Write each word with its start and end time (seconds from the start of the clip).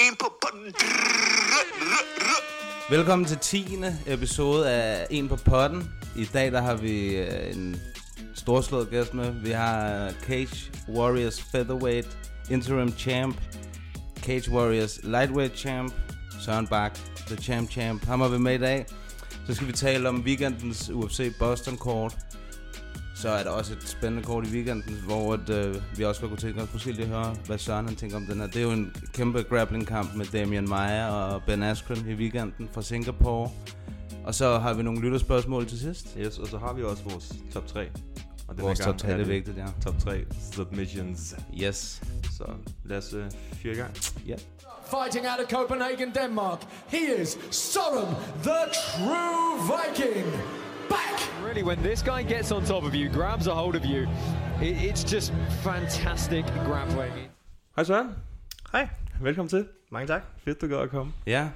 en 0.00 0.16
på... 0.16 0.26
Velkommen 2.90 3.28
til 3.28 3.38
10. 3.38 3.76
episode 4.06 4.70
af 4.70 5.06
En 5.10 5.28
på 5.28 5.36
potten. 5.36 5.90
I 6.16 6.24
dag 6.24 6.52
der 6.52 6.60
har 6.60 6.74
vi 6.74 7.16
øh, 7.16 7.56
en 7.56 7.80
storslået 8.34 8.90
gæst 8.90 9.14
med. 9.14 9.30
Vi 9.30 9.50
har 9.50 10.04
øh, 10.04 10.12
Cage 10.22 10.72
Warriors 10.88 11.42
Featherweight 11.42 12.08
Interim 12.50 12.98
Champ. 12.98 13.36
Cage 14.22 14.50
Warriors 14.50 15.00
Lightweight 15.02 15.58
Champ. 15.58 15.94
Søren 16.40 16.66
Bak, 16.66 16.94
The 17.26 17.36
Champ 17.36 17.70
Champ. 17.70 18.04
Ham 18.04 18.20
har 18.20 18.28
vi 18.28 18.38
med 18.38 18.54
i 18.54 18.58
dag. 18.58 18.86
Så 19.46 19.54
skal 19.54 19.66
vi 19.66 19.72
tale 19.72 20.08
om 20.08 20.20
weekendens 20.20 20.90
UFC 20.90 21.32
Boston 21.38 21.78
Court. 21.78 22.16
Så 23.20 23.28
er 23.28 23.42
der 23.42 23.50
også 23.50 23.72
et 23.72 23.88
spændende 23.88 24.24
kort 24.24 24.46
i 24.46 24.50
weekenden, 24.50 25.02
hvor 25.06 25.34
at, 25.34 25.50
øh, 25.50 25.76
vi 25.96 26.04
også 26.04 26.20
godt 26.20 26.30
kunne 26.30 26.38
tænke 26.38 26.62
os 26.62 26.68
måske 26.72 26.92
lige 26.92 27.06
høre, 27.06 27.36
hvad 27.46 27.58
Søren 27.58 27.86
han 27.86 27.96
tænker 27.96 28.16
om 28.16 28.26
den 28.26 28.40
her. 28.40 28.46
Det 28.46 28.56
er 28.56 28.62
jo 28.62 28.70
en 28.70 28.96
kæmpe 29.12 29.42
grappling 29.42 29.86
kamp 29.86 30.14
med 30.14 30.26
Damian 30.26 30.68
Maia 30.68 31.08
og 31.10 31.42
Ben 31.46 31.62
Askren 31.62 32.08
i 32.08 32.14
weekenden 32.14 32.68
fra 32.72 32.82
Singapore. 32.82 33.50
Og 34.24 34.34
så 34.34 34.58
har 34.58 34.74
vi 34.74 34.82
nogle 34.82 35.00
lytterspørgsmål 35.00 35.66
til 35.66 35.80
sidst. 35.80 36.16
Yes, 36.18 36.38
og 36.38 36.46
så 36.46 36.58
har 36.58 36.72
vi 36.72 36.82
også 36.82 37.02
vores 37.02 37.32
top 37.52 37.66
3. 37.66 37.80
Og 38.48 38.54
denne 38.54 38.62
Vores 38.62 38.78
gang 38.78 38.90
top 38.90 38.98
tre, 38.98 39.08
er 39.08 39.16
det 39.16 39.28
vigtigt, 39.28 39.56
ja. 39.56 39.66
Top 39.84 39.98
3 39.98 40.24
submissions. 40.52 41.34
Yes. 41.62 42.02
Så 42.38 42.44
lad 42.84 42.98
os 42.98 43.14
uh, 43.14 43.22
fyre 43.62 43.72
i 43.72 43.76
gang. 43.76 43.96
Ja. 44.26 44.34
Fighting 44.90 45.26
out 45.26 45.44
of 45.44 45.50
Copenhagen, 45.50 46.12
Denmark, 46.22 46.58
he 46.88 47.22
is 47.22 47.38
Sorum, 47.50 48.14
the 48.42 48.60
true 48.72 49.70
Viking. 49.70 50.26
Back! 50.90 51.44
Really, 51.46 51.62
when 51.62 51.78
this 51.78 52.02
guy 52.02 52.22
gets 52.34 52.52
on 52.52 52.64
top 52.64 52.84
of 52.84 52.94
you, 52.94 53.08
grabs 53.12 53.46
a 53.46 53.54
hold 53.54 53.76
of 53.76 53.84
you, 53.84 54.02
it, 54.62 54.76
it's 54.90 55.04
just 55.14 55.32
fantastic 55.62 56.44
grappling. 56.66 57.12
Hej 57.76 57.84
Søren. 57.84 58.08
Hej. 58.72 58.88
Velkommen 59.20 59.48
til. 59.48 59.66
Mange 59.90 60.06
tak. 60.06 60.22
Fedt, 60.44 60.60
du 60.60 60.66
gad 60.68 60.78
at 60.78 60.90
komme. 60.90 61.12
Ja. 61.26 61.48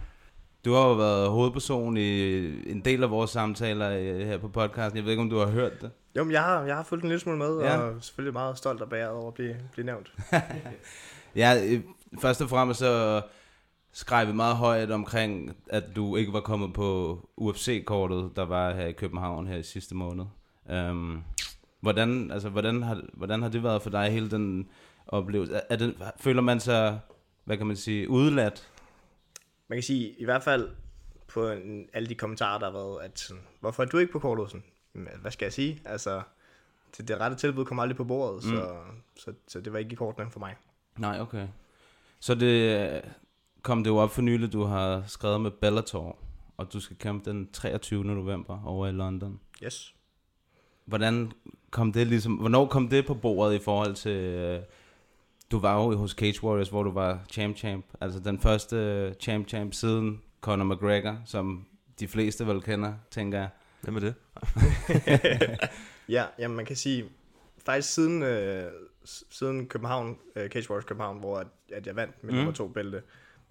Du 0.65 0.73
har 0.75 0.87
jo 0.89 0.93
været 0.93 1.29
hovedperson 1.31 1.97
i 1.97 2.37
en 2.71 2.81
del 2.81 3.03
af 3.03 3.11
vores 3.11 3.31
samtaler 3.31 3.91
øh, 3.91 4.27
her 4.27 4.39
på 4.39 4.49
podcasten. 4.49 4.97
Jeg 4.97 5.05
ved 5.05 5.11
ikke, 5.13 5.23
om 5.23 5.31
du 5.31 5.39
har 5.39 5.47
hørt 5.47 5.81
det. 5.83 5.91
Jo, 6.17 6.25
men 6.25 6.33
jeg 6.33 6.43
har, 6.43 6.63
jeg 6.65 6.77
har 6.77 6.83
fulgt 6.83 7.05
en 7.05 7.09
lille 7.11 7.21
smule 7.21 7.39
med, 7.39 7.59
Ja. 7.61 7.77
og 7.77 7.95
selvfølgelig 8.05 8.33
meget 8.33 8.59
stolt 8.59 8.81
og 8.83 8.89
bæret 8.89 9.11
over 9.11 9.29
at 9.29 9.35
blive, 9.35 9.57
blive 9.73 9.87
nævnt. 9.87 10.13
Ja, 11.37 11.55
øh, 11.67 11.81
først 12.21 12.43
og 12.43 12.49
fremmest 12.49 12.79
så 12.81 13.23
skrev 13.95 14.29
vi 14.29 14.33
meget 14.33 14.57
højt 14.57 14.91
omkring, 14.91 15.57
at 15.71 15.85
du 15.97 16.17
ikke 16.17 16.33
var 16.33 16.41
kommet 16.41 16.73
på 16.73 17.19
UFC-kortet, 17.37 18.37
der 18.37 18.43
var 18.45 18.75
her 18.75 18.87
i 18.87 18.93
København 18.93 19.47
her 19.47 19.57
i 19.57 19.63
sidste 19.63 19.95
måned. 19.95 20.25
Um, 20.71 21.25
hvordan, 21.81 22.31
altså, 22.31 22.49
hvordan, 22.49 22.83
har, 22.83 23.03
hvordan 23.13 23.43
har 23.43 23.49
det 23.49 23.63
været 23.63 23.83
for 23.83 23.91
dig, 23.91 24.11
hele 24.13 24.31
den 24.31 24.69
oplevelse? 25.07 25.55
Er, 25.55 25.61
er 25.71 25.77
det, 25.77 25.95
føler 26.21 26.43
man 26.43 26.61
sig, 26.61 27.01
hvad 27.45 27.57
kan 27.57 27.67
man 27.67 27.77
sige, 27.77 28.11
udladt? 28.11 28.69
Man 29.69 29.77
kan 29.77 29.83
sige, 29.83 30.15
i 30.19 30.25
hvert 30.25 30.43
fald 30.43 30.71
på 31.29 31.51
en, 31.51 31.87
alle 31.93 32.09
de 32.09 32.15
kommentarer, 32.15 32.59
der 32.59 32.67
har 32.67 32.73
været, 32.73 33.03
at 33.03 33.19
sådan, 33.19 33.43
hvorfor 33.61 33.83
er 33.83 33.87
du 33.87 33.99
ikke 33.99 34.13
på 34.13 34.19
kortet? 34.19 34.51
Sådan, 34.51 34.65
"Jamen, 34.95 35.09
hvad 35.21 35.31
skal 35.31 35.47
jeg 35.47 35.53
sige? 35.53 35.83
Altså, 35.85 36.23
det, 36.97 37.09
det 37.09 37.21
rette 37.21 37.37
tilbud 37.37 37.65
kom 37.65 37.79
aldrig 37.79 37.97
på 37.97 38.05
bordet, 38.05 38.45
mm. 38.45 38.51
så, 38.51 38.77
så, 39.17 39.33
så 39.49 39.61
det 39.61 39.73
var 39.73 39.79
ikke 39.79 39.93
i 39.93 39.95
kortene 39.95 40.31
for 40.31 40.41
mig. 40.41 40.57
Nej, 40.99 41.21
okay. 41.21 41.47
Så 42.21 42.35
det 42.35 43.03
kom 43.65 43.85
det 43.85 43.91
jo 43.91 43.97
op 43.97 44.11
for 44.11 44.23
nylig, 44.23 44.53
du 44.53 44.63
har 44.65 45.03
skrevet 45.07 45.41
med 45.41 45.51
Bellator, 45.51 46.19
og 46.57 46.73
du 46.73 46.81
skal 46.81 46.97
kæmpe 46.97 47.31
den 47.31 47.49
23. 47.53 48.05
november 48.05 48.63
over 48.67 48.87
i 48.87 48.93
London. 48.93 49.41
Yes. 49.65 49.95
Hvordan 50.85 51.33
kom 51.71 51.93
det 51.93 52.07
ligesom, 52.07 52.33
hvornår 52.33 52.67
kom 52.67 52.89
det 52.89 53.07
på 53.07 53.15
bordet 53.15 53.55
i 53.55 53.59
forhold 53.59 53.95
til, 53.95 54.17
øh, 54.17 54.61
du 55.51 55.59
var 55.59 55.83
jo 55.83 55.97
hos 55.97 56.11
Cage 56.11 56.45
Warriors, 56.45 56.69
hvor 56.69 56.83
du 56.83 56.91
var 56.91 57.25
champ 57.31 57.57
champ, 57.57 57.87
altså 58.01 58.21
den 58.21 58.39
første 58.39 58.77
øh, 58.77 59.15
champ 59.15 59.49
champ 59.49 59.75
siden 59.75 60.23
Conor 60.41 60.65
McGregor, 60.65 61.17
som 61.25 61.67
de 62.01 62.09
fleste 62.09 62.47
vel 62.47 62.63
kender, 62.63 62.95
tænker 63.11 63.39
jeg. 63.39 63.49
Hvem 63.81 63.97
er 63.97 64.01
det? 64.01 64.15
Ja, 66.09 66.25
jamen 66.39 66.57
man 66.57 66.67
kan 66.67 66.77
sige, 66.77 67.05
faktisk 67.67 67.95
siden, 67.95 68.23
øh, 68.23 68.71
siden 69.31 69.67
København, 69.67 70.19
øh, 70.37 70.51
Cage 70.51 70.71
Wars 70.71 70.85
København, 70.85 71.19
hvor 71.19 71.39
at, 71.39 71.47
at 71.73 71.87
jeg 71.87 71.97
vandt 71.97 72.25
mit 72.25 72.33
mm. 72.33 72.37
nummer 72.37 72.53
to 72.53 72.69
bælte, 72.69 73.03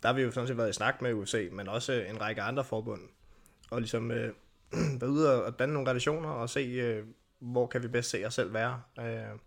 der 0.03 0.09
har 0.09 0.13
vi 0.13 0.21
jo 0.21 0.31
sådan 0.31 0.47
set 0.47 0.57
været 0.57 0.69
i 0.69 0.73
snak 0.73 1.01
med 1.01 1.13
UFC, 1.13 1.49
men 1.51 1.67
også 1.67 1.93
en 1.93 2.21
række 2.21 2.41
andre 2.41 2.63
forbund, 2.63 3.01
og 3.71 3.79
ligesom 3.79 4.11
øh, 4.11 4.33
været 4.99 5.11
ude 5.11 5.43
og, 5.43 5.59
danne 5.59 5.73
nogle 5.73 5.89
relationer 5.89 6.29
og 6.29 6.49
se, 6.49 6.59
øh, 6.59 7.05
hvor 7.39 7.67
kan 7.67 7.83
vi 7.83 7.87
bedst 7.87 8.09
se 8.09 8.25
os 8.25 8.33
selv 8.33 8.53
være. 8.53 8.81
Øh, 8.99 9.39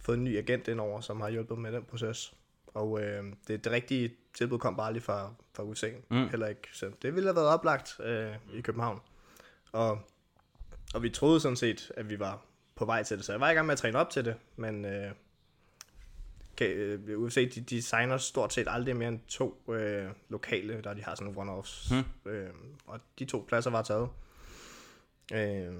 fået 0.00 0.18
en 0.18 0.24
ny 0.24 0.38
agent 0.38 0.68
indover, 0.68 1.00
som 1.00 1.20
har 1.20 1.28
hjulpet 1.28 1.58
med 1.58 1.72
den 1.72 1.84
proces. 1.84 2.34
Og 2.66 3.02
øh, 3.02 3.24
det, 3.48 3.64
det 3.64 3.72
rigtige 3.72 4.14
tilbud 4.34 4.58
kom 4.58 4.76
bare 4.76 4.92
lige 4.92 5.02
fra, 5.02 5.34
fra 5.54 5.62
UFC, 5.62 5.94
mm. 6.10 6.28
heller 6.28 6.46
ikke. 6.46 6.68
Så 6.72 6.90
det 7.02 7.14
ville 7.14 7.28
have 7.28 7.36
været 7.36 7.48
oplagt 7.48 8.00
øh, 8.00 8.34
i 8.54 8.60
København. 8.60 9.00
Og 9.72 9.98
og 10.94 11.02
vi 11.02 11.10
troede 11.10 11.40
sådan 11.40 11.56
set, 11.56 11.92
at 11.96 12.10
vi 12.10 12.18
var 12.18 12.44
på 12.74 12.84
vej 12.84 13.02
til 13.02 13.16
det. 13.16 13.24
Så 13.24 13.32
jeg 13.32 13.40
var 13.40 13.50
i 13.50 13.54
gang 13.54 13.66
med 13.66 13.72
at 13.72 13.78
træne 13.78 13.98
op 13.98 14.10
til 14.10 14.24
det, 14.24 14.34
men 14.56 14.84
øh, 14.84 15.10
kan, 16.56 16.66
øh, 16.66 17.18
UFC, 17.18 17.54
de, 17.54 17.60
de 17.60 17.82
signer 17.82 18.16
stort 18.16 18.52
set 18.52 18.66
aldrig 18.70 18.96
mere 18.96 19.08
end 19.08 19.20
to 19.28 19.62
øh, 19.68 20.08
lokale, 20.28 20.80
der 20.84 20.94
de 20.94 21.02
har 21.02 21.14
sådan 21.14 21.34
one-offs. 21.36 21.94
Hmm. 21.94 22.32
Øh, 22.32 22.50
og 22.86 23.00
de 23.18 23.24
to 23.24 23.44
pladser 23.48 23.70
var 23.70 23.82
taget. 23.82 24.08
Øh, 25.32 25.74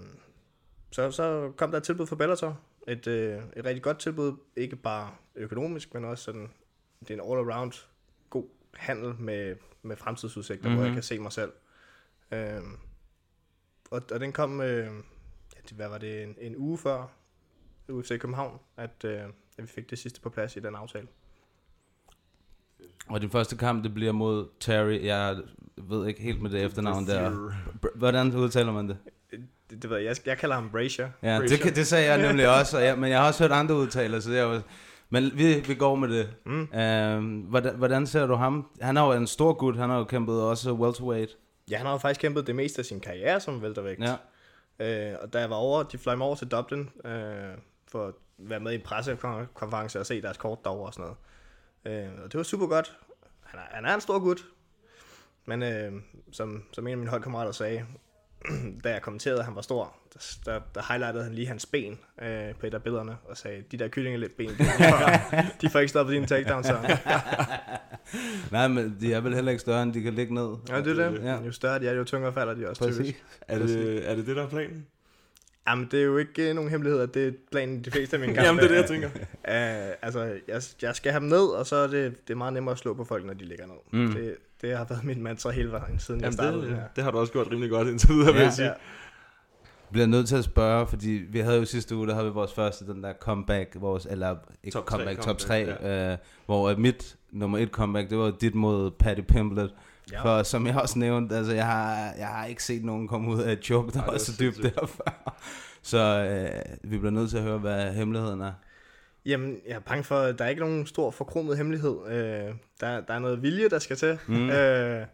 så, 0.90 1.10
så 1.10 1.52
kom 1.56 1.70
der 1.70 1.78
et 1.78 1.84
tilbud 1.84 2.06
fra 2.06 2.16
Bellator. 2.16 2.60
Et, 2.88 3.06
øh, 3.06 3.42
et 3.56 3.64
rigtig 3.64 3.82
godt 3.82 3.98
tilbud, 3.98 4.36
ikke 4.56 4.76
bare 4.76 5.14
økonomisk, 5.34 5.94
men 5.94 6.04
også 6.04 6.24
sådan, 6.24 6.50
det 7.00 7.10
er 7.10 7.14
en 7.14 7.20
all-around 7.20 7.86
god 8.30 8.48
handel 8.74 9.14
med, 9.18 9.56
med 9.82 9.96
fremtidsudsigter, 9.96 10.64
mm-hmm. 10.64 10.76
hvor 10.76 10.84
jeg 10.84 10.94
kan 10.94 11.02
se 11.02 11.18
mig 11.18 11.32
selv. 11.32 11.52
Øh, 12.32 12.62
og, 13.90 14.02
og 14.12 14.20
den 14.20 14.32
kom, 14.32 14.60
øh, 14.60 14.90
hvad 15.72 15.88
var 15.88 15.98
det, 15.98 16.22
en, 16.22 16.36
en 16.40 16.56
uge 16.56 16.78
før 16.78 17.06
UFC 17.88 18.18
København, 18.18 18.58
at, 18.76 19.04
øh, 19.04 19.22
at 19.58 19.62
vi 19.64 19.68
fik 19.68 19.90
det 19.90 19.98
sidste 19.98 20.20
på 20.20 20.30
plads 20.30 20.56
i 20.56 20.60
den 20.60 20.74
aftale. 20.74 21.06
Og 23.08 23.20
din 23.20 23.30
første 23.30 23.56
kamp, 23.56 23.84
det 23.84 23.94
bliver 23.94 24.12
mod 24.12 24.48
Terry, 24.60 25.04
jeg 25.04 25.36
ved 25.76 26.06
ikke 26.06 26.22
helt 26.22 26.42
med 26.42 26.50
det 26.50 26.64
efternavn 26.64 27.06
der. 27.06 27.52
Hvordan 27.94 28.34
udtaler 28.36 28.72
man 28.72 28.88
det? 28.88 28.98
Det, 29.30 29.82
det 29.82 29.90
ved 29.90 29.96
jeg, 29.96 30.06
jeg, 30.06 30.16
jeg 30.26 30.38
kalder 30.38 30.54
ham 30.54 30.70
Brazier. 30.70 31.10
Ja, 31.22 31.38
Brazier. 31.38 31.58
det, 31.58 31.76
det 31.76 31.86
sagde 31.86 32.12
jeg 32.12 32.28
nemlig 32.28 32.48
også, 32.58 32.76
og 32.76 32.84
jeg, 32.84 32.98
men 32.98 33.10
jeg 33.10 33.20
har 33.20 33.26
også 33.26 33.44
hørt 33.44 33.52
andre 33.52 33.74
udtaler, 33.74 34.20
så 34.20 34.32
jeg 34.32 34.48
var, 34.48 34.62
men 35.10 35.30
vi, 35.34 35.54
vi 35.54 35.74
går 35.74 35.94
med 35.94 36.08
det. 36.08 36.34
Mm. 36.46 36.78
Øhm, 36.78 37.40
hvordan, 37.40 37.76
hvordan 37.76 38.06
ser 38.06 38.26
du 38.26 38.34
ham? 38.34 38.70
Han 38.80 38.96
er 38.96 39.06
jo 39.06 39.12
en 39.12 39.26
stor 39.26 39.52
gut, 39.52 39.76
han 39.76 39.90
har 39.90 39.98
jo 39.98 40.04
kæmpet 40.04 40.42
også 40.42 40.72
welterweight. 40.72 41.36
Ja, 41.70 41.76
han 41.76 41.86
har 41.86 41.92
jo 41.92 41.98
faktisk 41.98 42.20
kæmpet 42.20 42.46
det 42.46 42.54
meste 42.54 42.78
af 42.78 42.84
sin 42.84 43.00
karriere 43.00 43.40
som 43.40 43.62
væltervægt. 43.62 44.00
Ja. 44.00 45.12
Øh, 45.12 45.16
og 45.22 45.32
da 45.32 45.38
jeg 45.40 45.50
var 45.50 45.56
over, 45.56 45.82
de 45.82 45.98
fløj 45.98 46.14
mig 46.14 46.26
over 46.26 46.36
til 46.36 46.48
Dublin, 46.48 46.90
øh, 47.04 47.12
for 47.92 48.06
at 48.08 48.14
være 48.38 48.60
med 48.60 48.72
i 48.72 48.74
en 48.74 48.80
pressekonference 48.80 50.00
og 50.00 50.06
se 50.06 50.22
deres 50.22 50.36
kort 50.36 50.58
derovre 50.64 50.86
og 50.86 50.94
sådan 50.94 51.10
noget. 51.84 52.04
Øh, 52.04 52.24
og 52.24 52.32
det 52.32 52.38
var 52.38 52.44
super 52.44 52.66
godt. 52.66 52.96
Han 53.44 53.60
er, 53.60 53.64
han 53.74 53.84
er 53.84 53.94
en 53.94 54.00
stor 54.00 54.18
gut. 54.18 54.44
Men 55.46 55.62
øh, 55.62 55.92
som, 56.32 56.62
som 56.72 56.86
en 56.86 56.90
af 56.92 56.98
mine 56.98 57.10
holdkammerater 57.10 57.52
sagde, 57.52 57.84
da 58.84 58.92
jeg 58.92 59.02
kommenterede, 59.02 59.38
at 59.38 59.44
han 59.44 59.54
var 59.54 59.60
stor, 59.62 59.96
der, 60.14 60.36
der, 60.44 60.60
der 60.74 60.82
highlightede 60.88 61.24
han 61.24 61.34
lige 61.34 61.46
hans 61.46 61.66
ben 61.66 61.98
øh, 62.22 62.54
på 62.54 62.66
et 62.66 62.74
af 62.74 62.82
billederne, 62.82 63.16
og 63.24 63.36
sagde, 63.36 63.62
de 63.72 63.76
der 63.76 63.88
kyllingelet-ben, 63.88 64.48
de, 64.48 64.54
får- 64.64 65.42
de 65.60 65.70
får 65.70 65.78
ikke 65.78 65.88
stoppet 65.88 66.12
dine 66.14 66.26
takedowns. 66.26 66.66
Så. 66.72 66.76
Nej, 68.50 68.68
men 68.68 68.96
de 69.00 69.14
er 69.14 69.20
vel 69.20 69.34
heller 69.34 69.50
ikke 69.50 69.60
større, 69.60 69.82
end 69.82 69.92
de 69.94 70.02
kan 70.02 70.14
ligge 70.14 70.34
ned. 70.34 70.56
Ja, 70.68 70.80
det 70.80 70.98
er 71.00 71.10
det. 71.10 71.22
Ja. 71.24 71.40
Jo 71.40 71.52
større 71.52 71.78
de 71.80 71.88
er, 71.88 71.92
jo 71.92 72.04
tungere 72.04 72.32
falder 72.32 72.54
de 72.54 72.68
også 72.68 72.82
Præcis. 72.84 72.96
typisk. 72.96 73.24
Er 73.48 73.58
det, 73.58 74.10
er 74.10 74.14
det 74.14 74.26
det, 74.26 74.36
der 74.36 74.42
er 74.42 74.48
planen? 74.48 74.86
Jamen, 75.68 75.88
det 75.90 76.00
er 76.00 76.04
jo 76.04 76.16
ikke 76.16 76.48
øh, 76.48 76.54
nogen 76.54 76.70
hemmelighed, 76.70 77.00
at 77.00 77.14
det 77.14 77.28
er 77.28 77.32
planen 77.50 77.76
i 77.78 77.80
de 77.82 77.90
fleste 77.90 78.16
af 78.16 78.20
mine 78.20 78.34
kampe. 78.34 78.46
Jamen, 78.46 78.58
det 78.58 78.64
er 78.64 78.68
det, 78.68 78.76
jeg 78.80 78.88
tænker. 78.88 79.08
Uh, 79.48 79.92
altså, 80.02 80.20
jeg, 80.48 80.62
jeg 80.82 80.94
skal 80.96 81.12
have 81.12 81.20
dem 81.20 81.28
ned, 81.28 81.44
og 81.46 81.66
så 81.66 81.76
er 81.76 81.86
det, 81.86 82.28
det 82.28 82.34
er 82.34 82.38
meget 82.38 82.52
nemmere 82.52 82.72
at 82.72 82.78
slå 82.78 82.94
på 82.94 83.04
folk, 83.04 83.24
når 83.26 83.34
de 83.34 83.44
ligger 83.44 83.66
ned. 83.66 84.06
Mm. 84.06 84.12
Det, 84.12 84.36
det 84.62 84.76
har 84.76 84.84
været 84.88 85.04
mit 85.04 85.18
mantra 85.18 85.50
hele 85.50 85.72
vejen, 85.72 85.98
siden 85.98 86.20
jeg 86.20 86.24
Jamen, 86.24 86.32
startede. 86.32 86.62
det, 86.62 86.70
her. 86.76 86.82
det 86.96 87.04
har 87.04 87.10
du 87.10 87.18
også 87.18 87.32
gjort 87.32 87.50
rimelig 87.50 87.70
godt 87.70 87.88
indtil 87.88 88.08
videre, 88.08 88.32
vil 88.32 88.38
Ja. 88.38 88.44
jeg 88.44 88.52
sige. 88.52 88.66
Ja. 88.68 88.72
bliver 89.92 90.06
nødt 90.06 90.28
til 90.28 90.36
at 90.36 90.44
spørge, 90.44 90.86
fordi 90.86 91.10
vi 91.28 91.38
havde 91.38 91.58
jo 91.58 91.64
sidste 91.64 91.96
uge, 91.96 92.06
der 92.06 92.14
havde 92.14 92.26
vi 92.26 92.32
vores 92.32 92.52
første, 92.52 92.86
den 92.86 93.02
der 93.02 93.12
comeback, 93.20 93.76
vores, 93.80 94.06
eller 94.10 94.36
ikke 94.64 94.74
Top 94.74 94.82
top 94.86 94.88
tre 94.90 94.96
comeback, 94.96 95.20
top 95.20 95.38
3, 95.38 95.64
comeback, 95.64 95.82
ja. 95.82 96.12
øh, 96.12 96.18
hvor 96.46 96.76
mit 96.76 97.16
nummer 97.30 97.58
et 97.58 97.68
comeback, 97.68 98.10
det 98.10 98.18
var 98.18 98.30
dit 98.40 98.54
mod 98.54 98.90
Patty 98.90 99.22
Pimplet. 99.28 99.74
Ja. 100.12 100.22
For 100.22 100.42
som 100.42 100.66
jeg 100.66 100.76
også 100.76 100.98
nævnte, 100.98 101.36
altså 101.36 101.52
jeg 101.52 101.66
har, 101.66 102.12
jeg 102.18 102.26
har 102.28 102.46
ikke 102.46 102.64
set 102.64 102.84
nogen 102.84 103.08
komme 103.08 103.30
ud 103.30 103.42
af 103.42 103.52
et 103.52 103.64
choke, 103.64 103.92
der 103.92 103.96
Nej, 103.98 104.06
var 104.06 104.12
er 104.14 104.18
så 104.18 104.32
dybt 104.40 104.54
sindssygt. 104.54 104.74
der 104.80 104.86
før. 104.86 105.40
Så 105.82 105.98
øh, 105.98 106.90
vi 106.90 106.98
bliver 106.98 107.10
nødt 107.10 107.30
til 107.30 107.36
at 107.36 107.42
høre, 107.42 107.58
hvad 107.58 107.92
hemmeligheden 107.92 108.40
er. 108.40 108.52
Jamen, 109.26 109.56
jeg 109.66 109.74
er 109.74 109.80
bange 109.80 110.04
for, 110.04 110.18
at 110.18 110.38
der 110.38 110.44
er 110.44 110.48
ikke 110.48 110.60
nogen 110.60 110.86
stor 110.86 111.10
forkromet 111.10 111.56
hemmelighed. 111.56 111.96
Øh, 112.08 112.14
der, 112.80 113.00
der 113.00 113.14
er 113.14 113.18
noget 113.18 113.42
vilje, 113.42 113.68
der 113.68 113.78
skal 113.78 113.96
til. 113.96 114.18
Mm. 114.26 114.50
Øh, 114.50 115.06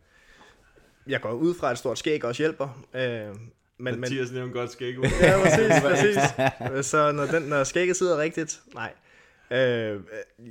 jeg 1.07 1.21
går 1.21 1.33
ud 1.33 1.55
fra, 1.55 1.67
at 1.67 1.73
et 1.73 1.79
stort 1.79 1.99
skæg 1.99 2.25
også 2.25 2.43
hjælper. 2.43 2.85
Øh, 2.95 3.01
men, 3.01 3.37
men, 3.79 4.01
Mathias 4.01 4.33
nævner 4.33 4.53
godt 4.53 4.73
skæg 4.73 4.99
ud. 4.99 5.05
ja, 5.21 5.43
præcis, 5.43 5.83
præcis. 5.89 6.87
Så 6.87 7.13
når, 7.13 7.27
den, 7.27 7.43
når 7.43 7.65
skægget 7.65 7.97
sidder 7.97 8.19
rigtigt, 8.19 8.61
nej. 8.75 8.93
Øh, 9.51 10.01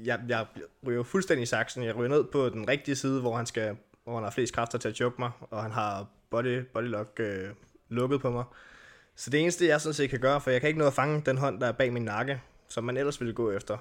jeg, 0.06 0.20
jeg 0.28 0.46
ryger 0.88 1.04
fuldstændig 1.04 1.44
i 1.44 1.46
saksen. 1.46 1.84
Jeg 1.84 1.96
ryger 1.96 2.10
ned 2.10 2.24
på 2.24 2.50
den 2.50 2.68
rigtige 2.68 2.96
side, 2.96 3.22
hvor 3.22 3.36
han 3.36 3.46
skal 3.46 3.76
hvor 4.08 4.16
han 4.16 4.24
har 4.24 4.32
flest 4.32 4.54
kræfter 4.54 4.78
til 4.78 4.90
at 4.90 4.96
choke 4.96 5.16
mig, 5.20 5.32
og 5.42 5.62
han 5.62 5.72
har 5.72 6.08
body, 6.30 6.62
bodylock 6.74 7.20
øh, 7.20 7.50
lukket 7.90 8.22
på 8.22 8.30
mig. 8.32 8.44
Så 9.16 9.30
det 9.30 9.40
eneste, 9.40 9.68
jeg 9.68 9.82
sådan 9.82 9.94
set 9.94 10.10
kan 10.10 10.20
gøre, 10.20 10.42
for 10.42 10.52
jeg 10.52 10.62
kan 10.62 10.68
ikke 10.68 10.80
nå 10.80 10.88
at 10.88 10.94
fange 10.94 11.22
den 11.26 11.38
hånd, 11.38 11.60
der 11.60 11.68
er 11.68 11.72
bag 11.72 11.94
min 11.94 12.04
nakke, 12.04 12.42
som 12.68 12.84
man 12.84 12.98
ellers 12.98 13.22
ville 13.22 13.34
gå 13.34 13.52
efter. 13.52 13.78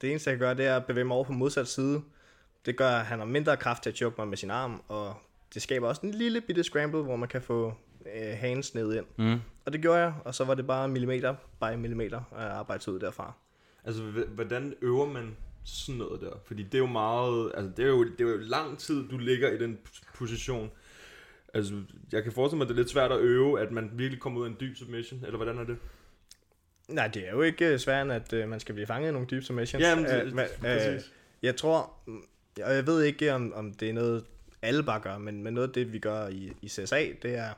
Det 0.00 0.10
eneste, 0.10 0.30
jeg 0.30 0.38
kan 0.38 0.46
gøre, 0.46 0.54
det 0.54 0.66
er 0.66 0.76
at 0.76 0.86
bevæge 0.86 1.04
mig 1.04 1.14
over 1.14 1.24
på 1.24 1.32
modsat 1.32 1.68
side. 1.68 2.02
Det 2.66 2.76
gør, 2.76 2.90
at 2.90 3.06
han 3.06 3.18
har 3.18 3.26
mindre 3.26 3.56
kraft 3.56 3.82
til 3.82 3.90
at 3.90 3.96
choke 3.96 4.14
mig 4.18 4.28
med 4.28 4.36
sin 4.36 4.50
arm, 4.50 4.82
og 4.88 5.14
det 5.54 5.62
skaber 5.62 5.88
også 5.88 6.00
en 6.04 6.10
lille 6.10 6.40
bitte 6.40 6.62
scramble, 6.62 7.02
hvor 7.02 7.16
man 7.16 7.28
kan 7.28 7.42
få 7.42 7.74
øh, 8.14 8.36
hands 8.38 8.74
ned 8.74 8.94
ind. 8.94 9.06
Mm. 9.16 9.40
Og 9.64 9.72
det 9.72 9.80
gjorde 9.80 9.98
jeg, 9.98 10.14
og 10.24 10.34
så 10.34 10.44
var 10.44 10.54
det 10.54 10.66
bare 10.66 10.88
millimeter 10.88 11.34
by 11.60 11.74
millimeter 11.76 12.20
at 12.36 12.46
arbejde 12.46 12.92
ud 12.92 12.98
derfra. 12.98 13.32
Altså, 13.84 14.02
hvordan 14.28 14.74
øver 14.82 15.06
man 15.06 15.36
sådan 15.66 15.98
noget 15.98 16.20
der? 16.20 16.30
Fordi 16.46 16.62
det 16.62 16.74
er 16.74 16.78
jo 16.78 16.86
meget, 16.86 17.52
altså 17.54 17.72
det 17.76 17.84
er 17.84 17.88
jo, 17.88 18.04
det 18.04 18.20
er 18.20 18.24
jo 18.30 18.36
lang 18.36 18.78
tid, 18.78 19.08
du 19.08 19.18
ligger 19.18 19.50
i 19.52 19.58
den 19.58 19.78
position. 20.14 20.70
Altså, 21.54 21.82
jeg 22.12 22.22
kan 22.22 22.32
forestille 22.32 22.58
mig, 22.58 22.64
at 22.64 22.68
det 22.68 22.74
er 22.74 22.78
lidt 22.78 22.90
svært 22.90 23.12
at 23.12 23.18
øve, 23.20 23.60
at 23.60 23.72
man 23.72 23.90
virkelig 23.92 24.20
kommer 24.20 24.40
ud 24.40 24.44
af 24.46 24.50
en 24.50 24.56
dyb 24.60 24.76
submission, 24.76 25.24
eller 25.24 25.36
hvordan 25.36 25.58
er 25.58 25.64
det? 25.64 25.76
Nej, 26.88 27.08
det 27.08 27.28
er 27.28 27.30
jo 27.30 27.42
ikke 27.42 27.66
øh, 27.66 28.00
end 28.02 28.12
at 28.12 28.32
øh, 28.32 28.48
man 28.48 28.60
skal 28.60 28.74
blive 28.74 28.86
fanget 28.86 29.08
i 29.08 29.12
nogle 29.12 29.26
deep 29.30 29.42
submissions. 29.42 29.82
Ja, 29.84 29.94
men 29.94 30.04
det- 30.04 30.26
Øh, 30.26 30.46
præcis. 30.60 31.12
jeg 31.42 31.56
tror, 31.56 31.92
og 32.64 32.74
jeg 32.74 32.86
ved 32.86 33.02
ikke, 33.02 33.34
om, 33.34 33.52
om 33.54 33.74
det 33.74 33.88
er 33.88 33.92
noget, 33.92 34.24
alle 34.62 34.82
bare 34.82 35.00
gør, 35.00 35.18
men, 35.18 35.42
men 35.42 35.54
noget 35.54 35.68
af 35.68 35.74
det, 35.74 35.92
vi 35.92 35.98
gør 35.98 36.28
i, 36.28 36.52
i 36.62 36.68
CSA, 36.68 37.06
det 37.22 37.34
er, 37.34 37.50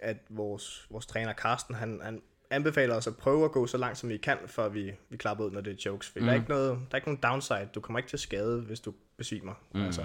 at 0.00 0.16
vores, 0.28 0.86
vores 0.90 1.06
træner 1.06 1.32
Carsten, 1.34 1.74
han, 1.74 2.00
han 2.02 2.22
anbefaler 2.50 2.94
os 2.94 3.06
at 3.06 3.16
prøve 3.16 3.44
at 3.44 3.52
gå 3.52 3.66
så 3.66 3.78
langt, 3.78 3.98
som 3.98 4.08
vi 4.08 4.16
kan, 4.16 4.38
før 4.46 4.68
vi, 4.68 4.92
vi 5.08 5.16
klapper 5.16 5.44
ud, 5.44 5.50
når 5.50 5.60
det 5.60 5.70
er 5.72 5.90
jokes. 5.90 6.08
For 6.08 6.20
mm. 6.20 6.24
der, 6.26 6.32
er 6.32 6.36
Mm. 6.36 6.42
ikke 6.42 6.50
noget, 6.50 6.68
der 6.70 6.86
er 6.90 6.96
ikke 6.96 7.08
nogen 7.08 7.22
downside. 7.22 7.68
Du 7.74 7.80
kommer 7.80 7.98
ikke 7.98 8.10
til 8.10 8.18
skade, 8.18 8.60
hvis 8.60 8.80
du 8.80 8.94
besvimer. 9.16 9.54
Mm. 9.74 9.84
Altså. 9.84 10.04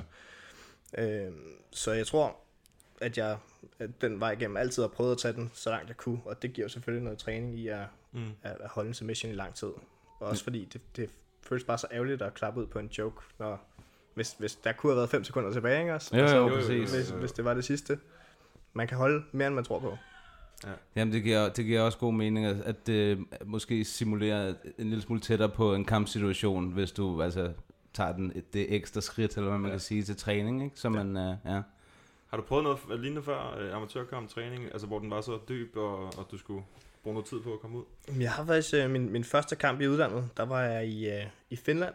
Øh, 0.97 1.31
så 1.71 1.91
jeg 1.91 2.07
tror, 2.07 2.35
at 3.01 3.17
jeg 3.17 3.37
at 3.79 4.01
den 4.01 4.19
vej 4.19 4.31
igennem 4.31 4.57
altid 4.57 4.83
har 4.83 4.87
prøvet 4.87 5.11
at 5.11 5.17
tage 5.17 5.33
den 5.33 5.51
så 5.53 5.69
langt 5.69 5.87
jeg 5.87 5.97
kunne, 5.97 6.19
og 6.25 6.41
det 6.41 6.53
giver 6.53 6.67
selvfølgelig 6.67 7.03
noget 7.03 7.19
træning 7.19 7.59
i 7.59 7.67
at, 7.67 7.79
Mm. 8.11 8.19
mm. 8.19 8.27
at, 8.43 8.51
at 8.61 8.69
holde 8.69 8.87
en 8.87 8.93
submission 8.93 9.31
i 9.31 9.35
lang 9.35 9.53
tid. 9.55 9.67
Og 10.19 10.27
også 10.27 10.43
fordi 10.43 10.65
det, 10.73 10.81
det 10.95 11.09
føles 11.41 11.63
bare 11.63 11.77
så 11.77 11.87
ærgerligt 11.91 12.21
at 12.21 12.33
klappe 12.33 12.61
ud 12.61 12.67
på 12.67 12.79
en 12.79 12.87
joke, 12.87 13.21
når, 13.39 13.69
hvis, 14.13 14.35
hvis 14.39 14.55
der 14.55 14.71
kunne 14.71 14.91
have 14.91 14.97
været 14.97 15.09
5 15.09 15.23
sekunder 15.23 15.51
tilbage, 15.51 15.79
ikke 15.79 15.93
også? 15.93 16.15
Altså, 16.17 16.35
Jo, 16.35 16.41
jo, 16.41 16.47
jo, 16.47 16.53
jo, 16.55 16.61
præcis. 16.61 16.93
Hvis, 16.95 17.09
hvis 17.09 17.31
det 17.31 17.45
var 17.45 17.53
det 17.53 17.65
sidste. 17.65 17.99
Man 18.73 18.87
kan 18.87 18.97
holde 18.97 19.23
mere, 19.31 19.47
end 19.47 19.55
man 19.55 19.63
tror 19.63 19.79
på. 19.79 19.97
Jamen, 20.95 21.13
det 21.13 21.23
giver, 21.23 21.49
det 21.49 21.65
giver 21.65 21.81
også 21.81 21.97
god 21.97 22.13
mening, 22.13 22.45
at, 22.45 22.55
at 22.61 22.87
det 22.87 23.25
måske 23.45 23.85
simulerer 23.85 24.53
en 24.77 24.89
lille 24.89 25.01
smule 25.01 25.21
tættere 25.21 25.49
på 25.49 25.73
en 25.75 25.85
kampsituation, 25.85 26.71
hvis 26.71 26.91
du 26.91 27.21
altså 27.21 27.53
tager 27.93 28.11
den, 28.13 28.43
det 28.53 28.75
ekstra 28.75 29.01
skridt, 29.01 29.37
eller 29.37 29.49
hvad 29.49 29.59
man 29.59 29.69
Ja. 29.69 29.73
kan 29.73 29.79
sige, 29.79 30.03
til 30.03 30.15
træning, 30.15 30.63
ikke? 30.63 30.79
Så 30.79 30.89
man, 30.89 31.07
uh, 31.17 31.51
ja. 31.51 31.61
Har 32.27 32.37
du 32.37 32.43
prøvet 32.43 32.63
noget 32.63 32.99
lignende 32.99 33.23
før, 33.23 33.57
øh, 33.59 33.75
amatørkamp 33.75 34.29
træning, 34.29 34.63
altså 34.63 34.87
hvor 34.87 34.99
den 34.99 35.09
var 35.09 35.21
så 35.21 35.39
dyb, 35.49 35.75
og, 35.77 36.05
og 36.05 36.27
du 36.31 36.37
skulle 36.37 36.63
bruge 37.03 37.13
noget 37.13 37.27
tid 37.27 37.39
på 37.39 37.53
at 37.53 37.59
komme 37.59 37.77
ud? 37.77 37.83
Jeg 38.19 38.31
har 38.31 38.45
faktisk 38.45 38.73
øh, 38.73 38.89
min, 38.89 39.11
min 39.11 39.23
første 39.23 39.55
kamp 39.55 39.81
i 39.81 39.87
udlandet, 39.87 40.29
der 40.37 40.45
var 40.45 40.61
jeg 40.61 40.87
i, 40.87 41.09
øh, 41.09 41.23
i 41.49 41.55
Finland 41.55 41.93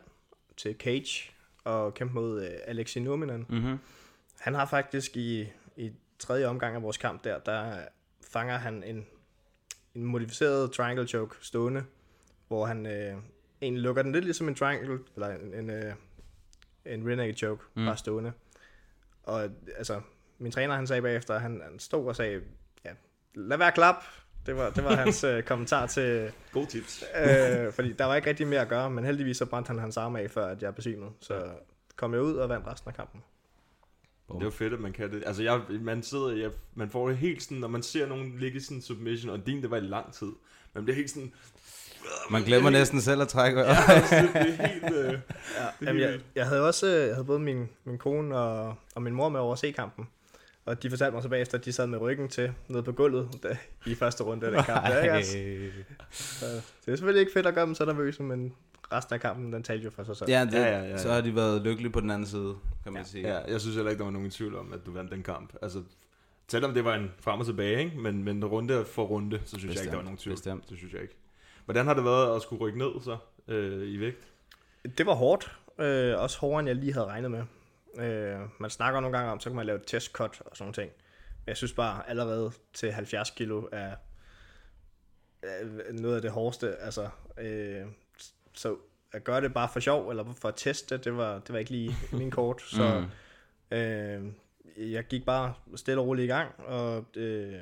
til 0.57 0.77
Cage 0.79 1.31
og 1.65 1.95
kæmpe 1.95 2.15
mod 2.15 2.43
øh, 2.43 2.51
Alexei 2.67 3.03
Nurminen. 3.03 3.47
Mm-hmm. 3.49 3.79
Han 4.41 4.55
har 4.55 4.67
faktisk 4.67 5.17
i, 5.17 5.47
i 5.77 5.91
tredje 6.19 6.47
omgang 6.47 6.75
af 6.77 6.83
vores 6.83 6.97
kamp 6.97 7.25
der, 7.25 7.39
der 7.39 7.79
fanger 8.31 8.57
han 8.59 8.83
en, 8.85 9.07
en 9.95 10.05
modificeret 10.05 10.73
triangle 10.73 11.07
choke 11.07 11.37
stående, 11.41 11.85
hvor 12.49 12.67
han 12.67 12.87
øh, 12.87 13.17
egentlig 13.63 13.83
lukker 13.83 14.03
den 14.03 14.13
lidt 14.13 14.25
ligesom 14.25 14.49
en 14.49 14.55
triangle, 14.55 14.99
eller 15.15 15.29
en, 15.29 15.55
en, 15.55 15.71
øh, 15.71 15.93
en 16.85 17.09
renegade 17.09 17.37
choke, 17.39 17.63
Mm. 17.75 17.85
bare 17.87 17.97
stående. 17.97 18.33
Og 19.23 19.49
altså, 19.77 20.01
min 20.39 20.53
træner 20.53 20.75
han 20.77 20.87
sagde 20.87 21.03
bagefter, 21.03 21.39
han, 21.39 21.61
han 21.65 21.79
stod 21.79 22.07
og 22.07 22.17
sagde, 22.17 22.41
ja, 22.85 22.91
lad 23.35 23.57
være 23.59 23.73
klap. 23.73 24.03
Det 24.47 24.57
var, 24.57 24.71
det 24.71 24.85
var 24.85 24.95
hans 25.05 25.25
øh, 25.25 25.43
kommentar 25.43 25.87
til, 25.87 26.33
God 26.53 26.67
tips. 26.67 27.05
øh, 27.21 27.73
fordi 27.73 27.93
der 27.93 28.05
var 28.05 28.15
ikke 28.17 28.29
rigtig 28.29 28.47
mere 28.47 28.61
at 28.61 28.69
gøre, 28.69 28.91
men 28.91 29.05
heldigvis 29.05 29.37
så 29.37 29.47
brændte 29.47 29.69
han 29.69 29.79
hans 29.79 29.97
arm 29.97 30.17
af, 30.17 30.31
før 30.31 30.47
at 30.47 30.63
jeg 30.63 30.75
besvimede. 30.75 31.11
Så 31.21 31.53
kom 31.97 32.13
jeg 32.15 32.23
ud 32.23 32.35
og 32.35 32.49
vandt 32.49 32.67
resten 32.67 32.89
af 32.89 32.95
kampen. 32.95 33.23
Det 34.39 34.47
er 34.47 34.51
fedt, 34.51 34.73
at 34.73 34.81
man 34.81 34.93
kan 34.93 35.11
det. 35.13 35.23
Altså, 35.27 35.43
jeg, 35.43 35.61
man 35.81 36.03
sidder, 36.03 36.37
jeg, 36.37 36.51
man 36.75 36.91
får 36.91 37.09
det 37.09 37.17
helt 37.17 37.43
sådan, 37.43 37.57
når 37.57 37.69
man 37.69 37.83
ser 37.83 38.07
nogen 38.07 38.35
ligge 38.39 38.57
i 38.57 38.61
sådan 38.61 38.77
en 38.77 38.83
submission, 38.83 39.31
og 39.33 39.47
din, 39.47 39.63
det 39.63 39.71
var 39.71 39.77
i 39.77 39.81
lang 39.81 40.13
tid. 40.13 40.33
Man 40.75 40.85
bliver 40.85 40.97
helt 40.97 41.11
sådan... 41.11 41.33
Man 42.31 42.43
glemmer 42.43 42.71
næsten 42.71 43.01
selv 43.01 43.23
at 43.23 43.29
trække. 43.29 43.61
Ja, 43.61 43.67
altså, 43.93 44.15
det, 44.17 44.57
er 44.59 44.67
helt... 44.67 44.85
Øh, 44.85 44.93
Ja, 45.03 45.11
det 45.11 45.19
er 45.19 45.71
jamen, 45.81 46.03
helt 46.03 46.13
jeg, 46.13 46.21
jeg 46.35 46.47
havde 46.47 46.67
også 46.67 46.87
jeg 46.87 47.15
havde 47.15 47.25
både 47.25 47.39
min, 47.39 47.69
min 47.85 47.99
kone 47.99 48.37
og, 48.39 48.75
og 48.95 49.03
min 49.03 49.15
mor 49.15 49.29
med 49.29 49.41
over 49.41 49.53
at 49.53 49.59
se 49.59 49.73
kampen. 49.73 50.09
Og 50.65 50.83
de 50.83 50.91
fortalte 50.91 51.15
mig 51.15 51.23
så 51.23 51.29
bagefter, 51.29 51.59
at 51.59 51.65
de 51.65 51.73
sad 51.73 51.87
med 51.87 51.99
ryggen 51.99 52.29
til 52.29 52.53
nede 52.69 52.83
på 52.83 52.93
gulvet 52.93 53.29
da, 53.43 53.57
i 53.87 53.95
første 53.95 54.25
runde 54.25 54.47
af 54.47 54.53
den 54.53 54.65
kamp. 54.65 54.87
Der? 54.87 55.13
Altså, 55.13 55.39
så 56.11 56.47
det 56.87 56.93
er 56.93 56.97
selvfølgelig 56.97 57.21
ikke 57.21 57.33
fedt 57.33 57.47
at 57.47 57.55
gøre 57.55 57.67
dem 57.67 57.75
så 57.75 57.85
nervøse, 57.85 58.23
men 58.23 58.55
resten 58.93 59.15
af 59.15 59.21
kampen, 59.21 59.53
den 59.53 59.63
talte 59.63 59.85
jo 59.85 59.91
for 59.91 60.05
sig 60.05 60.17
selv. 60.17 60.31
Ja, 60.31 60.45
det, 60.45 60.53
Ja, 60.53 60.61
ja, 60.63 60.79
ja, 60.79 60.89
ja, 60.89 60.99
så 60.99 61.13
har 61.13 61.21
de 61.21 61.35
været 61.37 61.63
lykkelige 61.63 61.93
på 61.93 62.01
den 62.01 62.11
anden 62.11 62.27
side, 62.27 62.57
kan 62.85 62.93
man 62.93 63.03
Ja. 63.03 63.09
sige. 63.09 63.29
Ja, 63.29 63.39
jeg 63.53 63.61
synes 63.61 63.77
heller 63.77 63.91
ikke, 63.91 63.99
der 63.99 64.05
var 64.05 64.13
nogen 64.13 64.31
tvivl 64.31 64.57
om, 64.57 64.73
at 64.73 64.81
du 64.87 64.93
vandt 64.93 65.13
den 65.13 65.23
kamp. 65.23 65.55
Altså, 65.63 65.83
selvom 66.49 66.75
det 66.75 66.85
var 66.85 66.95
en 66.95 67.13
frem 67.21 67.41
og 67.41 67.47
tilbage, 67.47 67.79
ikke? 67.85 67.99
Men, 67.99 68.25
men 68.25 68.45
runde 68.45 68.85
for 68.85 69.05
runde, 69.05 69.41
så 69.45 69.59
synes 69.59 69.75
jeg 69.75 69.83
ikke, 69.83 69.91
der 69.91 69.97
var 69.97 70.05
nogen 70.05 70.19
tvivl. 70.19 70.37
Bestemt. 70.37 70.71
Det 70.71 70.79
synes 70.79 70.93
jeg 70.93 71.03
ikke. 71.03 71.17
Hvordan 71.65 71.87
har 71.87 71.95
det 71.95 72.05
været 72.05 72.37
at 72.37 72.43
skulle 72.43 72.61
rykke 72.63 72.79
ned 72.79 72.91
så 73.03 73.17
øh, 73.49 73.89
i 73.89 74.01
vægt? 74.01 74.29
Det 74.99 75.07
var 75.07 75.15
hårdt. 75.15 75.57
Øh, 75.79 76.19
også 76.21 76.39
hårdere, 76.39 76.61
end 76.61 76.69
jeg 76.69 76.77
lige 76.77 76.93
havde 76.93 77.07
regnet 77.07 77.31
med. 77.31 77.43
Øh, 77.99 78.39
man 78.61 78.71
snakker 78.71 79.01
nogle 79.01 79.17
gange 79.17 79.33
om, 79.33 79.41
så 79.41 79.49
kan 79.51 79.57
man 79.57 79.67
lave 79.67 79.77
et 79.79 79.85
testcut 79.87 80.43
og 80.47 80.57
sådan 80.57 80.73
ting. 80.73 80.91
Men 81.37 81.49
jeg 81.49 81.57
synes 81.57 81.73
bare, 81.73 82.09
allerede 82.11 82.51
til 82.75 82.93
70 82.93 83.31
kilo 83.31 83.69
er, 83.73 83.95
er 85.43 85.93
noget 85.93 86.17
af 86.17 86.23
det 86.23 86.31
hårdeste. 86.31 86.77
Altså, 86.77 87.09
øh, 87.41 87.83
så 88.61 88.77
at 89.13 89.25
gøre 89.25 89.41
det 89.41 89.55
bare 89.55 89.69
for 89.73 89.81
sjov, 89.81 90.11
eller 90.11 90.33
for 90.33 90.49
at 90.49 90.55
teste, 90.57 90.97
det 90.99 91.17
var, 91.17 91.39
det 91.39 91.53
var 91.53 91.59
ikke 91.59 91.71
lige 91.71 91.97
min 92.13 92.31
kort. 92.31 92.63
Så 92.63 93.01
Mm. 93.71 93.77
øh, 93.77 94.33
jeg 94.77 95.05
gik 95.05 95.25
bare 95.27 95.55
stille 95.77 96.01
og 96.01 96.07
roligt 96.07 96.25
i 96.25 96.29
gang, 96.29 96.61
og 96.61 97.05
øh, 97.17 97.55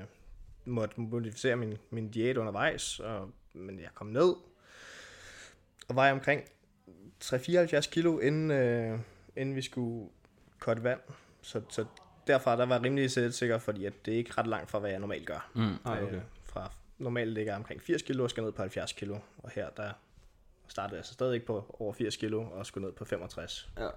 måtte 0.65 1.01
modificere 1.01 1.57
min, 1.57 1.75
min 1.91 2.11
diæt 2.11 2.37
undervejs. 2.37 3.01
Og, 3.01 3.31
men 3.53 3.81
jeg 3.81 3.89
kom 3.95 4.07
ned, 4.07 4.35
og 5.89 5.97
var 5.97 6.11
omkring 6.13 6.43
3-74 7.25 7.91
kilo, 7.91 8.19
inden, 8.19 8.51
øh, 8.51 8.99
inden 9.37 9.57
vi 9.57 9.63
skulle 9.63 10.09
kotte 10.59 10.83
vand. 10.85 11.01
Så, 11.43 11.63
så 11.71 11.85
derfra 12.27 12.57
der 12.57 12.67
var 12.67 12.75
jeg 12.75 12.85
rimelig 12.85 13.11
selvsikker, 13.11 13.59
fordi 13.59 13.85
at 13.85 14.07
det 14.07 14.15
er 14.15 14.19
ikke 14.19 14.33
ret 14.39 14.47
langt 14.47 14.71
fra, 14.71 14.79
hvad 14.79 14.91
jeg 14.91 14.99
normalt 14.99 15.27
gør. 15.27 15.51
Mm. 15.55 15.61
Nej, 15.85 16.03
okay. 16.03 16.15
Øh, 16.15 16.21
fra 16.45 16.73
normalt 16.99 17.33
ligger 17.33 17.53
jeg 17.53 17.57
omkring 17.59 17.83
80 17.83 18.03
kilo 18.03 18.25
og 18.25 18.31
skal 18.31 18.43
ned 18.45 18.53
på 18.53 18.63
70 18.63 18.93
kilo. 18.93 19.19
Og 19.39 19.51
her 19.51 19.71
der 19.71 19.93
startede 20.69 20.97
jeg 20.97 21.05
så 21.05 21.13
stadig 21.13 21.35
ikke 21.35 21.47
på 21.47 21.77
over 21.79 21.93
80 21.93 22.17
kilo 22.17 22.43
og 22.43 22.67
skulle 22.67 22.85
ned 22.87 22.93
på 22.95 23.05
65,8. 23.05 23.69
Ja. 23.79 23.83
Ja. 23.83 23.89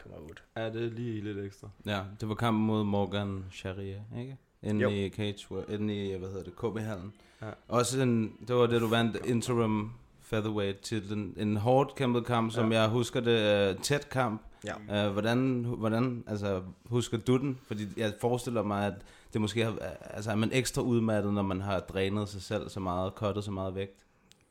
Er 0.65 0.69
det 0.69 0.93
lige 0.93 1.21
lidt 1.21 1.37
ekstra? 1.37 1.69
Ja, 1.85 2.01
det 2.21 2.29
var 2.29 2.35
kampen 2.35 2.65
mod 2.65 2.83
Morgan 2.83 3.45
Sharia, 3.51 4.01
ikke? 4.19 4.37
Inde 4.63 4.81
Jo. 4.81 4.89
i 4.89 5.09
Cage, 5.09 5.47
inde 5.69 5.95
i, 6.05 6.17
hvad 6.17 6.29
hedder 6.29 6.43
det, 6.43 6.55
KB-hallen. 6.55 7.13
Ja. 7.41 7.49
Også 7.67 8.01
en, 8.01 8.35
det 8.47 8.55
var 8.55 8.65
det, 8.67 8.81
du 8.81 8.87
vandt 8.87 9.17
interim 9.25 9.91
featherweight 10.21 10.79
titlen. 10.81 11.33
En 11.37 11.57
hårdt 11.57 11.95
kæmpet 11.95 12.25
kamp, 12.25 12.51
som 12.51 12.71
Ja. 12.71 12.81
jeg 12.81 12.89
husker 12.89 13.19
det, 13.19 13.75
uh, 13.75 13.81
tæt 13.81 14.09
kamp. 14.09 14.41
Ja. 14.89 15.07
Uh, 15.07 15.13
hvordan, 15.13 15.63
hvordan 15.77 16.23
altså, 16.27 16.61
husker 16.85 17.17
du 17.17 17.37
den? 17.37 17.59
Fordi 17.67 17.83
jeg 17.97 18.13
forestiller 18.21 18.63
mig, 18.63 18.85
at 18.87 18.93
det 19.33 19.41
måske 19.41 19.63
har, 19.63 19.77
altså, 20.09 20.31
er 20.31 20.35
man 20.35 20.49
ekstra 20.53 20.81
udmattet, 20.81 21.33
når 21.33 21.41
man 21.41 21.61
har 21.61 21.79
drænet 21.79 22.29
sig 22.29 22.41
selv 22.41 22.69
så 22.69 22.79
meget, 22.79 23.15
kottet 23.15 23.43
så 23.43 23.51
meget 23.51 23.75
vægt. 23.75 24.05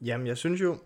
Jamen, 0.05 0.27
jeg 0.27 0.37
synes 0.37 0.61
jo, 0.61 0.79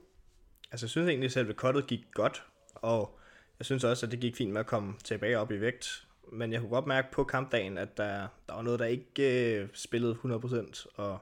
altså 0.74 0.86
jeg 0.86 0.90
synes 0.90 1.08
egentlig, 1.08 1.26
at 1.26 1.32
selve 1.32 1.52
cuttet 1.52 1.86
gik 1.86 2.00
godt, 2.14 2.44
og 2.74 3.18
jeg 3.58 3.66
synes 3.66 3.84
også, 3.84 4.06
at 4.06 4.12
det 4.12 4.20
gik 4.20 4.36
fint 4.36 4.52
med 4.52 4.60
at 4.60 4.66
komme 4.66 4.94
tilbage 5.04 5.38
op 5.38 5.50
i 5.52 5.60
vægt. 5.60 6.06
Men 6.32 6.52
jeg 6.52 6.60
kunne 6.60 6.70
godt 6.70 6.86
mærke 6.86 7.08
på 7.12 7.24
kampdagen, 7.24 7.78
at 7.78 7.96
der, 7.96 8.26
der 8.48 8.54
var 8.54 8.62
noget, 8.62 8.78
der 8.78 8.84
ikke 8.84 9.54
øh, 9.54 9.68
spillede 9.72 10.16
100%, 10.24 10.86
og 10.96 11.18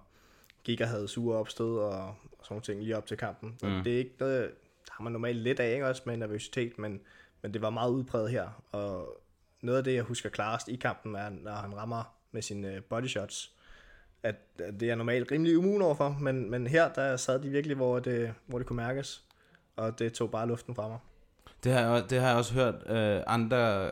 Giga 0.65 0.85
havde 0.85 1.09
sure 1.09 1.39
opstød 1.39 1.79
og, 1.79 1.91
og 2.07 2.15
sådan 2.43 2.47
nogle 2.51 2.63
ting 2.63 2.83
lige 2.83 2.97
op 2.97 3.07
til 3.07 3.17
kampen. 3.17 3.57
Og 3.63 3.69
Mm. 3.69 3.85
det 3.85 3.95
er 3.95 3.99
ikke 3.99 4.15
noget, 4.19 4.51
der 4.87 4.93
har 4.93 5.05
man 5.05 5.13
normalt 5.13 5.39
lidt 5.39 5.61
af, 5.61 5.73
ikke 5.73 5.87
også 5.87 6.03
med 6.07 6.17
nervøsitet, 6.17 6.79
men, 6.79 7.01
men 7.43 7.55
det 7.55 7.63
var 7.63 7.71
meget 7.71 7.91
udpræget 7.91 8.31
her. 8.31 8.63
Og 8.73 9.23
noget 9.61 9.79
af 9.79 9.85
det, 9.85 9.95
jeg 9.95 10.03
husker 10.03 10.29
klarest 10.29 10.69
i 10.69 10.77
kampen, 10.77 11.15
er, 11.15 11.31
når 11.31 11.53
han 11.53 11.77
rammer 11.77 12.15
med 12.33 12.43
sine 12.43 12.75
øh, 12.75 12.83
body 12.83 13.07
shots. 13.07 13.53
At, 14.23 14.37
at 14.59 14.81
det 14.81 14.91
er 14.91 14.95
normalt 14.95 15.33
rimelig 15.33 15.53
immun 15.55 15.83
overfor, 15.83 16.17
men, 16.21 16.51
men 16.51 16.67
her 16.67 16.93
der 16.93 17.17
sad 17.17 17.43
de 17.43 17.49
virkelig, 17.49 17.77
hvor 17.77 17.99
det, 17.99 18.35
hvor 18.47 18.59
det 18.59 18.67
kunne 18.67 18.77
mærkes. 18.77 19.25
Og 19.77 19.99
det 19.99 20.13
tog 20.13 20.31
bare 20.31 20.49
luften 20.49 20.75
fra 20.75 20.89
mig. 20.89 20.99
Det 21.65 21.73
har, 21.73 21.81
jeg, 21.81 22.05
det 22.11 22.21
har 22.21 22.29
jeg 22.29 22.37
også 22.37 22.55
hørt 22.55 22.75
øh, 22.91 23.21
andre 23.27 23.91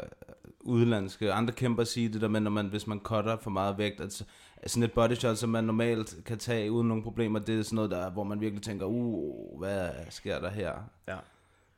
udlandske, 0.60 1.32
andre 1.32 1.52
kæmper 1.54 1.84
sige 1.84 2.08
det 2.08 2.20
der 2.20 2.28
med, 2.28 2.40
når 2.40 2.50
man, 2.50 2.66
hvis 2.66 2.87
man 2.87 3.00
cutter 3.00 3.37
for 3.37 3.50
meget 3.50 3.78
vægt, 3.78 4.00
at 4.00 4.12
så- 4.12 4.25
sådan 4.66 4.82
et 4.82 4.92
body 4.92 5.12
shot, 5.14 5.37
som 5.37 5.49
man 5.50 5.64
normalt 5.64 6.16
kan 6.26 6.38
tage 6.38 6.72
uden 6.72 6.88
nogen 6.88 7.02
problemer, 7.02 7.38
det 7.38 7.58
er 7.58 7.62
sådan 7.62 7.75
noget, 7.76 7.90
der, 7.90 8.10
hvor 8.10 8.25
man 8.25 8.40
virkelig 8.40 8.62
tænker, 8.62 8.87
uh, 8.87 9.58
hvad 9.58 9.88
sker 10.10 10.40
der 10.40 10.50
her? 10.50 10.72
Ja. 11.08 11.16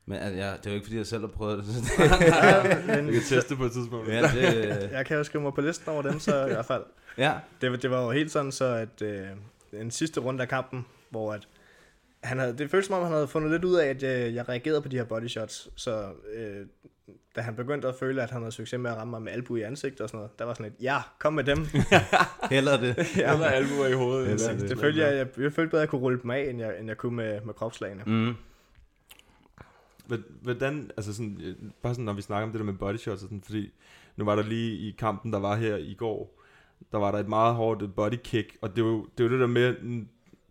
Men 0.06 0.18
altså, 0.18 0.40
ja, 0.44 0.52
det 0.52 0.66
er 0.66 0.70
jo 0.70 0.74
ikke, 0.74 0.84
fordi 0.86 0.96
jeg 0.96 1.06
selv 1.06 1.20
har 1.20 1.28
prøvet 1.28 1.58
det. 1.58 1.66
Så 1.74 1.80
det 2.18 2.86
men- 2.96 3.06
Vi 3.06 3.12
kan 3.12 3.22
teste 3.22 3.56
på 3.56 3.64
et 3.64 3.72
tidspunkt. 3.72 4.08
Ja, 4.08 4.22
det, 4.22 4.90
Jeg 4.92 5.06
kan 5.06 5.16
jo 5.16 5.24
skrive 5.24 5.42
mig 5.42 5.54
på 5.54 5.60
listen 5.60 5.88
over 5.92 6.02
dem, 6.02 6.18
så 6.18 6.46
i 6.46 6.48
hvert 6.48 6.66
fald. 6.66 6.82
Ja. 7.18 7.34
Det, 7.60 7.70
var- 7.70 7.76
det 7.76 7.90
var 7.90 8.02
jo 8.04 8.10
helt 8.10 8.30
sådan, 8.32 8.52
så 8.52 8.64
at 8.64 9.02
øh, 9.02 9.26
den 9.70 9.90
sidste 9.90 10.20
runde 10.20 10.42
af 10.42 10.48
kampen, 10.48 10.86
hvor 11.10 11.32
at 11.32 11.48
han 12.22 12.38
havde, 12.38 12.58
det 12.58 12.70
føltes 12.70 12.86
som 12.86 12.96
om, 12.96 13.02
han 13.02 13.12
havde 13.12 13.28
fundet 13.28 13.50
lidt 13.50 13.64
ud 13.64 13.74
af, 13.74 13.86
at 13.88 14.02
øh, 14.02 14.34
jeg 14.34 14.48
reagerede 14.48 14.82
på 14.82 14.88
de 14.88 14.96
her 14.96 15.04
body 15.04 15.26
shots. 15.28 15.68
Så 15.76 16.08
øh, 16.34 16.66
da 17.36 17.40
han 17.40 17.56
begyndte 17.56 17.88
at 17.88 17.94
føle, 17.94 18.22
at 18.22 18.30
han 18.30 18.42
havde 18.42 18.52
succes 18.52 18.80
med 18.80 18.90
at 18.90 18.96
ramme 18.96 19.10
mig 19.10 19.22
med 19.22 19.32
albu 19.32 19.56
i 19.56 19.62
ansigtet 19.62 20.00
og 20.00 20.08
sådan 20.08 20.18
noget, 20.18 20.38
der 20.38 20.44
var 20.44 20.54
sådan 20.54 20.64
lidt, 20.70 20.82
ja, 20.82 20.98
kom 21.18 21.32
med 21.32 21.44
dem. 21.44 21.58
Heller 22.50 22.76
det. 22.80 22.96
ja. 23.16 23.32
Eller 23.32 23.46
albuer 23.46 23.86
i 23.86 23.92
hovedet. 23.92 24.26
Det, 24.26 24.32
Eller 24.32 24.52
det, 24.52 24.60
det. 24.60 24.70
det 24.70 24.78
følte 24.78 25.00
jeg, 25.00 25.16
jeg, 25.16 25.26
jeg 25.42 25.52
følte 25.52 25.70
bedre, 25.70 25.82
at 25.82 25.86
jeg 25.86 25.88
kunne 25.88 26.00
rulle 26.00 26.22
dem 26.22 26.30
af, 26.30 26.40
end 26.50 26.58
jeg, 26.60 26.78
end 26.78 26.88
jeg 26.88 26.96
kunne 26.96 27.16
med, 27.16 27.40
med 27.40 27.54
kropslagene. 27.54 28.02
Mm. 28.06 28.34
Hvor- 30.06 30.18
Hvordan, 30.42 30.90
altså 30.96 31.14
sådan, 31.14 31.38
øh, 31.44 31.56
bare 31.82 31.94
sådan, 31.94 32.04
når 32.04 32.12
vi 32.12 32.22
snakker 32.22 32.46
om 32.46 32.52
det 32.52 32.58
der 32.58 32.64
med 32.64 32.74
body 32.74 32.96
shots 32.96 33.22
og 33.22 33.28
sådan, 33.28 33.42
fordi 33.42 33.72
nu 34.16 34.24
var 34.24 34.36
der 34.36 34.42
lige 34.42 34.76
i 34.76 34.94
kampen, 34.98 35.32
der 35.32 35.38
var 35.38 35.56
her 35.56 35.76
i 35.76 35.94
går, 35.94 36.38
der 36.92 36.98
var 36.98 37.10
der 37.12 37.18
et 37.18 37.28
meget 37.28 37.54
hårdt 37.54 37.94
body 37.94 38.14
kick, 38.24 38.56
og 38.60 38.70
det 38.70 38.78
er 38.82 38.86
jo 38.86 39.06
det, 39.18 39.24
jo 39.24 39.30
det 39.30 39.40
der 39.40 39.46
med, 39.46 39.74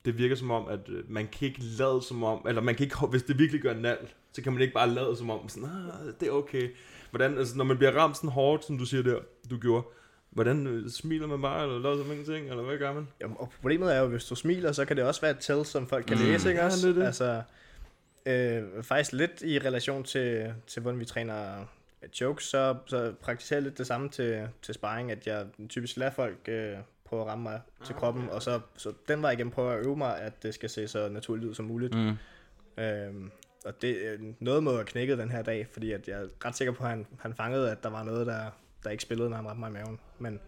det 0.05 0.17
virker 0.17 0.35
som 0.35 0.51
om, 0.51 0.67
at 0.67 0.79
øh, 0.89 1.11
man 1.11 1.27
kan 1.27 1.47
ikke 1.47 1.59
lade 1.79 2.01
som 2.01 2.23
om, 2.23 2.45
eller 2.47 2.61
man 2.61 2.75
kan 2.75 2.83
ikke, 2.83 2.95
hvis 3.09 3.23
det 3.23 3.39
virkelig 3.39 3.61
gør 3.61 3.73
nald, 3.73 4.07
så 4.33 4.41
kan 4.41 4.53
man 4.53 4.61
ikke 4.61 4.73
bare 4.73 4.89
lade 4.89 5.15
som 5.17 5.29
om, 5.29 5.49
sådan, 5.49 5.69
ah, 5.69 6.13
det 6.19 6.27
er 6.27 6.31
okay. 6.31 6.69
Hvordan, 7.09 7.37
altså 7.37 7.57
når 7.57 7.63
man 7.63 7.77
bliver 7.77 7.91
ramt 7.91 8.17
sådan 8.17 8.29
hårdt, 8.29 8.65
som 8.65 8.77
du 8.77 8.85
siger 8.85 9.03
der, 9.03 9.19
du 9.49 9.57
gjorde, 9.57 9.83
hvordan 10.29 10.67
øh, 10.67 10.89
smiler 10.89 11.27
man 11.27 11.41
bare, 11.41 11.63
eller 11.63 11.79
lader 11.79 12.03
som 12.03 12.11
ingenting, 12.11 12.49
eller 12.49 12.63
hvad 12.63 12.77
gør 12.77 12.93
man? 12.93 13.07
Jamen, 13.21 13.35
og 13.39 13.49
problemet 13.61 13.95
er 13.95 13.99
jo, 13.99 14.07
hvis 14.07 14.25
du 14.25 14.35
smiler, 14.35 14.71
så 14.71 14.85
kan 14.85 14.97
det 14.97 15.05
også 15.05 15.21
være 15.21 15.31
et 15.31 15.37
tell, 15.39 15.65
som 15.65 15.87
folk 15.87 16.05
kan 16.05 16.17
Mm. 16.17 16.23
læse, 16.23 16.49
ikke 16.49 16.61
Ja, 16.61 16.65
også? 16.65 16.87
det 16.87 16.95
er 16.97 16.99
det. 16.99 17.05
Altså, 17.05 17.41
øh, 18.25 18.83
faktisk 18.83 19.13
lidt 19.13 19.41
i 19.41 19.59
relation 19.59 20.03
til, 20.03 20.53
til 20.67 20.81
hvordan 20.81 20.99
vi 20.99 21.05
træner 21.05 21.65
jokes, 22.21 22.43
så, 22.45 22.75
så 22.87 23.13
praktiserer 23.21 23.57
jeg 23.59 23.63
lidt 23.63 23.77
det 23.77 23.87
samme 23.87 24.09
til, 24.09 24.47
til 24.61 24.73
sparring, 24.73 25.11
at 25.11 25.27
jeg 25.27 25.45
typisk 25.69 25.97
lader 25.97 26.11
folk 26.11 26.37
øh, 26.47 26.73
prøve 27.11 27.21
at 27.21 27.27
ramme 27.27 27.43
mig 27.43 27.61
til 27.85 27.95
kroppen, 27.95 28.29
og 28.29 28.41
så, 28.41 28.59
så 28.77 28.93
den 29.07 29.21
vej 29.21 29.31
igennem 29.31 29.51
prøver 29.51 29.71
jeg 29.71 29.79
at 29.79 29.85
øve 29.85 29.95
mig, 29.95 30.17
at 30.17 30.43
det 30.43 30.53
skal 30.53 30.69
se 30.69 30.87
så 30.87 31.09
naturligt 31.09 31.49
ud 31.49 31.55
som 31.55 31.65
muligt. 31.65 31.95
Mm. 31.95 32.17
Øhm, 32.83 33.31
og 33.65 33.81
det, 33.81 33.95
øh, 33.97 34.19
noget 34.39 34.63
må 34.63 34.71
have 34.71 34.85
knækket 34.85 35.17
den 35.17 35.31
her 35.31 35.41
dag, 35.41 35.67
fordi 35.67 35.91
at 35.91 36.07
jeg 36.07 36.21
er 36.21 36.27
ret 36.45 36.57
sikker 36.57 36.73
på, 36.73 36.83
at 36.83 36.89
han, 36.89 37.07
han 37.19 37.33
fangede, 37.33 37.71
at 37.71 37.83
der 37.83 37.89
var 37.89 38.03
noget, 38.03 38.27
der, 38.27 38.45
der 38.83 38.89
ikke 38.89 39.03
spillede, 39.03 39.29
når 39.29 39.37
han 39.37 39.47
ramte 39.47 39.59
mig 39.59 39.69
i 39.69 39.73
maven. 39.73 39.99
Men 40.19 40.39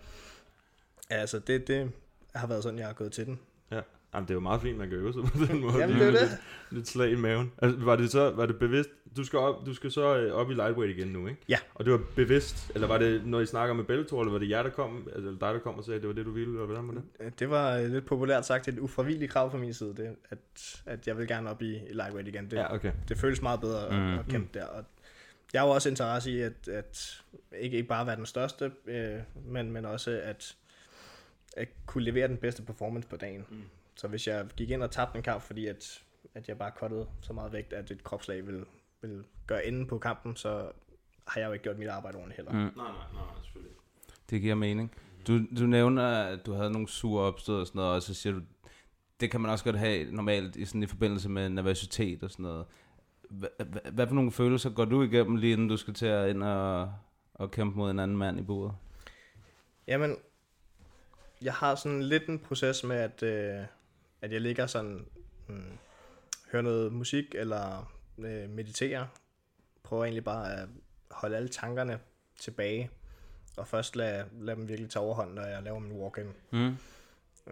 altså, 1.10 1.40
det, 1.40 1.68
det 1.68 1.92
har 2.36 2.48
været 2.48 2.64
sådan, 2.64 2.80
jeg 2.80 2.88
har 2.88 2.94
gået 2.94 3.12
til 3.12 3.26
den. 3.26 3.40
Ja, 3.72 3.82
Jamen, 4.14 4.28
det 4.28 4.32
er 4.32 4.36
jo 4.36 4.40
meget 4.40 4.62
fint, 4.62 4.78
man 4.78 4.90
kan 4.90 4.98
øve 4.98 5.14
sig 5.14 5.24
på 5.24 5.46
den 5.46 5.60
måde. 5.64 5.78
Jamen, 5.78 5.96
det 6.00 6.08
er 6.08 6.12
det. 6.12 6.22
Lidt, 6.22 6.32
lidt 6.72 6.88
slag 6.88 7.12
i 7.12 7.16
maven. 7.16 7.52
Altså, 7.62 7.80
var 7.80 7.96
det 7.96 8.12
så 8.12 8.30
var 8.32 8.46
det 8.46 8.60
bevidst? 8.60 8.90
Du 9.18 9.24
skal, 9.24 9.40
op, 9.40 9.66
du 9.66 9.74
skal 9.74 9.92
så 9.92 10.18
øh, 10.18 10.34
op 10.34 10.52
i 10.52 10.54
lightweight 10.54 10.98
igen 10.98 11.08
nu, 11.08 11.28
ikke? 11.28 11.42
Ja. 11.50 11.58
Og 11.76 11.86
det 11.86 11.94
var 11.94 12.02
bevidst, 12.16 12.72
eller 12.76 12.88
var 12.88 12.98
det, 12.98 13.26
når 13.26 13.40
I 13.40 13.46
snakker 13.46 13.76
med 13.76 13.84
Bellator, 13.84 14.22
eller 14.22 14.32
var 14.32 14.40
det 14.40 14.50
jer, 14.50 14.64
der 14.64 14.70
kom, 14.70 15.08
altså 15.16 15.30
dig, 15.32 15.40
der 15.54 15.60
kom 15.60 15.76
og 15.76 15.84
sagde, 15.84 15.96
at 15.96 16.02
det 16.02 16.08
var 16.08 16.14
det, 16.14 16.26
du 16.26 16.32
ville, 16.32 16.50
eller 16.54 16.66
hvordan 16.66 16.88
var 16.88 16.94
det? 16.94 17.40
Det 17.40 17.50
var 17.50 17.78
øh, 17.78 17.92
lidt 17.92 18.06
populært 18.06 18.46
sagt 18.46 18.68
et 18.68 18.80
ufravilligt 18.80 19.32
krav 19.32 19.52
fra 19.52 19.58
min 19.58 19.74
side, 19.74 19.94
det, 19.98 20.16
at, 20.30 20.82
at 20.86 21.08
jeg 21.08 21.18
vil 21.18 21.28
gerne 21.28 21.50
op 21.50 21.62
i, 21.62 21.76
i 21.76 21.94
lightweight 21.94 22.28
igen. 22.28 22.46
Det, 22.52 22.58
Ja, 22.58 22.74
okay. 22.76 22.92
det 23.10 23.18
føles 23.18 23.42
meget 23.42 23.60
bedre 23.62 23.88
at, 23.88 23.94
Mm. 24.14 24.20
at 24.20 24.26
kæmpe 24.30 24.60
der. 24.60 24.66
Og 24.66 24.84
jeg 25.54 25.62
har 25.62 25.68
jo 25.68 25.74
også 25.74 25.90
interesse 25.90 26.32
i, 26.32 26.42
at, 26.42 26.68
at 26.68 27.22
ikke, 27.60 27.78
ikke 27.78 27.90
bare 27.90 28.08
være 28.08 28.16
den 28.16 28.26
største, 28.26 28.72
øh, 28.88 29.16
men, 29.48 29.72
men 29.72 29.86
også 29.86 30.20
at, 30.24 30.56
at 31.58 31.68
kunne 31.86 32.04
levere 32.04 32.28
den 32.28 32.38
bedste 32.38 32.62
performance 32.64 33.08
på 33.08 33.16
dagen. 33.16 33.46
Mm. 33.50 33.62
Så 33.96 34.08
hvis 34.08 34.28
jeg 34.28 34.48
gik 34.58 34.70
ind 34.70 34.84
og 34.84 34.92
tabte 34.92 35.18
en 35.18 35.24
kamp, 35.24 35.42
fordi 35.42 35.68
at, 35.68 36.04
at 36.34 36.48
jeg 36.48 36.58
bare 36.58 36.72
cuttede 36.78 37.08
så 37.22 37.34
meget 37.34 37.54
vægt, 37.54 37.74
at 37.74 37.92
et 37.92 38.04
kropslag 38.04 38.46
ville, 38.46 38.66
ville 39.02 39.24
gøre 39.48 39.66
enden 39.66 39.88
på 39.88 39.98
kampen, 39.98 40.36
så 40.36 40.72
har 41.28 41.42
jeg 41.42 41.48
jo 41.48 41.54
ikke 41.54 41.64
gjort 41.64 41.80
mit 41.80 41.88
arbejde 41.88 42.18
ordentligt 42.18 42.38
heller. 42.38 42.52
Mm. 42.52 42.58
Nej, 42.58 42.72
nej, 42.76 43.14
nej, 43.14 43.24
selvfølgelig. 43.44 43.78
Det 44.30 44.42
giver 44.42 44.56
mening. 44.56 44.92
Du, 45.28 45.40
du 45.60 45.66
nævner, 45.66 46.08
at 46.08 46.46
du 46.46 46.54
havde 46.54 46.72
nogle 46.72 46.88
sure 46.88 47.24
opstød 47.24 47.56
og 47.56 47.68
sådan 47.68 47.80
noget, 47.80 47.96
og 47.96 48.02
så 48.02 48.14
siger 48.14 48.34
du, 48.34 48.42
det 49.20 49.32
kan 49.32 49.42
man 49.42 49.52
også 49.52 49.64
godt 49.64 49.78
have 49.78 50.12
normalt 50.12 50.56
i, 50.56 50.66
sådan, 50.66 50.84
i 50.84 50.88
forbindelse 50.88 51.30
med 51.30 51.50
nervøsitet 51.50 52.24
og 52.24 52.32
sådan 52.32 52.44
noget. 52.44 52.66
Hvad, 53.92 54.08
for 54.08 54.16
nogle 54.16 54.32
følelser 54.32 54.70
går 54.70 54.86
du 54.86 55.04
igennem, 55.04 55.36
lige 55.36 55.54
inden 55.54 55.68
du 55.68 55.78
skal 55.78 55.94
til 55.94 56.06
at 56.06 56.30
ind 56.30 56.44
og, 56.44 56.94
og 57.34 57.52
kæmpe 57.52 57.78
mod 57.78 57.92
en 57.92 58.00
anden 58.00 58.18
mand 58.18 58.40
i 58.40 58.44
bordet? 58.44 58.76
Jamen, 59.88 60.16
jeg 61.42 61.54
har 61.54 61.76
sådan 61.76 62.04
lidt 62.04 62.28
en 62.28 62.40
proces 62.40 62.84
med, 62.84 62.96
at, 62.96 63.24
øh, 63.24 63.66
at 64.24 64.32
jeg 64.32 64.42
ligger 64.42 64.68
sådan, 64.68 65.06
hmm, 65.48 65.78
hører 66.52 66.64
noget 66.64 66.94
musik 66.94 67.36
eller 67.36 67.94
øh, 68.18 68.50
mediterer. 68.50 69.06
Prøver 69.84 70.04
egentlig 70.04 70.24
bare 70.24 70.54
at 70.54 70.68
holde 71.12 71.38
alle 71.38 71.50
tankerne 71.50 72.00
tilbage, 72.40 72.90
og 73.58 73.68
først 73.68 73.96
lade, 73.96 74.26
lade 74.40 74.58
dem 74.58 74.68
virkelig 74.68 74.90
tage 74.90 75.04
overhånd, 75.04 75.34
når 75.34 75.42
jeg 75.42 75.64
laver 75.64 75.80
min 75.80 75.92
walk-in. 75.92 76.34
Mm. 76.52 76.76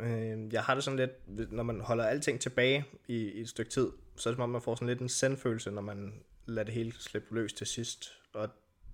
Øh, 0.01 0.54
jeg 0.54 0.63
har 0.63 0.74
det 0.74 0.84
sådan 0.84 1.00
lidt, 1.00 1.51
når 1.51 1.63
man 1.63 1.82
holder 1.82 2.06
alting 2.06 2.40
tilbage 2.40 2.86
i, 3.08 3.16
i 3.16 3.42
et 3.42 3.50
stykke 3.50 3.72
tid, 3.72 3.92
så 4.16 4.30
er 4.30 4.32
det 4.32 4.38
som 4.38 4.44
om, 4.44 4.50
man 4.50 4.62
får 4.62 4.75
sådan 4.75 4.88
lidt 4.88 5.00
en 5.00 5.10
sendfølelse, 5.10 5.72
når 5.72 5.82
man 5.82 6.13
lader 6.46 6.63
det 6.63 6.74
hele 6.74 6.94
slippe 7.00 7.36
løs 7.36 7.54
til 7.54 7.68
sidst. 7.68 8.12
Og, 8.34 8.50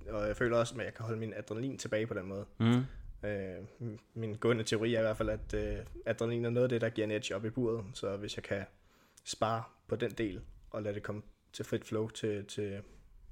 og 0.09 0.27
jeg 0.27 0.37
føler 0.37 0.57
også, 0.57 0.75
at 0.75 0.85
jeg 0.85 0.93
kan 0.93 1.05
holde 1.05 1.19
min 1.19 1.33
adrenalin 1.33 1.77
tilbage 1.77 2.07
på 2.07 2.13
den 2.13 2.25
måde. 2.25 2.45
Mm. 2.59 2.83
Øh, 3.23 3.89
min 4.13 4.35
gående 4.35 4.63
teori 4.63 4.93
er 4.93 4.99
i 4.99 5.01
hvert 5.01 5.17
fald, 5.17 5.29
at 5.29 5.53
øh, 5.53 5.85
adrenalin 6.05 6.45
er 6.45 6.49
noget 6.49 6.63
af 6.63 6.69
det, 6.69 6.81
der 6.81 6.89
giver 6.89 7.07
en 7.07 7.11
edge 7.11 7.35
op 7.35 7.45
i 7.45 7.49
buret. 7.49 7.85
Så 7.93 8.17
hvis 8.17 8.35
jeg 8.35 8.43
kan 8.43 8.63
spare 9.23 9.63
på 9.87 9.95
den 9.95 10.11
del, 10.11 10.41
og 10.69 10.83
lade 10.83 10.95
det 10.95 11.03
komme 11.03 11.21
til 11.53 11.65
frit 11.65 11.85
flow, 11.85 12.09
til, 12.09 12.45
til, 12.45 12.81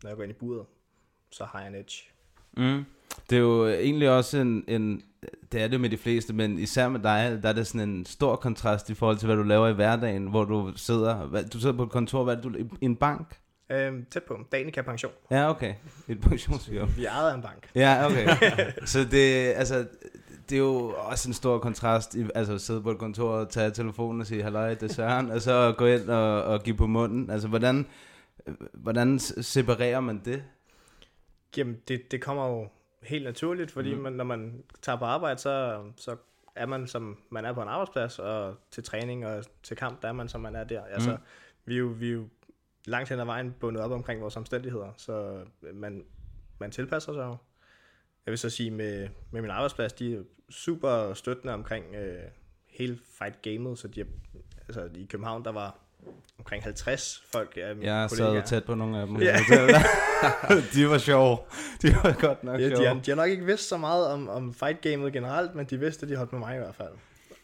når 0.03 0.09
jeg 0.09 0.17
går 0.17 0.23
ind 0.23 0.31
i 0.31 0.35
buret, 0.35 0.65
så 1.29 1.45
har 1.45 1.59
jeg 1.59 1.67
en 1.67 1.75
edge. 1.75 2.03
Mm. 2.57 2.85
Det 3.29 3.35
er 3.35 3.39
jo 3.39 3.67
egentlig 3.67 4.09
også 4.09 4.37
en, 4.37 4.63
en, 4.67 5.03
det 5.51 5.61
er 5.61 5.67
det 5.67 5.81
med 5.81 5.89
de 5.89 5.97
fleste, 5.97 6.33
men 6.33 6.59
især 6.59 6.89
med 6.89 6.99
dig, 6.99 7.39
der 7.43 7.49
er 7.49 7.53
det 7.53 7.67
sådan 7.67 7.89
en 7.89 8.05
stor 8.05 8.35
kontrast 8.35 8.89
i 8.89 8.93
forhold 8.93 9.17
til, 9.17 9.25
hvad 9.25 9.35
du 9.35 9.43
laver 9.43 9.67
i 9.67 9.73
hverdagen, 9.73 10.27
hvor 10.27 10.43
du 10.43 10.73
sidder, 10.75 11.43
du 11.53 11.59
sidder 11.59 11.77
på 11.77 11.83
et 11.83 11.89
kontor, 11.89 12.23
hvad 12.23 12.37
er 12.37 12.41
det, 12.41 12.53
du, 12.53 12.77
i 12.81 12.85
en 12.85 12.95
bank? 12.95 13.39
Øh, 13.69 13.93
tæt 14.11 14.23
på. 14.23 14.39
Danica 14.51 14.81
Pension. 14.81 15.11
Ja, 15.31 15.49
okay. 15.49 15.73
Et 16.07 16.21
pensionsfirma. 16.21 16.85
Vi 16.85 17.05
er 17.05 17.11
af 17.11 17.35
en 17.35 17.41
bank. 17.41 17.69
Ja, 17.75 18.05
okay. 18.05 18.27
Så 18.85 18.99
det, 19.11 19.53
altså, 19.53 19.87
det 20.49 20.55
er 20.55 20.59
jo 20.59 20.95
også 20.97 21.29
en 21.29 21.33
stor 21.33 21.59
kontrast, 21.59 22.15
i, 22.15 22.25
altså 22.35 22.53
at 22.53 22.61
sidde 22.61 22.81
på 22.81 22.91
et 22.91 22.97
kontor 22.97 23.29
og 23.29 23.49
tage 23.49 23.71
telefonen 23.71 24.21
og 24.21 24.27
sige, 24.27 24.43
halløj, 24.43 24.69
det 24.73 24.83
er 24.83 24.93
Søren, 24.93 25.31
og 25.31 25.41
så 25.41 25.73
gå 25.77 25.85
ind 25.85 26.09
og, 26.09 26.43
og 26.43 26.63
give 26.63 26.75
på 26.75 26.87
munden. 26.87 27.29
Altså, 27.29 27.47
hvordan, 27.47 27.85
hvordan 28.73 29.19
separerer 29.19 29.99
man 29.99 30.21
det? 30.25 30.43
Jamen, 31.57 31.77
det, 31.87 32.11
det 32.11 32.21
kommer 32.21 32.47
jo 32.47 32.67
helt 33.03 33.23
naturligt, 33.23 33.71
fordi 33.71 33.93
mm. 33.95 34.01
man, 34.01 34.13
når 34.13 34.23
man 34.23 34.63
tager 34.81 34.97
på 34.97 35.05
arbejde, 35.05 35.39
så, 35.39 35.83
så 35.95 36.15
er 36.55 36.65
man 36.65 36.87
som 36.87 37.17
man 37.29 37.45
er 37.45 37.53
på 37.53 37.61
en 37.61 37.67
arbejdsplads, 37.67 38.19
og 38.19 38.55
til 38.71 38.83
træning 38.83 39.25
og 39.25 39.43
til 39.63 39.77
kamp, 39.77 40.01
der 40.01 40.07
er 40.07 40.13
man 40.13 40.29
som 40.29 40.41
man 40.41 40.55
er 40.55 40.63
der. 40.63 40.81
Altså, 40.83 41.11
Mm. 41.11 41.17
vi, 41.65 41.73
er 41.75 41.79
jo, 41.79 41.85
vi 41.85 42.07
er 42.09 42.13
jo 42.13 42.27
langt 42.87 43.09
hen 43.09 43.19
ad 43.19 43.25
vejen 43.25 43.55
bundet 43.59 43.83
op 43.83 43.91
omkring 43.91 44.21
vores 44.21 44.37
omstændigheder, 44.37 44.93
så 44.97 45.39
man, 45.73 46.03
man 46.59 46.71
tilpasser 46.71 47.13
sig 47.13 47.21
jo. 47.23 47.35
Jeg 48.25 48.31
vil 48.31 48.37
så 48.37 48.49
sige, 48.49 48.71
med, 48.71 49.07
med 49.31 49.41
min 49.41 49.51
arbejdsplads, 49.51 49.93
de 49.93 50.13
er 50.15 50.19
super 50.49 51.13
støttende 51.13 51.53
omkring 51.53 51.95
øh, 51.95 52.17
hele 52.69 52.99
fight-gamet, 53.19 53.79
så 53.79 53.87
de 53.87 54.01
er, 54.01 54.05
altså, 54.67 54.89
i 54.95 55.07
København, 55.11 55.45
der 55.45 55.51
var 55.51 55.75
omkring 56.39 56.63
50 56.63 57.23
folk 57.31 57.57
af 57.61 57.75
mine 57.75 57.93
Jeg 57.93 58.09
kollegaer. 58.09 58.45
sad 58.45 58.47
tæt 58.57 58.63
på 58.65 58.75
nogle 58.75 58.99
af 58.99 59.07
dem. 59.07 59.21
Ja. 59.21 59.35
de 60.73 60.89
var 60.89 60.97
sjove. 60.97 61.37
De 61.81 61.87
var 62.03 62.15
godt 62.21 62.43
nok 62.43 62.59
Ja, 62.61 62.69
sjove. 62.69 62.81
de, 62.81 62.87
har, 62.87 62.93
de 63.01 63.11
har 63.11 63.15
nok 63.15 63.29
ikke 63.29 63.45
vidst 63.45 63.67
så 63.67 63.77
meget 63.77 64.07
om, 64.07 64.29
om 64.29 64.53
fight-gamet 64.53 65.13
generelt, 65.13 65.55
men 65.55 65.65
de 65.65 65.79
vidste, 65.79 66.03
at 66.05 66.09
de 66.09 66.15
holdt 66.15 66.31
med 66.31 66.39
mig 66.39 66.55
i 66.55 66.59
hvert 66.59 66.75
fald. 66.75 66.91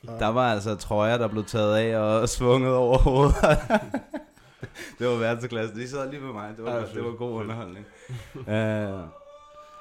Og, 0.07 0.19
Der 0.19 0.27
var 0.27 0.51
altså 0.53 0.75
trøjer, 0.75 1.17
der 1.17 1.27
blev 1.27 1.45
taget 1.45 1.75
af 1.77 1.97
og 1.97 2.29
svunget 2.29 2.73
over 2.75 2.97
hovedet. 2.97 3.35
det 4.99 5.07
var 5.07 5.15
verdensklasse. 5.15 5.75
De 5.75 5.87
sad 5.87 6.11
lige 6.11 6.21
ved 6.21 6.33
mig. 6.33 6.53
Det 6.57 6.65
var, 6.65 6.71
Ej, 6.71 6.85
det 6.93 7.03
var 7.03 7.11
god 7.11 7.31
underholdning. 7.31 7.85
uh, 8.35 9.07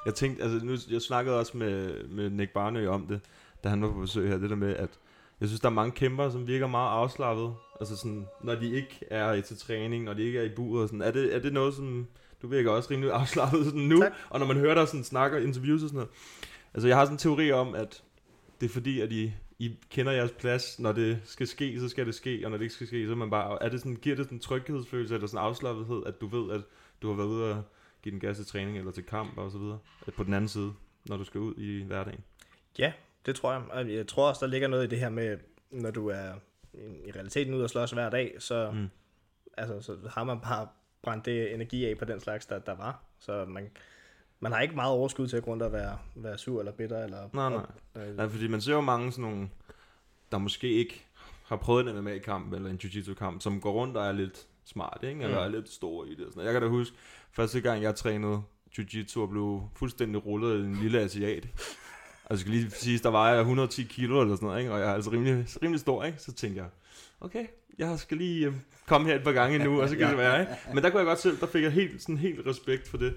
Jeg 0.06 0.14
tænkte, 0.14 0.42
altså 0.42 0.66
nu, 0.66 0.76
jeg 0.90 1.02
snakkede 1.02 1.38
også 1.38 1.56
med, 1.56 2.04
med 2.04 2.30
Nick 2.30 2.52
Barnø 2.52 2.88
om 2.88 3.06
det, 3.06 3.20
da 3.64 3.68
han 3.68 3.82
var 3.82 3.92
på 3.92 4.00
besøg 4.00 4.28
her, 4.28 4.38
det 4.38 4.50
der 4.50 4.56
med, 4.56 4.76
at 4.76 4.90
Jeg 5.40 5.48
synes, 5.48 5.60
der 5.60 5.68
er 5.68 5.72
mange 5.72 5.92
kæmper, 5.92 6.30
som 6.30 6.46
virker 6.46 6.66
meget 6.66 6.90
afslappet. 6.90 7.54
Altså 7.80 7.96
sådan, 7.96 8.26
når 8.42 8.54
de 8.54 8.70
ikke 8.76 9.04
er 9.10 9.32
i 9.32 9.42
til 9.42 9.58
træning, 9.58 10.04
når 10.04 10.14
de 10.14 10.22
ikke 10.22 10.38
er 10.38 10.42
i 10.42 10.54
buret 10.56 10.82
og 10.82 10.88
sådan. 10.88 11.02
Er 11.02 11.10
det, 11.10 11.34
er 11.34 11.38
det 11.38 11.52
noget, 11.52 11.74
som 11.74 12.06
du 12.42 12.48
virker 12.48 12.70
også 12.70 12.90
rimelig 12.90 13.12
afslappet 13.12 13.64
sådan 13.64 13.80
nu? 13.80 14.00
Tak. 14.00 14.12
Og 14.30 14.38
når 14.40 14.46
man 14.46 14.56
hører 14.56 14.74
dig 14.74 14.88
sådan 14.88 15.04
snakke 15.04 15.36
og 15.36 15.42
interviews 15.42 15.82
og 15.82 15.88
sådan 15.88 15.96
noget. 15.96 16.10
Altså, 16.74 16.88
jeg 16.88 16.96
har 16.96 17.04
sådan 17.04 17.14
en 17.14 17.18
teori 17.18 17.52
om, 17.52 17.74
at 17.74 18.02
det 18.60 18.66
er 18.68 18.72
fordi, 18.72 19.00
at 19.00 19.12
I, 19.12 19.32
I 19.60 19.78
kender 19.90 20.12
jeres 20.12 20.30
plads. 20.30 20.78
Når 20.78 20.92
det 20.92 21.20
skal 21.24 21.46
ske, 21.46 21.80
så 21.80 21.88
skal 21.88 22.06
det 22.06 22.14
ske, 22.14 22.40
og 22.44 22.50
når 22.50 22.58
det 22.58 22.64
ikke 22.64 22.74
skal 22.74 22.86
ske, 22.86 23.06
så 23.06 23.12
er 23.12 23.16
man 23.16 23.30
bare... 23.30 23.62
Er 23.62 23.68
det 23.68 23.80
sådan, 23.80 23.96
giver 23.96 24.16
det 24.16 24.24
sådan 24.24 24.36
en 24.36 24.42
tryghedsfølelse, 24.42 25.14
eller 25.14 25.26
sådan 25.26 25.44
en 25.44 25.48
afslappethed, 25.48 26.02
at 26.06 26.20
du 26.20 26.26
ved, 26.26 26.52
at 26.54 26.60
du 27.02 27.08
har 27.08 27.16
været 27.16 27.26
ude 27.28 27.54
og 27.54 27.62
give 28.02 28.10
den 28.10 28.20
gas 28.20 28.36
til 28.36 28.46
træning 28.46 28.78
eller 28.78 28.92
til 28.92 29.04
kamp 29.04 29.38
og 29.38 29.50
så 29.50 29.58
videre, 29.58 29.78
på 30.16 30.24
den 30.24 30.34
anden 30.34 30.48
side, 30.48 30.72
når 31.08 31.16
du 31.16 31.24
skal 31.24 31.40
ud 31.40 31.54
i 31.56 31.82
hverdagen? 31.82 32.20
Ja, 32.78 32.92
det 33.26 33.36
tror 33.36 33.52
jeg. 33.52 33.62
Og 33.70 33.92
jeg 33.92 34.06
tror 34.06 34.28
også, 34.28 34.46
der 34.46 34.50
ligger 34.50 34.68
noget 34.68 34.84
i 34.84 34.88
det 34.88 34.98
her 34.98 35.08
med, 35.08 35.38
når 35.70 35.90
du 35.90 36.08
er 36.08 36.32
i- 36.74 37.12
realiteten 37.12 37.54
ude 37.54 37.64
og 37.64 37.70
slås 37.70 37.90
hver 37.90 38.10
dag, 38.10 38.34
så, 38.38 38.70
mm. 38.70 38.88
altså, 39.56 39.80
så 39.80 40.08
har 40.10 40.24
man 40.24 40.40
bare 40.40 40.68
brændt 41.02 41.26
det 41.26 41.54
energi 41.54 41.86
af 41.86 41.98
på 41.98 42.04
den 42.04 42.20
slags, 42.20 42.46
der, 42.46 42.58
der 42.58 42.74
var. 42.74 43.02
Så 43.18 43.44
man, 43.44 43.70
man 44.40 44.52
har 44.52 44.60
ikke 44.60 44.74
meget 44.74 44.92
overskud 44.92 45.28
til 45.28 45.36
at 45.36 45.42
gå 45.42 45.50
rundt 45.50 45.62
og 45.62 45.72
være, 45.72 45.98
være 46.16 46.38
sur 46.38 46.58
eller 46.60 46.72
bitter. 46.72 47.04
Eller, 47.04 47.18
Nej, 47.32 47.48
nej. 47.50 48.06
Øh, 48.08 48.16
Nej, 48.16 48.28
fordi 48.28 48.48
man 48.48 48.60
ser 48.60 48.72
jo 48.72 48.80
mange 48.80 49.12
sådan 49.12 49.30
nogle, 49.30 49.48
der 50.32 50.38
måske 50.38 50.68
ikke 50.68 51.04
har 51.44 51.56
prøvet 51.56 51.88
en 51.88 51.96
MMA-kamp 52.04 52.52
eller 52.52 52.70
en 52.70 52.76
jiu-jitsu-kamp, 52.84 53.42
som 53.42 53.60
går 53.60 53.72
rundt 53.72 53.96
og 53.96 54.06
er 54.06 54.12
lidt 54.12 54.46
smart, 54.64 54.98
ikke? 55.02 55.22
Eller 55.24 55.38
Mm. 55.38 55.44
er 55.54 55.58
lidt 55.58 55.68
stor 55.70 56.04
i 56.04 56.10
det. 56.14 56.26
Sådan. 56.30 56.44
Jeg 56.44 56.52
kan 56.52 56.62
da 56.62 56.68
huske, 56.68 56.96
første 57.32 57.60
gang 57.60 57.82
jeg 57.82 57.94
trænede 57.94 58.42
jiu-jitsu 58.78 59.20
og 59.20 59.28
blev 59.30 59.62
fuldstændig 59.76 60.26
rullet 60.26 60.56
i 60.56 60.60
en 60.66 60.74
lille 60.74 61.00
asiat. 61.00 61.44
Og 62.24 62.30
jeg 62.30 62.38
skal 62.38 62.52
lige 62.52 62.70
sige, 62.70 62.98
der 62.98 63.08
var 63.08 63.30
jeg 63.30 63.38
110 63.40 63.82
kilo 63.82 64.20
eller 64.20 64.36
sådan 64.36 64.46
noget, 64.46 64.60
ikke? 64.60 64.72
og 64.72 64.80
jeg 64.80 64.88
er 64.90 64.94
altså 64.94 65.10
rimelig, 65.10 65.46
rimelig 65.62 65.80
stor, 65.80 66.04
ikke? 66.04 66.18
så 66.18 66.32
tænkte 66.32 66.60
jeg, 66.62 66.68
okay, 67.20 67.46
jeg 67.78 67.98
skal 67.98 68.16
lige 68.16 68.46
øh, 68.46 68.54
komme 68.86 69.08
her 69.08 69.14
et 69.16 69.24
par 69.24 69.32
gange 69.32 69.58
nu, 69.58 69.82
og 69.82 69.88
så 69.88 69.94
kan 69.96 70.04
Ja. 70.04 70.10
det 70.10 70.18
være. 70.18 70.40
Ikke? 70.40 70.52
Men 70.74 70.84
der 70.84 70.90
kunne 70.90 70.98
jeg 70.98 71.06
godt 71.06 71.18
selv, 71.20 71.40
der 71.40 71.46
fik 71.46 71.62
jeg 71.62 71.72
helt, 71.72 72.02
sådan 72.02 72.16
helt 72.18 72.46
respekt 72.46 72.88
for 72.88 72.96
det. 72.96 73.14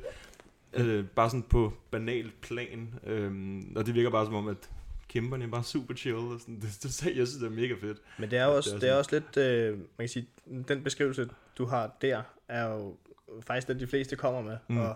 Øh, 0.74 1.06
bare 1.06 1.30
sådan 1.30 1.44
på 1.44 1.74
banal 1.92 2.32
plan. 2.42 2.94
Øhm, 3.04 3.74
og 3.76 3.86
det 3.86 3.96
virker 3.96 4.10
bare 4.10 4.26
som 4.26 4.36
om, 4.36 4.48
at 4.48 4.70
kæmperne 5.08 5.46
er 5.46 5.50
bare 5.50 5.64
super 5.64 5.94
chill. 5.94 6.16
Og 6.16 6.40
sådan. 6.40 6.56
Det, 6.56 6.80
det, 6.84 7.02
det, 7.04 7.18
jeg 7.18 7.28
synes, 7.28 7.34
det 7.34 7.46
er 7.46 7.50
mega 7.50 7.74
fedt. 7.82 7.98
Men 8.20 8.32
det 8.32 8.40
er 8.40 8.46
også, 8.46 8.70
Det 8.70 8.76
er 8.76 8.80
det 8.80 8.90
er 8.90 8.96
også 8.96 9.12
lidt, 9.12 9.38
øh, 9.38 9.78
man 9.78 9.88
kan 10.00 10.10
sige, 10.10 10.28
den 10.68 10.84
beskrivelse, 10.84 11.30
du 11.58 11.66
har 11.66 11.98
der, 12.02 12.22
er 12.48 12.70
jo 12.70 12.98
faktisk 13.42 13.68
den, 13.68 13.80
de 13.80 13.88
fleste 13.88 14.16
kommer 14.16 14.42
med. 14.42 14.58
Mm. 14.68 14.78
Og 14.78 14.96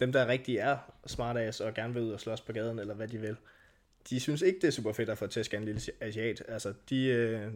dem, 0.00 0.12
der 0.12 0.26
rigtig 0.26 0.56
er 0.56 0.76
smartass 1.06 1.60
og 1.60 1.74
gerne 1.74 1.94
vil 1.94 2.02
ud 2.02 2.10
og 2.10 2.20
slås 2.20 2.40
på 2.40 2.52
gaden, 2.52 2.78
eller 2.78 2.94
hvad 2.94 3.08
de 3.08 3.18
vil, 3.18 3.36
de 4.10 4.20
synes 4.20 4.42
ikke, 4.42 4.58
det 4.60 4.66
er 4.66 4.70
super 4.70 4.92
fedt 4.92 5.08
at 5.08 5.18
få 5.18 5.26
tæsk 5.26 5.54
af 5.54 5.58
en 5.58 5.64
lille 5.64 5.80
asiat. 6.00 6.42
Altså, 6.48 6.72
de, 6.90 7.06
øh, 7.06 7.52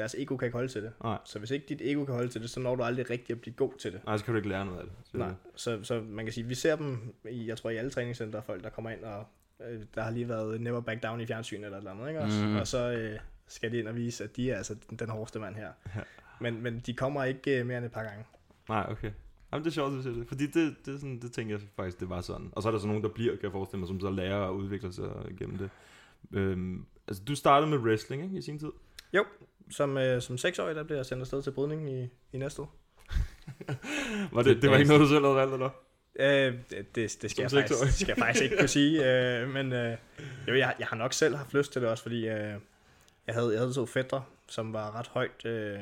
deres 0.00 0.14
ego 0.18 0.36
kan 0.36 0.46
ikke 0.46 0.56
holde 0.56 0.72
til 0.72 0.82
det. 0.82 0.92
Nej. 1.04 1.18
Så 1.24 1.38
hvis 1.38 1.50
ikke 1.50 1.66
dit 1.68 1.80
ego 1.82 2.04
kan 2.04 2.14
holde 2.14 2.28
til 2.28 2.42
det, 2.42 2.50
så 2.50 2.60
når 2.60 2.76
du 2.76 2.82
aldrig 2.82 3.10
rigtig 3.10 3.34
at 3.34 3.40
blive 3.40 3.54
god 3.54 3.72
til 3.78 3.92
det. 3.92 4.04
Nej, 4.04 4.16
så 4.16 4.24
kan 4.24 4.34
du 4.34 4.36
ikke 4.36 4.48
lære 4.48 4.66
noget 4.66 4.78
af 4.78 4.84
det. 4.84 4.94
Så, 5.04 5.16
Nej, 5.16 5.32
så, 5.56 5.80
så 5.82 6.02
man 6.08 6.24
kan 6.24 6.32
sige, 6.32 6.46
vi 6.46 6.54
ser 6.54 6.76
dem, 6.76 7.14
i, 7.30 7.46
jeg 7.46 7.56
tror 7.56 7.70
i 7.70 7.76
alle 7.76 7.90
træningscenter, 7.90 8.40
folk 8.40 8.62
der 8.64 8.70
kommer 8.70 8.90
ind, 8.90 9.04
og 9.04 9.24
øh, 9.70 9.80
der 9.94 10.02
har 10.02 10.10
lige 10.10 10.28
været 10.28 10.60
Never 10.60 10.80
Back 10.80 11.02
Down 11.02 11.20
i 11.20 11.26
fjernsyn 11.26 11.64
eller 11.64 11.76
et 11.76 11.80
eller 11.80 11.90
andet, 11.90 12.08
ikke 12.08 12.20
også? 12.20 12.44
Mhm. 12.44 12.56
Og 12.56 12.66
så 12.66 12.90
øh, 12.92 13.18
skal 13.46 13.72
de 13.72 13.78
ind 13.78 13.88
og 13.88 13.96
vise, 13.96 14.24
at 14.24 14.36
de 14.36 14.50
er 14.50 14.56
altså 14.56 14.76
den, 14.90 14.96
den 14.96 15.08
hårdeste 15.08 15.38
mand 15.38 15.54
her. 15.54 15.72
Ja. 15.96 16.00
Men, 16.40 16.62
men 16.62 16.78
de 16.78 16.94
kommer 16.94 17.24
ikke 17.24 17.60
øh, 17.60 17.66
mere 17.66 17.78
end 17.78 17.86
et 17.86 17.92
par 17.92 18.02
gange. 18.02 18.24
Nej, 18.68 18.86
okay. 18.90 19.10
Jamen, 19.52 19.64
det 19.64 19.70
er 19.70 19.74
sjovt, 19.74 19.92
at 19.92 19.96
du 19.96 20.02
siger 20.02 20.14
det. 20.14 20.28
Fordi 20.28 20.46
det, 20.46 20.76
det, 20.86 20.94
er 20.94 20.98
sådan, 20.98 21.20
det 21.20 21.32
tænker 21.32 21.54
jeg 21.54 21.62
faktisk, 21.76 22.00
det 22.00 22.08
var 22.08 22.20
sådan. 22.20 22.48
Og 22.52 22.62
så 22.62 22.68
er 22.68 22.72
der 22.72 22.78
så 22.78 22.86
nogen, 22.86 23.02
der 23.02 23.08
bliver, 23.08 23.32
kan 23.32 23.42
jeg 23.42 23.52
forestille 23.52 23.80
mig, 23.80 23.88
som 23.88 24.00
så 24.00 24.10
lærer 24.10 24.48
at 24.48 24.52
udvikle 24.52 24.92
sig 24.92 25.08
gennem 25.38 25.58
det. 25.58 25.70
Øhm, 26.32 26.86
altså, 27.08 27.22
du 27.24 27.34
startede 27.34 27.70
med 27.70 27.78
wrestling, 27.78 28.24
ikke, 28.24 28.38
i 28.38 28.42
sin 28.42 28.58
tid? 28.58 28.70
Jo, 29.12 29.24
som, 29.70 29.98
øh, 29.98 30.22
som 30.22 30.38
seksårig, 30.38 30.76
der 30.76 30.82
blev 30.82 30.96
jeg 30.96 31.06
sendt 31.06 31.20
afsted 31.20 31.42
til 31.42 31.50
brydning 31.50 31.92
i, 31.92 32.08
i 32.32 32.38
næste 32.38 32.62
år. 32.62 32.74
Var 34.32 34.42
det, 34.42 34.62
det 34.62 34.70
var 34.70 34.76
ikke 34.76 34.88
noget, 34.88 35.00
du 35.00 35.08
selv 35.08 35.24
havde 35.24 35.36
valgt, 35.36 35.52
eller? 35.52 35.70
Øh, 36.16 36.54
det, 36.70 36.94
det, 36.94 37.10
skal, 37.10 37.42
jeg 37.42 37.50
faktisk, 37.50 37.80
det 37.80 37.94
skal 37.94 38.08
jeg 38.08 38.16
faktisk 38.16 38.44
ikke 38.44 38.56
kunne 38.56 38.68
sige, 38.68 39.12
øh, 39.40 39.48
men 39.48 39.72
øh, 39.72 39.96
jo, 40.48 40.54
jeg, 40.54 40.74
jeg 40.78 40.86
har 40.86 40.96
nok 40.96 41.12
selv 41.12 41.36
haft 41.36 41.54
lyst 41.54 41.72
til 41.72 41.82
det 41.82 41.90
også, 41.90 42.02
fordi 42.02 42.28
øh, 42.28 42.54
jeg, 43.26 43.34
havde, 43.34 43.50
jeg 43.50 43.58
havde 43.58 43.72
to 43.72 43.86
fætter, 43.86 44.20
som 44.48 44.72
var 44.72 44.98
ret 44.98 45.06
højt 45.06 45.44
øh, 45.44 45.78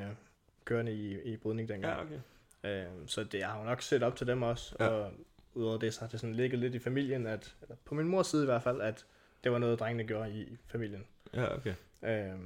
kørende 0.65 0.93
i, 0.93 1.33
i 1.33 1.37
brydning 1.37 1.69
dengang. 1.69 1.95
Ja, 1.95 2.03
okay. 2.03 2.85
Øh, 2.85 2.87
så 3.07 3.25
det, 3.25 3.39
jeg 3.39 3.49
har 3.49 3.59
jo 3.59 3.65
nok 3.65 3.83
set 3.83 4.03
op 4.03 4.17
til 4.17 4.27
dem 4.27 4.43
også, 4.43 4.77
ja. 4.81 4.89
og 4.89 5.13
udover 5.55 5.79
det, 5.79 5.95
så 5.95 6.01
har 6.01 6.09
det 6.09 6.21
sådan 6.21 6.35
ligget 6.35 6.59
lidt 6.59 6.75
i 6.75 6.79
familien, 6.79 7.27
at, 7.27 7.55
eller 7.63 7.77
på 7.85 7.95
min 7.95 8.09
mors 8.09 8.27
side 8.27 8.43
i 8.43 8.47
hvert 8.47 8.63
fald, 8.63 8.81
at 8.81 9.05
det 9.45 9.53
var 9.53 9.59
noget, 9.59 9.79
drengene 9.79 10.05
gjorde 10.05 10.31
i 10.31 10.59
familien. 10.67 11.05
Ja, 11.35 11.57
okay. 11.57 11.75
Øh, 12.03 12.39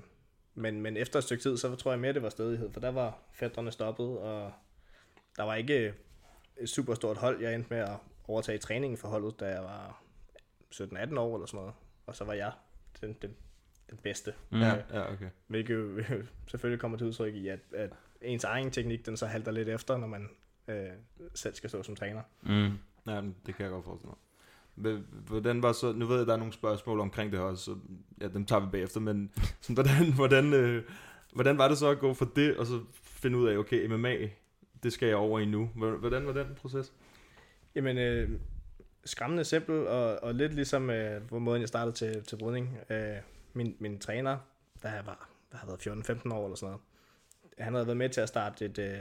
men, 0.54 0.80
men 0.80 0.96
efter 0.96 1.18
et 1.18 1.24
stykke 1.24 1.42
tid, 1.42 1.56
så 1.56 1.74
tror 1.74 1.90
jeg 1.90 2.00
mere, 2.00 2.12
det 2.12 2.22
var 2.22 2.28
stedighed, 2.28 2.72
for 2.72 2.80
der 2.80 2.90
var 2.90 3.18
fætterne 3.32 3.72
stoppet, 3.72 4.18
og 4.18 4.52
der 5.36 5.42
var 5.42 5.54
ikke 5.54 5.94
et 6.56 6.68
super 6.68 6.94
stort 6.94 7.16
hold. 7.16 7.40
Jeg 7.40 7.54
endte 7.54 7.70
med 7.70 7.78
at 7.78 7.96
overtage 8.28 8.58
træningen 8.58 8.96
for 8.98 9.08
holdet, 9.08 9.40
da 9.40 9.46
jeg 9.46 9.62
var 9.62 10.02
17-18 10.74 11.18
år 11.18 11.34
eller 11.34 11.46
sådan 11.46 11.58
noget, 11.58 11.74
og 12.06 12.16
så 12.16 12.24
var 12.24 12.32
jeg 12.32 12.52
den, 13.00 13.16
den, 13.22 13.36
den 13.90 13.98
bedste. 14.02 14.34
Mm. 14.50 14.60
Ja, 14.60 14.76
Øh, 14.76 14.82
ja, 14.92 15.12
okay. 15.12 15.28
Hvilket 15.46 15.74
jo 15.74 16.02
selvfølgelig 16.50 16.80
kommer 16.80 16.98
til 16.98 17.06
udtryk 17.06 17.34
i, 17.34 17.48
at, 17.48 17.60
at 17.74 17.90
ens 18.20 18.44
egen 18.44 18.70
teknik, 18.70 19.06
den 19.06 19.16
så 19.16 19.26
halter 19.26 19.52
lidt 19.52 19.68
efter, 19.68 19.96
når 19.96 20.06
man 20.06 20.28
øh, 20.68 20.90
selv 21.34 21.54
skal 21.54 21.70
stå 21.70 21.82
som 21.82 21.96
træner. 21.96 22.22
Mm. 22.42 22.78
Ja, 23.06 23.20
men 23.20 23.36
det 23.46 23.54
kan 23.54 23.62
jeg 23.62 23.70
godt 23.70 23.84
forestille 23.84 24.08
mig. 24.08 24.16
Hvordan 25.26 25.62
var 25.62 25.72
så, 25.72 25.92
nu 25.92 26.06
ved 26.06 26.16
jeg, 26.16 26.26
der 26.26 26.32
er 26.32 26.36
nogle 26.36 26.52
spørgsmål 26.52 27.00
omkring 27.00 27.32
det 27.32 27.40
her 27.40 27.46
også, 27.46 27.64
så 27.64 27.76
ja, 28.20 28.28
dem 28.28 28.46
tager 28.46 28.60
vi 28.60 28.66
bagefter, 28.72 29.00
men 29.00 29.30
sådan, 29.60 29.74
hvordan, 29.74 30.12
hvordan, 30.12 30.52
øh, 30.52 30.84
hvordan 31.32 31.58
var 31.58 31.68
det 31.68 31.78
så 31.78 31.88
at 31.88 31.98
gå 31.98 32.14
fra 32.14 32.26
det, 32.36 32.56
og 32.56 32.66
så 32.66 32.80
finde 32.94 33.38
ud 33.38 33.48
af, 33.48 33.56
okay, 33.56 33.86
MMA, 33.86 34.28
det 34.82 34.92
skal 34.92 35.08
jeg 35.08 35.16
over 35.16 35.40
i 35.40 35.44
nu. 35.44 35.70
Hvordan 35.74 36.26
var 36.26 36.32
den 36.32 36.46
proces? 36.56 36.92
Jamen, 37.74 37.98
øh, 37.98 38.30
skræmmende 39.04 39.44
simpel, 39.44 39.86
og, 39.86 40.22
og 40.22 40.34
lidt 40.34 40.54
ligesom, 40.54 40.90
øh, 40.90 41.28
på 41.28 41.38
måden 41.38 41.60
jeg 41.60 41.68
startede 41.68 41.96
til, 41.96 42.22
til 42.22 42.36
brydning. 42.36 42.78
Øh, 42.90 43.16
min, 43.52 43.76
min 43.78 43.98
træner, 43.98 44.38
der 44.82 45.02
var, 45.02 45.28
der 45.52 45.58
har 45.58 45.66
været 45.66 45.86
14-15 45.86 46.34
år 46.34 46.44
eller 46.44 46.56
sådan 46.56 46.70
noget, 46.70 46.80
han 47.58 47.74
havde 47.74 47.86
været 47.86 47.96
med 47.96 48.08
til 48.08 48.20
at 48.20 48.28
starte 48.28 48.64
et, 48.64 48.78
øh, 48.78 49.00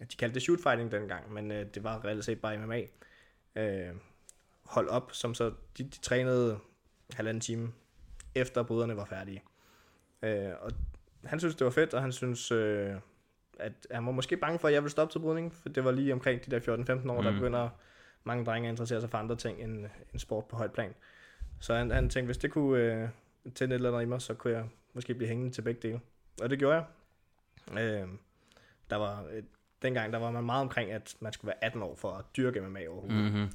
de 0.00 0.16
kaldte 0.18 0.34
det 0.34 0.42
shoot 0.42 0.60
fighting 0.62 0.92
dengang, 0.92 1.32
men 1.32 1.50
øh, 1.50 1.66
det 1.74 1.84
var 1.84 2.04
reelt 2.04 2.24
set 2.24 2.40
bare 2.40 2.58
MMA. 2.58 2.80
Øh, 3.56 3.94
hold 4.68 4.88
op, 4.88 5.10
som 5.12 5.34
så, 5.34 5.52
de, 5.78 5.84
de 5.84 5.98
trænede 5.98 6.58
halvanden 7.12 7.40
time 7.40 7.72
efter 8.34 8.62
bryderne 8.62 8.96
var 8.96 9.04
færdige. 9.04 9.42
Øh, 10.22 10.50
og 10.60 10.72
han 11.24 11.38
synes, 11.38 11.54
det 11.54 11.64
var 11.64 11.70
fedt, 11.70 11.94
og 11.94 12.02
han 12.02 12.12
synes, 12.12 12.52
øh, 12.52 12.94
at 13.58 13.72
han 13.90 14.06
var 14.06 14.12
måske 14.12 14.36
bange 14.36 14.58
for, 14.58 14.68
at 14.68 14.74
jeg 14.74 14.82
ville 14.82 14.90
stoppe 14.90 15.14
til 15.14 15.18
brydning, 15.18 15.54
for 15.54 15.68
det 15.68 15.84
var 15.84 15.90
lige 15.90 16.12
omkring 16.12 16.46
de 16.46 16.50
der 16.50 16.60
14-15 16.60 17.10
år, 17.10 17.18
mm. 17.18 17.24
der 17.24 17.32
begynder 17.32 17.68
mange 18.24 18.44
drenge 18.44 18.68
at 18.68 18.72
interessere 18.72 19.00
sig 19.00 19.10
for 19.10 19.18
andre 19.18 19.36
ting 19.36 19.60
end, 19.60 19.86
end 20.12 20.18
sport 20.18 20.44
på 20.44 20.56
højt 20.56 20.72
plan. 20.72 20.94
Så 21.60 21.74
han, 21.74 21.90
han 21.90 22.10
tænkte, 22.10 22.26
hvis 22.26 22.38
det 22.38 22.50
kunne 22.50 22.82
øh, 22.82 23.08
tænde 23.54 23.74
et 23.74 23.78
eller 23.78 23.90
andet 23.90 24.02
i 24.02 24.08
mig, 24.08 24.22
så 24.22 24.34
kunne 24.34 24.52
jeg 24.52 24.64
måske 24.94 25.14
blive 25.14 25.28
hængende 25.28 25.52
til 25.52 25.62
begge 25.62 25.88
dele. 25.88 26.00
Og 26.42 26.50
det 26.50 26.58
gjorde 26.58 26.74
jeg. 26.74 26.84
Øh, 27.82 28.08
der 28.90 28.96
var, 28.96 29.24
øh, 29.32 29.42
dengang 29.82 30.12
der 30.12 30.18
var 30.18 30.30
man 30.30 30.44
meget 30.44 30.60
omkring, 30.60 30.90
at 30.90 31.16
man 31.20 31.32
skulle 31.32 31.48
være 31.48 31.64
18 31.64 31.82
år 31.82 31.94
for 31.94 32.10
at 32.10 32.24
dyrke 32.36 32.60
MMA 32.60 32.88
overhovedet. 32.88 33.32
Mhm. 33.32 33.48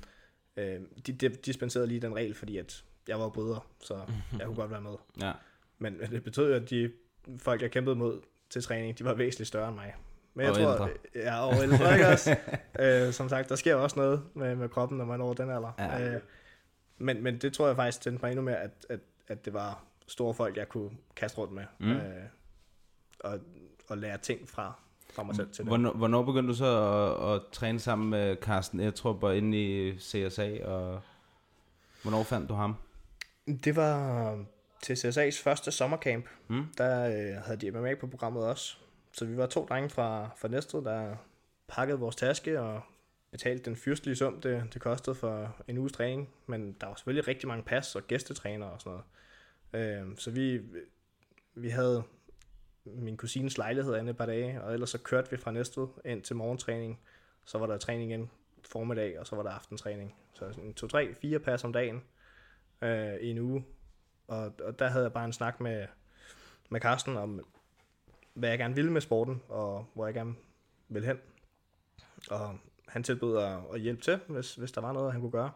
Øh, 0.58 0.80
de, 1.08 1.14
de 1.14 1.30
dispenserede 1.30 1.88
lige 1.88 2.00
den 2.02 2.16
regel, 2.16 2.34
fordi 2.34 2.58
at 2.58 2.84
jeg 3.08 3.20
var 3.20 3.30
bryder, 3.30 3.68
så 3.80 4.02
jeg 4.40 4.46
kunne 4.46 4.56
godt 4.56 4.72
være 4.72 4.82
med. 4.82 4.96
Ja. 5.22 5.32
Men, 5.78 5.98
men 5.98 6.12
det 6.12 6.24
betød 6.24 6.50
jo, 6.50 6.56
at 6.64 6.70
de 6.70 6.92
folk, 7.38 7.62
jeg 7.62 7.72
kæmpede 7.72 7.96
mod 7.96 8.22
til 8.50 8.64
træning, 8.64 9.00
de 9.00 9.06
var 9.06 9.14
væsentligt 9.14 9.48
større 9.48 9.68
end 9.68 9.76
mig. 9.76 9.96
Men 10.34 10.44
jeg 10.46 10.52
Og 10.52 10.58
tror, 10.58 10.72
ældre. 10.72 10.90
Ja, 11.16 11.46
og 11.48 11.64
ældre, 11.64 11.94
ikke 11.94 12.08
også? 12.14 12.38
øh, 12.80 13.14
som 13.14 13.30
sagt, 13.30 13.50
der 13.50 13.56
sker 13.56 13.76
også 13.76 14.00
noget 14.00 14.24
med, 14.34 14.56
med 14.56 14.70
kroppen, 14.70 14.98
når 14.98 15.06
man 15.06 15.20
når 15.20 15.34
den 15.34 15.50
alder. 15.50 15.72
Ja. 15.80 16.16
Øh, 16.16 16.22
men, 16.98 17.24
men 17.24 17.38
det 17.38 17.54
tror 17.54 17.68
jeg 17.68 17.76
faktisk 17.76 18.02
tændte 18.02 18.26
mig 18.26 18.32
endnu 18.32 18.44
mere, 18.46 18.58
at, 18.58 18.86
at, 18.90 19.00
at 19.28 19.46
det 19.46 19.54
var 19.54 19.84
store 20.08 20.34
folk, 20.34 20.58
jeg 20.58 20.70
kunne 20.70 20.92
kaste 21.16 21.38
rundt 21.38 21.54
med. 21.54 21.64
Mm. 21.80 21.92
Øh, 21.92 22.24
og, 23.20 23.40
og 23.88 23.98
lære 23.98 24.18
ting 24.18 24.50
fra, 24.50 24.80
fra 25.14 25.24
mig 25.24 25.36
selv 25.36 25.50
til 25.50 25.58
dem. 25.58 25.68
Hvornår, 25.68 25.92
hvornår 25.92 26.24
begyndte 26.24 26.50
du 26.50 26.58
så 26.58 26.66
at, 26.66 27.36
at 27.36 27.42
træne 27.52 27.80
sammen 27.80 28.10
med 28.10 28.36
Carsten 28.36 28.80
Etrup 28.80 29.24
og 29.24 29.38
inde 29.38 29.58
i 29.58 29.98
CSA, 29.98 30.66
og 30.66 31.02
hvornår 32.02 32.24
fandt 32.24 32.50
du 32.50 32.54
ham? 32.54 32.76
Det 33.64 33.76
var 33.76 34.38
til 34.82 34.94
CSA's 34.94 35.44
første 35.44 35.72
sommercamp. 35.72 36.26
Mm. 36.48 36.66
Der 36.78 37.06
øh, 37.06 37.44
havde 37.46 37.58
de 37.58 37.72
MMA 37.72 37.96
på 37.96 38.08
programmet 38.08 38.44
også. 38.44 38.78
Så 39.12 39.26
vi 39.26 39.38
var 39.38 39.46
to 39.46 39.66
drenge 39.70 39.90
fra, 39.90 40.30
fra 40.38 40.48
Næstved, 40.48 40.84
der 40.84 41.16
pakkede 41.68 42.00
vores 42.00 42.16
taske 42.16 42.62
og 42.62 42.82
betalte 43.32 43.66
den 43.66 43.76
fyrstelige 43.76 44.16
sum, 44.16 44.42
det, 44.42 44.64
det 44.74 44.82
kostede 44.82 45.16
for 45.16 45.56
en 45.68 45.78
uges 45.78 45.92
træning. 45.92 46.30
Men 46.48 46.76
der 46.82 46.88
var 46.88 46.96
selvfølgelig 46.96 47.28
rigtig 47.28 47.48
mange 47.48 47.64
pas 47.64 47.96
og 47.96 48.08
gæstetræner 48.08 48.66
og 48.66 48.82
sådan 48.82 49.00
noget. 49.74 50.10
Øh, 50.10 50.18
så 50.18 50.32
vi, 50.32 50.62
vi 51.56 51.70
havde 51.70 52.04
min 52.86 53.18
kusines 53.18 53.58
lejlighed 53.58 53.96
andet 53.96 54.10
et 54.10 54.18
par 54.18 54.26
dage, 54.26 54.62
og 54.64 54.74
ellers 54.74 54.90
så 54.90 54.98
kørte 54.98 55.32
vi 55.32 55.38
fra 55.38 55.52
Næstved 55.52 55.88
ind 56.06 56.22
til 56.22 56.36
morgentræning. 56.36 57.00
Så 57.46 57.58
var 57.58 57.68
der 57.68 57.78
træning 57.78 58.12
igen 58.12 58.30
formiddag, 58.68 59.20
og 59.20 59.28
så 59.28 59.36
var 59.36 59.44
der 59.44 59.50
aftentræning. 59.50 60.16
Så 60.34 60.52
sådan 60.54 60.74
to, 60.74 60.88
tre, 60.88 61.14
fire 61.14 61.40
pas 61.40 61.64
om 61.64 61.74
dagen 61.74 62.04
øh, 62.82 63.16
i 63.16 63.30
en 63.30 63.40
uge. 63.40 63.66
Og, 64.28 64.54
og 64.64 64.80
der 64.80 64.88
havde 64.88 65.04
jeg 65.04 65.14
bare 65.14 65.26
en 65.26 65.34
snak 65.34 65.60
med, 65.60 65.88
med 66.70 66.82
Carsten 66.82 67.18
om, 67.18 67.46
hvad 68.34 68.50
jeg 68.50 68.58
gerne 68.58 68.76
ville 68.76 68.92
med 68.92 69.02
sporten, 69.02 69.42
og 69.50 69.86
hvor 69.94 70.06
jeg 70.06 70.14
gerne 70.14 70.36
vil 70.90 71.06
hen. 71.06 71.18
Og 72.30 72.58
han 72.88 73.04
tilbød 73.04 73.38
at, 73.38 73.60
at 73.74 73.80
hjælpe 73.80 74.02
til, 74.02 74.20
hvis, 74.28 74.56
hvis 74.56 74.72
der 74.72 74.82
var 74.82 74.94
noget, 74.94 75.12
han 75.12 75.22
kunne 75.22 75.32
gøre. 75.32 75.52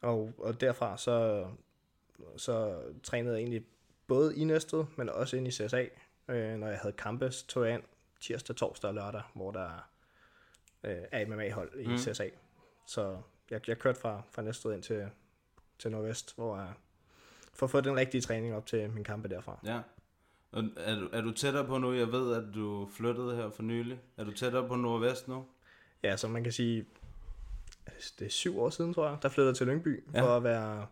Og, 0.00 0.32
og 0.38 0.60
derfra 0.60 0.96
så, 0.96 1.46
så 2.36 2.82
trænede 3.02 3.34
jeg 3.34 3.40
egentlig 3.40 3.66
både 4.06 4.36
i 4.36 4.44
Næstved, 4.44 4.84
men 4.96 5.08
også 5.08 5.36
ind 5.36 5.48
i 5.48 5.50
CSA. 5.50 5.84
Øh, 6.28 6.56
når 6.58 6.66
jeg 6.68 6.78
havde 6.78 6.92
kampe, 6.92 7.30
så 7.30 7.46
tog 7.46 7.64
jeg 7.66 7.74
ind 7.74 7.82
tirsdag, 8.20 8.56
torsdag 8.56 8.88
og 8.88 8.94
lørdag, 8.94 9.22
hvor 9.34 9.50
der 9.50 9.88
øh, 10.84 10.96
er 11.12 11.26
MMA-hold 11.26 11.80
i 11.80 11.86
Mm. 11.86 11.96
CSA. 11.98 12.28
Så 12.86 13.18
jeg, 13.50 13.68
jeg 13.68 13.78
kørte 13.78 14.00
fra, 14.00 14.22
fra 14.30 14.42
Næstved 14.42 14.74
ind 14.74 14.82
til, 14.82 15.08
til 15.78 15.90
Nordvest, 15.90 16.36
hvor 16.36 16.56
jeg 16.56 16.72
får 17.52 17.66
fået 17.66 17.84
den 17.84 17.96
rigtige 17.96 18.20
træning 18.20 18.54
op 18.54 18.66
til 18.66 18.90
min 18.90 19.04
kampe 19.04 19.28
derfra. 19.28 19.58
Ja. 19.64 19.80
Og 20.52 20.64
er, 20.76 20.94
du, 21.00 21.08
er 21.12 21.20
du 21.20 21.32
tættere 21.32 21.64
på 21.66 21.78
nu? 21.78 21.92
Jeg 21.92 22.12
ved, 22.12 22.34
at 22.34 22.54
du 22.54 22.88
flyttede 22.92 23.36
her 23.36 23.50
for 23.50 23.62
nylig. 23.62 24.00
Er 24.16 24.24
du 24.24 24.32
tættere 24.32 24.68
på 24.68 24.76
Nordvest 24.76 25.28
nu? 25.28 25.44
Ja, 26.02 26.16
så 26.16 26.28
man 26.28 26.42
kan 26.42 26.52
sige, 26.52 26.86
det 28.18 28.24
er 28.26 28.30
syv 28.30 28.60
år 28.60 28.70
siden, 28.70 28.94
tror 28.94 29.08
jeg, 29.08 29.18
der 29.22 29.28
flyttede 29.28 29.48
jeg 29.50 29.56
til 29.56 29.66
Lyngby 29.66 30.04
Ja. 30.14 30.22
for 30.22 30.36
at 30.36 30.44
være, 30.44 30.86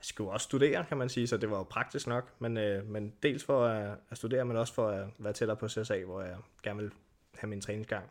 skulle 0.00 0.30
også 0.30 0.44
studere, 0.44 0.84
kan 0.88 0.96
man 0.96 1.08
sige, 1.08 1.26
så 1.26 1.36
det 1.36 1.50
var 1.50 1.56
jo 1.56 1.62
praktisk 1.62 2.06
nok, 2.06 2.30
men, 2.38 2.56
øh, 2.56 2.86
men 2.88 3.12
dels 3.22 3.44
for 3.44 3.64
at, 3.66 3.98
at 4.10 4.16
studere, 4.16 4.44
men 4.44 4.56
også 4.56 4.74
for 4.74 4.88
at 4.88 5.06
være 5.18 5.32
tættere 5.32 5.56
på 5.56 5.68
CSA, 5.68 6.04
hvor 6.04 6.22
jeg 6.22 6.36
gerne 6.62 6.80
vil 6.82 6.90
have 7.38 7.48
min 7.48 7.60
træningsgang. 7.60 8.04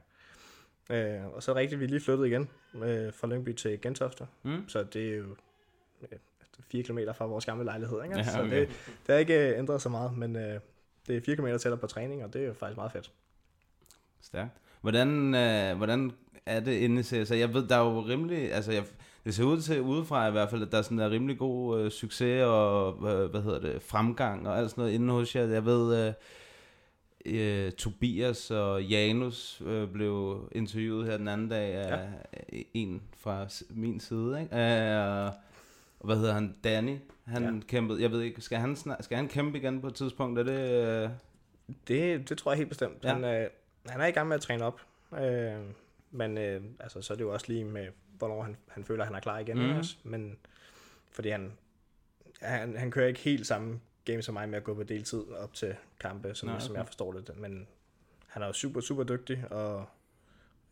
Øh, 0.92 1.26
og 1.34 1.44
så 1.44 1.56
rigtigt, 1.56 1.82
vi 1.82 1.88
lige 1.88 2.02
flyttet 2.02 2.26
igen 2.28 2.50
øh, 2.76 3.14
fra 3.14 3.28
Lyngby 3.28 3.54
til 3.54 3.82
Gentofte, 3.82 4.28
Mm. 4.44 4.70
så 4.70 4.84
det 4.84 5.10
er 5.14 5.16
jo 5.18 5.36
øh, 6.02 6.18
fire 6.72 6.84
kilometer 6.84 7.14
fra 7.14 7.26
vores 7.26 7.46
gamle 7.46 7.66
lejlighed, 7.66 8.04
ikke? 8.04 8.18
Ja, 8.18 8.24
så 8.24 8.40
okay. 8.42 8.60
det, 8.60 8.68
det 9.08 9.14
har 9.14 9.16
ikke 9.16 9.50
øh, 9.52 9.60
ændret 9.60 9.82
så 9.82 9.90
meget, 9.90 10.18
men 10.18 10.36
øh, 10.36 10.60
det 11.08 11.18
er 11.18 11.22
fire 11.22 11.36
kilometer 11.36 11.58
tættere 11.58 11.80
på 11.80 11.88
træning, 11.88 12.24
og 12.24 12.34
det 12.34 12.42
er 12.42 12.48
jo 12.48 12.54
faktisk 12.54 12.78
meget 12.78 12.92
fedt. 12.92 13.12
Stærkt. 14.22 14.52
Hvordan, 14.82 15.36
øh, 15.36 15.78
hvordan 15.78 16.12
er 16.46 16.60
det 16.60 16.72
inde 16.72 17.00
i 17.00 17.04
CSA? 17.04 17.38
Jeg 17.38 17.54
ved, 17.54 17.68
der 17.68 17.76
er 17.76 17.80
jo 17.84 18.00
rimelig... 18.02 18.54
Altså, 18.54 18.72
jeg, 18.72 18.84
det 19.26 19.36
ser 19.36 19.44
ud 19.44 19.62
til 19.62 19.82
udefra 19.82 20.28
i 20.28 20.32
hvert 20.32 20.50
fald, 20.50 20.62
at 20.62 20.72
der 20.72 20.78
er 20.78 20.82
sådan 20.82 21.00
en 21.00 21.12
rimelig 21.12 21.38
god 21.38 21.80
øh, 21.80 21.92
succes 21.92 22.44
og, 22.44 22.94
øh, 22.94 23.30
hvad 23.30 23.42
hedder 23.42 23.60
det, 23.60 23.82
fremgang 23.82 24.48
og 24.48 24.58
alt 24.58 24.70
sådan 24.70 24.82
noget 24.82 24.94
inde 24.94 25.14
hos 25.14 25.36
jer. 25.36 25.44
Jeg 25.46 25.66
ved, 25.66 26.08
øh, 26.08 26.14
øh, 27.26 27.72
Tobias 27.72 28.52
og 28.52 28.84
Janus 28.84 29.62
øh, 29.66 29.88
blev 29.92 30.44
interviewet 30.52 31.06
her 31.06 31.18
den 31.18 31.28
anden 31.28 31.50
dag 31.50 31.74
af 31.74 32.08
ja. 32.54 32.62
en 32.74 33.02
fra 33.18 33.48
min 33.70 34.00
side, 34.00 34.42
ikke? 34.42 34.56
Øh, 34.56 35.32
og 36.00 36.06
hvad 36.06 36.16
hedder 36.16 36.34
han? 36.34 36.56
Danny. 36.64 36.98
Han 37.26 37.44
ja. 37.44 37.62
Kæmpede, 37.68 38.02
jeg 38.02 38.12
ved 38.12 38.22
ikke, 38.22 38.42
skal 38.42 38.58
han, 38.58 38.76
snak, 38.76 39.04
skal 39.04 39.18
han 39.18 39.28
kæmpe 39.28 39.58
igen 39.58 39.82
på 39.82 39.88
et 39.88 39.96
tidspunkt? 39.96 40.40
Er 40.40 40.44
det... 40.44 40.86
Øh, 41.04 41.10
Det, 41.88 42.30
det 42.30 42.38
tror 42.38 42.52
jeg 42.52 42.58
helt 42.58 42.70
bestemt. 42.70 43.04
Ja. 43.04 43.14
Han, 43.14 43.24
øh, 43.24 43.48
han 43.88 44.02
er 44.02 44.06
i 44.06 44.12
gang 44.12 44.28
med 44.28 44.36
at 44.36 44.42
træne 44.42 44.66
op. 44.66 44.82
Øh, 45.22 45.54
men 46.12 46.38
øh, 46.38 46.62
altså, 46.80 47.02
så 47.02 47.14
er 47.14 47.18
det 47.18 47.24
jo 47.24 47.34
også 47.34 47.46
lige 47.50 47.66
med, 47.66 47.88
hvornår 48.20 48.44
han, 48.44 48.58
han 48.68 48.84
føler, 48.86 49.04
at 49.04 49.08
han 49.08 49.16
er 49.16 49.20
klar 49.20 49.40
igen. 49.40 49.58
Mm. 49.60 49.78
Også. 49.78 49.96
Men 50.04 50.38
fordi 51.12 51.30
han, 51.30 51.52
han, 52.42 52.78
han 52.78 52.92
kører 52.92 53.08
ikke 53.08 53.20
helt 53.20 53.48
samme 53.48 53.80
game 54.06 54.22
som 54.22 54.34
mig 54.34 54.50
med 54.50 54.58
at 54.58 54.64
gå 54.64 54.74
på 54.74 54.84
deltid 54.84 55.32
op 55.32 55.54
til 55.54 55.76
kampe, 56.00 56.36
som, 56.36 56.48
Nej, 56.48 56.54
Nej, 56.54 56.60
som 56.60 56.72
okay. 56.72 56.80
jeg 56.80 56.88
forstår 56.88 57.12
det. 57.14 57.38
Men 57.38 57.68
han 58.28 58.42
er 58.42 58.48
jo 58.48 58.54
super, 58.54 58.82
super 58.82 59.04
dygtig, 59.04 59.46
og 59.52 59.86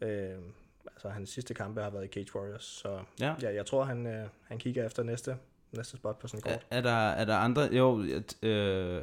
øh, 0.01 0.38
altså, 0.86 1.10
hans 1.10 1.29
sidste 1.29 1.53
kampe 1.53 1.81
har 1.81 1.89
været 1.89 2.05
i 2.05 2.07
Cage 2.07 2.36
Warriors. 2.36 2.63
Så 2.63 2.99
Ja. 3.19 3.36
ja. 3.41 3.53
jeg 3.53 3.65
tror, 3.65 3.83
han, 3.83 4.07
øh, 4.07 4.27
han 4.47 4.57
kigger 4.57 4.86
efter 4.86 5.03
næste, 5.03 5.38
næste 5.71 5.97
spot 5.97 6.19
på 6.19 6.27
sådan 6.27 6.41
en 6.45 6.51
Er, 6.53 6.57
kort. 6.57 6.65
er, 6.69 6.81
der, 6.81 6.91
er 7.10 7.25
der 7.25 7.36
andre? 7.38 7.62
Jo, 7.62 8.03
øh, 8.43 9.01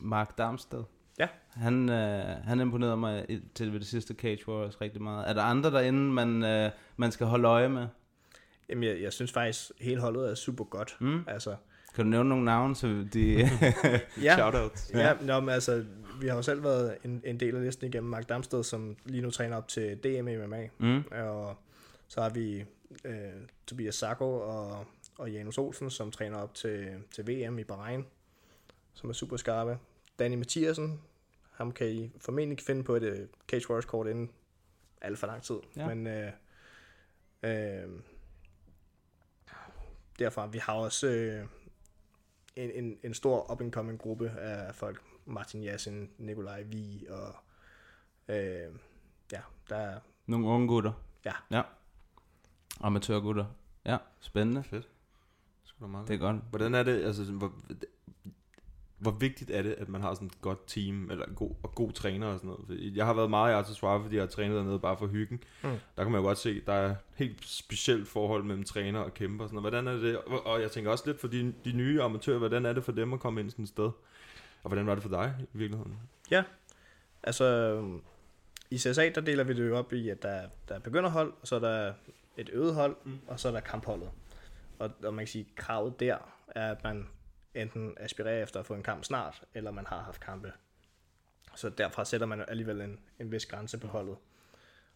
Mark 0.00 0.38
Darmsted. 0.38 0.84
Ja. 1.18 1.28
Han, 1.50 1.88
øh, 1.88 2.24
han 2.44 2.60
imponerede 2.60 2.96
mig 2.96 3.40
til 3.54 3.72
ved 3.72 3.80
det 3.80 3.88
sidste 3.88 4.14
Cage 4.14 4.48
Warriors 4.48 4.80
rigtig 4.80 5.02
meget. 5.02 5.28
Er 5.28 5.32
der 5.32 5.42
andre 5.42 5.70
derinde, 5.70 6.12
man, 6.12 6.44
øh, 6.44 6.70
man 6.96 7.12
skal 7.12 7.26
holde 7.26 7.48
øje 7.48 7.68
med? 7.68 7.86
Jamen, 8.68 8.84
jeg, 8.84 9.02
jeg 9.02 9.12
synes 9.12 9.32
faktisk, 9.32 9.70
hele 9.80 10.00
holdet 10.00 10.30
er 10.30 10.34
super 10.34 10.64
godt. 10.64 10.96
Mm. 11.00 11.24
Altså, 11.26 11.56
Kan 11.94 12.04
du 12.04 12.10
nævne 12.10 12.28
nogle 12.28 12.44
navne, 12.44 12.76
så 12.76 13.06
de... 13.14 13.48
Ja. 14.22 14.36
Shoutouts. 14.36 14.90
Ja, 14.94 15.14
nå, 15.20 15.40
men 15.40 15.48
altså, 15.48 15.84
vi 16.20 16.28
har 16.28 16.36
jo 16.36 16.42
selv 16.42 16.64
været 16.64 16.96
en, 17.04 17.22
en 17.24 17.40
del 17.40 17.56
af 17.56 17.62
listen 17.62 17.86
igennem 17.86 18.10
Mark 18.10 18.28
Damsted, 18.28 18.64
som 18.64 18.96
lige 19.04 19.22
nu 19.22 19.30
træner 19.30 19.56
op 19.56 19.68
til 19.68 19.96
DM 19.96 20.48
MMA. 20.48 20.68
Mm. 20.78 21.04
Og 21.10 21.56
så 22.08 22.20
har 22.20 22.30
vi 22.30 22.64
øh, 23.04 23.14
Tobias 23.66 23.94
Sacco 23.94 24.24
og, 24.24 24.86
og 25.18 25.30
Janus 25.30 25.58
Olsen, 25.58 25.90
som 25.90 26.10
træner 26.10 26.38
op 26.38 26.54
til, 26.54 26.88
til 27.14 27.28
VM 27.28 27.58
i 27.58 27.64
Bahrain, 27.64 28.04
som 28.94 29.10
er 29.10 29.14
super 29.14 29.36
skarpe. 29.36 29.78
Danny 30.18 30.34
Mathiasen, 30.34 31.00
ham 31.58 31.72
kan 31.72 31.88
I 31.88 32.10
formentlig 32.20 32.64
finde 32.66 32.84
på 32.84 32.96
et 32.96 33.02
uh, 33.02 33.26
Cage 33.48 33.70
Warriors 33.70 33.84
kort 33.84 34.06
inden 34.06 34.30
alt 35.00 35.18
for 35.18 35.26
lang 35.26 35.42
tid. 35.42 35.56
Ja. 35.76 35.94
Men 35.94 36.06
øh, 36.06 36.32
øh, 37.42 38.00
derfra, 40.18 40.46
vi 40.46 40.58
har 40.58 40.72
også 40.72 41.06
øh, 41.06 41.46
en, 42.56 42.70
en, 42.70 42.98
en 43.02 43.14
stor 43.14 43.52
up-and-coming 43.52 43.98
gruppe 43.98 44.30
af 44.30 44.74
folk. 44.74 45.02
Martin 45.24 45.62
Jassen, 45.62 46.10
Nikolaj 46.18 46.62
Vi 46.62 47.06
og 47.10 47.34
øh, 48.28 48.74
ja, 49.32 49.40
der 49.68 49.76
er 49.76 50.00
Nogle 50.26 50.46
unge 50.46 50.68
gutter. 50.68 50.92
Ja. 51.24 51.32
Ja. 51.50 51.62
Amatørgutter. 52.80 53.46
Ja, 53.84 53.98
spændende. 54.20 54.64
Fedt. 54.64 54.88
Det 55.80 56.14
er 56.14 56.18
godt. 56.18 56.36
Hvordan 56.50 56.74
er 56.74 56.82
det, 56.82 57.04
altså, 57.04 57.50
hvor, 58.98 59.10
vigtigt 59.10 59.50
er 59.50 59.62
det, 59.62 59.74
at 59.78 59.88
man 59.88 60.00
har 60.00 60.14
sådan 60.14 60.26
et 60.26 60.40
godt 60.40 60.66
team, 60.66 61.10
eller 61.10 61.24
en 61.24 61.34
god, 61.34 61.54
og 61.62 61.74
god 61.74 61.92
træner 61.92 62.26
og 62.26 62.38
sådan 62.38 62.50
noget? 62.68 62.96
Jeg 62.96 63.06
har 63.06 63.14
været 63.14 63.30
meget 63.30 63.52
i 63.52 63.54
Artisware, 63.54 64.02
fordi 64.02 64.16
jeg 64.16 64.22
har 64.22 64.28
trænet 64.28 64.56
dernede 64.56 64.78
bare 64.78 64.96
for 64.98 65.06
hyggen. 65.06 65.40
Mm. 65.62 65.70
Der 65.96 66.02
kan 66.02 66.12
man 66.12 66.20
jo 66.20 66.26
godt 66.26 66.38
se, 66.38 66.60
der 66.66 66.72
er 66.72 66.90
et 66.90 66.96
helt 67.14 67.44
specielt 67.44 68.08
forhold 68.08 68.44
mellem 68.44 68.64
træner 68.64 69.00
og 69.00 69.14
kæmper. 69.14 69.44
Og 69.44 69.48
sådan 69.48 69.62
noget. 69.62 69.72
Hvordan 69.72 69.96
er 69.96 70.00
det, 70.00 70.18
og 70.44 70.60
jeg 70.62 70.70
tænker 70.70 70.90
også 70.90 71.04
lidt 71.06 71.20
for 71.20 71.28
de, 71.28 71.54
de 71.64 71.72
nye 71.72 72.02
amatører, 72.02 72.38
hvordan 72.38 72.66
er 72.66 72.72
det 72.72 72.84
for 72.84 72.92
dem 72.92 73.12
at 73.12 73.20
komme 73.20 73.40
ind 73.40 73.50
sådan 73.50 73.62
et 73.62 73.68
sted? 73.68 73.90
Og 74.62 74.68
hvordan 74.68 74.86
var 74.86 74.94
det 74.94 75.02
for 75.02 75.10
dig 75.10 75.34
i 75.54 75.58
virkeligheden? 75.58 75.98
Ja, 76.30 76.44
altså 77.22 77.78
i 78.70 78.78
CSA, 78.78 79.08
der 79.14 79.20
deler 79.20 79.44
vi 79.44 79.52
det 79.52 79.68
jo 79.68 79.76
op 79.76 79.92
i, 79.92 80.08
at 80.08 80.22
der, 80.22 80.42
der 80.68 80.74
er 80.74 80.78
begynderhold, 80.78 81.32
og 81.40 81.46
så 81.46 81.54
er 81.54 81.60
der 81.60 81.92
et 82.36 82.50
øvet 82.52 82.74
hold, 82.74 82.96
mm. 83.04 83.18
og 83.26 83.40
så 83.40 83.48
er 83.48 83.52
der 83.52 83.60
kampholdet. 83.60 84.10
Og, 84.78 84.90
og 85.04 85.14
man 85.14 85.24
kan 85.24 85.26
sige, 85.26 85.46
kravet 85.56 86.00
der 86.00 86.16
er, 86.48 86.70
at 86.70 86.84
man 86.84 87.06
enten 87.54 87.94
aspirerer 88.00 88.42
efter 88.42 88.60
at 88.60 88.66
få 88.66 88.74
en 88.74 88.82
kamp 88.82 89.04
snart, 89.04 89.42
eller 89.54 89.70
man 89.70 89.86
har 89.86 90.02
haft 90.02 90.20
kampe. 90.20 90.52
Så 91.56 91.68
derfra 91.68 92.04
sætter 92.04 92.26
man 92.26 92.44
alligevel 92.48 92.80
en, 92.80 93.00
en 93.18 93.32
vis 93.32 93.46
grænse 93.46 93.78
på 93.78 93.86
holdet. 93.86 94.16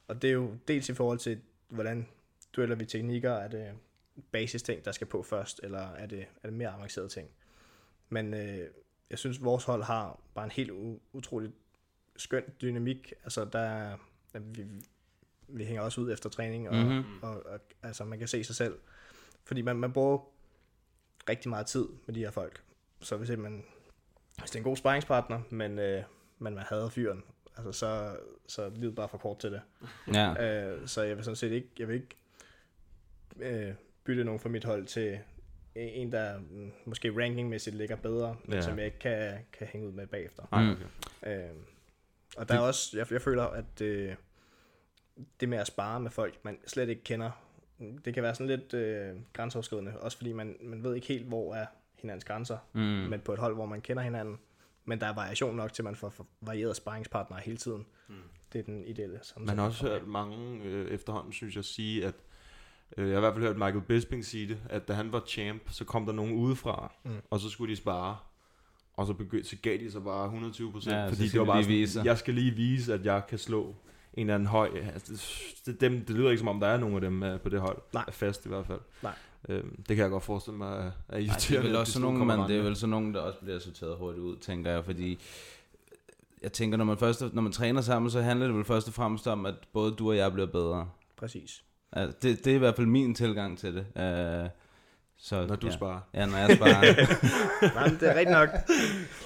Og 0.09 0.23
det 0.23 0.29
er 0.31 0.35
jo 0.35 0.57
dels 0.69 0.89
i 0.89 0.95
forhold 0.95 1.19
til, 1.19 1.41
hvordan 1.69 2.09
dueller 2.57 2.77
vi 2.77 2.87
teknikker, 2.87 3.33
er 3.33 3.49
det 3.49 3.73
basis 4.33 4.63
ting, 4.63 4.85
der 4.85 4.93
skal 4.93 5.07
på 5.07 5.23
først, 5.23 5.61
eller 5.63 5.79
er 5.79 6.07
det, 6.07 6.21
er 6.43 6.49
det 6.49 6.53
mere 6.53 6.69
avancerede 6.69 7.09
ting. 7.09 7.29
Men 8.09 8.35
øh, 8.35 8.69
jeg 9.11 9.19
synes, 9.19 9.45
vores 9.45 9.65
hold 9.65 9.83
har 9.83 10.21
bare 10.35 10.45
en 10.45 10.51
helt 10.51 10.71
utrolig 11.13 11.53
skøn 12.17 12.45
dynamik. 12.63 13.13
Altså, 13.25 13.45
der 13.45 13.59
er- 13.59 13.97
der, 14.33 14.39
vi, 14.39 14.67
vi 15.49 15.65
hænger 15.65 15.83
også 15.83 16.01
ud 16.01 16.13
efter 16.13 16.31
træning, 16.31 16.69
og, 16.69 16.75
Mhm. 16.77 16.87
mm-hmm. 16.95 17.23
og, 17.23 17.47
og 17.47 17.61
altså, 17.83 18.05
man 18.05 18.19
kan 18.19 18.29
se 18.29 18.45
sig 18.45 18.57
selv. 18.57 18.79
Fordi 19.45 19.63
man, 19.63 19.77
man 19.77 19.93
bruger 19.93 20.19
rigtig 21.29 21.49
meget 21.51 21.67
tid 21.67 21.87
med 22.07 22.15
de 22.15 22.21
her 22.21 22.31
folk. 22.31 22.63
Så 23.01 23.17
hvis, 23.17 23.31
man, 23.39 23.65
hvis 24.39 24.51
det 24.51 24.55
er 24.57 24.61
en 24.61 24.65
god 24.65 24.77
sparringspartner, 24.77 25.41
men, 25.51 25.79
øh, 25.79 26.03
men 26.39 26.55
man 26.55 26.65
hader 26.69 26.89
fyren, 26.89 27.23
altså, 27.57 27.73
så, 27.73 28.17
så 28.47 28.63
er 28.63 28.71
livet 28.71 28.95
bare 28.95 29.09
for 29.09 29.19
kort 29.19 29.39
til 29.39 29.53
det. 29.53 29.63
Ja. 30.15 30.67
Øh, 30.73 30.89
så 30.89 31.03
jeg 31.03 31.17
vil 31.17 31.25
sådan 31.25 31.37
set 31.37 31.53
ikke, 31.53 31.69
jeg 31.79 31.89
vil 31.89 31.95
ikke 31.95 32.17
øh, 33.37 33.75
bytte 34.05 34.25
nogen 34.25 34.41
fra 34.41 34.49
mit 34.49 34.65
hold 34.65 34.87
til 34.87 35.19
en, 35.75 36.13
der 36.13 36.41
måske 36.85 37.11
rankingmæssigt 37.23 37.77
ligger 37.77 37.97
bedre, 37.97 38.37
men 38.45 38.55
Ja. 38.55 38.61
som 38.61 38.79
jeg 38.79 38.87
ikke 38.87 38.99
kan, 38.99 39.39
kan 39.53 39.67
hænge 39.67 39.87
ud 39.89 39.93
med 39.93 40.07
bagefter. 40.07 40.43
Mm. 40.53 40.71
okay. 41.27 41.45
Øh, 41.51 41.51
og 42.37 42.49
der 42.49 42.55
er 42.55 42.59
også, 42.59 42.99
jeg, 42.99 43.13
jeg 43.13 43.23
føler, 43.23 43.43
at 43.45 43.81
øh, 43.81 44.15
det 45.41 45.49
med 45.49 45.59
at 45.59 45.67
spare 45.67 46.01
med 46.01 46.11
folk, 46.11 46.45
man 46.45 46.59
slet 46.67 46.89
ikke 46.89 47.05
kender, 47.05 47.31
det 48.05 48.15
kan 48.15 48.23
være 48.23 48.35
sådan 48.35 48.47
lidt 48.47 48.75
øh, 48.75 49.15
grænseoverskridende, 49.33 49.93
også 50.01 50.17
fordi 50.17 50.33
man, 50.33 50.57
man 50.61 50.85
ved 50.85 50.95
ikke 50.95 51.07
helt, 51.07 51.27
hvor 51.27 51.55
er 51.55 51.67
hinandens 51.99 52.25
grænser, 52.25 52.59
Mm. 52.73 52.81
men 52.81 53.21
på 53.21 53.33
et 53.33 53.39
hold, 53.39 53.55
hvor 53.55 53.67
man 53.67 53.81
kender 53.81 54.03
hinanden, 54.03 54.39
men 54.85 55.01
der 55.01 55.07
er 55.07 55.15
variation 55.15 55.57
nok 55.57 55.73
til, 55.73 55.83
at 55.83 55.85
man 55.85 55.97
får, 55.97 56.27
varieret 56.41 56.77
sparringspartnere 56.77 57.41
hele 57.45 57.57
tiden. 57.57 57.87
Mm. 58.09 58.15
Det 58.53 58.59
er 58.59 58.63
den 58.63 58.85
ideelle. 58.85 59.19
Som 59.23 59.43
Man 59.43 59.59
har 59.59 59.65
også 59.67 59.87
hørt 59.89 60.07
mange 60.07 60.61
øh, 60.65 60.91
efterhånden, 60.91 61.33
synes 61.33 61.57
jeg, 61.57 61.65
sige, 61.65 62.07
at 62.07 62.15
øh, 62.97 63.05
jeg 63.09 63.13
har 63.15 63.19
i 63.19 63.21
hvert 63.21 63.35
fald 63.35 63.45
hørt 63.45 63.57
Michael 63.57 63.81
Bisping 63.81 64.25
sige 64.25 64.49
det, 64.49 64.59
at 64.71 64.89
da 64.89 64.93
han 64.93 65.13
var 65.13 65.23
champ, 65.27 65.63
så 65.71 65.85
kom 65.85 66.07
der 66.07 66.13
nogen 66.13 66.33
udefra, 66.35 66.93
Mm. 67.05 67.11
og 67.31 67.41
så 67.41 67.49
skulle 67.51 67.71
de 67.73 67.77
spare. 67.77 68.17
Og 68.97 69.07
så, 69.07 69.13
begyndte, 69.15 69.49
så 69.49 69.57
gav 69.63 69.79
de 69.79 69.91
sig 69.91 70.03
bare 70.05 70.25
120 70.25 70.73
procent, 70.73 70.95
Ja, 70.95 71.01
ja, 71.03 71.09
så 71.11 71.15
fordi 71.17 71.29
det 71.29 71.41
var 71.41 71.47
bare 71.47 71.63
sådan, 71.63 71.77
vise 71.77 71.93
sig. 71.93 72.05
jeg 72.05 72.19
skal 72.19 72.35
lige 72.35 72.51
vise, 72.51 72.95
at 72.95 73.05
jeg 73.05 73.23
kan 73.29 73.39
slå 73.39 73.75
en 74.15 74.21
eller 74.21 74.35
anden 74.35 74.47
høj. 74.47 74.71
Altså, 74.95 75.33
det, 75.67 75.81
dem, 75.81 76.05
det 76.05 76.17
lyder 76.17 76.31
ikke 76.31 76.39
som 76.39 76.49
om, 76.49 76.61
der 76.61 76.67
er 76.67 76.77
nogen 76.77 76.95
af 76.95 77.01
dem 77.01 77.23
øh, 77.23 77.41
på 77.41 77.49
det 77.49 77.61
hold. 77.61 77.79
Nej. 77.93 78.05
Er 78.09 78.13
fast 78.13 78.47
i 78.47 78.49
hvert 78.49 78.67
fald. 78.67 78.81
Nej. 79.03 79.15
Øhm, 79.49 79.77
det 79.77 79.97
kan 79.97 80.03
jeg 80.03 80.11
godt 80.11 80.23
forestille 80.23 80.59
mig 80.59 80.69
er, 80.69 80.79
er 80.79 80.83
Ej, 80.83 80.91
det 81.09 81.13
er 81.13 81.19
irriterende. 81.19 81.69
vel 81.69 81.77
at 81.77 81.81
også 81.81 81.93
sådan 81.93 82.17
kommer 82.17 82.37
man, 82.37 82.51
det 82.51 82.59
er 82.59 82.63
vel 82.63 82.77
sådan 82.77 82.91
nogle, 82.91 83.15
der 83.15 83.21
også 83.21 83.39
bliver 83.39 83.59
sorteret 83.59 83.97
hurtigt 83.97 84.23
ud, 84.23 84.37
tænker 84.37 84.71
jeg, 84.71 84.85
fordi 84.85 85.19
jeg 86.43 86.53
tænker, 86.53 86.77
når 86.77 86.85
man, 86.85 86.99
først, 86.99 87.25
når 87.33 87.43
man 87.43 87.53
træner 87.53 87.81
sammen, 87.81 88.11
så 88.11 88.21
handler 88.21 88.47
det 88.47 88.57
vel 88.57 88.65
først 88.65 88.89
og 88.89 88.95
fremmest 88.95 89.27
om, 89.27 89.47
at 89.47 89.55
både 89.73 89.93
du 89.93 90.11
og 90.11 90.17
jeg 90.17 90.33
bliver 90.33 90.47
bedre. 90.47 90.89
Præcis. 91.17 91.65
Altså, 91.93 92.19
det, 92.23 92.45
det 92.45 92.51
er 92.51 92.55
i 92.55 92.59
hvert 92.59 92.77
fald 92.77 92.87
min 92.87 93.15
tilgang 93.15 93.59
til 93.59 93.75
det. 93.75 93.87
Uh, 93.97 94.51
så, 95.25 95.47
Når 95.47 95.57
du 95.57 95.67
ja. 95.67 95.73
sparer. 95.73 96.01
Ja, 96.15 96.27
når 96.27 96.39
jeg 96.39 96.57
sparer. 96.57 96.83
Nej, 97.75 97.89
men 97.89 98.01
det 98.01 98.09
er 98.09 98.15
rigtigt 98.15 98.31
nok. 98.31 98.49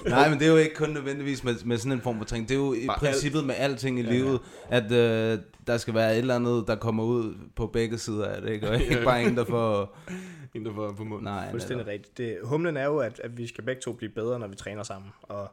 Nej, 0.05 0.29
men 0.29 0.39
det 0.39 0.47
er 0.47 0.51
jo 0.51 0.57
ikke 0.57 0.75
kun 0.75 0.89
nødvendigvis 0.89 1.43
med, 1.43 1.65
med 1.65 1.77
sådan 1.77 1.91
en 1.91 2.01
form 2.01 2.17
for 2.17 2.25
træning. 2.25 2.49
Det 2.49 2.55
er 2.55 2.59
jo 2.59 2.73
i 2.73 2.87
Bare 2.87 2.97
princippet 2.99 3.45
med 3.45 3.55
alting 3.57 3.99
i 3.99 4.01
Ja, 4.01 4.07
ja, 4.07 4.13
livet, 4.13 4.39
at 4.69 4.83
uh, 4.83 5.43
der 5.67 5.77
skal 5.77 5.93
være 5.93 6.11
et 6.11 6.17
eller 6.17 6.35
andet, 6.35 6.67
der 6.67 6.75
kommer 6.75 7.03
ud 7.03 7.35
på 7.55 7.67
begge 7.67 7.97
sider 7.97 8.25
af 8.25 8.41
det, 8.41 8.51
ikke? 8.51 8.69
Og 8.69 8.81
ikke 8.81 9.03
bare 9.03 9.23
en, 9.23 9.37
der 9.37 9.45
får... 9.45 9.97
En, 10.55 10.65
der 10.65 10.73
får 10.73 10.91
på 10.91 11.03
munden. 11.03 11.23
Nej, 11.23 11.51
Fuldstændig 11.51 11.87
rigtigt. 11.87 12.17
Det, 12.17 12.37
humlen 12.43 12.77
er 12.77 12.85
jo, 12.85 12.97
at, 12.97 13.19
at 13.19 13.37
vi 13.37 13.47
skal 13.47 13.63
begge 13.63 13.81
to 13.81 13.93
blive 13.93 14.11
bedre, 14.11 14.39
når 14.39 14.47
vi 14.47 14.55
træner 14.55 14.83
sammen. 14.83 15.11
Og, 15.21 15.51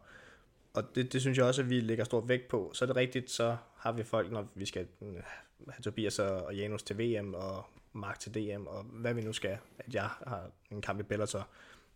og 0.74 0.82
det, 0.94 1.12
det 1.12 1.20
synes 1.20 1.38
jeg 1.38 1.46
også, 1.46 1.62
at 1.62 1.70
vi 1.70 1.80
lægger 1.80 2.04
stor 2.04 2.20
vægt 2.20 2.48
på. 2.48 2.70
Så 2.74 2.84
er 2.84 2.86
det 2.86 2.96
rigtigt, 2.96 3.30
så 3.30 3.56
har 3.78 3.92
vi 3.92 4.02
folk, 4.02 4.32
når 4.32 4.52
vi 4.54 4.66
skal 4.66 4.86
øh, 5.02 5.08
Tobias 5.82 6.18
og 6.18 6.54
Janus 6.56 6.82
til 6.82 6.98
VM, 6.98 7.34
og 7.34 7.64
Mark 7.92 8.18
til 8.18 8.34
DM, 8.34 8.66
og 8.66 8.82
hvad 8.82 9.14
vi 9.14 9.20
nu 9.22 9.32
skal, 9.32 9.58
at 9.78 9.94
jeg 9.94 10.02
har 10.26 10.50
en 10.70 10.82
kamp 10.82 11.00
i 11.00 11.02
Bellator. 11.02 11.48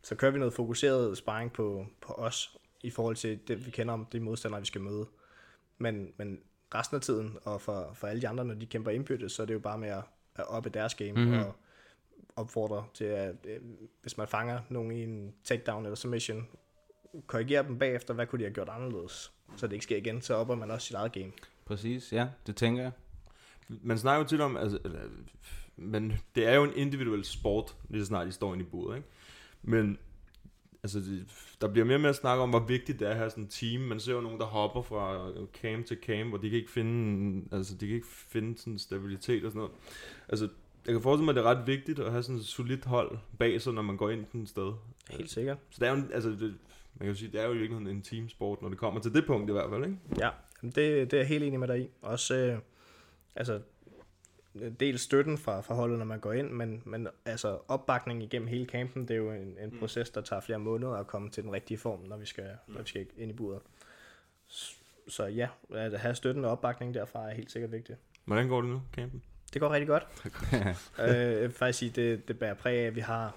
Så 0.02 0.14
kører 0.14 0.30
vi 0.32 0.38
noget 0.38 0.54
fokuseret 0.54 1.18
sparring 1.18 1.52
på, 1.52 1.86
på 2.00 2.12
os, 2.12 2.56
i 2.82 2.90
forhold 2.90 3.16
til 3.16 3.38
det, 3.48 3.66
vi 3.66 3.70
kender 3.70 3.94
om 3.94 4.06
de 4.12 4.20
modstandere, 4.20 4.60
vi 4.60 4.66
skal 4.66 4.80
møde. 4.80 5.06
Men, 5.78 6.12
men 6.16 6.40
resten 6.74 6.94
af 6.94 7.00
tiden, 7.00 7.38
og 7.44 7.60
for, 7.60 7.90
for 7.94 8.06
alle 8.06 8.22
de 8.22 8.28
andre, 8.28 8.44
når 8.44 8.54
de 8.54 8.66
kæmper 8.66 8.90
indbyttes, 8.90 9.32
så 9.32 9.42
er 9.42 9.46
det 9.46 9.54
jo 9.54 9.58
bare 9.58 9.78
med 9.78 9.88
at, 9.88 10.02
at 10.36 10.48
oppe 10.48 10.70
deres 10.70 10.94
game, 10.94 11.12
Mhm. 11.12 11.20
mm-hmm. 11.20 11.38
og 11.42 11.54
opfordre 12.36 12.86
til, 12.94 13.04
at 13.04 13.34
øh, 13.44 13.60
hvis 14.02 14.16
man 14.18 14.28
fanger 14.28 14.60
nogen 14.68 14.92
i 14.92 15.02
en 15.02 15.34
takedown 15.44 15.84
eller 15.84 15.96
submission, 15.96 16.48
korrigere 17.26 17.62
dem 17.62 17.78
bagefter, 17.78 18.14
hvad 18.14 18.26
kunne 18.26 18.38
de 18.38 18.44
have 18.44 18.54
gjort 18.54 18.68
anderledes, 18.68 19.32
så 19.56 19.66
det 19.66 19.72
ikke 19.72 19.82
sker 19.82 19.96
igen, 19.96 20.22
så 20.22 20.34
opper 20.34 20.54
man 20.54 20.70
også 20.70 20.86
sit 20.86 20.96
eget 20.96 21.12
game. 21.12 21.32
Præcis, 21.64 22.12
ja, 22.12 22.28
det 22.46 22.56
tænker 22.56 22.82
jeg. 22.82 22.92
Man 23.68 23.98
snakker 23.98 24.22
jo 24.22 24.28
tit 24.28 24.40
om, 24.40 24.56
altså, 24.56 24.78
men 25.76 26.12
det 26.34 26.46
er 26.46 26.54
jo 26.54 26.64
en 26.64 26.72
individuel 26.76 27.24
sport, 27.24 27.76
lige 27.88 28.02
så 28.02 28.06
snart 28.06 28.26
de 28.26 28.32
står 28.32 28.54
inde 28.54 28.64
i 28.64 28.68
buret, 28.68 28.96
ikke? 28.96 29.08
Men 29.62 29.98
altså, 30.82 31.02
der 31.60 31.68
bliver 31.68 31.84
mere 31.84 31.96
og 31.96 32.00
mere 32.00 32.14
snak 32.14 32.38
om, 32.38 32.50
hvor 32.50 32.58
vigtigt 32.58 33.00
det 33.00 33.06
er 33.06 33.10
at 33.10 33.16
have 33.16 33.30
sådan 33.30 33.44
en 33.44 33.50
team. 33.50 33.80
Man 33.82 34.00
ser 34.00 34.12
jo 34.12 34.20
nogen, 34.20 34.38
der 34.40 34.46
hopper 34.46 34.82
fra 34.82 35.30
cam 35.60 35.84
til 35.84 35.98
cam, 36.02 36.28
hvor 36.28 36.38
de 36.38 36.50
kan 36.50 36.58
ikke 36.58 36.70
finde, 36.70 37.44
altså, 37.52 37.74
de 37.74 37.86
kan 37.86 37.94
ikke 37.94 38.06
finde 38.06 38.58
sådan 38.58 38.78
stabilitet 38.78 39.44
og 39.44 39.50
sådan 39.50 39.58
noget. 39.58 39.72
Altså, 40.28 40.48
jeg 40.86 40.94
kan 40.94 41.02
forestille 41.02 41.24
mig, 41.24 41.32
at 41.32 41.36
det 41.36 41.44
er 41.44 41.56
ret 41.56 41.66
vigtigt 41.66 41.98
at 41.98 42.10
have 42.10 42.22
sådan 42.22 42.36
et 42.36 42.44
solidt 42.46 42.84
hold 42.84 43.18
bag 43.38 43.60
sig, 43.60 43.72
når 43.72 43.82
man 43.82 43.96
går 43.96 44.10
ind 44.10 44.24
sådan 44.26 44.42
et 44.42 44.48
sted. 44.48 44.72
Helt 45.10 45.30
sikkert. 45.30 45.58
Så 45.70 45.76
det 45.80 45.88
er 45.88 45.96
jo, 45.96 46.02
altså, 46.12 46.30
det, 46.30 46.40
man 46.40 47.00
kan 47.00 47.08
jo 47.08 47.14
sige, 47.14 47.32
det 47.32 47.40
er 47.40 47.46
jo 47.46 47.52
i 47.52 47.58
virkeligheden 47.58 47.96
en 47.96 48.02
teamsport, 48.02 48.62
når 48.62 48.68
det 48.68 48.78
kommer 48.78 49.00
til 49.00 49.14
det 49.14 49.26
punkt 49.26 49.50
i 49.50 49.52
hvert 49.52 49.70
fald, 49.70 49.84
ikke? 49.84 49.96
Ja, 50.18 50.30
det, 50.62 50.74
det 50.74 51.12
er 51.12 51.16
jeg 51.16 51.26
helt 51.26 51.44
enig 51.44 51.60
med 51.60 51.68
dig 51.68 51.80
i. 51.80 51.88
Også, 52.02 52.36
øh, 52.36 52.58
altså, 53.38 53.60
dels 54.80 55.00
støtten 55.00 55.38
fra, 55.38 55.60
fra 55.60 55.74
holdet, 55.74 55.98
når 55.98 56.04
man 56.04 56.20
går 56.20 56.32
ind, 56.32 56.50
men, 56.50 56.82
men 56.84 57.08
altså 57.24 57.58
opbakning 57.68 58.22
igennem 58.22 58.48
hele 58.48 58.66
campen, 58.66 59.08
det 59.08 59.14
er 59.14 59.18
jo 59.18 59.32
en, 59.32 59.56
en 59.60 59.78
proces, 59.78 60.10
der 60.10 60.20
tager 60.20 60.40
flere 60.40 60.58
måneder 60.58 60.92
at 60.92 61.06
komme 61.06 61.30
til 61.30 61.42
den 61.42 61.52
rigtige 61.52 61.78
form, 61.78 62.00
når 62.00 62.16
vi 62.16 62.26
skal, 62.26 62.50
når 62.66 62.82
vi 62.82 62.88
skal 62.88 63.06
ind 63.16 63.30
i 63.30 63.34
buret. 63.34 63.60
Så 65.08 65.26
ja, 65.26 65.48
at 65.74 66.00
have 66.00 66.14
støtten 66.14 66.44
og 66.44 66.50
opbakning 66.50 66.94
derfra 66.94 67.30
er 67.30 67.34
helt 67.34 67.50
sikkert 67.50 67.72
vigtigt. 67.72 67.98
Hvordan 68.24 68.48
går 68.48 68.60
det 68.60 68.70
nu, 68.70 68.82
campen? 68.92 69.22
Det 69.52 69.60
går 69.60 69.70
rigtig 69.70 69.88
godt. 69.88 70.06
øh, 71.08 71.16
jeg 71.16 71.40
vil 71.40 71.52
faktisk 71.52 71.78
sige, 71.78 71.90
det, 71.90 72.28
det 72.28 72.38
bærer 72.38 72.54
præg 72.54 72.78
af, 72.78 72.86
at 72.86 72.94
vi 72.94 73.00
har 73.00 73.36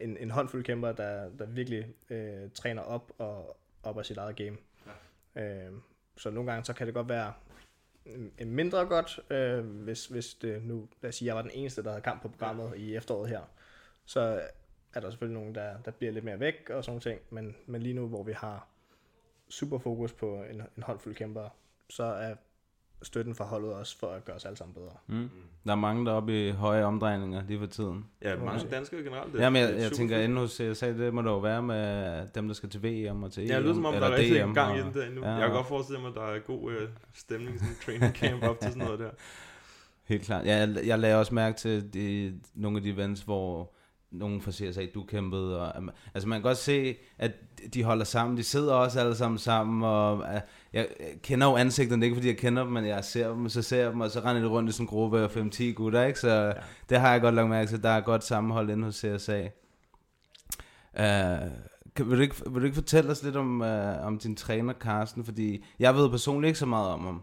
en, 0.00 0.16
en 0.16 0.30
håndfuld 0.30 0.64
kæmper, 0.64 0.92
der, 0.92 1.30
der 1.38 1.46
virkelig 1.46 1.86
øh, 2.10 2.50
træner 2.54 2.82
op 2.82 3.12
og 3.18 3.56
op 3.82 3.98
af 3.98 4.06
sit 4.06 4.16
eget 4.16 4.36
game. 4.36 4.56
Ja. 5.36 5.66
Øh, 5.66 5.72
så 6.16 6.30
nogle 6.30 6.50
gange 6.50 6.64
så 6.64 6.72
kan 6.72 6.86
det 6.86 6.94
godt 6.94 7.08
være 7.08 7.32
mindre 8.46 8.86
godt, 8.86 9.20
øh, 9.30 9.66
hvis, 9.66 10.06
hvis 10.06 10.34
det 10.34 10.64
nu, 10.64 10.88
lad 11.02 11.08
os 11.08 11.14
sige, 11.14 11.26
jeg 11.26 11.36
var 11.36 11.42
den 11.42 11.50
eneste, 11.54 11.82
der 11.82 11.90
havde 11.90 12.02
kamp 12.02 12.22
på 12.22 12.28
programmet 12.28 12.76
i 12.76 12.94
efteråret 12.96 13.30
her. 13.30 13.40
Så 14.04 14.42
er 14.94 15.00
der 15.00 15.10
selvfølgelig 15.10 15.40
nogen, 15.40 15.54
der, 15.54 15.78
der 15.84 15.90
bliver 15.90 16.12
lidt 16.12 16.24
mere 16.24 16.40
væk 16.40 16.70
og 16.70 16.84
sådan 16.84 17.00
ting, 17.00 17.20
men, 17.30 17.56
men 17.66 17.82
lige 17.82 17.94
nu, 17.94 18.08
hvor 18.08 18.22
vi 18.22 18.32
har 18.32 18.68
super 19.48 19.78
fokus 19.78 20.12
på 20.12 20.42
en, 20.42 20.62
en 20.76 20.82
håndfuld 20.82 21.14
kæmper, 21.14 21.48
så 21.90 22.04
er 22.04 22.34
støtten 23.04 23.34
fra 23.34 23.44
holdet 23.44 23.72
også 23.72 23.98
for 23.98 24.06
at 24.06 24.24
gøre 24.24 24.36
os 24.36 24.44
alle 24.44 24.56
sammen 24.56 24.74
bedre. 24.74 24.90
Mm. 25.06 25.30
Der 25.66 25.70
er 25.72 25.76
mange, 25.76 26.04
der 26.06 26.12
er 26.12 26.16
oppe 26.16 26.48
i 26.48 26.50
høje 26.50 26.84
omdrejninger 26.84 27.42
lige 27.48 27.58
for 27.58 27.66
tiden. 27.66 28.04
Ja, 28.22 28.36
mange 28.36 28.68
danskere 28.70 29.02
generelt. 29.02 29.32
Det 29.32 29.38
er- 29.38 29.44
Ja, 29.44 29.50
men 29.50 29.62
jeg, 29.62 29.72
det 29.72 29.82
jeg 29.82 29.92
tænker, 29.92 30.18
ende 30.18 30.40
hos 30.40 30.50
CSA, 30.50 30.88
det 30.92 31.14
må 31.14 31.22
der 31.22 31.30
jo 31.30 31.38
være 31.38 31.62
med 31.62 32.26
dem, 32.34 32.46
der 32.46 32.54
skal 32.54 32.68
til 32.68 32.82
VM 32.82 33.22
og 33.22 33.32
til 33.32 33.42
EM. 33.42 33.48
Ja, 33.50 33.54
det 33.56 33.62
lyder 33.62 33.74
som 33.74 33.84
om, 33.84 33.94
der 33.94 34.00
er 34.00 34.14
rigtig 34.16 34.44
DM, 34.44 34.52
gang 34.54 34.78
i 34.78 34.80
den 34.80 34.94
der 34.94 35.10
nu. 35.10 35.20
Ja, 35.20 35.30
Jeg 35.30 35.40
kan 35.40 35.50
godt 35.50 35.66
forestille 35.66 36.00
mig, 36.00 36.08
at 36.08 36.14
der 36.14 36.22
er 36.22 36.38
god 36.38 36.72
øh, 36.72 36.88
stemning, 37.14 37.58
sådan 37.58 37.68
en 37.74 37.76
training 37.84 38.14
camp 38.16 38.42
op 38.42 38.60
til 38.60 38.70
sådan 38.72 38.84
noget 38.84 38.98
der. 39.00 39.10
Helt 40.08 40.22
klart. 40.22 40.46
Ja, 40.46 40.56
jeg, 40.56 40.76
jeg 40.86 40.98
lagde 40.98 41.16
også 41.18 41.34
mærke 41.34 41.56
til 41.58 41.94
de, 41.94 42.34
nogle 42.54 42.76
af 42.76 42.82
de 42.82 42.90
events, 42.90 43.22
hvor 43.22 43.72
nogen 44.10 44.40
fra 44.42 44.50
CSA, 44.52 44.86
du 44.94 45.04
kæmpede. 45.04 45.60
Og, 45.60 45.82
altså 46.14 46.28
man 46.28 46.36
kan 46.38 46.42
godt 46.42 46.56
se, 46.56 46.96
at 47.18 47.32
de 47.74 47.84
holder 47.84 48.04
sammen. 48.04 48.36
De 48.36 48.42
sidder 48.42 48.74
også 48.74 49.00
alle 49.00 49.14
sammen 49.14 49.38
sammen. 49.38 49.82
Og, 49.82 50.24
jeg 50.74 50.88
kender 51.22 51.46
jo 51.46 51.56
ansigterne, 51.56 52.04
ikke 52.04 52.16
fordi 52.16 52.28
jeg 52.28 52.36
kender 52.36 52.62
dem, 52.62 52.72
men 52.72 52.86
jeg 52.86 53.04
ser 53.04 53.28
dem, 53.28 53.48
så 53.48 53.62
ser 53.62 53.82
jeg 53.82 53.92
dem, 53.92 54.00
og 54.00 54.10
så 54.10 54.20
render 54.20 54.42
de 54.42 54.48
rundt 54.48 54.70
i 54.70 54.72
sådan 54.72 54.84
en 54.84 54.88
gruppe 54.88 55.20
af 55.20 55.36
5-10 55.36 55.62
gutter, 55.64 56.04
ikke? 56.04 56.20
Så 56.20 56.30
ja. 56.30 56.52
det 56.88 57.00
har 57.00 57.12
jeg 57.12 57.20
godt 57.20 57.34
lagt 57.34 57.48
mærke 57.48 57.68
til. 57.68 57.82
Der 57.82 57.88
er 57.88 58.00
godt 58.00 58.24
sammenhold 58.24 58.70
inde 58.70 58.84
hos 58.84 58.94
CSA. 58.94 59.40
Uh, 60.92 61.50
kan, 61.96 62.10
vil, 62.10 62.16
du 62.16 62.22
ikke, 62.22 62.36
vil 62.50 62.60
du 62.60 62.64
ikke 62.64 62.74
fortælle 62.74 63.10
os 63.10 63.22
lidt 63.22 63.36
om, 63.36 63.60
uh, 63.60 64.06
om 64.06 64.18
din 64.18 64.36
træner, 64.36 64.74
Carsten? 64.74 65.24
Fordi 65.24 65.64
jeg 65.78 65.94
ved 65.94 66.10
personligt 66.10 66.48
ikke 66.48 66.58
så 66.58 66.66
meget 66.66 66.88
om 66.88 67.04
ham. 67.04 67.22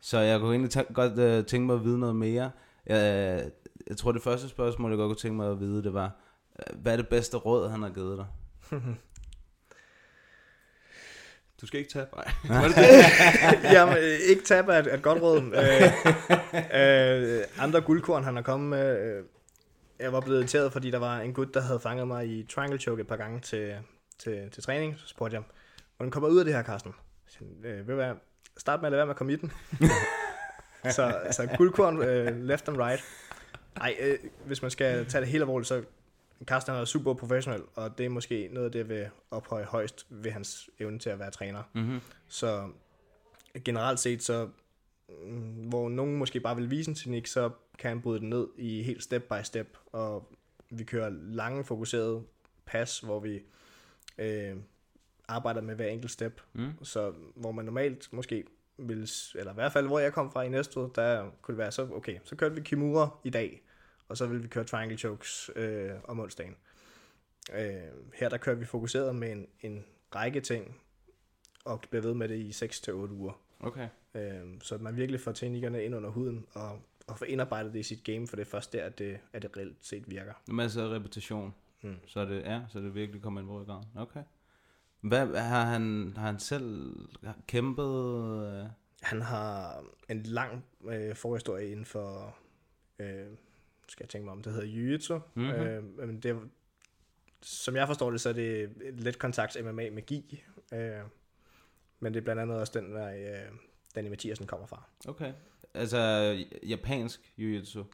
Så 0.00 0.18
jeg 0.18 0.40
kunne 0.40 0.54
egentlig 0.56 0.86
godt 0.94 1.38
uh, 1.40 1.46
tænke 1.46 1.66
mig 1.66 1.74
at 1.74 1.84
vide 1.84 1.98
noget 1.98 2.16
mere. 2.16 2.50
Jeg, 2.86 3.50
jeg 3.88 3.96
tror, 3.96 4.12
det 4.12 4.22
første 4.22 4.48
spørgsmål, 4.48 4.90
jeg 4.90 4.98
godt 4.98 5.08
kunne 5.08 5.16
tænke 5.16 5.36
mig 5.36 5.50
at 5.50 5.60
vide, 5.60 5.82
det 5.82 5.94
var, 5.94 6.16
øh, 6.58 6.82
hvad 6.82 6.92
er 6.92 6.96
det 6.96 7.08
bedste 7.08 7.36
råd, 7.36 7.68
han 7.68 7.82
har 7.82 7.90
givet 7.90 8.18
dig? 8.18 8.26
Du 11.60 11.66
skal 11.66 11.80
ikke 11.80 11.90
tabe. 11.90 12.10
Nej. 12.14 12.32
Jamen, 13.74 13.96
øh, 13.96 14.18
ikke 14.28 14.42
tabe 14.42 14.72
er 14.72 14.78
et, 14.78 14.94
et 14.94 15.02
godt 15.02 15.22
råd. 15.22 15.42
øh, 15.42 17.38
øh, 17.38 17.44
andre 17.58 17.80
guldkorn, 17.80 18.24
han 18.24 18.36
har 18.36 18.42
kommet 18.42 18.70
med. 18.70 18.98
Øh, 18.98 19.24
jeg 19.98 20.12
var 20.12 20.20
blevet 20.20 20.38
irriteret, 20.38 20.72
fordi 20.72 20.90
der 20.90 20.98
var 20.98 21.20
en 21.20 21.34
gut, 21.34 21.54
der 21.54 21.60
havde 21.60 21.80
fanget 21.80 22.08
mig 22.08 22.28
i 22.28 22.46
triangle 22.50 22.78
choke 22.78 23.00
et 23.00 23.06
par 23.06 23.16
gange 23.16 23.40
til, 23.40 23.74
til, 24.18 24.50
til 24.50 24.62
træning. 24.62 24.94
Så 24.98 25.08
spurgte 25.08 25.34
jeg, 25.34 25.42
hvordan 25.96 26.10
kommer 26.10 26.28
jeg 26.28 26.34
ud 26.34 26.38
af 26.38 26.44
det 26.44 26.54
her, 26.54 26.62
Carsten? 26.62 26.94
Så, 27.26 27.38
øh, 27.64 27.78
ved 27.78 27.84
du 27.86 27.94
hvad, 27.94 28.12
start 28.56 28.80
med 28.80 28.86
at 28.86 28.92
lade 28.92 28.98
være 28.98 29.06
med 29.06 29.14
at 29.14 29.16
komme 29.16 29.32
i 29.32 29.36
den. 29.36 29.52
så, 30.96 31.18
så 31.30 31.48
guldkorn, 31.56 32.02
øh, 32.02 32.44
left 32.44 32.68
and 32.68 32.76
right. 32.76 33.04
Ej, 33.80 33.96
øh, 34.00 34.18
hvis 34.46 34.62
man 34.62 34.70
skal 34.70 35.06
tage 35.06 35.20
det 35.20 35.30
helt 35.30 35.42
alvorligt, 35.42 35.68
så 35.68 35.82
Carsten 36.44 36.74
er 36.74 36.84
super 36.84 37.14
professionel, 37.14 37.62
og 37.74 37.98
det 37.98 38.06
er 38.06 38.10
måske 38.10 38.48
noget 38.52 38.66
af 38.66 38.72
det, 38.72 38.78
jeg 38.78 38.88
vil 38.88 39.08
ophøje 39.30 39.64
højst 39.64 40.06
ved 40.10 40.30
hans 40.30 40.70
evne 40.78 40.98
til 40.98 41.10
at 41.10 41.18
være 41.18 41.30
træner. 41.30 41.62
Mhm. 41.74 42.00
Så 42.28 42.68
generelt 43.64 44.00
set, 44.00 44.22
så 44.22 44.48
mm, 45.08 45.68
hvor 45.68 45.88
nogen 45.88 46.16
måske 46.16 46.40
bare 46.40 46.56
vil 46.56 46.70
vise 46.70 46.90
en 46.90 46.94
teknik, 46.94 47.26
så 47.26 47.50
kan 47.78 47.88
han 47.88 48.00
bryde 48.00 48.20
den 48.20 48.28
ned 48.28 48.48
i 48.56 48.82
helt 48.82 49.02
step 49.02 49.22
by 49.22 49.42
step, 49.42 49.76
og 49.92 50.32
vi 50.70 50.84
kører 50.84 51.10
lange 51.10 51.64
fokuserede 51.64 52.22
pas, 52.66 53.00
hvor 53.00 53.20
vi 53.20 53.42
øh, 54.18 54.56
arbejder 55.28 55.60
med 55.60 55.74
hver 55.74 55.86
enkelt 55.86 56.12
step. 56.12 56.40
Mm. 56.52 56.84
Så 56.84 57.12
hvor 57.34 57.52
man 57.52 57.64
normalt 57.64 58.12
måske 58.12 58.44
vil, 58.78 59.10
eller 59.34 59.52
i 59.52 59.54
hvert 59.54 59.72
fald 59.72 59.86
hvor 59.86 59.98
jeg 59.98 60.12
kom 60.12 60.32
fra 60.32 60.42
i 60.42 60.48
Næstved, 60.48 60.88
der 60.94 61.30
kunne 61.42 61.52
det 61.52 61.58
være 61.58 61.72
så, 61.72 61.88
okay, 61.92 62.18
så 62.24 62.36
kørte 62.36 62.54
vi 62.54 62.60
Kimura 62.60 63.08
i 63.24 63.30
dag, 63.30 63.62
og 64.08 64.16
så 64.16 64.26
vil 64.26 64.42
vi 64.42 64.48
køre 64.48 64.64
triangle 64.64 64.98
chokes 64.98 65.50
øh, 65.56 65.90
om 66.04 66.20
onsdagen. 66.20 66.56
Øh, 67.54 67.74
her 68.14 68.28
der 68.28 68.36
kører 68.36 68.56
vi 68.56 68.64
fokuseret 68.64 69.16
med 69.16 69.32
en, 69.32 69.46
en 69.60 69.84
række 70.14 70.40
ting, 70.40 70.80
og 71.64 71.80
bliver 71.90 72.02
ved 72.02 72.14
med 72.14 72.28
det 72.28 72.36
i 72.36 72.50
6-8 72.50 72.92
uger. 72.92 73.40
Okay. 73.60 73.88
Øh, 74.14 74.40
så 74.62 74.78
man 74.78 74.96
virkelig 74.96 75.20
får 75.20 75.32
teknikkerne 75.32 75.84
ind 75.84 75.94
under 75.94 76.10
huden, 76.10 76.46
og, 76.52 76.80
og 77.06 77.18
får 77.18 77.26
indarbejdet 77.26 77.72
det 77.72 77.78
i 77.78 77.82
sit 77.82 78.04
game, 78.04 78.26
for 78.26 78.36
det 78.36 78.42
er 78.42 78.50
først 78.50 78.72
der, 78.72 78.84
at 78.84 78.98
det, 78.98 79.18
at 79.32 79.42
det 79.42 79.56
reelt 79.56 79.76
set 79.80 80.10
virker. 80.10 80.32
Masser 80.48 80.84
af 80.84 80.88
repetition. 80.88 81.54
Mm. 81.82 81.96
Så 82.06 82.20
er 82.20 82.24
det, 82.24 82.42
ja, 82.42 82.62
så 82.68 82.78
er 82.78 82.82
det 82.82 82.94
virkelig 82.94 83.22
kommer 83.22 83.40
ind 83.40 83.48
på 83.48 83.60
ryggraden. 83.60 83.88
Okay. 83.96 84.22
Hvad, 85.00 85.36
har, 85.36 85.64
han, 85.64 86.12
har 86.16 86.26
han 86.26 86.38
selv 86.38 86.96
kæmpet? 87.46 87.84
øh? 88.46 88.66
Han 89.02 89.22
har 89.22 89.84
en 90.08 90.22
lang 90.22 90.64
øh, 90.84 91.16
forhistorie 91.16 91.70
inden 91.70 91.84
for, 91.84 92.36
øh, 92.98 93.26
skal 93.88 94.04
jeg 94.04 94.08
tænke 94.08 94.24
mig 94.24 94.32
om, 94.32 94.42
det 94.42 94.52
hedder 94.52 94.66
jiu-jitsu. 94.68 95.20
Mhm. 95.34 95.50
Øh, 95.50 95.84
men 96.08 96.20
det, 96.20 96.40
som 97.42 97.76
jeg 97.76 97.86
forstår 97.86 98.10
det, 98.10 98.20
så 98.20 98.28
er 98.28 98.32
det 98.32 98.62
et 98.62 99.00
let 99.00 99.18
kontakts 99.18 99.56
MMA 99.62 99.90
magi. 99.90 100.44
Øh, 100.72 100.90
men 102.00 102.14
det 102.14 102.20
er 102.20 102.24
blandt 102.24 102.42
andet 102.42 102.56
også 102.60 102.80
den, 102.80 102.92
der 102.92 103.08
øh, 103.08 103.52
Danny 103.94 104.08
Mathiasen 104.08 104.46
kommer 104.46 104.66
fra. 104.66 104.82
Okay. 105.08 105.32
Altså, 105.74 105.98
japansk 106.66 107.20
jiu-jitsu? 107.38 107.84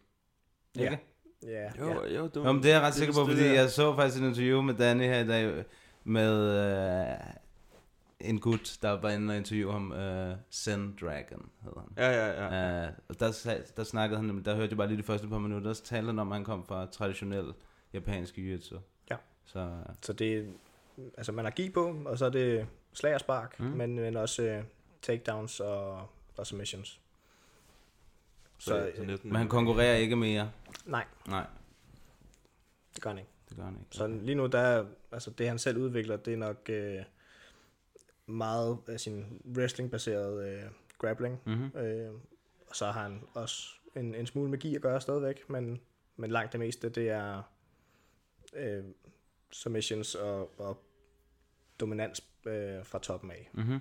Ja. 0.76 0.82
Ikke? 0.82 0.98
Ja, 1.42 1.70
Jo, 1.78 1.88
ja. 1.88 2.16
jo, 2.16 2.24
det 2.26 2.36
var- 2.36 2.42
Nå, 2.44 2.52
men 2.52 2.62
det 2.62 2.70
er 2.70 2.74
jeg 2.74 2.82
ret 2.82 2.88
er 2.88 2.92
sikker 2.92 3.14
på, 3.14 3.26
fordi 3.26 3.44
jeg 3.44 3.70
så 3.70 3.96
faktisk 3.96 4.22
et 4.22 4.26
interview 4.28 4.60
med 4.62 4.74
Danny 4.74 5.02
her 5.04 5.18
i 5.24 5.26
dag 5.26 5.64
med 6.04 6.34
øh, 6.50 7.16
en 8.24 8.40
gut, 8.40 8.78
der 8.82 8.90
var 8.90 9.10
inde 9.10 9.32
og 9.32 9.36
interviewe 9.36 9.72
ham. 9.72 9.92
Øh, 9.92 10.36
Zen 10.52 10.96
Dragon 11.00 11.50
hedder 11.62 11.80
han. 11.80 11.90
Ja, 11.96 12.10
ja, 12.10 12.44
ja. 12.44 12.86
Øh, 12.86 12.92
og 13.08 13.20
der, 13.20 13.54
der 13.76 13.84
snakkede 13.84 14.20
han, 14.20 14.44
der 14.44 14.54
hørte 14.54 14.70
jeg 14.70 14.76
bare 14.76 14.88
lige 14.88 14.98
de 14.98 15.02
første 15.02 15.28
par 15.28 15.38
minutter, 15.38 15.66
der 15.68 15.74
talte 15.74 16.06
han 16.06 16.18
om, 16.18 16.32
at 16.32 16.36
han 16.36 16.44
kom 16.44 16.64
fra 16.66 16.86
traditionel 16.86 17.54
japansk 17.92 18.38
jiu-jitsu. 18.38 18.78
Ja. 19.10 19.16
Så 19.44 19.76
Så 20.02 20.12
det 20.12 20.54
altså 21.16 21.32
man 21.32 21.44
har 21.44 21.52
gi 21.52 21.70
på, 21.70 21.96
og 22.06 22.18
så 22.18 22.24
er 22.26 22.30
det 22.30 22.66
slag 22.92 23.14
og 23.14 23.20
spark, 23.20 23.60
Mm. 23.60 23.66
men, 23.66 23.96
men 23.96 24.16
også 24.16 24.58
uh, 24.58 24.64
takedowns 25.02 25.60
og, 25.60 26.08
og 26.36 26.46
submissions. 26.46 27.00
Så- 28.58 28.90
så 28.96 29.02
næsten- 29.04 29.28
men 29.30 29.36
han 29.36 29.48
konkurrerer 29.48 29.96
ikke 29.96 30.16
mere. 30.16 30.50
Nej, 30.86 31.04
Nej, 31.28 31.46
det 32.94 33.02
gør 33.02 33.10
han 33.10 33.18
ikke. 33.18 33.30
det 33.48 33.56
gør 33.56 33.64
han 33.64 33.76
ikke. 33.80 33.96
Så 33.96 34.06
lige 34.06 34.34
nu, 34.34 34.46
der, 34.46 34.58
er- 34.58 34.86
altså 35.12 35.30
det 35.30 35.48
han 35.48 35.58
selv 35.58 35.78
udvikler, 35.78 36.16
det 36.16 36.32
er 36.32 36.36
nok 36.36 36.56
øh, 36.68 37.02
meget 38.26 38.78
af 38.86 39.00
sin 39.00 39.42
wrestling-baseret 39.56 40.48
øh, 40.48 40.70
grappling. 40.98 41.40
Mhm. 41.46 41.78
Øh, 41.78 42.12
og 42.66 42.76
så 42.76 42.86
har 42.86 43.02
han 43.02 43.22
også 43.34 43.74
en, 43.96 44.14
en 44.14 44.26
smule 44.26 44.50
magi 44.50 44.74
at 44.74 44.82
gøre 44.82 45.00
stadigvæk, 45.00 45.50
men, 45.50 45.80
men 46.16 46.30
langt 46.30 46.52
det 46.52 46.60
meste, 46.60 46.88
det 46.88 47.08
er 47.08 47.42
øh, 48.52 48.84
submissions 49.50 50.14
og, 50.14 50.60
og 50.60 50.84
dominans 51.80 52.24
øh, 52.46 52.84
fra 52.84 52.98
toppen 52.98 53.30
af. 53.30 53.50
Mm-hmm. 53.52 53.78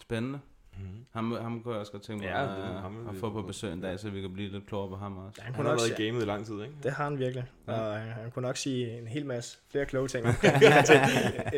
Spændende. 0.00 0.40
Mhm. 0.80 1.06
Ham, 1.10 1.32
ham 1.32 1.62
kunne 1.62 1.72
jeg 1.74 1.80
også 1.80 1.92
godt 1.92 2.02
tænke 2.02 2.24
mig 2.24 2.30
Ja, 2.32 2.42
det 2.42 2.48
at, 2.48 2.80
ham, 2.80 3.08
at 3.08 3.16
få 3.16 3.30
på 3.30 3.42
besøg 3.42 3.72
en 3.72 3.80
dag, 3.80 3.98
så 4.00 4.10
vi 4.10 4.20
kan 4.20 4.32
blive 4.32 4.50
lidt 4.50 4.66
klogere 4.66 4.88
på 4.88 4.96
ham 4.96 5.18
også. 5.18 5.34
Ja, 5.40 5.44
Han 5.44 5.54
kunne 5.54 5.68
har 5.68 5.74
været 5.76 5.98
i 5.98 6.02
gamet 6.06 6.22
i 6.22 6.24
lang 6.24 6.46
tid, 6.46 6.62
ikke? 6.62 6.74
Det 6.82 6.92
har 6.92 7.04
han 7.04 7.18
virkelig. 7.18 7.44
Ja. 7.66 7.72
Og 7.72 7.96
han, 8.00 8.08
han 8.12 8.30
kunne 8.30 8.42
nok 8.46 8.56
sige 8.56 8.98
en 8.98 9.06
hel 9.06 9.26
masse 9.26 9.58
flere 9.70 9.86
kloge 9.86 10.08
ting, 10.08 10.26
end, 10.26 10.36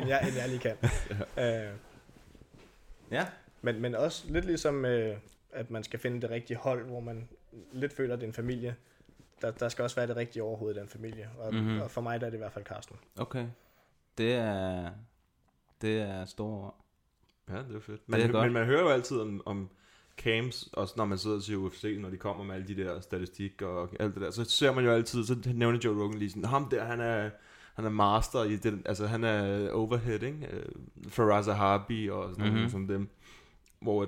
jeg, 0.08 0.20
end 0.28 0.37
jeg 0.37 0.48
lige 0.48 0.58
kan. 0.58 0.76
Ja. 1.37 1.66
Øh, 1.68 1.74
Ja. 3.11 3.26
Men, 3.62 3.80
men 3.80 3.94
også 3.94 4.24
lidt 4.32 4.44
ligesom, 4.44 4.85
øh, 4.85 5.16
at 5.52 5.70
man 5.70 5.82
skal 5.85 5.98
finde 6.00 6.20
det 6.20 6.30
rigtige 6.30 6.56
hold, 6.56 6.87
hvor 6.87 7.00
man 7.00 7.28
lidt 7.72 7.92
føler, 7.92 8.14
at 8.14 8.20
det 8.20 8.24
er 8.26 8.28
en 8.28 8.35
familie. 8.35 8.74
Der, 9.42 9.50
der 9.50 9.68
skal 9.68 9.82
også 9.82 9.96
være 9.96 10.06
det 10.06 10.16
rigtige 10.16 10.42
overhoved 10.42 10.76
i 10.76 10.78
den 10.78 10.88
familie. 10.88 11.28
Og, 11.38 11.54
Mhm. 11.54 11.62
mm-hmm. 11.62 11.80
og 11.80 11.90
for 11.90 12.00
mig 12.00 12.20
der 12.20 12.26
er 12.26 12.30
det 12.30 12.37
i 12.37 12.38
hvert 12.38 12.52
fald 12.52 12.64
Carsten. 12.64 12.96
Okay. 13.18 13.46
Det 14.18 14.35
er, 14.35 14.90
det 15.82 16.00
er 16.00 16.24
store 16.24 16.58
ord. 16.58 16.81
Ja, 17.48 17.57
det 17.57 17.76
er 17.76 17.81
fedt. 17.81 18.00
Det 18.00 18.09
Man, 18.09 18.20
er 18.20 18.28
godt. 18.33 18.44
men 18.44 18.52
man 18.52 18.66
hører 18.66 18.81
jo 18.81 18.88
altid 18.88 19.20
om, 19.20 19.42
om 19.46 19.68
camps, 20.16 20.68
også 20.72 20.94
når 20.96 21.05
man 21.05 21.18
sidder 21.18 21.40
til 21.40 21.57
UFC, 21.57 21.96
når 21.98 22.11
de 22.11 22.16
kommer 22.16 22.44
med 22.44 22.55
alle 22.55 22.66
de 22.66 22.76
der 22.76 23.00
statistik 23.00 23.62
og 23.62 23.90
alt 24.00 24.14
det 24.14 24.22
der, 24.22 24.31
så 24.31 24.44
ser 24.44 24.72
man 24.72 24.85
jo 24.85 24.90
altid, 24.90 25.24
så 25.24 25.37
nævner 25.55 25.78
Joe 25.85 26.02
Rogan 26.02 26.18
lige 26.18 26.31
sådan, 26.31 26.44
ham 26.44 26.68
der, 26.68 26.85
han 26.85 27.00
er, 27.00 27.31
han 27.74 27.85
er 27.85 27.90
master 27.90 28.44
i 28.44 28.57
det, 28.57 28.83
altså 28.85 29.07
han 29.07 29.24
er 29.24 29.70
overhead, 29.70 30.22
ikke? 30.22 30.48
Øh, 30.52 30.64
Faraz 31.09 31.46
Harbi 31.46 32.11
og 32.11 32.31
sådan 32.31 32.35
mm-hmm. 32.35 32.46
Mhm. 32.46 32.55
nogle 32.55 32.70
som 32.70 32.88
dem, 32.88 33.09
hvor 33.81 34.05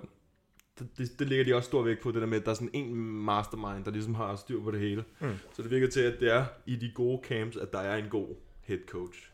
det, 0.78 0.88
det, 0.98 1.18
det 1.18 1.28
ligger 1.28 1.44
de 1.44 1.54
også 1.54 1.66
stor 1.66 1.82
vægt 1.82 2.00
på, 2.02 2.10
det 2.10 2.20
der 2.20 2.26
med, 2.26 2.38
at 2.38 2.44
der 2.44 2.50
er 2.50 2.54
sådan 2.54 2.70
en 2.72 2.94
mastermind, 3.24 3.84
der 3.84 3.90
ligesom 3.90 4.14
har 4.14 4.36
styr 4.36 4.62
på 4.62 4.70
det 4.70 4.80
hele. 4.80 5.04
Mm. 5.20 5.28
Så 5.52 5.62
det 5.62 5.70
virker 5.70 5.88
til, 5.88 6.00
at 6.00 6.20
det 6.20 6.32
er 6.32 6.44
i 6.66 6.76
de 6.76 6.92
gode 6.94 7.20
camps, 7.24 7.56
at 7.56 7.72
der 7.72 7.78
er 7.78 7.96
en 7.96 8.08
god 8.10 8.28
head 8.60 8.78
coach. 8.88 9.30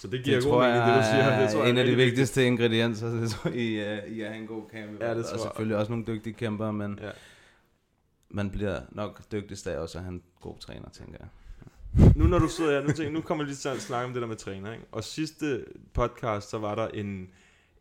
Så 0.00 0.08
det 0.08 0.24
giver 0.24 0.36
Det 0.36 0.44
god 0.44 0.52
tror 0.52 0.60
mening, 0.62 0.76
jeg, 0.76 0.88
det 0.88 0.96
du 0.96 1.02
siger. 1.10 1.40
Det 1.40 1.50
tror 1.50 1.60
jeg 1.60 1.70
en 1.70 1.76
er 1.76 1.80
af 1.80 1.86
de 1.86 1.96
vigtigste 1.96 2.46
ingredienser 2.46 3.08
det 3.10 3.30
tror, 3.30 3.50
jeg, 3.50 3.58
i, 3.58 3.78
uh, 3.80 4.16
i 4.16 4.20
at 4.20 4.28
have 4.28 4.40
en 4.40 4.46
god 4.46 4.62
camp. 4.72 5.00
Ja, 5.00 5.10
det 5.10 5.16
og 5.18 5.24
tror 5.24 5.32
jeg. 5.32 5.40
selvfølgelig 5.40 5.76
også 5.76 5.92
nogle 5.92 6.06
dygtige 6.06 6.34
kæmpere, 6.34 6.72
men 6.72 6.98
Ja. 7.02 7.10
man 8.30 8.50
bliver 8.50 8.80
nok 8.92 9.22
dygtigst 9.32 9.66
af 9.66 9.78
også 9.78 9.98
at 9.98 10.04
have 10.04 10.12
en 10.14 10.22
god 10.40 10.58
træner, 10.58 10.88
tænker 10.88 11.18
jeg. 11.20 11.28
nu 12.16 12.24
når 12.26 12.38
du 12.38 12.48
sidder 12.48 12.70
her, 12.80 12.80
nu, 12.86 12.92
tænker, 12.92 13.12
nu 13.12 13.20
kommer 13.20 13.44
jeg 13.44 13.48
lige 13.48 13.56
til 13.56 13.68
at 13.68 13.80
snakke 13.80 14.06
om 14.06 14.12
det 14.12 14.22
der 14.22 14.28
med 14.28 14.36
træner, 14.36 14.72
ikke? 14.72 14.84
Og 14.92 15.04
sidste 15.04 15.64
podcast, 15.94 16.50
så 16.50 16.58
var 16.58 16.74
der 16.74 16.88
en, 16.88 17.28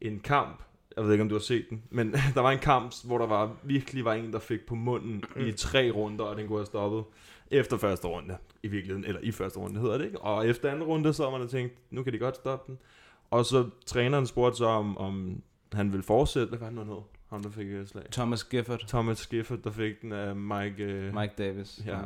en 0.02 0.20
kamp, 0.20 0.64
jeg 0.96 1.06
ved 1.06 1.12
ikke 1.12 1.22
om 1.22 1.30
du 1.30 1.36
har 1.36 1.40
set 1.40 1.70
den, 1.70 1.84
men 1.90 2.12
der 2.36 2.42
var 2.42 2.52
en 2.52 2.60
kamp, 2.60 2.94
hvor 3.06 3.18
der 3.18 3.28
var 3.28 3.56
virkelig 3.64 4.06
var 4.06 4.14
en, 4.14 4.34
der 4.34 4.40
fik 4.40 4.66
på 4.66 4.76
munden 4.76 5.24
i 5.48 5.52
tre 5.52 5.92
runder, 5.92 6.26
og 6.26 6.38
den 6.38 6.48
kunne 6.48 6.60
have 6.60 6.66
stoppet 6.66 7.04
efter 7.52 7.78
første 7.78 8.08
runde, 8.08 8.38
i 8.64 8.68
virkeligheden, 8.68 9.06
eller 9.06 9.22
i 9.24 9.32
første 9.32 9.60
runde 9.60 9.80
hedder 9.80 9.98
det, 9.98 10.06
ikke? 10.06 10.22
Og 10.22 10.48
efter 10.48 10.72
anden 10.72 10.84
runde, 10.84 11.14
så 11.14 11.30
har 11.30 11.38
man 11.38 11.48
tænkt, 11.48 11.74
nu 11.90 12.04
kan 12.04 12.14
de 12.14 12.18
godt 12.18 12.36
stoppe 12.36 12.72
den. 12.72 12.80
Og 13.30 13.46
så 13.46 13.70
træneren 13.86 14.28
spurgte 14.28 14.58
så, 14.58 14.66
om, 14.66 14.98
om 14.98 15.42
han 15.74 15.92
ville 15.92 16.04
fortsætte, 16.04 16.48
hvad 16.48 16.60
var 16.60 16.70
det 16.70 16.78
han 16.78 16.88
hed? 16.88 17.02
Ham, 17.30 17.44
der 17.44 17.50
fik 17.50 17.68
et 17.68 17.90
slag. 17.90 18.04
Thomas 18.12 18.44
Gifford, 18.44 18.80
Thomas 18.88 19.28
Gifford, 19.28 19.58
der 19.58 19.72
fik 19.72 20.02
den 20.02 20.12
af 20.12 20.36
Mike... 20.36 20.84
øh, 20.84 21.16
Mike 21.16 21.34
Davis. 21.38 21.82
Ja. 21.86 22.00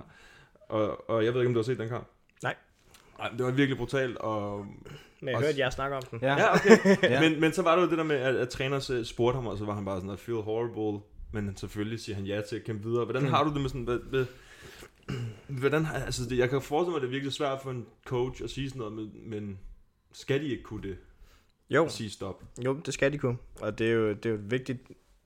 Og, 0.69 1.09
og 1.09 1.25
jeg 1.25 1.33
ved 1.33 1.41
ikke, 1.41 1.47
om 1.47 1.53
du 1.53 1.59
har 1.59 1.63
set 1.63 1.77
den 1.77 1.89
kamp? 1.89 2.07
Nej. 2.43 2.55
Nej, 3.17 3.29
det 3.29 3.45
var 3.45 3.51
virkelig 3.51 3.77
brutalt, 3.77 4.17
og... 4.17 4.65
Men 5.21 5.27
jeg 5.27 5.35
Også- 5.35 5.47
hørte 5.47 5.59
jer 5.59 5.69
snakke 5.69 5.95
om 5.95 6.03
den. 6.11 6.19
Ja. 6.21 6.37
Ja, 6.37 6.55
okay. 6.55 6.77
Ja. 7.11 7.29
men, 7.29 7.39
men 7.41 7.53
så 7.53 7.61
var 7.61 7.75
det 7.75 7.83
jo 7.83 7.89
det 7.89 7.97
der 7.97 8.03
med, 8.03 8.15
at, 8.15 8.35
at 8.35 8.49
træneren 8.49 8.81
så 8.81 9.03
spurgte 9.03 9.35
ham, 9.35 9.47
og 9.47 9.57
så 9.57 9.65
var 9.65 9.73
han 9.75 9.85
bare 9.85 10.01
sådan, 10.01 10.13
I 10.13 10.17
feel 10.17 10.37
horrible, 10.41 11.01
men 11.31 11.57
selvfølgelig 11.57 11.99
siger 11.99 12.15
han 12.15 12.25
ja 12.25 12.41
til 12.49 12.55
at 12.55 12.63
kæmpe 12.63 12.83
videre. 12.89 13.05
Hvordan 13.05 13.27
har 13.27 13.43
du 13.43 13.53
det 13.53 13.61
med 13.61 13.69
sådan, 13.69 13.83
hvad, 13.83 13.97
hvad, 13.97 14.25
hvordan, 15.59 15.85
altså 16.05 16.25
det, 16.29 16.37
jeg 16.37 16.49
kan 16.49 16.61
forestille 16.61 16.91
mig, 16.91 16.95
at 16.97 17.01
det 17.01 17.07
er 17.07 17.11
virkelig 17.11 17.33
svært 17.33 17.59
for 17.63 17.71
en 17.71 17.85
coach 18.05 18.43
at 18.43 18.49
sige 18.49 18.69
sådan 18.69 18.79
noget, 18.79 18.93
men, 18.93 19.11
men 19.29 19.59
skal 20.11 20.41
de 20.41 20.47
ikke 20.47 20.63
kunne 20.63 20.89
det? 20.89 20.97
Jo, 21.69 21.85
At 21.85 21.91
sige 21.91 22.09
stop? 22.09 22.43
jo, 22.65 22.73
det 22.85 22.93
skal 22.93 23.13
de 23.13 23.17
kunne. 23.17 23.37
Og 23.61 23.77
det 23.79 23.87
er 23.87 23.91
jo, 23.91 24.09
det 24.13 24.25
er 24.25 24.29
jo 24.29 24.35
et 24.35 24.51
vigtigt 24.51 24.79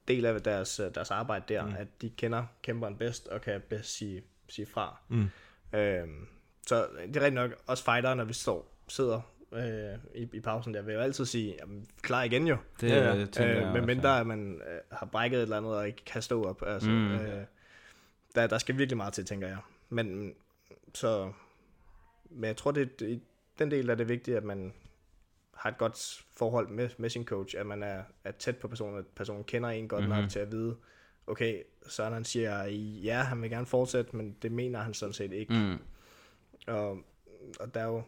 del 0.08 0.26
af 0.26 0.42
deres, 0.42 0.80
øh, 0.80 0.96
deres 0.96 1.12
arbejde 1.12 1.46
der, 1.54 1.66
mm. 1.66 1.74
at 1.78 2.02
de 2.02 2.10
kender 2.10 2.44
kæmperen 2.64 2.96
bedst 2.96 3.28
og 3.28 3.42
kan 3.42 3.62
bedst 3.70 3.98
sige, 3.98 4.22
sige 4.50 4.66
fra. 4.66 4.98
Mm. 5.10 5.30
Øhm, 5.80 6.28
så 6.68 6.88
det 7.08 7.16
er 7.18 7.22
rigtig 7.22 7.34
nok, 7.34 7.52
også 7.68 7.84
fighter, 7.84 8.14
når 8.14 8.24
vi 8.24 8.34
står, 8.34 8.78
sidder 8.88 9.22
øh, 9.56 10.00
i, 10.16 10.30
i 10.34 10.40
pausen 10.40 10.74
der, 10.74 10.82
vil 10.82 10.92
jeg 10.92 11.00
jo 11.00 11.04
altid 11.04 11.26
sige, 11.26 11.56
jamen, 11.60 11.88
klar 12.02 12.24
igen 12.24 12.48
jo. 12.48 12.58
Det 12.82 12.90
Ja, 12.90 13.14
ja, 13.14 13.26
tænker 13.26 13.68
Øh, 13.68 13.74
men 13.74 13.86
mindre 13.86 14.20
at 14.20 14.28
man 14.28 14.62
øh, 14.72 14.80
har 14.92 15.06
brækket 15.06 15.38
et 15.38 15.42
eller 15.44 15.58
andet 15.58 15.76
og 15.76 15.88
ikke 15.88 16.06
kan 16.06 16.22
stå 16.22 16.44
op. 16.44 16.64
Altså, 16.68 16.90
Mm. 16.90 17.12
øh, 17.12 17.44
der, 18.36 18.48
der 18.48 18.58
skal 18.58 18.78
virkelig 18.78 18.98
meget 18.98 19.14
til, 19.14 19.26
tænker 19.26 19.48
jeg. 19.48 19.58
Men 19.90 20.34
så, 20.94 21.32
men 22.30 22.44
jeg 22.48 22.58
tror, 22.58 22.72
det, 22.72 23.02
i 23.02 23.22
den 23.60 23.72
del 23.72 23.90
er 23.90 23.96
det 23.96 24.10
vigtigt, 24.10 24.38
at 24.38 24.44
man 24.44 24.74
har 25.54 25.70
et 25.70 25.78
godt 25.78 26.26
forhold 26.38 26.70
med, 26.70 26.90
med 26.98 27.10
sin 27.10 27.26
coach, 27.26 27.56
at 27.58 27.66
man 27.66 27.84
er, 27.84 28.04
er 28.24 28.32
tæt 28.32 28.58
på 28.58 28.68
personen, 28.68 29.00
at 29.00 29.06
personen 29.16 29.44
kender 29.44 29.70
en 29.70 29.88
godt 29.88 30.00
mm-hmm. 30.04 30.16
Mhm. 30.16 30.22
nok 30.24 30.32
til 30.32 30.40
at 30.40 30.52
vide, 30.52 30.76
okay, 31.28 31.62
Søren 31.88 32.14
han 32.14 32.24
siger, 32.26 32.64
ja, 33.04 33.22
han 33.22 33.42
vil 33.42 33.50
gerne 33.50 33.66
fortsætte, 33.66 34.16
men 34.16 34.36
det 34.42 34.52
mener 34.52 34.80
han 34.80 34.94
sådan 34.94 35.14
set 35.14 35.32
ikke. 35.34 35.54
Mm. 35.54 35.78
Og, 36.68 36.98
og 37.60 37.74
der 37.74 37.80
er 37.80 37.86
jo 37.86 38.04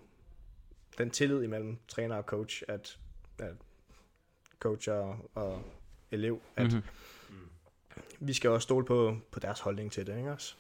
den 0.98 1.10
tillid 1.10 1.44
imellem 1.44 1.78
træner 1.88 2.16
og 2.16 2.24
coach, 2.24 2.64
at, 2.68 2.98
at 3.40 3.54
coach 4.60 4.90
og, 4.90 5.30
og 5.36 5.62
elev, 6.12 6.42
at 6.56 6.66
Mhm. 6.66 6.74
mm-hmm. 7.30 8.02
vi 8.20 8.34
skal 8.34 8.50
også 8.50 8.64
stole 8.66 8.86
på, 8.86 9.18
på 9.32 9.40
deres 9.40 9.60
holdning 9.60 9.92
til 9.92 10.08
det, 10.08 10.18
ikke 10.18 10.32
også? 10.32 10.56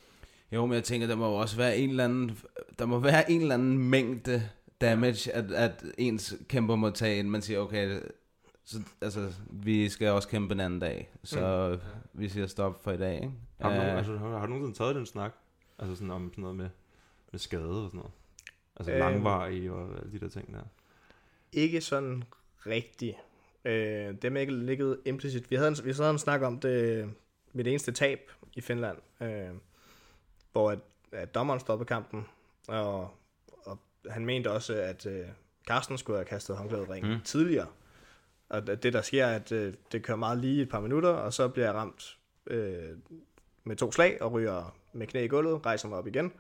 Jo, 0.52 0.66
men 0.66 0.74
jeg 0.74 0.84
tænker, 0.84 1.08
der 1.08 1.16
må 1.16 1.28
jo 1.30 1.36
også 1.36 1.58
være 1.58 1.78
en 1.78 1.90
eller 1.90 2.04
anden, 2.04 2.38
der 2.80 2.86
må 2.86 3.00
være 3.00 3.32
en 3.32 3.42
eller 3.42 3.54
anden 3.54 3.78
mængde 3.78 4.50
damage, 4.82 5.34
at, 5.34 5.52
at 5.52 5.84
ens 5.98 6.36
kæmper 6.50 6.76
må 6.76 6.90
tage 6.90 7.20
ind. 7.20 7.30
Man 7.30 7.42
siger, 7.42 7.60
okay, 7.60 8.00
så, 8.64 8.82
altså, 9.02 9.34
vi 9.50 9.90
skal 9.90 10.08
også 10.10 10.28
kæmpe 10.28 10.54
en 10.54 10.60
anden 10.60 10.80
dag, 10.80 11.10
så 11.24 11.70
mm. 12.14 12.20
vi 12.22 12.30
siger 12.30 12.48
stop 12.48 12.84
for 12.84 12.92
i 12.92 12.98
dag, 12.98 13.16
ikke? 13.16 13.32
Har 13.62 13.70
du, 13.70 13.76
nogen, 13.76 13.98
altså, 13.98 14.18
har, 14.18 14.38
har 14.38 14.46
du 14.46 14.54
nogensinde 14.54 14.78
taget 14.78 14.96
den 14.96 15.06
snak? 15.06 15.32
Altså 15.80 15.96
sådan 15.96 16.12
om 16.12 16.30
sådan 16.32 16.42
noget 16.42 16.56
med, 16.56 16.70
med 17.32 17.40
skade 17.40 17.84
og 17.84 17.88
sådan 17.90 17.98
noget? 17.98 18.12
Altså 18.80 18.92
Øhm. 18.92 19.00
langvarig 19.00 19.72
og 19.72 19.98
alle 20.00 20.12
de 20.12 20.20
der 20.20 20.30
ting 20.30 20.54
der. 20.54 20.62
Ikke 21.52 21.82
sådan 21.82 22.24
rigtigt. 22.66 23.16
Øh, 23.66 23.74
det 24.22 24.24
er 24.24 24.40
ikke 24.40 24.54
ligget 24.54 25.00
implicit. 25.06 25.52
Vi 25.52 25.56
havde 25.56 25.68
en, 25.70 25.76
vi 25.84 25.92
havde 25.92 26.10
en 26.10 26.20
snak 26.20 26.42
om 26.42 26.60
det, 26.60 27.10
mit 27.54 27.68
eneste 27.68 27.92
tab 27.92 28.32
i 28.56 28.62
Finland, 28.62 28.98
øh, 29.22 29.50
hvor 30.52 30.72
at, 30.72 30.80
at 31.12 31.36
dommeren 31.36 31.60
stoppede 31.60 31.88
kampen, 31.88 32.26
og, 32.68 33.10
og 33.66 33.80
han 34.10 34.26
mente 34.26 34.52
også, 34.52 34.74
at 34.76 35.06
øh, 35.06 35.26
Carsten 35.68 35.98
skulle 35.98 36.18
have 36.18 36.26
kastet 36.26 36.58
håndklædet 36.58 36.90
ringen 36.90 37.14
Mm. 37.14 37.22
tidligere. 37.22 37.68
Og 38.50 38.68
det, 38.68 38.94
der 38.94 39.02
sker, 39.02 39.26
er, 39.26 39.36
at 39.36 39.52
øh, 39.52 39.74
det 39.92 40.04
kører 40.04 40.18
meget 40.18 40.38
lige 40.38 40.62
et 40.62 40.70
par 40.70 40.80
minutter, 40.80 41.10
og 41.10 41.34
så 41.34 41.48
bliver 41.48 41.66
jeg 41.66 41.76
ramt 41.76 42.18
øh, 42.48 42.98
med 43.64 43.76
to 43.76 43.92
slag, 43.92 44.22
og 44.22 44.32
ryger 44.32 44.76
med 44.94 45.08
knæ 45.08 45.24
i 45.24 45.28
gulvet, 45.28 45.66
rejser 45.66 45.90
mig 45.90 45.98
op 45.98 46.08
igen, 46.08 46.34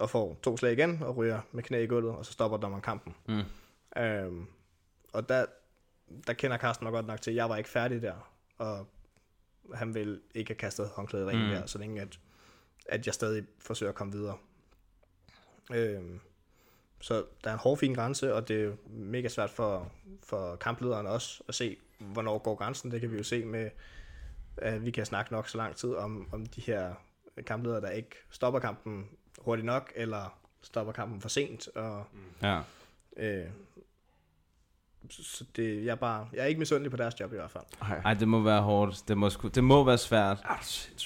og 0.00 0.10
får 0.10 0.38
to 0.42 0.56
slag 0.56 0.72
igen, 0.72 1.02
og 1.02 1.16
ryger 1.16 1.40
med 1.52 1.62
knæ 1.62 1.82
i 1.82 1.86
gulvet, 1.86 2.16
og 2.16 2.26
så 2.26 2.32
stopper 2.32 2.58
dommeren 2.58 2.82
kampen. 2.82 3.14
Mm. 3.28 3.42
Øhm, 4.02 4.46
og 5.12 5.28
der, 5.28 5.46
der 6.26 6.32
kender 6.32 6.58
Carsten 6.58 6.84
mig 6.84 6.92
godt 6.92 7.06
nok 7.06 7.20
til, 7.20 7.30
at 7.30 7.36
jeg 7.36 7.48
var 7.48 7.56
ikke 7.56 7.70
færdig 7.70 8.02
der, 8.02 8.32
og 8.58 8.86
han 9.74 9.94
vil 9.94 10.20
ikke 10.34 10.50
have 10.50 10.56
kastet 10.56 10.88
håndklædet 10.88 11.28
ringen 11.28 11.46
Mm. 11.48 11.54
der, 11.54 11.66
så 11.66 11.78
længe 11.78 12.00
at, 12.00 12.18
at 12.86 13.06
jeg 13.06 13.14
stadig 13.14 13.44
forsøger 13.58 13.90
at 13.90 13.96
komme 13.96 14.12
videre. 14.12 14.38
Øhm, 15.72 16.20
så 17.00 17.24
der 17.44 17.50
er 17.50 17.54
en 17.54 17.60
hård 17.60 17.78
fin 17.78 17.94
grænse, 17.94 18.34
og 18.34 18.48
det 18.48 18.64
er 18.64 18.72
mega 18.86 19.28
svært 19.28 19.50
for, 19.50 19.92
for 20.22 20.56
kamplederen 20.56 21.06
også 21.06 21.42
at 21.48 21.54
se, 21.54 21.76
hvornår 21.98 22.38
går 22.38 22.54
grænsen. 22.54 22.90
Det 22.90 23.00
kan 23.00 23.12
vi 23.12 23.16
jo 23.16 23.22
se 23.22 23.44
med, 23.44 23.70
at 24.56 24.84
vi 24.84 24.90
kan 24.90 25.06
snakke 25.06 25.32
nok 25.32 25.48
så 25.48 25.58
lang 25.58 25.76
tid 25.76 25.94
om, 25.94 26.28
om 26.32 26.46
de 26.46 26.60
her 26.60 26.94
kampledere, 27.46 27.80
der 27.80 27.90
ikke 27.90 28.16
stopper 28.30 28.60
kampen, 28.60 29.08
hurtigt 29.40 29.66
nok, 29.66 29.92
eller 29.96 30.38
stopper 30.62 30.92
kampen 30.92 31.20
for 31.20 31.28
sent. 31.28 31.68
Og, 31.76 32.04
Ja. 32.42 32.60
øh, 33.16 33.46
så 35.10 35.44
det, 35.56 35.84
jeg, 35.84 35.90
er 35.90 35.94
bare, 35.96 36.28
jeg 36.32 36.40
er 36.40 36.44
ikke 36.46 36.58
misundelig 36.58 36.90
på 36.90 36.96
deres 36.96 37.20
job 37.20 37.32
i 37.32 37.36
hvert 37.36 37.50
fald. 37.50 37.64
Ej, 38.04 38.14
det 38.14 38.28
må 38.28 38.40
være 38.40 38.62
hårdt. 38.62 39.04
Det 39.08 39.18
må, 39.18 39.30
sgu, 39.30 39.48
det 39.48 39.64
må 39.64 39.84
være 39.84 39.98
svært. 39.98 40.38
Ah. 40.44 40.58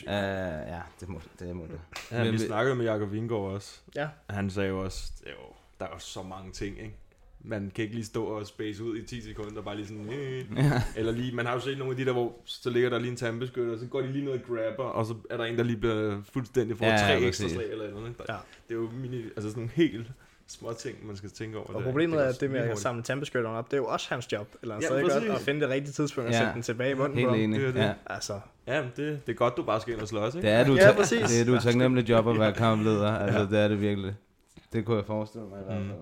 Uh, 0.03 0.69
ja, 0.73 0.81
det 1.01 1.09
må 1.09 1.21
det. 1.39 1.57
Må 1.57 1.67
det. 1.67 1.81
Ja, 2.11 2.25
Men 2.25 2.33
vi 2.33 2.39
snakkede 2.39 2.77
med 2.77 2.85
Jakob 2.85 3.13
Vingård 3.13 3.53
også. 3.53 3.81
Ja. 3.95 4.09
Han 4.31 4.51
sagde 4.51 4.69
jo 4.69 4.85
også, 4.85 5.13
jo, 5.27 5.55
der 5.81 5.87
er 5.87 5.91
jo 5.93 5.99
så 5.99 6.23
mange 6.23 6.53
ting, 6.53 6.79
ikke? 6.79 6.97
Man 7.47 7.73
kan 7.75 7.83
ikke 7.83 7.95
lige 7.95 8.05
stå 8.07 8.25
og 8.25 8.47
space 8.47 8.85
ud 8.85 8.97
i 8.97 9.03
10 9.03 9.21
sekunder, 9.21 9.63
bare 9.63 9.77
lige 9.77 9.87
sådan, 9.87 10.09
øh. 10.13 10.45
Ja. 10.57 10.83
eller 10.97 11.13
lige, 11.13 11.35
man 11.37 11.47
har 11.47 11.55
jo 11.55 11.61
set 11.61 11.79
nogle 11.79 11.91
af 11.91 11.97
de 11.97 12.05
der, 12.05 12.13
hvor 12.13 12.33
så 12.45 12.71
ligger 12.71 12.91
der 12.91 12.99
lige 12.99 13.11
en 13.11 13.17
tandbeskytter, 13.17 13.73
og 13.73 13.79
så 13.79 13.87
går 13.87 14.01
de 14.01 14.13
lige 14.13 14.25
ned 14.25 14.33
og 14.33 14.39
grabber, 14.49 14.85
og 14.85 15.07
så 15.07 15.15
er 15.31 15.37
der 15.37 15.45
en, 15.45 15.57
der 15.59 15.63
lige 15.65 15.77
bliver 15.77 16.21
fuldstændig 16.33 16.79
får 16.79 16.87
Ja, 16.87 16.97
tre 16.99 17.07
ja, 17.07 17.27
ekstra 17.27 17.49
slag 17.49 17.71
eller 17.73 17.91
noget. 17.91 18.19
Der, 18.19 18.25
Ja. 18.29 18.35
Det 18.69 18.75
er 18.75 18.79
jo 18.79 18.89
mini, 19.03 19.17
altså 19.23 19.41
sådan 19.49 19.55
nogle 19.57 19.71
helt 19.75 20.07
små 20.47 20.73
ting, 20.73 21.07
man 21.07 21.17
skal 21.17 21.31
tænke 21.31 21.59
over. 21.59 21.67
Og 21.67 21.75
der. 21.75 21.83
problemet 21.87 22.17
går 22.17 22.25
er, 22.25 22.29
at 22.29 22.41
det 22.41 22.51
med 22.51 22.61
at 22.61 22.79
samle 22.79 23.03
tandbeskytteren 23.03 23.57
op, 23.57 23.71
det 23.71 23.73
er 23.77 23.81
jo 23.81 23.87
også 23.87 24.07
hans 24.11 24.33
job. 24.33 24.49
Eller 24.63 24.75
Ja, 24.75 24.81
ja, 24.81 24.87
stadig 24.87 25.03
godt 25.03 25.13
præcis. 25.13 25.31
at 25.31 25.41
finde 25.41 25.61
det 25.61 25.69
rigtige 25.69 25.93
tidspunkt 25.93 26.29
og 26.29 26.33
Ja. 26.33 26.39
sætte 26.39 26.55
den 26.55 26.63
tilbage 26.63 26.91
i 26.91 26.95
munden 26.95 27.19
Helt 27.19 27.31
enig. 27.35 27.61
Det 27.61 27.69
er 27.69 27.73
det. 27.73 27.81
Ja. 27.81 27.93
Altså, 28.07 28.41
Ja, 28.67 28.81
men 28.83 28.91
det, 28.97 29.27
det 29.27 29.33
er 29.33 29.37
godt, 29.37 29.57
du 29.57 29.63
bare 29.63 29.81
skal 29.81 29.95
ind 29.95 30.03
og 30.03 30.09
slås, 30.09 30.35
ikke? 30.35 30.47
Det 30.49 30.55
er 30.55 30.65
du, 30.67 30.75
Ja, 30.75 30.87
ja, 30.89 30.95
præcis. 30.97 31.31
det 31.31 31.41
er 31.41 31.45
du 31.55 31.61
taknemmelig 31.61 32.09
job 32.09 32.29
at 32.29 32.39
være 32.39 32.53
kampleder. 32.67 33.13
Altså, 33.13 33.47
det 33.47 33.59
er 33.59 33.69
det 33.69 33.81
virkelig. 33.81 34.15
Det 34.73 34.85
kunne 34.85 34.97
jeg 34.97 35.05
forestille 35.07 35.47
mig 35.49 35.61
i 35.61 35.65
hvert 35.67 35.83
Mm. 35.83 35.89
fald. 35.89 35.99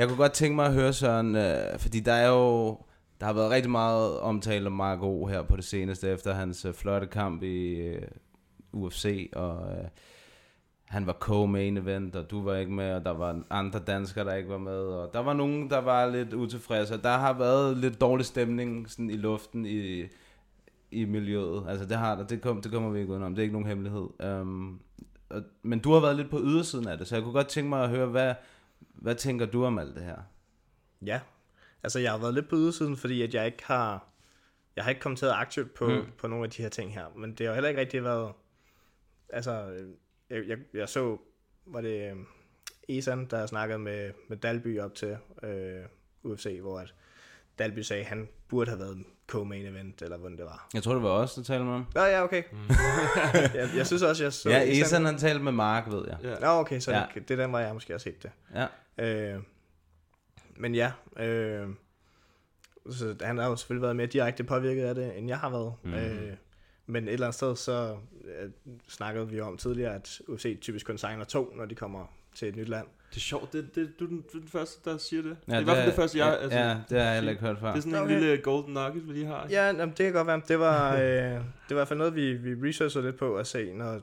Jeg 0.00 0.08
kunne 0.08 0.18
godt 0.18 0.32
tænke 0.32 0.56
mig 0.56 0.66
at 0.66 0.72
høre 0.72 0.92
Søren, 0.92 1.36
øh, 1.36 1.78
fordi 1.78 2.00
der 2.00 2.12
er 2.12 2.28
jo, 2.28 2.78
der 3.20 3.26
har 3.26 3.32
været 3.32 3.50
rigtig 3.50 3.70
meget 3.70 4.20
omtale 4.20 4.66
om 4.66 4.72
Marco 4.72 5.22
O 5.22 5.26
her 5.26 5.42
på 5.42 5.56
det 5.56 5.64
seneste, 5.64 6.08
efter 6.08 6.34
hans 6.34 6.64
øh, 6.64 6.74
flotte 6.74 7.06
kamp 7.06 7.42
i 7.42 7.74
øh, 7.74 8.02
UFC, 8.72 9.30
og 9.32 9.72
øh, 9.72 9.84
han 10.84 11.06
var 11.06 11.12
co-main 11.12 11.78
event, 11.78 12.16
og 12.16 12.30
du 12.30 12.42
var 12.42 12.56
ikke 12.56 12.72
med, 12.72 12.94
og 12.94 13.04
der 13.04 13.10
var 13.10 13.42
andre 13.50 13.78
danskere, 13.78 14.24
der 14.24 14.34
ikke 14.34 14.48
var 14.48 14.58
med, 14.58 14.78
og 14.78 15.10
der 15.12 15.20
var 15.20 15.32
nogen, 15.32 15.70
der 15.70 15.78
var 15.78 16.06
lidt 16.06 16.34
utilfredse, 16.34 16.94
og 16.94 17.02
der 17.02 17.18
har 17.18 17.32
været 17.32 17.76
lidt 17.76 18.00
dårlig 18.00 18.26
stemning 18.26 18.90
sådan 18.90 19.10
i 19.10 19.16
luften 19.16 19.66
i, 19.66 20.04
i 20.90 21.04
miljøet. 21.04 21.64
Altså 21.68 21.86
det 21.86 21.96
har 21.96 22.14
der, 22.14 22.26
det, 22.26 22.40
kom, 22.40 22.62
det 22.62 22.72
kommer 22.72 22.90
vi 22.90 23.00
ikke 23.00 23.12
udenom, 23.12 23.34
det 23.34 23.42
er 23.42 23.44
ikke 23.44 23.54
nogen 23.54 23.68
hemmelighed. 23.68 24.08
Um, 24.40 24.80
og, 25.30 25.42
men 25.62 25.78
du 25.78 25.92
har 25.92 26.00
været 26.00 26.16
lidt 26.16 26.30
på 26.30 26.40
ydersiden 26.40 26.88
af 26.88 26.98
det, 26.98 27.06
så 27.06 27.14
jeg 27.16 27.22
kunne 27.22 27.34
godt 27.34 27.48
tænke 27.48 27.68
mig 27.68 27.84
at 27.84 27.90
høre, 27.90 28.06
hvad, 28.06 28.34
hvad 28.80 29.14
tænker 29.14 29.46
du 29.46 29.64
om 29.64 29.78
alt 29.78 29.94
det 29.94 30.04
her? 30.04 30.16
ja. 31.06 31.20
Altså, 31.82 31.98
jeg 31.98 32.10
har 32.10 32.18
været 32.18 32.34
lidt 32.34 32.48
på 32.48 32.56
ydersiden, 32.56 32.96
fordi 32.96 33.22
at 33.22 33.34
jeg 33.34 33.46
ikke 33.46 33.64
har... 33.64 34.06
Jeg 34.76 34.84
har 34.84 34.90
ikke 34.90 35.00
kommenteret 35.00 35.32
aktivt 35.32 35.74
på, 35.74 35.88
Mm. 35.88 36.04
på 36.18 36.26
nogle 36.26 36.44
af 36.44 36.50
de 36.50 36.62
her 36.62 36.68
ting 36.68 36.94
her. 36.94 37.08
Men 37.16 37.34
det 37.34 37.46
har 37.46 37.54
heller 37.54 37.68
ikke 37.68 37.80
rigtig 37.80 38.04
været... 38.04 38.32
Altså, 39.28 39.52
øh, 39.70 39.90
jeg, 40.30 40.48
jeg, 40.48 40.58
jeg 40.74 40.88
så... 40.88 41.18
Var 41.66 41.80
det 41.80 42.10
øh, 42.10 42.16
Esan, 42.88 43.26
der 43.26 43.46
snakkede 43.46 43.78
med, 43.78 44.12
med 44.28 44.36
Dalby 44.36 44.80
op 44.80 44.94
til 44.94 45.16
øh, 45.42 45.84
UFC, 46.22 46.58
hvor 46.60 46.78
at 46.78 46.94
Dalby 47.58 47.78
sagde, 47.78 48.00
at 48.02 48.08
han 48.08 48.28
burde 48.48 48.70
have 48.70 48.80
været 48.80 49.04
co-main 49.32 49.66
event, 49.66 50.02
eller 50.02 50.16
hvordan 50.16 50.36
det 50.36 50.44
var. 50.44 50.68
Jeg 50.74 50.82
tror, 50.82 50.92
det 50.94 51.02
var 51.02 51.08
os, 51.08 51.34
der 51.34 51.42
talte 51.42 51.64
med 51.64 51.72
ham. 51.72 51.86
Nå, 51.94 52.00
ja, 52.04 52.22
okay. 52.24 52.42
Mm. 52.52 52.58
jeg, 53.54 53.70
jeg 53.76 53.86
synes 53.86 54.02
også, 54.02 54.22
jeg 54.24 54.32
så... 54.32 54.50
Ja, 54.50 54.80
Esan 54.80 55.04
han 55.04 55.18
talte 55.18 55.44
med 55.44 55.52
Mark, 55.52 55.90
ved 55.90 56.04
jeg. 56.08 56.16
Ja. 56.22 56.34
Nå, 56.40 56.46
okay, 56.46 56.80
så 56.80 56.90
Ja. 56.92 57.04
det, 57.14 57.28
det 57.28 57.38
er 57.38 57.42
den, 57.42 57.50
hvor 57.50 57.58
jeg 57.58 57.74
måske 57.74 57.92
har 57.92 57.98
set 57.98 58.22
det. 58.22 58.30
Ja. 58.98 59.34
Øh, 59.34 59.40
men 60.56 60.74
ja, 60.74 60.92
øh, 61.16 61.68
så 62.90 63.16
han 63.22 63.38
har 63.38 63.48
jo 63.48 63.56
selvfølgelig 63.56 63.82
været 63.82 63.96
mere 63.96 64.06
direkte 64.06 64.44
påvirket 64.44 64.84
af 64.84 64.94
det, 64.94 65.18
end 65.18 65.28
jeg 65.28 65.38
har 65.38 65.50
været. 65.50 65.74
Mm. 65.82 65.94
Øh, 65.94 66.32
men 66.86 67.04
et 67.08 67.12
eller 67.12 67.26
andet 67.26 67.34
sted, 67.34 67.56
så 67.56 67.96
øh, 68.24 68.50
snakkede 68.88 69.28
vi 69.28 69.40
om 69.40 69.56
tidligere, 69.56 69.94
at 69.94 70.20
UFC 70.28 70.58
typisk 70.60 70.86
kun 70.86 70.98
signer 70.98 71.24
to, 71.24 71.52
når 71.56 71.64
de 71.66 71.74
kommer 71.74 72.06
til 72.34 72.48
et 72.48 72.56
nyt 72.56 72.68
land. 72.68 72.86
Det 73.10 73.16
er 73.16 73.20
sjovt, 73.20 73.52
det, 73.52 73.74
det, 73.74 73.90
du 74.00 74.04
er 74.04 74.08
den, 74.08 74.24
du 74.32 74.36
er 74.38 74.40
den 74.40 74.48
første, 74.48 74.90
der 74.90 74.98
siger 74.98 75.22
det. 75.22 75.36
Ja, 75.48 75.52
det 75.52 75.56
er 75.56 75.60
i 75.60 75.64
hvert 75.64 75.76
fald 75.76 75.86
det 75.86 75.94
første, 75.94 76.18
jeg... 76.18 76.38
Ja, 76.50 76.68
ja, 76.68 76.76
det 76.90 76.98
har 76.98 77.06
jeg 77.06 77.14
heller 77.14 77.30
ikke 77.30 77.42
hørt 77.44 77.58
før. 77.58 77.68
Det 77.68 77.76
er 77.76 77.80
sådan 77.80 77.94
en 77.94 78.02
Okay. 78.02 78.20
lille 78.20 78.38
golden 78.38 78.74
nugget, 78.74 79.08
vi 79.08 79.12
lige 79.12 79.26
har. 79.26 79.46
Ja, 79.50 79.66
jamen, 79.66 79.88
det 79.88 79.96
kan 79.96 80.12
godt 80.12 80.26
være. 80.26 80.40
Det 80.48 80.58
var, 80.58 80.94
øh, 80.96 81.00
det 81.00 81.34
var 81.34 81.40
i 81.70 81.74
hvert 81.74 81.88
fald 81.88 81.98
noget, 81.98 82.14
vi, 82.16 82.32
vi 82.34 82.68
researchede 82.68 83.04
lidt 83.04 83.16
på 83.18 83.36
at 83.36 83.46
se, 83.46 83.72
når 83.74 84.00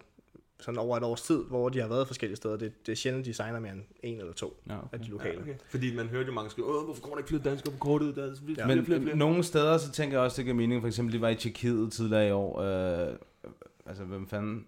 sådan 0.59 0.77
over 0.79 0.97
et 0.97 1.03
års 1.03 1.21
tid, 1.21 1.43
hvor 1.49 1.69
de 1.69 1.79
har 1.81 1.87
været 1.87 2.07
forskellige 2.07 2.37
steder. 2.37 2.57
Det, 2.57 2.85
det 2.85 2.91
er 2.91 2.95
sjældent, 2.95 3.25
de 3.25 3.33
signer 3.33 3.59
mere 3.59 3.71
end 3.71 3.81
en 4.03 4.19
eller 4.19 4.33
to 4.33 4.59
Ja, 4.69 4.73
af 4.73 4.77
okay. 4.93 4.99
de 5.05 5.09
lokale. 5.09 5.33
Ja, 5.35 5.41
okay. 5.41 5.53
Fordi 5.69 5.95
man 5.95 6.07
hørte 6.07 6.27
jo 6.27 6.33
mange 6.33 6.49
skrive, 6.51 6.67
Åh, 6.77 6.85
hvorfor 6.85 7.01
kommer 7.01 7.15
der 7.15 7.19
ikke 7.19 7.29
flere 7.29 7.41
danskere 7.43 7.71
på 7.73 7.77
kortet? 7.79 8.15
Der 8.15 8.23
er 8.31 8.35
flere, 8.45 8.55
Ja. 8.57 8.65
flere, 8.65 8.75
Men 8.75 8.85
flere, 8.85 9.01
flere. 9.01 9.15
nogle 9.17 9.43
steder, 9.43 9.77
så 9.77 9.91
tænker 9.91 10.17
jeg 10.17 10.23
også, 10.25 10.37
det 10.37 10.45
giver 10.45 10.55
mening. 10.55 10.81
For 10.81 10.87
eksempel, 10.87 11.13
de 11.15 11.21
var 11.21 11.29
i 11.29 11.35
Tjekkiet 11.35 11.91
tidligere 11.91 12.27
i 12.27 12.31
år. 12.31 12.61
Øh, 12.61 13.13
altså, 13.85 14.03
hvem 14.03 14.27
fanden? 14.27 14.65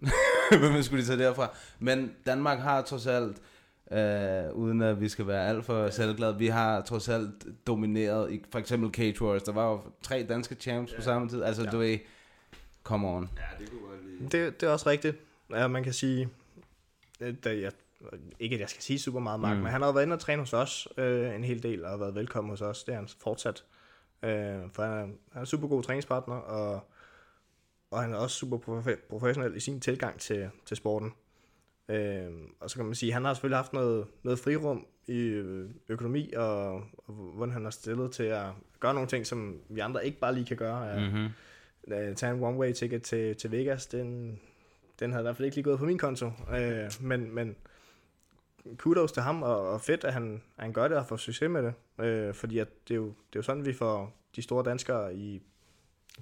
hvem 0.60 0.82
skulle 0.82 1.02
de 1.02 1.08
tage 1.08 1.18
derfra? 1.18 1.50
Men 1.78 2.12
Danmark 2.26 2.58
har 2.58 2.82
trods 2.82 3.06
alt, 3.06 3.36
øh, 3.92 4.52
uden 4.54 4.82
at 4.82 5.00
vi 5.00 5.08
skal 5.08 5.26
være 5.26 5.46
alt 5.48 5.64
for 5.64 5.90
selvglade, 5.90 6.38
vi 6.38 6.46
har 6.46 6.80
trods 6.80 7.08
alt 7.08 7.30
domineret 7.66 8.32
i 8.32 8.44
for 8.50 8.58
eksempel 8.58 8.90
Cage 8.94 9.22
Wars. 9.22 9.42
Der 9.42 9.52
var 9.52 9.70
jo 9.70 9.80
tre 10.02 10.26
danske 10.28 10.54
champs 10.54 10.94
på 10.94 11.02
samme 11.02 11.28
tid. 11.28 11.42
Altså, 11.42 11.62
Ja. 11.64 11.70
du 11.70 11.78
ved, 11.78 11.98
come 12.84 13.08
on. 13.08 13.30
Ja, 13.36 13.42
det 13.64 13.70
kunne 13.70 13.80
godt 13.80 14.06
lide. 14.06 14.44
Det, 14.44 14.60
det 14.60 14.66
er 14.66 14.70
også 14.72 14.88
rigtigt. 14.90 15.16
Ja, 15.50 15.66
man 15.68 15.84
kan 15.84 15.92
sige, 15.92 16.28
øh, 17.20 17.34
da 17.44 17.58
jeg, 17.58 17.72
ikke 18.40 18.54
at 18.54 18.60
jeg 18.60 18.68
skal 18.68 18.82
sige 18.82 18.98
super 18.98 19.20
meget, 19.20 19.40
Mark, 19.40 19.56
Mm. 19.56 19.62
men 19.62 19.72
han 19.72 19.82
har 19.82 19.92
været 19.92 20.04
inde 20.04 20.14
og 20.14 20.20
træne 20.20 20.42
hos 20.42 20.52
os 20.52 20.88
øh, 20.96 21.34
en 21.34 21.44
hel 21.44 21.62
del, 21.62 21.84
og 21.84 21.90
har 21.90 21.96
været 21.96 22.14
velkommen 22.14 22.50
hos 22.50 22.60
os. 22.62 22.84
Det 22.84 22.92
er 22.92 22.96
han 22.96 23.08
fortsat. 23.22 23.64
Øh, 24.22 24.30
for 24.72 24.82
han 24.82 24.92
er, 24.92 24.96
han 25.00 25.14
er 25.34 25.40
en 25.40 25.46
super 25.46 25.68
god 25.68 25.82
træningspartner, 25.82 26.34
og, 26.34 26.80
og 27.90 28.02
han 28.02 28.12
er 28.12 28.16
også 28.16 28.36
super 28.36 28.58
profe- 28.58 29.08
professionel 29.10 29.56
i 29.56 29.60
sin 29.60 29.80
tilgang 29.80 30.18
til, 30.20 30.50
til 30.66 30.76
sporten. 30.76 31.12
Øh, 31.90 32.32
og 32.60 32.70
så 32.70 32.76
kan 32.76 32.84
man 32.84 32.94
sige, 32.94 33.10
at 33.10 33.14
han 33.14 33.24
har 33.24 33.34
selvfølgelig 33.34 33.58
haft 33.58 33.72
noget, 33.72 34.06
noget 34.22 34.38
frirum 34.38 34.86
i 35.06 35.18
øh, 35.18 35.70
økonomi, 35.88 36.32
og, 36.36 36.72
og 36.74 37.14
hvordan 37.14 37.52
han 37.52 37.64
har 37.64 37.70
stillet 37.70 38.12
til 38.12 38.22
at 38.22 38.46
gøre 38.80 38.94
nogle 38.94 39.08
ting, 39.08 39.26
som 39.26 39.60
vi 39.68 39.80
andre 39.80 40.06
ikke 40.06 40.18
bare 40.18 40.34
lige 40.34 40.46
kan 40.46 40.56
gøre. 40.56 41.00
Mm-hmm. 41.00 41.28
øh, 41.94 42.16
tage 42.16 42.32
en 42.34 42.44
one-way 42.44 42.72
ticket 42.72 43.02
til, 43.02 43.36
til 43.36 43.50
Vegas, 43.52 43.86
den, 43.86 44.40
den 45.00 45.10
havde 45.10 45.22
i 45.22 45.24
hvert 45.24 45.36
fald 45.36 45.44
ikke 45.46 45.56
lige 45.56 45.64
gået 45.64 45.78
på 45.78 45.84
min 45.84 45.98
konto. 45.98 46.26
Øh, 46.56 46.90
men, 47.00 47.34
men 47.34 47.56
kudos 48.76 49.12
til 49.12 49.22
ham, 49.22 49.42
og, 49.42 49.68
og 49.68 49.80
fedt, 49.80 50.04
at 50.04 50.12
han, 50.12 50.42
at 50.56 50.62
han 50.64 50.72
gør 50.72 50.88
det 50.88 50.96
og 50.96 51.06
får 51.06 51.16
succes 51.16 51.50
med 51.50 51.62
det. 51.62 52.04
Øh, 52.04 52.34
fordi 52.34 52.58
at 52.58 52.68
det, 52.88 52.94
er 52.94 52.98
jo, 52.98 53.06
det 53.06 53.12
er 53.14 53.36
jo 53.36 53.42
sådan, 53.42 53.66
vi 53.66 53.72
får 53.72 54.12
de 54.36 54.42
store 54.42 54.64
danskere 54.64 55.14
i, 55.14 55.42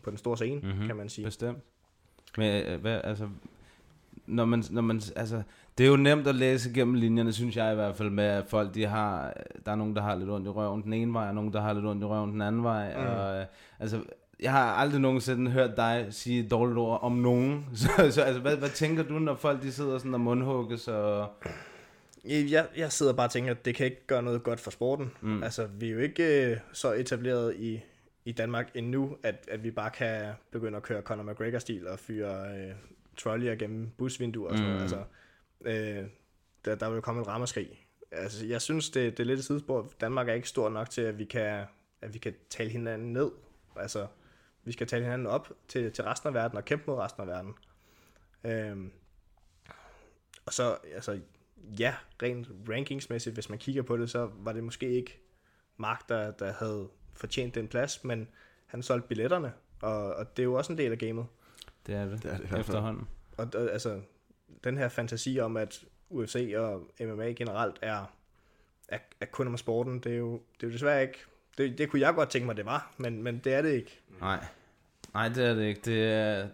på 0.02 0.10
den 0.10 0.18
store 0.18 0.36
scene, 0.36 0.60
Mhm. 0.60 0.66
mm-hmm. 0.68 0.86
kan 0.86 0.96
man 0.96 1.08
sige. 1.08 1.24
Bestemt. 1.24 1.58
Men 2.36 2.66
øh, 2.66 2.80
hvad, 2.80 3.00
altså, 3.04 3.28
når 4.28 4.44
man, 4.44 4.64
når 4.70 4.82
man, 4.82 5.00
altså, 5.16 5.42
det 5.78 5.86
er 5.86 5.90
jo 5.90 5.96
nemt 5.96 6.26
at 6.26 6.34
læse 6.34 6.72
gennem 6.72 6.94
linjerne, 6.94 7.32
synes 7.32 7.56
jeg 7.56 7.72
i 7.72 7.74
hvert 7.74 7.96
fald, 7.96 8.10
med 8.10 8.24
at 8.24 8.44
folk, 8.46 8.74
de 8.74 8.86
har, 8.86 9.34
der 9.66 9.72
er 9.72 9.76
nogen, 9.76 9.96
der 9.96 10.02
har 10.02 10.14
lidt 10.14 10.30
ondt 10.30 10.46
i 10.46 10.50
røven 10.50 10.82
den 10.82 10.92
ene 10.92 11.12
vej, 11.12 11.28
og 11.28 11.34
nogen, 11.34 11.52
der 11.52 11.60
har 11.60 11.72
lidt 11.72 11.86
ondt 11.86 12.02
i 12.02 12.06
røven 12.06 12.32
den 12.32 12.42
anden 12.42 12.62
vej, 12.62 12.94
mm. 12.96 13.06
og, 13.06 13.40
øh, 13.40 13.46
altså, 13.78 14.00
jeg 14.40 14.52
har 14.52 14.72
aldrig 14.72 15.00
nogensinde 15.00 15.50
hørt 15.50 15.76
dig 15.76 16.06
sige 16.10 16.48
dårligt 16.48 16.78
ord 16.78 17.02
om 17.02 17.12
nogen, 17.12 17.66
så, 17.74 17.88
så 18.10 18.22
altså, 18.22 18.40
hvad, 18.40 18.56
hvad 18.56 18.68
tænker 18.68 19.02
du, 19.02 19.18
når 19.18 19.34
folk, 19.34 19.62
de 19.62 19.72
sidder 19.72 19.98
sådan 19.98 20.14
og 20.14 20.20
mundhugges, 20.20 20.88
og, 20.88 21.28
Jeg, 22.24 22.66
jeg 22.76 22.92
sidder 22.92 23.12
bare 23.12 23.26
og 23.26 23.30
tænker, 23.30 23.50
at 23.50 23.64
det 23.64 23.74
kan 23.74 23.86
ikke 23.86 24.06
gøre 24.06 24.22
noget 24.22 24.42
godt 24.42 24.60
for 24.60 24.70
sporten. 24.70 25.10
Mm. 25.20 25.42
Altså, 25.42 25.66
vi 25.66 25.88
er 25.88 25.92
jo 25.92 25.98
ikke 25.98 26.50
øh, 26.50 26.56
så 26.72 26.92
etableret 26.92 27.56
i, 27.56 27.80
i 28.24 28.32
Danmark 28.32 28.70
endnu, 28.74 29.16
at, 29.22 29.48
at 29.50 29.64
vi 29.64 29.70
bare 29.70 29.90
kan 29.90 30.32
begynde 30.50 30.76
at 30.76 30.82
køre 30.82 31.02
Conor 31.02 31.22
McGregor-stil 31.22 31.88
og 31.88 31.98
fyre 31.98 32.46
øh, 32.58 32.74
trolleyer 33.18 33.54
gennem 33.54 33.90
busvinduer 33.90 34.50
og 34.50 34.56
sådan 34.56 34.72
noget. 34.72 34.90
Mm. 34.90 34.98
Altså, 34.98 35.04
øh, 36.00 36.08
der, 36.64 36.74
der 36.74 36.88
vil 36.88 36.94
jo 36.94 37.00
komme 37.00 37.20
et 37.20 37.28
ramaskrig. 37.28 37.86
Altså, 38.10 38.46
jeg 38.46 38.62
synes, 38.62 38.90
det, 38.90 39.16
det 39.16 39.22
er 39.22 39.26
lidt 39.26 39.38
et 39.38 39.44
sidespor. 39.44 39.92
Danmark 40.00 40.28
er 40.28 40.32
ikke 40.32 40.48
stor 40.48 40.68
nok 40.68 40.90
til, 40.90 41.00
at 41.00 41.18
vi 41.18 41.24
kan, 41.24 41.64
at 42.02 42.14
vi 42.14 42.18
kan 42.18 42.34
tale 42.50 42.70
hinanden 42.70 43.12
ned. 43.12 43.30
Altså, 43.76 44.06
vi 44.64 44.72
skal 44.72 44.86
tale 44.86 45.04
hinanden 45.04 45.26
op 45.26 45.52
til, 45.68 45.92
til 45.92 46.04
resten 46.04 46.26
af 46.26 46.34
verden 46.34 46.58
og 46.58 46.64
kæmpe 46.64 46.84
mod 46.86 46.98
resten 46.98 47.20
af 47.22 47.26
verden. 47.26 47.54
Øhm, 48.44 48.92
og 50.46 50.52
så, 50.52 50.76
altså, 50.94 51.20
ja, 51.78 51.94
rent 52.22 52.48
rankingsmæssigt, 52.68 53.36
hvis 53.36 53.48
man 53.48 53.58
kigger 53.58 53.82
på 53.82 53.96
det, 53.96 54.10
så 54.10 54.30
var 54.34 54.52
det 54.52 54.64
måske 54.64 54.90
ikke 54.90 55.20
Mark, 55.76 56.08
der, 56.08 56.30
der 56.30 56.52
havde 56.52 56.88
fortjent 57.14 57.54
den 57.54 57.68
plads, 57.68 58.04
men 58.04 58.28
han 58.66 58.82
solgte 58.82 59.08
billetterne, 59.08 59.52
og, 59.82 60.14
og 60.14 60.36
det 60.36 60.42
er 60.42 60.44
jo 60.44 60.54
også 60.54 60.72
en 60.72 60.78
del 60.78 60.92
af 60.92 60.98
gamet. 60.98 61.26
Det 61.88 61.96
er 61.96 62.04
det, 62.04 62.22
Det 62.22 62.32
er 62.32 62.36
det 62.36 62.58
efterhånden. 62.60 63.08
Og, 63.36 63.48
og 63.54 63.72
altså, 63.72 64.00
den 64.64 64.78
her 64.78 64.88
fantasi 64.88 65.38
om, 65.38 65.56
at 65.56 65.84
UFC 66.10 66.52
og 66.56 66.90
MMA 67.00 67.32
generelt 67.32 67.78
er, 67.82 68.12
er, 68.88 68.98
er 69.20 69.26
kun 69.26 69.46
om 69.46 69.56
sporten, 69.56 70.00
det 70.00 70.12
er 70.12 70.16
jo, 70.16 70.32
det 70.32 70.62
er 70.62 70.66
jo 70.66 70.72
desværre 70.72 71.02
ikke, 71.02 71.18
det, 71.58 71.78
det 71.78 71.90
kunne 71.90 72.00
jeg 72.00 72.14
godt 72.14 72.30
tænke 72.30 72.46
mig, 72.46 72.56
det 72.56 72.66
var, 72.66 72.92
men, 72.96 73.22
men 73.22 73.38
det 73.44 73.54
er 73.54 73.62
det 73.62 73.72
ikke. 73.72 74.00
Nej, 74.20 74.44
nej 75.14 75.28
det 75.28 75.46
er 75.46 75.54
det 75.54 75.64
ikke. 75.64 75.80
Det, 75.84 76.12
er, 76.12 76.46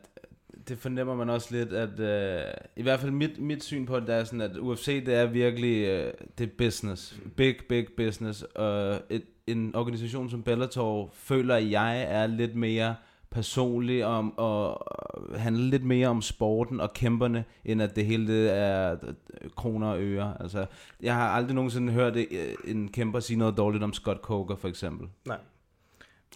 det 0.68 0.78
fornemmer 0.78 1.14
man 1.14 1.30
også 1.30 1.48
lidt, 1.50 1.72
at 1.72 2.00
øh, 2.00 2.54
i 2.76 2.82
hvert 2.82 3.00
fald 3.00 3.10
mit, 3.10 3.38
mit 3.38 3.64
syn 3.64 3.86
på 3.86 4.00
det, 4.00 4.06
det 4.06 4.14
er 4.14 4.24
sådan, 4.24 4.40
at 4.40 4.56
UFC 4.56 5.04
det 5.06 5.14
er 5.14 5.26
virkelig, 5.26 5.84
øh, 5.84 6.12
det 6.38 6.48
er 6.48 6.52
business. 6.58 7.16
Big, 7.36 7.56
big 7.68 7.86
business. 7.96 8.42
Og 8.42 9.02
et, 9.10 9.24
en 9.46 9.74
organisation 9.74 10.30
som 10.30 10.42
Bellator 10.42 11.10
føler 11.12 11.56
jeg 11.56 12.02
er 12.02 12.26
lidt 12.26 12.56
mere 12.56 12.94
personlig 13.34 14.04
om, 14.04 14.38
og 14.38 14.94
og 15.14 15.40
handle 15.40 15.70
lidt 15.70 15.84
mere 15.84 16.08
om 16.08 16.22
sporten 16.22 16.80
og 16.80 16.92
kæmperne, 16.92 17.44
end 17.64 17.82
at 17.82 17.96
det 17.96 18.06
hele 18.06 18.26
det 18.26 18.52
er 18.56 18.96
øh, 19.02 19.50
kroner 19.56 19.88
og 19.88 20.02
øre. 20.02 20.36
Altså, 20.40 20.66
jeg 21.00 21.14
har 21.14 21.28
aldrig 21.28 21.54
nogensinde 21.54 21.92
hørt 21.92 22.16
øh, 22.16 22.54
en 22.64 22.88
kæmper 22.88 23.20
sige 23.20 23.36
noget 23.36 23.56
dårligt 23.56 23.84
om 23.84 23.92
Scott 23.92 24.20
Coker, 24.20 24.56
for 24.56 24.68
eksempel. 24.68 25.08
Nej. 25.24 25.38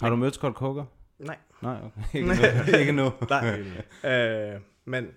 Har 0.00 0.10
du 0.10 0.16
mødt 0.16 0.34
Scott 0.34 0.56
Coker? 0.56 0.84
Nej. 1.18 1.36
Nej, 1.62 1.76
okay. 1.84 2.02
Ikke 2.18 2.26
nu. 2.26 2.32
Ikke 2.80 2.92
nu. 2.92 3.12
Nej. 3.30 3.60
øh, 4.04 4.60
men 4.84 5.08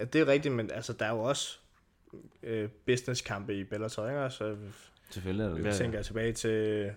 ja, 0.00 0.04
det 0.04 0.20
er 0.20 0.26
rigtigt, 0.26 0.54
men 0.54 0.70
altså, 0.70 0.92
der 0.92 1.04
er 1.04 1.10
jo 1.10 1.20
også 1.20 1.58
øh, 2.42 2.68
businesskampe 2.86 3.54
i 3.54 3.64
Bellator, 3.64 4.08
ikke? 4.08 4.30
Så 4.30 4.56
Selvfølgelig 5.10 5.46
er 5.46 5.54
det 5.54 5.64
jeg 5.64 5.74
tænker 5.74 6.02
tilbage 6.02 6.32
til, 6.32 6.90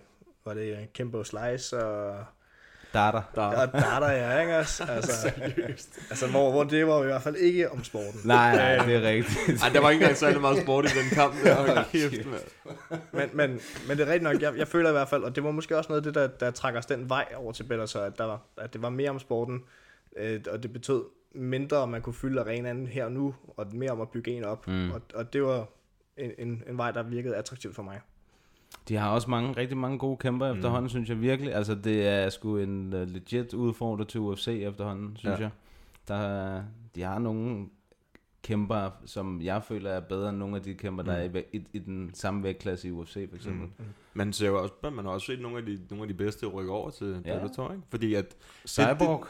var 0.44 0.54
det 0.54 0.92
Kimbo 0.92 1.24
Slice 1.24 1.84
og... 1.84 2.24
Data. 2.94 3.18
Og 3.36 3.72
Data, 3.72 4.06
ja, 4.06 4.40
ikke 4.40 4.58
også? 4.58 4.84
Altså, 4.90 5.32
altså 6.10 6.26
hvor, 6.30 6.50
hvor 6.50 6.64
det 6.64 6.86
var 6.86 7.02
i 7.02 7.06
hvert 7.06 7.22
fald 7.22 7.36
ikke 7.36 7.70
om 7.72 7.84
sporten. 7.84 8.20
Nej, 8.24 8.56
nej, 8.56 8.86
det 8.86 8.94
er 8.96 9.02
rigtigt. 9.08 9.62
Ej, 9.62 9.68
der 9.68 9.80
var 9.80 9.90
ikke 9.90 10.02
engang 10.02 10.16
særlig 10.16 10.40
meget 10.40 10.62
sport 10.62 10.84
i 10.84 10.88
den 10.88 11.10
kamp. 11.12 11.34
Der. 11.44 11.54
Hold 11.74 11.84
kæft, 11.92 12.26
men, 13.12 13.30
men, 13.32 13.60
men 13.88 13.98
det 13.98 14.08
er 14.08 14.12
rigtigt 14.12 14.22
nok, 14.22 14.42
jeg, 14.42 14.52
jeg 14.58 14.68
føler 14.68 14.88
i 14.88 14.92
hvert 14.92 15.08
fald, 15.08 15.22
og 15.22 15.34
det 15.36 15.44
var 15.44 15.50
måske 15.50 15.76
også 15.78 15.88
noget 15.88 16.06
af 16.06 16.12
det, 16.12 16.14
der, 16.14 16.46
der 16.46 16.50
trækker 16.50 16.78
os 16.80 16.86
den 16.86 17.08
vej 17.08 17.24
over 17.36 17.52
til 17.52 17.64
Bellator, 17.64 18.00
at, 18.00 18.18
der 18.18 18.24
var, 18.24 18.40
at 18.58 18.72
det 18.72 18.82
var 18.82 18.90
mere 18.90 19.10
om 19.10 19.18
sporten, 19.18 19.62
øh, 20.16 20.40
og 20.50 20.62
det 20.62 20.72
betød 20.72 21.04
mindre, 21.34 21.76
om 21.76 21.88
man 21.88 22.02
kunne 22.02 22.14
fylde 22.14 22.40
arenaen 22.40 22.86
her 22.86 23.04
og 23.04 23.12
nu, 23.12 23.34
og 23.56 23.66
mere 23.72 23.90
om 23.90 24.00
at 24.00 24.08
bygge 24.10 24.30
en 24.30 24.44
op, 24.44 24.66
Mm. 24.66 24.90
og, 24.90 25.00
og 25.14 25.32
det 25.32 25.42
var 25.42 25.66
en, 26.16 26.30
en, 26.38 26.62
en 26.68 26.78
vej, 26.78 26.90
der 26.90 27.02
virkede 27.02 27.36
attraktivt 27.36 27.74
for 27.74 27.82
mig. 27.82 28.00
De 28.88 28.96
har 28.96 29.10
også 29.10 29.30
mange, 29.30 29.52
rigtig 29.56 29.76
mange 29.76 29.98
gode 29.98 30.16
kæmper 30.16 30.52
Mm. 30.52 30.56
efterhånden, 30.58 30.88
synes 30.88 31.08
jeg 31.08 31.20
virkelig. 31.20 31.54
Altså, 31.54 31.74
det 31.74 32.06
er 32.08 32.28
sgu 32.30 32.56
en 32.56 32.92
uh, 32.92 33.00
legit 33.08 33.54
udfordrer 33.54 34.04
til 34.04 34.20
UFC 34.20 34.48
efterhånden, 34.48 35.16
synes 35.16 35.38
Ja. 35.38 35.42
jeg. 35.42 35.50
Der, 36.08 36.62
de 36.94 37.02
har 37.02 37.18
nogle 37.18 37.66
kæmper, 38.42 38.90
som 39.06 39.42
jeg 39.42 39.62
føler 39.64 39.90
er 39.90 40.00
bedre 40.00 40.28
end 40.28 40.38
nogle 40.38 40.56
af 40.56 40.62
de 40.62 40.74
kæmper, 40.74 41.02
der 41.02 41.12
er 41.12 41.28
Mm. 41.28 41.36
i, 41.36 41.56
i, 41.56 41.64
i 41.72 41.78
den 41.78 42.10
samme 42.14 42.42
vægtklasse 42.42 42.88
i 42.88 42.90
UFC, 42.90 43.28
for 43.28 43.36
eksempel. 43.36 43.68
Mm. 43.78 43.84
Man 44.14 44.32
ser 44.32 44.46
jo 44.48 44.62
også, 44.62 44.74
man 44.92 45.04
har 45.04 45.12
også 45.12 45.26
set 45.26 45.40
nogle 45.40 45.58
af 45.58 45.66
de, 45.66 45.78
nogle 45.90 46.02
af 46.02 46.08
de 46.08 46.14
bedste 46.14 46.46
rykke 46.46 46.72
over 46.72 46.90
til 46.90 47.22
Ja. 47.26 47.34
Bellator, 47.38 47.72
ikke? 47.72 47.82
Fordi 47.90 48.14
at... 48.14 48.36
Cyborg. 48.66 49.26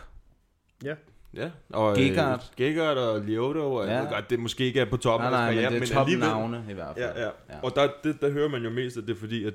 Ja. 0.84 0.95
Ja, 1.37 1.51
og 1.70 1.97
Gegard. 1.97 2.39
Øh, 2.39 2.57
Gegard 2.57 2.97
og 2.97 3.20
Lyoto, 3.20 3.74
og 3.74 3.87
ja. 3.87 3.93
Jeg 3.93 4.03
ved 4.03 4.11
godt, 4.11 4.30
det 4.30 4.39
måske 4.41 4.64
ikke 4.64 4.80
er 4.80 4.84
på 4.84 4.97
toppen 4.97 5.30
Nej, 5.30 5.49
af 5.49 5.55
nej, 5.55 5.62
deres 5.62 5.72
men 5.72 5.89
karriere, 5.89 5.89
det 5.89 5.97
er 5.97 6.01
alligevel- 6.01 6.51
navne 6.51 6.66
i 6.70 6.72
hvert 6.72 6.97
fald. 6.97 7.16
Ja, 7.16 7.22
ja. 7.24 7.30
Ja. 7.51 7.61
Og 7.62 7.72
der, 7.74 7.89
det, 8.05 8.20
der 8.20 8.30
hører 8.30 8.49
man 8.49 8.62
jo 8.62 8.70
mest, 8.70 8.97
at 8.97 9.03
det 9.07 9.11
er 9.16 9.20
fordi, 9.20 9.45
at 9.45 9.55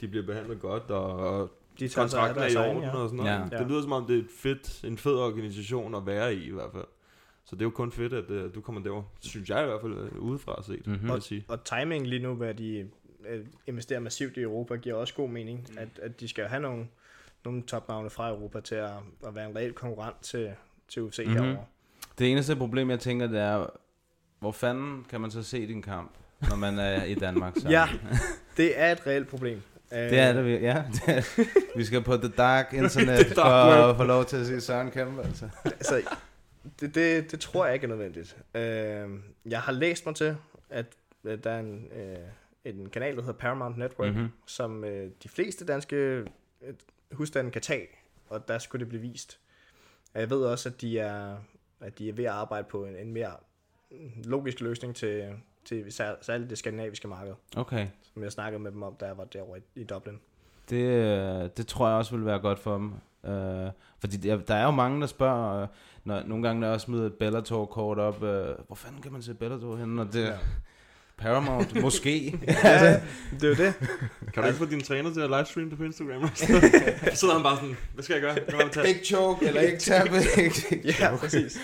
de 0.00 0.08
bliver 0.08 0.26
behandlet 0.26 0.60
godt, 0.60 0.82
og 0.90 1.50
De 1.78 1.84
af 1.84 1.90
kontrakten 1.94 2.42
er 2.42 2.46
i 2.46 2.56
orden 2.56 2.82
ja. 2.82 2.90
og 2.96 3.08
sådan 3.08 3.24
noget. 3.24 3.52
Ja. 3.52 3.58
Det 3.58 3.66
lyder 3.66 3.82
som 3.82 3.92
om, 3.92 4.06
det 4.06 4.14
er 4.16 4.20
et 4.20 4.30
fedt, 4.38 4.84
en 4.84 4.98
fed 4.98 5.14
organisation 5.14 5.94
at 5.94 6.06
være 6.06 6.34
i 6.34 6.44
i 6.46 6.50
hvert 6.50 6.70
fald. 6.72 6.84
Så 7.44 7.56
det 7.56 7.62
er 7.62 7.66
jo 7.66 7.70
kun 7.70 7.92
fedt, 7.92 8.12
at 8.12 8.30
uh, 8.30 8.54
du 8.54 8.60
kommer 8.60 8.82
derover. 8.82 9.02
Synes 9.20 9.48
jeg 9.50 9.62
i 9.62 9.66
hvert 9.66 9.80
fald 9.80 9.92
øh, 9.92 10.18
udefra 10.22 10.62
set, 10.62 10.86
Mhm. 10.86 10.94
mm-hmm. 10.96 11.10
jeg 11.10 11.22
sige. 11.22 11.44
Og 11.48 11.64
timing 11.64 12.06
lige 12.06 12.22
nu, 12.22 12.34
hvad 12.34 12.54
de 12.54 12.88
øh, 13.28 13.44
investerer 13.66 14.00
massivt 14.00 14.36
i 14.36 14.40
Europa, 14.40 14.76
giver 14.76 14.94
også 14.94 15.14
god 15.14 15.28
mening, 15.28 15.66
Mm. 15.70 15.78
at, 15.78 15.88
at 16.02 16.20
de 16.20 16.28
skal 16.28 16.44
have 16.44 16.62
nogle, 16.62 16.86
nogle 17.44 17.62
topnavne 17.62 18.10
fra 18.10 18.28
Europa 18.30 18.60
til 18.60 18.74
at, 18.74 18.90
at 19.26 19.34
være 19.34 19.50
en 19.50 19.56
reel 19.56 19.72
konkurrent 19.72 20.16
til, 20.22 20.50
til 20.88 21.02
UFC 21.02 21.18
mm-hmm. 21.18 21.34
Mhm. 21.36 21.44
herovre. 21.44 21.64
Det 22.18 22.30
eneste 22.32 22.56
problem, 22.56 22.90
jeg 22.90 23.00
tænker, 23.00 23.26
det 23.26 23.40
er, 23.40 23.66
hvor 24.38 24.52
fanden 24.52 25.04
kan 25.10 25.20
man 25.20 25.30
så 25.30 25.42
se 25.42 25.66
din 25.66 25.82
kamp, 25.82 26.10
når 26.48 26.56
man 26.56 26.78
er 26.78 27.04
i 27.04 27.14
Danmark? 27.14 27.52
Så? 27.56 27.68
Ja, 27.78 27.88
det 28.56 28.80
er 28.80 28.92
et 28.92 29.06
reelt 29.06 29.28
problem. 29.28 29.62
Det 29.90 30.18
er 30.18 30.32
det, 30.32 30.44
vi, 30.44 30.50
ja. 30.56 30.82
Det 30.92 31.02
er, 31.08 31.44
vi 31.76 31.84
skal 31.84 32.02
på 32.02 32.16
The 32.16 32.28
Dark 32.28 32.72
Internet 32.82 33.18
The 33.26 33.34
for 33.34 33.42
dark 33.42 33.78
web. 33.80 33.90
at 33.90 33.96
få 33.96 34.04
lov 34.04 34.24
til 34.24 34.36
at 34.36 34.46
se 34.46 34.60
Søren 34.60 34.90
kæmpe, 34.90 35.22
altså. 35.22 35.48
altså, 35.64 36.02
det, 36.80 36.94
det, 36.94 37.30
det 37.30 37.40
tror 37.40 37.64
jeg 37.66 37.74
ikke 37.74 37.84
er 37.84 37.88
nødvendigt. 37.88 38.36
Øh, 38.54 39.08
jeg 39.46 39.60
har 39.60 39.72
læst 39.72 40.06
mig 40.06 40.14
til, 40.14 40.36
at 40.70 40.86
øh, 41.24 41.38
der 41.44 41.50
er 41.50 41.60
en, 41.60 41.88
øh, 41.92 42.16
en 42.64 42.90
kanal, 42.90 43.16
der 43.16 43.22
hedder 43.22 43.38
Paramount 43.38 43.78
Network, 43.78 44.08
Mhm. 44.08 44.16
mm-hmm. 44.16 44.32
som 44.46 44.84
øh, 44.84 45.10
de 45.22 45.28
fleste 45.28 45.64
danske 45.66 45.96
øh, 45.96 46.26
husstande 47.12 47.50
kan 47.50 47.62
tage, 47.62 47.86
og 48.28 48.48
der 48.48 48.58
skulle 48.58 48.80
det 48.80 48.88
blive 48.88 49.02
vist. 49.02 49.38
Og 50.14 50.20
Jeg 50.20 50.30
ved 50.30 50.44
også, 50.44 50.68
at 50.68 50.80
de 50.80 50.98
er, 50.98 51.36
at 51.80 51.98
de 51.98 52.08
er 52.08 52.12
ved 52.12 52.24
at 52.24 52.30
arbejde 52.30 52.66
på 52.70 52.84
en, 52.84 52.96
en 52.96 53.12
mere 53.12 53.30
logisk 54.24 54.60
løsning 54.60 54.96
til, 54.96 55.24
til 55.64 55.84
sær- 55.92 56.18
særligt 56.22 56.50
det 56.50 56.58
skandinaviske 56.58 57.08
marked, 57.08 57.34
Okay. 57.56 57.86
som 58.12 58.22
jeg 58.22 58.32
snakkede 58.32 58.62
med 58.62 58.70
dem 58.72 58.82
om, 58.82 58.94
da 59.00 59.06
jeg 59.06 59.18
var 59.18 59.24
derovre 59.24 59.58
i, 59.58 59.62
i 59.80 59.84
Dublin. 59.84 60.20
Det, 60.70 60.82
øh, 60.82 61.50
det 61.56 61.66
tror 61.66 61.88
jeg 61.88 61.96
også 61.96 62.16
vil 62.16 62.26
være 62.26 62.38
godt 62.38 62.58
for 62.58 62.74
dem. 62.76 62.92
Øh, 63.32 63.70
fordi 64.00 64.16
der, 64.16 64.36
der 64.36 64.54
er 64.54 64.64
jo 64.64 64.70
mange, 64.70 65.00
der 65.00 65.06
spørger, 65.06 65.62
øh, 65.62 65.68
når, 66.04 66.22
nogle 66.26 66.46
gange 66.46 66.60
når 66.60 66.68
jeg 66.68 66.80
smider 66.80 67.06
et 67.06 67.14
Bellator-kort 67.14 67.98
op, 67.98 68.22
øh, 68.22 68.54
hvor 68.66 68.74
fanden 68.76 69.02
kan 69.02 69.12
man 69.12 69.22
se 69.22 69.34
Bellator 69.34 69.76
henne? 69.76 70.02
Og 70.02 70.12
det, 70.12 70.24
ja. 70.24 70.38
Paramount, 71.16 71.82
måske. 71.82 72.38
Ja, 72.64 73.00
det 73.40 73.42
er 73.44 73.48
jo 73.48 73.54
det. 73.54 73.74
Kan 74.42 74.52
du 74.52 74.64
ikke 74.64 74.66
få 74.66 74.76
din 74.76 74.84
træner 74.84 75.12
til 75.12 75.20
at 75.20 75.30
livestreame 75.30 75.70
det 75.70 75.78
på 75.78 75.84
Instagram? 75.84 76.28
så 76.36 76.46
sidder 77.14 77.34
han 77.34 77.42
bare 77.42 77.56
sådan, 77.56 77.76
hvad 77.94 78.04
skal 78.04 78.14
jeg 78.14 78.22
gøre? 78.22 78.32
Hvad 78.34 78.54
jeg 78.60 78.70
tage? 78.72 78.88
ikke 78.88 79.04
choke, 79.04 79.46
eller 79.46 79.60
ikke 79.60 79.78
tabe. 79.78 80.16
Ja, 81.00 81.16
præcis. 81.16 81.58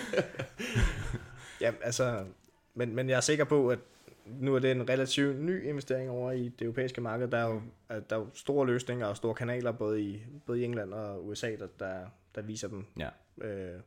ja, 1.61 1.71
altså, 1.81 2.25
men, 2.73 2.95
men 2.95 3.09
jeg 3.09 3.15
er 3.17 3.21
sikker 3.21 3.43
på, 3.43 3.69
at 3.69 3.79
nu 4.25 4.55
er 4.55 4.59
det 4.59 4.71
en 4.71 4.89
relativt 4.89 5.43
ny 5.43 5.67
investering 5.67 6.09
over 6.09 6.31
i 6.31 6.43
det 6.43 6.61
europæiske 6.61 7.01
marked. 7.01 7.27
Der 7.27 7.37
er 7.37 7.47
jo, 7.49 7.61
at 7.89 8.09
der 8.09 8.15
er 8.15 8.19
jo 8.19 8.27
store 8.33 8.67
løsninger 8.67 9.05
og 9.05 9.17
store 9.17 9.33
kanaler, 9.33 9.71
både 9.71 10.01
i, 10.01 10.23
både 10.45 10.61
i 10.61 10.63
England 10.63 10.93
og 10.93 11.27
USA, 11.27 11.51
der, 11.59 11.67
der, 11.79 11.95
der 12.35 12.41
viser 12.41 12.67
dem. 12.67 12.85
Ja. 12.99 13.09
Øh, 13.47 13.79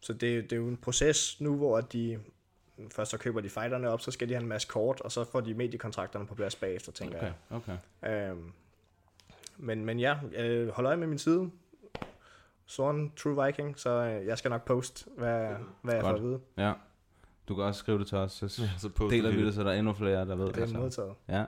så 0.00 0.12
det, 0.12 0.50
det 0.50 0.52
er 0.52 0.56
jo 0.56 0.68
en 0.68 0.76
proces 0.76 1.40
nu, 1.40 1.56
hvor 1.56 1.80
de 1.80 2.18
først 2.92 3.10
så 3.10 3.18
køber 3.18 3.40
de 3.40 3.48
fighterne 3.50 3.90
op, 3.90 4.00
så 4.00 4.10
skal 4.10 4.28
de 4.28 4.34
have 4.34 4.42
en 4.42 4.48
masse 4.48 4.68
kort, 4.68 5.00
og 5.00 5.12
så 5.12 5.24
får 5.24 5.40
de 5.40 5.54
mediekontrakterne 5.54 6.26
på 6.26 6.34
plads 6.34 6.56
bagefter, 6.56 6.92
tænker 6.92 7.16
Okay, 7.18 7.32
jeg. 7.50 7.78
okay. 8.02 8.30
Øhm, 8.30 8.52
men, 9.56 9.84
men 9.84 10.00
ja, 10.00 10.16
øh, 10.36 10.68
hold 10.68 10.86
øje 10.86 10.96
med 10.96 11.06
min 11.06 11.18
side. 11.18 11.50
Soren 12.66 13.12
True 13.16 13.44
Viking, 13.46 13.78
så 13.78 13.90
øh, 13.90 14.26
jeg 14.26 14.38
skal 14.38 14.50
nok 14.50 14.64
poste, 14.64 15.10
hvad, 15.18 15.48
hvad 15.82 15.94
jeg 15.94 16.02
får 16.02 16.08
at 16.10 16.22
vide. 16.22 16.40
Ja. 16.58 16.72
Du 17.48 17.54
kan 17.54 17.64
også 17.64 17.78
skrive 17.78 17.98
det 17.98 18.06
til 18.06 18.18
os, 18.18 18.32
så, 18.32 18.62
Ja, 18.62 18.68
så 18.78 18.88
deler 19.10 19.30
vi 19.30 19.36
det. 19.36 19.46
det, 19.46 19.54
så 19.54 19.62
der 19.64 19.70
er 19.70 19.74
endnu 19.78 19.92
flere, 19.92 20.26
der 20.28 20.34
ved 20.36 20.46
Det 20.52 20.62
er 20.62 20.66
så. 20.66 20.76
modtaget. 20.76 21.12
Ja, 21.28 21.44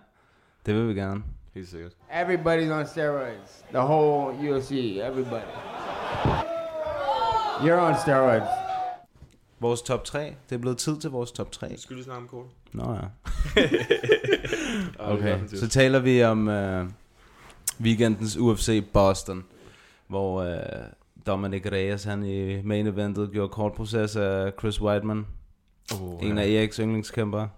det 0.66 0.74
vil 0.74 0.88
vi 0.88 0.94
gerne. 0.94 1.22
Helt 1.54 1.68
sikkert. 1.68 1.92
Everybody's 2.10 2.72
on 2.72 2.86
steroids. 2.86 3.64
The 3.70 3.78
whole 3.80 4.34
UFC, 4.56 4.70
everybody. 5.02 5.42
You're 7.60 7.80
on 7.80 7.94
steroids. 7.94 8.65
Vores 9.60 9.82
top 9.82 10.04
3. 10.04 10.34
Det 10.48 10.54
er 10.54 10.58
blevet 10.58 10.78
tid 10.78 10.96
til 11.00 11.10
vores 11.10 11.32
top 11.32 11.52
3. 11.52 11.76
Skal 11.76 11.96
vi 11.96 12.02
snakke 12.02 12.22
om 12.22 12.28
kort? 12.28 12.46
Nå 12.72 12.92
ja. 12.94 13.00
Okay, 15.12 15.38
så 15.46 15.68
taler 15.68 15.98
vi 15.98 16.22
om 16.22 16.48
øh, 16.48 16.86
weekendens 17.80 18.36
UFC 18.36 18.84
Boston, 18.92 19.44
hvor 20.08 20.42
øh, 20.42 20.58
Dominic 21.26 21.66
Reyes 21.72 22.04
han 22.04 22.24
i 22.24 22.62
main 22.62 22.86
eventet 22.86 23.30
gjorde 23.32 23.48
kort 23.48 23.72
proces 23.72 24.16
af 24.16 24.52
Chris 24.58 24.80
Weidman, 24.80 25.26
Oh, 25.94 26.26
en 26.26 26.38
af 26.38 26.46
Eriks 26.46 26.76
yndlingskæmper. 26.76 27.40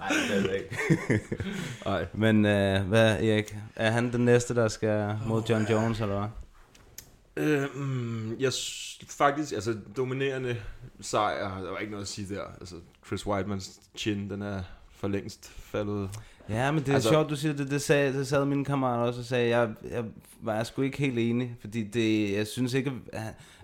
Nej, 0.00 0.12
det 0.30 0.50
er 0.50 0.54
ikke. 0.54 2.16
Men 2.24 2.46
øh, 2.46 2.82
hvad, 2.82 3.22
Erik? 3.22 3.56
Er 3.76 3.90
han 3.90 4.12
den 4.12 4.24
næste, 4.24 4.54
der 4.54 4.68
skal 4.68 5.16
mod 5.26 5.42
John 5.50 5.66
Jones, 5.70 6.00
eller 6.00 6.18
hvad? 6.18 6.28
Øh, 7.36 7.62
mm, 7.74 8.36
jeg 8.40 8.52
faktisk, 9.08 9.52
altså 9.52 9.76
dominerende 9.96 10.56
sejr, 11.00 11.60
der 11.62 11.70
var 11.70 11.78
ikke 11.78 11.90
noget 11.90 12.04
at 12.04 12.08
sige 12.08 12.34
der. 12.34 12.42
Altså 12.60 12.74
Chris 13.06 13.26
Weidmans 13.26 13.80
chin, 13.96 14.30
den 14.30 14.42
er 14.42 14.62
for 14.96 15.08
længst 15.08 15.52
faldet. 15.56 16.10
Ja, 16.48 16.70
men 16.70 16.80
det 16.80 16.88
er 16.88 16.94
Altså- 16.94 17.08
sjovt, 17.08 17.30
du 17.30 17.36
siger 17.36 17.54
det. 17.54 17.70
Det, 17.70 17.82
sagde, 17.82 18.12
det 18.12 18.26
sad 18.26 18.44
mine 18.44 18.64
kammerater 18.64 19.04
også 19.04 19.20
og 19.20 19.26
sagde, 19.26 19.48
jeg, 19.58 19.74
jeg 19.90 20.04
var 20.42 20.62
sgu 20.64 20.82
ikke 20.82 20.98
helt 20.98 21.18
enig, 21.18 21.56
fordi 21.60 21.82
det, 21.82 22.32
jeg 22.32 22.46
synes 22.46 22.74
ikke, 22.74 22.92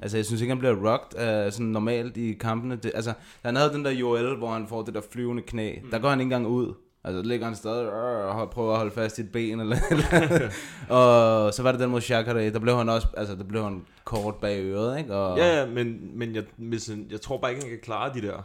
altså 0.02 0.16
jeg 0.16 0.26
synes 0.26 0.40
ikke, 0.40 0.50
han 0.50 0.58
bliver 0.58 0.90
rocked 0.92 1.46
uh, 1.46 1.52
sådan 1.52 1.66
normalt 1.66 2.16
i 2.16 2.32
kampene. 2.32 2.76
Det, 2.76 2.92
altså, 2.94 3.12
han 3.44 3.56
havde 3.56 3.72
den 3.72 3.84
der 3.84 3.90
Joel, 3.90 4.36
hvor 4.36 4.52
han 4.52 4.66
får 4.68 4.82
det 4.82 4.94
der 4.94 5.00
flyvende 5.12 5.42
knæ. 5.42 5.74
Mm. 5.82 5.90
Der 5.90 5.98
går 5.98 6.08
han 6.10 6.20
ikke 6.20 6.24
engang 6.34 6.46
ud. 6.46 6.74
Altså, 7.04 7.22
ligger 7.22 7.46
han 7.46 7.54
stadig 7.54 7.86
øh, 7.86 8.36
og 8.36 8.50
prøver 8.50 8.72
at 8.72 8.76
holde 8.78 8.90
fast 8.92 9.18
i 9.18 9.20
et 9.20 9.32
ben 9.32 9.60
eller, 9.60 9.76
eller 9.90 10.50
Og 10.96 11.54
så 11.54 11.62
var 11.62 11.70
det 11.72 11.80
den 11.80 11.90
mod 11.90 12.00
Shakare, 12.00 12.50
der 12.50 12.58
blev 12.58 12.76
han 12.76 12.88
også, 12.88 13.06
altså 13.16 13.34
der 13.34 13.44
blev 13.44 13.62
han 13.62 13.82
kort 14.04 14.34
bag 14.34 14.60
øret, 14.64 14.98
ikke? 14.98 15.14
Og, 15.14 15.38
Ja, 15.38 15.60
ja, 15.60 15.66
men, 15.66 16.18
men 16.18 16.34
jeg, 16.34 16.44
hvis, 16.56 16.86
han- 16.86 17.06
jeg 17.10 17.20
tror 17.20 17.38
bare 17.38 17.50
ikke, 17.50 17.62
han 17.62 17.70
kan 17.70 17.78
klare 17.82 18.14
de 18.14 18.20
der 18.22 18.42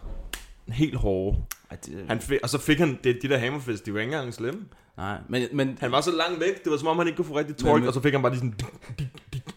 helt 0.67 0.95
hårde. 0.95 1.37
Ej, 1.71 1.77
det, 1.85 2.05
Han 2.07 2.19
fik, 2.19 2.39
og 2.43 2.49
så 2.49 2.59
fik 2.59 2.79
han 2.79 2.99
det, 3.03 3.17
de 3.21 3.29
der 3.29 3.37
hammerfist, 3.37 3.85
de 3.85 3.93
var 3.93 3.99
ikke 3.99 4.13
engang 4.13 4.33
slemme. 4.33 4.61
nej, 4.97 5.17
men, 5.29 5.43
men 5.53 5.77
Han 5.81 5.91
var 5.91 6.01
så 6.01 6.11
langt 6.11 6.39
væk, 6.39 6.63
det 6.63 6.71
var 6.71 6.77
som 6.77 6.87
om 6.87 6.97
han 6.97 7.07
ikke 7.07 7.17
kunne 7.17 7.25
få 7.25 7.37
rigtig 7.37 7.57
torque, 7.57 7.79
men- 7.79 7.87
og 7.87 7.93
så 7.93 8.01
fik 8.01 8.13
han 8.13 8.21
bare 8.21 8.31
lige 8.31 8.39
sådan, 8.39 8.55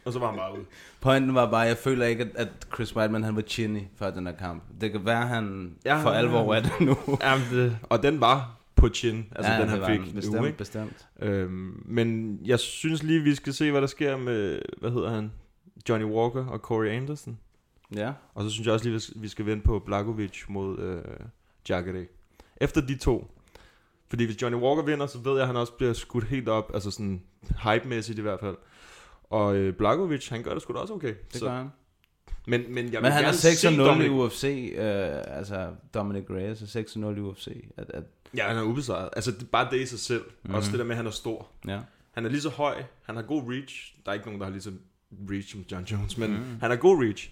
og 0.05 0.13
så 0.13 0.19
var 0.19 0.27
han 0.27 0.37
bare 0.37 0.53
ude. 0.55 0.65
Pointen 1.01 1.35
var 1.35 1.51
bare, 1.51 1.61
jeg 1.61 1.77
føler 1.77 2.07
ikke, 2.07 2.23
at, 2.25 2.31
at 2.37 2.49
Chris 2.75 2.97
Weidman 2.97 3.23
han 3.25 3.37
var 3.37 3.43
chinny 3.43 3.81
før 3.99 4.11
den 4.11 4.27
her 4.27 4.35
kamp. 4.35 4.63
Det 4.81 4.93
kan 4.93 5.01
være, 5.05 5.27
han 5.27 5.73
Ja, 5.85 5.97
ja, 5.97 6.03
for 6.05 6.11
alvor 6.11 6.55
er 6.55 6.61
det 6.61 6.73
nu. 6.81 6.97
Jamen, 7.23 7.45
det, 7.51 7.79
og 7.83 8.03
den 8.03 8.21
var 8.21 8.58
på 8.79 8.89
chin, 8.89 9.27
altså 9.37 9.53
Ja, 9.53 9.61
den 9.61 9.69
han 9.69 9.79
fik 9.87 10.01
han 10.01 10.09
nu, 10.09 10.13
bestemt, 10.15 10.47
ikke? 10.47 10.59
bestemt. 10.59 11.09
Øhm, 11.23 11.83
men 11.87 12.39
jeg 12.45 12.59
synes 12.59 13.03
lige, 13.03 13.21
vi 13.21 13.35
skal 13.35 13.53
se, 13.55 13.71
hvad 13.71 13.81
der 13.81 13.87
sker 13.87 14.17
med, 14.17 14.63
hvad 14.81 14.91
hedder 14.91 15.11
han, 15.11 15.33
Johnny 15.89 16.07
Walker 16.07 16.47
og 16.47 16.59
Corey 16.59 16.89
Anderson. 16.89 17.39
Ja. 17.97 18.13
Og 18.35 18.43
så 18.45 18.51
synes 18.51 18.67
jeg 18.67 18.75
også 18.75 18.89
lige, 18.89 19.01
vi 19.23 19.29
skal- 19.29 19.47
vende 19.47 19.63
på 19.63 19.79
Blagovic 19.79 20.45
mod 20.49 20.79
øh, 20.79 21.03
Jacare. 21.69 22.07
Efter 22.57 22.81
de 22.81 22.97
to. 22.99 23.31
Fordi 24.09 24.25
hvis 24.25 24.43
Johnny 24.43 24.59
Walker 24.59 24.83
vinder, 24.83 25.07
så 25.07 25.19
ved 25.19 25.33
jeg, 25.33 25.41
at 25.41 25.47
han 25.47 25.57
også 25.57 25.73
bliver 25.73 25.93
skudt 25.93 26.25
helt 26.25 26.49
op, 26.49 26.71
altså 26.75 26.91
sådan 26.91 27.23
hype-mæssigt 27.65 28.19
i 28.19 28.23
hvert 28.23 28.41
fald. 28.41 28.57
Og 29.31 29.57
øh, 29.57 29.75
Blagovic, 29.75 30.29
han 30.29 30.43
gør 30.43 30.53
det 30.53 30.63
sgu 30.63 30.73
da 30.73 30.79
også 30.79 30.95
okay. 30.95 31.15
Det 31.33 31.43
gør 31.43 31.51
han. 31.51 31.69
Men, 32.47 32.75
men 32.75 32.85
jeg 32.85 32.93
vil 32.93 33.03
Men 33.03 33.13
han 33.13 33.21
er 33.23 33.27
gerne 33.27 33.37
6 33.37 33.59
se 33.59 33.77
0 33.77 34.05
i 34.05 34.09
UFC, 34.09 34.73
øh, 34.75 34.83
altså 35.27 35.71
Dominic 35.95 36.25
Reyes 36.31 36.63
er 36.63 36.67
6 36.67 36.97
0 36.97 37.19
i 37.19 37.21
UFC. 37.21 37.49
At, 37.77 37.91
at, 37.95 38.05
Ja, 38.37 38.49
han 38.49 38.57
er 38.57 38.63
ubesejret. 38.63 39.09
Altså, 39.17 39.31
det, 39.31 39.51
bare 39.51 39.69
det 39.71 39.81
i 39.81 39.87
sig 39.87 39.99
selv. 39.99 40.21
Mhm. 40.23 40.31
Mm-hmm. 40.43 40.55
Også 40.55 40.71
det 40.71 40.79
der 40.79 40.85
med, 40.85 40.93
at 40.93 40.97
han 40.97 41.07
er 41.07 41.11
stor. 41.11 41.47
Ja. 41.69 41.79
Han 42.13 42.25
er 42.27 42.31
lige 42.31 42.41
så 42.41 42.49
høj. 42.51 42.83
Han 43.03 43.17
har 43.17 43.23
god 43.23 43.43
reach. 43.53 43.95
Der 44.05 44.11
er 44.11 44.15
ikke 44.15 44.27
nogen, 44.27 44.41
der 44.41 44.47
har 44.47 44.53
lige 44.53 44.63
så 44.63 44.71
reach 45.31 45.51
som 45.51 45.65
John 45.73 45.85
Jones, 45.85 46.19
men 46.19 46.31
Mhm. 46.31 46.39
mm. 46.41 46.59
han 46.61 46.71
har 46.71 46.77
god 46.77 47.05
reach. 47.05 47.31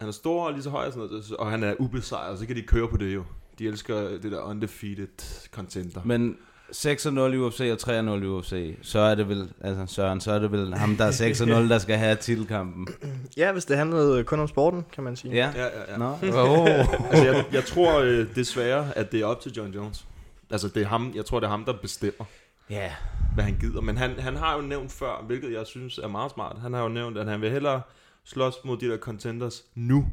Han 0.00 0.08
er 0.08 0.12
stor 0.12 0.46
og 0.46 0.52
lige 0.52 0.62
så 0.62 0.70
høj 0.70 0.86
og 0.86 0.92
sådan 0.92 1.08
noget, 1.08 1.32
og 1.38 1.50
han 1.50 1.62
er 1.62 1.74
ubesejret, 1.78 2.38
så 2.38 2.46
kan 2.46 2.56
de 2.56 2.62
køre 2.62 2.88
på 2.88 2.96
det 2.96 3.14
jo. 3.14 3.24
De 3.58 3.66
elsker 3.66 4.00
det 4.08 4.32
der 4.32 4.40
undefeated 4.40 5.48
contender. 5.52 6.00
Men 6.04 6.36
6 6.72 7.06
0 7.06 7.34
i 7.34 7.36
UFC 7.36 7.68
og 7.72 7.78
3 7.78 8.02
0 8.02 8.22
i 8.22 8.26
UFC, 8.26 8.76
så 8.82 8.98
er 8.98 9.14
det 9.14 9.28
vel, 9.28 9.52
altså 9.60 9.94
Søren, 9.94 10.20
så 10.20 10.32
er 10.32 10.38
det 10.38 10.52
vel 10.52 10.74
ham, 10.74 10.96
der 10.96 11.04
er 11.04 11.10
6 11.10 11.40
0, 11.46 11.68
der 11.68 11.78
skal 11.78 11.96
have 11.98 12.16
titelkampen. 12.16 12.86
Ja, 13.36 13.52
hvis 13.52 13.64
det 13.64 13.76
handlede 13.76 14.24
kun 14.24 14.40
om 14.40 14.48
sporten, 14.48 14.84
kan 14.92 15.04
man 15.04 15.16
sige. 15.16 15.34
Ja. 15.34 15.52
Ja, 15.56 15.64
ja, 15.64 15.92
ja. 15.92 15.96
Nå, 15.96 16.04
oh. 16.34 16.68
altså, 17.10 17.24
jeg, 17.24 17.44
jeg 17.52 17.64
tror 17.64 18.00
øh, 18.00 18.26
desværre, 18.34 18.88
at 18.96 19.12
det 19.12 19.20
er 19.20 19.26
op 19.26 19.40
til 19.40 19.52
John 19.52 19.72
Jones. 19.72 20.06
Altså, 20.50 20.68
det 20.68 20.82
er 20.82 20.86
ham, 20.86 21.12
jeg 21.14 21.24
tror, 21.24 21.40
det 21.40 21.46
er 21.46 21.50
ham, 21.50 21.64
der 21.64 21.72
bestemmer, 21.82 22.24
Ja. 22.70 22.92
hvad 23.34 23.44
han 23.44 23.56
gider. 23.60 23.80
Men 23.80 23.96
han, 23.96 24.10
han 24.18 24.36
har 24.36 24.56
jo 24.56 24.60
nævnt 24.62 24.92
før, 24.92 25.22
hvilket 25.26 25.52
jeg 25.52 25.66
synes 25.66 25.98
er 25.98 26.08
meget 26.08 26.30
smart. 26.32 26.58
Han 26.60 26.72
har 26.72 26.82
jo 26.82 26.88
nævnt, 26.88 27.18
at 27.18 27.26
han 27.26 27.40
vil 27.40 27.50
hellere 27.50 27.82
slås 28.24 28.54
mod 28.64 28.76
de 28.76 28.88
der 28.88 28.98
contenders 28.98 29.64
nu, 29.74 30.06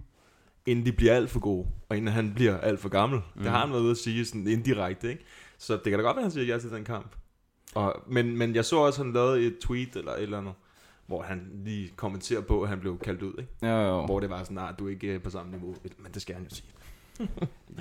inden 0.66 0.86
de 0.86 0.92
bliver 0.92 1.14
alt 1.16 1.30
for 1.30 1.40
gode, 1.40 1.68
og 1.90 1.98
inden 1.98 2.14
han 2.14 2.34
bliver 2.34 2.58
alt 2.58 2.80
for 2.80 2.90
gammel. 2.90 3.20
Mm. 3.36 3.42
Det 3.44 3.52
har 3.52 3.60
han 3.60 3.72
været 3.72 3.82
ude 3.82 3.92
at 3.92 3.98
sige 3.98 4.26
sådan 4.26 4.48
indirekte, 4.48 5.10
ikke? 5.10 5.24
Så 5.58 5.74
det 5.74 5.84
kan 5.84 5.94
da 5.94 5.98
godt 6.06 6.16
være, 6.16 6.22
at 6.22 6.24
han 6.26 6.32
siger 6.32 6.46
ja 6.54 6.60
til 6.60 6.70
den 6.72 6.84
kamp. 6.84 7.16
Og, 7.76 8.04
men, 8.08 8.38
men 8.38 8.56
jeg 8.56 8.66
så 8.66 8.78
også, 8.78 9.02
at 9.02 9.06
han 9.06 9.14
lavede 9.14 9.46
et 9.48 9.58
tweet 9.62 9.96
eller 9.96 10.12
et 10.12 10.24
eller 10.24 10.38
andet, 10.38 10.54
hvor 11.08 11.22
han 11.22 11.52
lige 11.66 11.92
kommenterer 11.96 12.42
på, 12.42 12.62
at 12.62 12.70
han 12.70 12.80
blev 12.80 13.00
kaldt 13.00 13.22
ud, 13.22 13.34
ikke? 13.40 13.68
Jo, 13.68 13.82
jo. 13.82 14.06
Hvor 14.06 14.20
det 14.20 14.30
var 14.30 14.40
sådan, 14.44 14.56
nej, 14.56 14.72
du 14.80 14.86
er 14.88 14.90
ikke 14.90 15.08
øh, 15.08 15.22
på 15.22 15.30
samme 15.30 15.52
niveau. 15.52 15.76
Men 15.98 16.12
det 16.14 16.22
skal 16.22 16.36
han 16.36 16.44
jo 16.44 16.50
sige. 16.56 16.68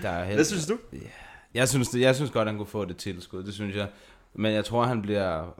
Der 0.02 0.08
er 0.08 0.24
helt, 0.24 0.36
Hvad 0.36 0.44
synes 0.44 0.66
du? 0.66 0.78
Ja. 0.92 0.98
Jeg 1.54 1.68
synes, 1.68 1.88
det, 1.88 2.00
jeg 2.00 2.14
synes 2.14 2.30
godt, 2.30 2.48
han 2.48 2.56
kunne 2.56 2.66
få 2.66 2.84
det 2.84 2.96
tilskud, 2.96 3.42
det 3.42 3.54
synes 3.54 3.76
jeg. 3.76 3.88
Men 4.34 4.52
jeg 4.52 4.64
tror, 4.64 4.84
han 4.84 5.02
bliver... 5.02 5.54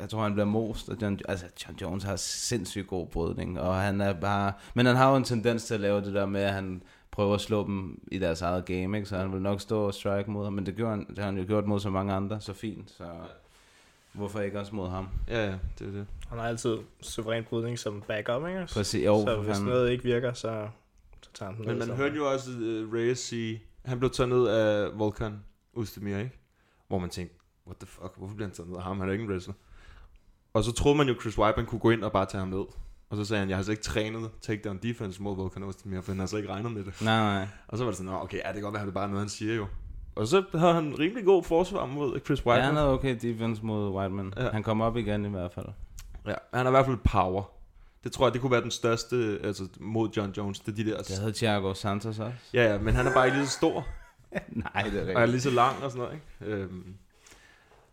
Jeg 0.00 0.08
tror, 0.08 0.22
han 0.22 0.32
bliver 0.32 0.46
most. 0.46 0.88
Og 0.88 0.96
John, 1.02 1.20
altså, 1.28 1.46
John 1.64 1.78
Jones 1.80 2.04
har 2.04 2.16
sindssygt 2.16 2.86
god 2.86 3.06
brydning, 3.06 3.60
og 3.60 3.76
han 3.76 4.00
er 4.00 4.12
bare... 4.12 4.52
Men 4.74 4.86
han 4.86 4.96
har 4.96 5.10
jo 5.10 5.16
en 5.16 5.24
tendens 5.24 5.64
til 5.64 5.74
at 5.74 5.80
lave 5.80 6.00
det 6.00 6.14
der 6.14 6.26
med, 6.26 6.40
at 6.40 6.52
han 6.52 6.82
prøver 7.10 7.34
at 7.34 7.40
slå 7.40 7.66
dem 7.66 8.00
i 8.12 8.18
deres 8.18 8.42
eget 8.42 8.64
game, 8.64 8.98
ikke? 8.98 9.08
så 9.08 9.16
han 9.16 9.32
vil 9.32 9.42
nok 9.42 9.60
stå 9.60 9.86
og 9.86 9.94
strike 9.94 10.30
mod 10.30 10.44
ham, 10.44 10.52
men 10.52 10.66
det, 10.66 10.76
gjorde 10.76 10.90
han, 10.90 11.06
det 11.08 11.18
har 11.18 11.24
han 11.24 11.38
jo 11.38 11.44
gjort 11.46 11.66
mod 11.66 11.80
så 11.80 11.90
mange 11.90 12.12
andre, 12.12 12.40
så 12.40 12.52
fint, 12.52 12.90
så 12.90 13.04
hvorfor 14.12 14.40
ikke 14.40 14.60
også 14.60 14.74
mod 14.74 14.88
ham? 14.88 15.08
Ja, 15.28 15.44
ja, 15.44 15.54
det 15.78 15.86
er 15.86 15.90
det. 15.90 16.06
Han 16.28 16.38
har 16.38 16.48
altid 16.48 16.76
suveræn 17.00 17.44
brydning 17.44 17.78
som 17.78 18.02
backup, 18.08 18.48
ikke? 18.48 18.66
Præcis, 18.72 19.04
jo, 19.04 19.24
så 19.26 19.36
hvis 19.36 19.56
fanden. 19.56 19.68
noget 19.68 19.90
ikke 19.90 20.04
virker, 20.04 20.32
så, 20.32 20.68
så 21.22 21.30
tager 21.34 21.52
han 21.52 21.60
den 21.60 21.66
Men 21.66 21.78
man 21.78 21.96
hørte 21.96 22.16
jo 22.16 22.32
også 22.32 22.50
uh, 22.50 22.94
Reyes 22.94 23.18
sige, 23.18 23.62
han 23.84 23.98
blev 23.98 24.10
taget 24.10 24.28
ned 24.28 24.46
af 24.46 24.98
Volkan 24.98 25.40
Ustemir, 25.74 26.18
ikke? 26.18 26.38
Hvor 26.88 26.98
man 26.98 27.10
tænkte, 27.10 27.36
what 27.66 27.76
the 27.76 27.86
fuck, 27.86 28.16
hvorfor 28.16 28.34
bliver 28.34 28.48
han 28.48 28.54
taget 28.54 28.68
ned 28.68 28.76
af 28.76 28.82
ham? 28.82 29.00
Han 29.00 29.08
er 29.08 29.12
ikke 29.12 29.24
en 29.24 29.30
wrestler. 29.30 29.54
Og 30.54 30.64
så 30.64 30.72
troede 30.72 30.98
man 30.98 31.08
jo, 31.08 31.14
Chris 31.20 31.38
Weidman 31.38 31.66
kunne 31.66 31.78
gå 31.78 31.90
ind 31.90 32.04
og 32.04 32.12
bare 32.12 32.26
tage 32.26 32.38
ham 32.38 32.48
ned. 32.48 32.64
Og 33.10 33.16
så 33.16 33.24
sagde 33.24 33.40
han, 33.40 33.48
jeg 33.48 33.56
har 33.58 33.62
så 33.64 33.70
ikke 33.70 33.82
trænet 33.82 34.30
takedown 34.40 34.78
defense 34.82 35.22
mod 35.22 35.36
Volkan 35.36 35.64
Ustemir, 35.64 36.00
for 36.00 36.12
han 36.12 36.18
har 36.18 36.26
så 36.26 36.36
ikke 36.36 36.48
regnet 36.48 36.72
med 36.72 36.84
det. 36.84 37.02
Nej, 37.02 37.18
nej. 37.18 37.48
Og 37.68 37.78
så 37.78 37.84
var 37.84 37.90
det 37.90 37.98
sådan, 37.98 38.12
okay, 38.12 38.38
ja, 38.44 38.48
det 38.48 38.54
kan 38.54 38.62
godt 38.62 38.74
være, 38.74 38.82
det 38.82 38.88
er 38.90 38.94
bare 38.94 39.08
noget, 39.08 39.20
han 39.20 39.28
siger 39.28 39.54
jo. 39.54 39.66
Og 40.14 40.26
så 40.26 40.44
havde 40.54 40.74
han 40.74 40.98
rimelig 40.98 41.24
god 41.24 41.44
forsvar 41.44 41.86
mod 41.86 42.20
Chris 42.24 42.44
Ja, 42.44 42.50
Weidman. 42.50 42.66
han 42.66 42.76
havde 42.76 42.92
okay 42.92 43.16
defense 43.22 43.64
mod 43.64 43.90
Whiteman. 43.90 44.32
Ja. 44.36 44.44
Ja. 44.44 44.50
Han 44.50 44.62
kom 44.62 44.80
op 44.80 44.96
igen 44.96 45.24
i 45.24 45.28
hvert 45.28 45.52
fald. 45.52 45.66
Ja, 46.26 46.34
han 46.54 46.66
har 46.66 46.66
i 46.66 46.70
hvert 46.70 46.86
fald 46.86 46.96
power. 46.96 47.42
Det 48.04 48.12
tror 48.12 48.26
jeg, 48.26 48.32
det 48.32 48.40
kunne 48.40 48.52
være 48.52 48.62
den 48.62 48.70
største 48.70 49.40
altså, 49.44 49.68
mod 49.80 50.10
John 50.16 50.32
Jones. 50.36 50.60
Det 50.60 50.72
er 50.72 50.76
de 50.76 50.90
der... 50.90 51.02
Det 51.02 51.18
havde 51.18 51.32
Thiago 51.32 51.74
Santos 51.74 52.18
også. 52.18 52.38
Ja, 52.54 52.72
ja, 52.72 52.78
men 52.78 52.94
han 52.94 53.06
er 53.06 53.14
bare 53.14 53.26
ikke 53.26 53.38
lige 53.38 53.48
så 53.48 53.52
stor. 53.52 53.86
Nej, 54.48 54.82
det 54.82 54.94
er 54.94 55.00
rigtigt. 55.00 55.16
Og 55.16 55.22
er 55.22 55.26
lige 55.26 55.40
så 55.40 55.50
lang 55.50 55.82
og 55.82 55.90
sådan 55.90 56.04
noget, 56.04 56.14
ikke? 56.14 56.54
Øhm, 56.56 56.94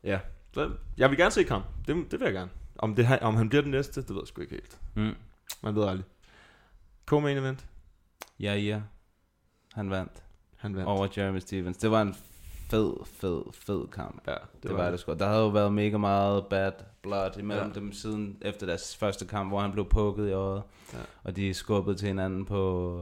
ja, 0.03 0.19
så 0.53 0.71
jeg 0.97 1.09
vil 1.09 1.17
gerne 1.17 1.31
se 1.31 1.43
kamp. 1.43 1.65
Det, 1.87 2.11
det 2.11 2.19
vil 2.19 2.25
jeg 2.25 2.33
gerne. 2.33 2.51
Om, 2.77 2.95
det, 2.95 3.19
om 3.21 3.35
han 3.35 3.49
bliver 3.49 3.61
den 3.61 3.71
næste, 3.71 4.01
det 4.01 4.09
ved 4.09 4.21
jeg 4.21 4.27
sgu 4.27 4.41
ikke 4.41 4.53
helt. 4.53 4.79
Mm. 4.93 5.15
Man 5.61 5.75
ved 5.75 5.87
aldrig. 5.87 6.05
Co-main 7.11 7.37
event. 7.37 7.65
Ja, 8.39 8.55
ja. 8.55 8.81
Han 9.73 9.89
vandt. 9.89 10.23
Han 10.57 10.75
vandt. 10.75 10.87
Over 10.87 11.07
Jeremy 11.17 11.39
Stevens. 11.39 11.77
Det 11.77 11.91
var 11.91 12.01
en 12.01 12.15
fed, 12.69 12.93
fed, 13.19 13.41
fed 13.53 13.87
kamp. 13.93 14.21
Ja, 14.27 14.31
det, 14.31 14.39
Det, 14.63 14.69
det 14.69 14.77
var 14.77 14.91
det 14.91 14.99
sgu. 14.99 15.13
Der 15.13 15.27
havde 15.27 15.41
jo 15.41 15.47
været 15.47 15.73
mega 15.73 15.97
meget 15.97 16.45
bad 16.45 16.71
blood 17.03 17.37
imellem 17.39 17.67
ja. 17.67 17.79
dem 17.79 17.93
siden 17.93 18.37
efter 18.41 18.65
deres 18.65 18.95
første 18.95 19.25
kamp, 19.25 19.49
hvor 19.49 19.59
han 19.59 19.71
blev 19.71 19.85
pukket 19.85 20.29
i 20.29 20.31
øjet. 20.31 20.61
Ja. 20.93 20.97
Og 21.23 21.35
de 21.35 21.53
skubbede 21.53 21.97
til 21.97 22.07
hinanden 22.07 22.45
på 22.45 23.01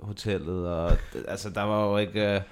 hotellet. 0.00 0.68
Og, 0.68 0.92
altså, 1.28 1.50
der 1.50 1.62
var 1.62 1.86
jo 1.86 1.96
ikke... 1.96 2.36
Uh, 2.36 2.42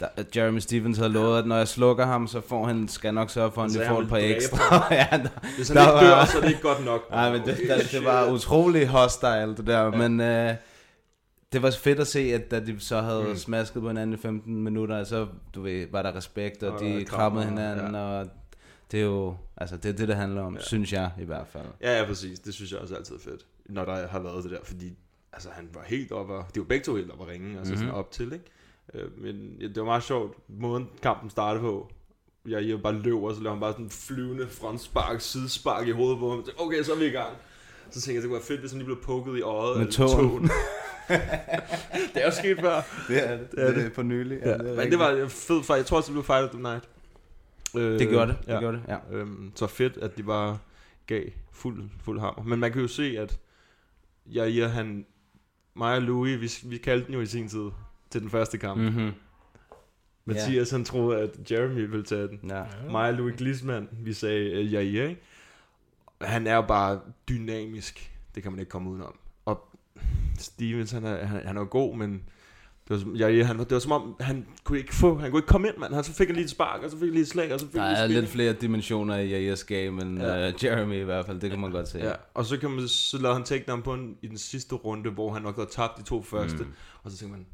der, 0.00 0.24
Jeremy 0.36 0.58
Stevens 0.58 0.98
havde 0.98 1.10
lovet, 1.10 1.38
at 1.38 1.46
når 1.46 1.56
jeg 1.56 1.68
slukker 1.68 2.06
ham, 2.06 2.26
så 2.26 2.40
får 2.48 2.66
han, 2.66 2.88
skal 2.88 3.14
nok 3.14 3.30
sørge 3.30 3.50
for, 3.50 3.62
at 3.62 3.72
han 3.72 3.86
får 3.88 4.02
et 4.02 4.08
par 4.08 4.16
ekstra. 4.16 4.86
ja, 4.94 5.08
der, 5.10 5.28
Hvis 5.56 5.68
han 5.68 5.78
ikke 5.78 6.06
dør, 6.06 6.24
så 6.24 6.36
er 6.36 6.40
det 6.40 6.48
ikke 6.48 6.62
godt 6.62 6.84
nok. 6.84 7.10
Nej, 7.10 7.32
men 7.32 7.40
det, 7.40 7.52
Okay, 7.52 7.68
der, 7.68 7.78
det 7.92 8.04
var 8.04 8.30
utrolig 8.30 8.88
hostile, 8.88 9.56
det 9.56 9.66
der. 9.66 9.90
Men 9.90 10.20
uh, 10.20 10.56
det 11.52 11.62
var 11.62 11.70
fedt 11.70 11.98
at 12.00 12.06
se, 12.06 12.18
at 12.20 12.50
da 12.50 12.60
de 12.60 12.80
så 12.80 13.00
havde 13.00 13.24
Mm. 13.28 13.36
smasket 13.36 13.82
på 13.82 13.88
hinanden 13.88 14.14
i 14.14 14.16
15 14.16 14.62
minutter, 14.62 15.04
så 15.04 15.26
du 15.54 15.62
ved, 15.62 15.86
var 15.90 16.02
der 16.02 16.14
respekt, 16.16 16.62
og 16.62 16.74
Og 16.74 16.80
de 16.80 17.04
krammede 17.04 17.44
hinanden, 17.46 17.94
ja. 17.94 18.00
og 18.00 18.26
det 18.92 19.00
er 19.00 19.04
jo, 19.04 19.36
altså 19.56 19.76
det 19.76 19.88
er 19.88 19.92
det, 19.92 20.08
det 20.08 20.16
handler 20.16 20.42
om, 20.42 20.54
Ja. 20.54 20.60
synes 20.60 20.92
jeg 20.92 21.10
i 21.20 21.24
hvert 21.24 21.46
fald. 21.46 21.66
Ja, 21.82 21.98
ja, 22.00 22.04
præcis. 22.06 22.38
Det 22.40 22.54
synes 22.54 22.72
jeg 22.72 22.80
også 22.80 22.94
altid 22.94 23.14
er 23.14 23.18
fedt, 23.20 23.46
når 23.66 23.84
der 23.84 24.08
har 24.08 24.20
været 24.20 24.44
det 24.44 24.50
der, 24.52 24.58
fordi 24.64 24.92
altså, 25.32 25.48
han 25.52 25.68
var 25.74 25.82
helt 25.86 26.12
op 26.12 26.30
og, 26.30 26.44
de 26.54 26.60
var 26.60 26.66
begge 26.66 26.84
to 26.84 26.94
helt 26.94 27.10
op 27.10 27.20
og 27.20 27.28
ringe, 27.28 27.46
altså 27.58 27.60
mm-hmm. 27.62 27.76
sådan 27.76 27.88
Mhm. 27.88 27.98
op 27.98 28.10
til, 28.10 28.32
ikke? 28.32 28.44
Øh, 28.94 29.22
men 29.22 29.56
ja, 29.60 29.66
det 29.66 29.76
var 29.76 29.84
meget 29.84 30.02
sjovt, 30.02 30.36
måden 30.48 30.88
kampen 31.02 31.30
startede 31.30 31.62
på. 31.62 31.90
Jeg, 32.48 32.68
jeg 32.68 32.82
bare 32.82 32.92
løb, 32.94 33.14
og 33.14 33.34
så 33.34 33.40
lavede 33.40 33.54
han 33.54 33.60
bare 33.60 33.72
sådan 33.72 33.84
en 33.84 33.90
flyvende 33.90 34.48
frontspark, 34.48 35.20
sidespark 35.20 35.86
i 35.86 35.90
hovedet 35.90 36.18
på 36.18 36.30
ham. 36.30 36.44
Okay, 36.58 36.82
så 36.82 36.92
er 36.92 36.96
vi 36.98 37.04
i 37.06 37.10
gang. 37.10 37.32
Så 37.90 38.00
tænkte 38.00 38.14
jeg, 38.14 38.22
det 38.22 38.28
kunne 38.28 38.34
være 38.38 38.46
fedt, 38.46 38.60
hvis 38.60 38.70
han 38.70 38.78
lige 38.78 38.86
blev 38.86 39.02
pukket 39.02 39.38
i 39.38 39.42
øjet. 39.42 39.78
Med 39.78 39.88
tåen. 39.92 40.50
det 42.14 42.22
er 42.22 42.24
jo 42.24 42.30
sket 42.30 42.60
før. 42.60 42.80
Det 43.08 43.28
er 43.30 43.36
det. 43.36 43.50
Det 43.50 43.68
er 43.68 43.74
det 43.74 43.92
for 43.92 44.02
nylig. 44.02 44.38
Ja, 44.42 44.48
Ja, 44.50 44.58
det 44.58 44.70
er 44.70 44.76
men 44.76 44.90
det 44.90 44.98
var 44.98 45.10
en 45.10 45.30
fed 45.30 45.62
fight. 45.62 45.76
Jeg 45.78 45.86
tror 45.86 45.96
også, 45.96 46.06
det 46.08 46.14
blev 46.14 46.24
fight 46.24 46.44
of 46.44 46.50
the 46.50 46.62
night. 46.62 46.88
Øh, 47.76 47.98
Det 47.98 48.08
gjorde 48.08 48.26
det, 48.32 48.38
det 48.46 48.60
gjorde 48.60 48.76
det, 48.76 48.84
ja. 48.88 49.16
Øhm, 49.16 49.52
så 49.54 49.66
fedt, 49.66 49.96
at 49.96 50.16
de 50.16 50.22
bare 50.22 50.58
gav 51.06 51.22
fuld, 51.52 51.90
fuld 52.04 52.20
hammer. 52.20 52.42
Men 52.42 52.58
man 52.60 52.72
kan 52.72 52.82
jo 52.82 52.88
se, 52.88 53.18
at 53.18 53.38
jeg, 54.32 54.56
jeg 54.56 54.70
han, 54.70 55.06
mig 55.74 55.94
og 55.96 56.02
Louis, 56.02 56.64
vi, 56.64 56.68
vi 56.70 56.76
kaldte 56.78 57.06
den 57.06 57.14
jo 57.14 57.20
i 57.20 57.26
sin 57.26 57.48
tid 57.48 57.70
til 58.10 58.20
den 58.20 58.30
første 58.30 58.58
kamp. 58.58 58.80
Mhm. 58.80 59.10
Mathias, 60.24 60.70
han 60.70 60.84
troede, 60.84 61.20
at 61.20 61.50
Jeremy 61.50 61.80
ville 61.86 62.04
tage 62.04 62.28
den. 62.28 62.40
Ja. 62.50 62.62
Mig 62.90 63.08
og 63.08 63.14
Louis 63.14 63.34
Glisman, 63.36 63.88
vi 63.92 64.12
sagde 64.12 64.60
uh, 64.60 64.72
ja, 64.72 64.82
ja, 64.82 65.08
ikke? 65.08 65.20
Han 66.20 66.46
er 66.46 66.54
jo 66.54 66.62
bare 66.62 67.00
dynamisk. 67.28 68.10
Det 68.34 68.42
kan 68.42 68.52
man 68.52 68.58
ikke 68.58 68.70
komme 68.70 68.90
udenom. 68.90 69.16
Stevens, 70.38 70.90
han 70.90 71.04
er, 71.04 71.24
han, 71.26 71.40
han 71.46 71.56
er 71.56 71.64
god, 71.64 71.96
men 71.96 72.22
det 72.88 73.06
var, 73.06 73.28
ja, 73.28 73.44
han, 73.44 73.58
det 73.58 73.70
var 73.70 73.78
som 73.78 73.92
om, 73.92 74.16
han 74.20 74.46
kunne 74.64 74.78
ikke 74.78 74.94
få, 74.94 75.18
han 75.18 75.30
kunne 75.30 75.38
ikke 75.38 75.46
komme 75.46 75.68
ind, 75.68 75.76
mand. 75.76 75.94
Han 75.94 76.04
så 76.04 76.12
fik 76.12 76.26
han 76.26 76.34
lige 76.36 76.44
et 76.44 76.50
spark, 76.50 76.82
og 76.82 76.90
så 76.90 76.96
fik 76.96 77.06
han 77.06 77.12
lige 77.12 77.22
et 77.22 77.28
slag, 77.28 77.52
og 77.54 77.60
så 77.60 77.66
fik 77.66 77.74
Der 77.74 77.82
er 77.82 78.06
lidt 78.06 78.28
flere 78.28 78.52
dimensioner 78.52 79.16
i 79.16 79.52
Jair's 79.52 79.64
game 79.66 80.02
end 80.02 80.22
Ja. 80.22 80.48
uh, 80.48 80.64
Jeremy 80.64 80.94
i 81.00 81.04
hvert 81.04 81.26
fald, 81.26 81.40
det 81.40 81.50
kan 81.50 81.60
man 81.60 81.70
godt 81.70 81.88
se. 81.88 81.98
Ja, 81.98 82.12
og 82.34 82.44
så, 82.44 82.56
kan 82.56 82.70
man, 82.70 82.88
så 82.88 83.18
lavede 83.18 83.34
han 83.36 83.44
takedown 83.44 83.82
på 83.82 83.94
en, 83.94 84.16
i 84.22 84.26
den 84.26 84.38
sidste 84.38 84.74
runde, 84.74 85.10
hvor 85.10 85.32
han 85.32 85.42
nok 85.42 85.54
havde 85.56 85.70
tabt 85.70 85.98
de 85.98 86.02
to 86.02 86.22
første. 86.22 86.58
Mm. 86.58 86.72
Og 87.02 87.10
så 87.10 87.16
tænkte 87.16 87.36
man, 87.38 87.46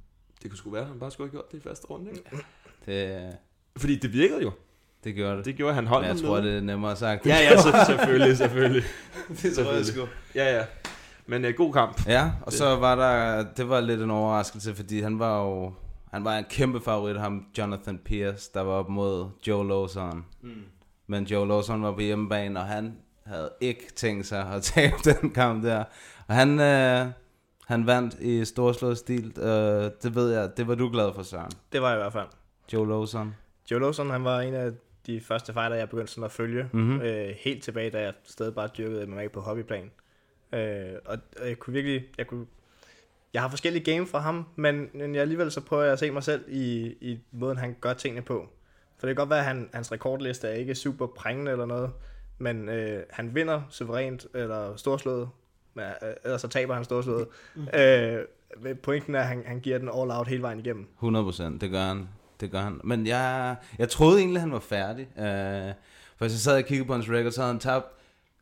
det 0.42 0.50
kunne 0.50 0.58
sgu 0.58 0.70
være, 0.70 0.82
at 0.82 0.88
han 0.88 0.98
bare 0.98 1.10
skulle 1.10 1.30
have 1.30 1.32
gjort 1.32 1.52
det 1.52 1.58
i 1.58 1.60
første 1.60 1.86
runde, 1.86 2.10
ikke? 2.10 2.22
Det, 2.86 3.36
Fordi 3.76 3.96
det 3.96 4.12
virkede 4.12 4.42
jo. 4.42 4.52
det 5.04 5.14
gjorde 5.14 5.36
det. 5.36 5.44
Det 5.44 5.56
gjorde, 5.56 5.74
han 5.74 5.86
holdt 5.86 6.08
Men 6.08 6.16
jeg 6.16 6.24
tror, 6.24 6.40
det 6.40 6.56
er 6.56 6.60
nemmere 6.60 6.96
sagt. 6.96 7.26
Ja, 7.26 7.36
ja, 7.36 7.56
så, 7.56 7.84
selvfølgelig, 7.86 8.36
selvfølgelig. 8.36 8.82
det 9.42 9.54
tror 9.56 9.72
jeg 9.72 9.86
sgu. 9.86 10.00
Ja, 10.34 10.56
ja. 10.58 10.64
Men 11.28 11.44
uh, 11.44 11.50
god 11.56 11.72
kamp. 11.72 12.06
Ja, 12.08 12.30
og 12.42 12.50
Det- 12.50 12.58
så 12.58 12.76
var 12.76 12.94
der, 12.94 13.44
det 13.56 13.68
var 13.68 13.80
lidt 13.80 14.00
en 14.02 14.10
overraskelse, 14.10 14.74
fordi 14.74 15.00
han 15.00 15.18
var 15.18 15.42
jo, 15.42 15.72
han 16.10 16.24
var 16.24 16.38
en 16.38 16.44
kæmpe 16.50 16.80
favorit, 16.80 17.20
ham 17.20 17.44
Jonathan 17.58 17.98
Pierce, 17.98 18.50
der 18.54 18.60
var 18.60 18.72
op 18.72 18.88
mod 18.88 19.28
Joe 19.46 19.68
Lawson. 19.68 20.24
Mm. 20.42 20.50
Men 21.06 21.24
Joe 21.24 21.48
Lawson 21.48 21.82
var 21.82 21.92
på 21.92 22.00
hjemmebane, 22.00 22.60
og 22.60 22.66
han 22.66 22.96
havde 23.26 23.50
ikke 23.60 23.92
tænkt 23.96 24.26
sig 24.26 24.46
at 24.54 24.62
tabe 24.74 24.94
den 25.04 25.30
kamp 25.30 25.64
der. 25.64 25.84
Og 26.28 26.34
han, 26.34 26.60
øh, 26.60 27.06
han 27.66 27.86
vandt 27.86 28.14
i 28.14 28.44
storslået 28.44 28.98
stil, 28.98 29.38
øh, 29.38 29.90
det 30.02 30.14
ved 30.14 30.32
jeg, 30.32 30.56
det 30.56 30.68
var 30.68 30.74
du 30.74 30.88
glad 30.92 31.14
for, 31.14 31.22
Søren. 31.22 31.50
Det 31.72 31.82
var 31.82 31.88
jeg 31.90 31.98
i 31.98 32.02
hvert 32.02 32.12
fald. 32.12 32.26
Joe 32.72 32.88
Lawson. 32.88 33.34
Joe 33.70 33.80
Lawson, 33.80 34.10
han 34.10 34.24
var 34.24 34.40
en 34.40 34.54
af 34.54 34.70
de 35.06 35.20
første 35.20 35.52
fighter, 35.52 35.76
jeg 35.76 35.88
begyndte 35.88 36.12
sådan 36.12 36.24
at 36.24 36.32
følge. 36.32 36.68
Mhm. 36.72 37.00
Øh, 37.00 37.28
helt 37.44 37.62
tilbage, 37.62 37.90
da 37.90 38.00
jeg 38.02 38.12
stadig 38.24 38.54
bare 38.54 38.68
dyrkede 38.78 39.06
MMA 39.06 39.28
på 39.28 39.40
hobbyplan. 39.40 39.90
Øh, 40.52 40.92
og, 41.04 41.18
og 41.40 41.48
jeg 41.48 41.58
kunne 41.58 41.74
virkelig... 41.74 42.04
Jeg, 42.18 42.26
kunne, 42.26 42.46
jeg 43.34 43.42
har 43.42 43.48
forskellige 43.48 43.94
game 43.94 44.06
fra 44.06 44.18
ham, 44.18 44.44
men, 44.56 44.90
men 44.94 45.14
jeg 45.14 45.22
alligevel 45.22 45.50
så 45.50 45.60
prøver 45.60 45.82
jeg 45.82 45.92
at 45.92 45.98
se 45.98 46.10
mig 46.10 46.22
selv 46.22 46.44
i, 46.48 46.94
i 47.00 47.18
måden, 47.32 47.58
han 47.58 47.76
gør 47.80 47.92
tingene 47.92 48.22
på. 48.22 48.48
For 48.98 49.06
det 49.06 49.16
kan 49.16 49.22
godt 49.22 49.30
være, 49.30 49.38
at 49.38 49.44
han, 49.44 49.70
hans 49.72 49.92
rekordliste 49.92 50.48
er 50.48 50.52
ikke 50.52 50.74
super 50.74 51.06
prængende 51.06 51.52
eller 51.52 51.66
noget, 51.66 51.90
men 52.38 52.68
øh, 52.68 53.02
han 53.10 53.34
vinder 53.34 53.62
suverænt 53.70 54.26
eller 54.34 54.76
storslået, 54.76 55.28
men, 55.74 55.84
øh, 55.84 56.08
ellers 56.24 56.40
så 56.40 56.48
taber 56.48 56.74
han 56.74 56.84
storslået. 56.84 57.26
øh, 57.80 58.18
men 58.60 58.76
pointen 58.76 59.14
er, 59.14 59.20
at 59.20 59.26
han, 59.26 59.42
han 59.46 59.60
giver 59.60 59.78
den 59.78 59.88
all 59.88 60.10
out 60.10 60.28
hele 60.28 60.42
vejen 60.42 60.58
igennem. 60.58 60.88
100%, 61.02 61.58
det 61.58 61.70
gør 61.70 61.82
han. 61.82 62.08
Det 62.40 62.50
gør 62.50 62.60
han. 62.60 62.80
Men 62.84 63.06
jeg, 63.06 63.56
jeg 63.78 63.88
troede 63.88 64.18
egentlig, 64.18 64.40
han 64.40 64.52
var 64.52 64.58
færdig. 64.58 65.08
Uh, 65.16 65.74
for 66.16 66.24
hvis 66.24 66.32
jeg 66.32 66.40
sad 66.40 66.56
og 66.56 66.64
kiggede 66.64 66.86
på 66.86 66.92
hans 66.92 67.10
record, 67.10 67.32
så 67.32 67.40
havde 67.40 67.52
han 67.52 67.60
tabt, 67.60 67.86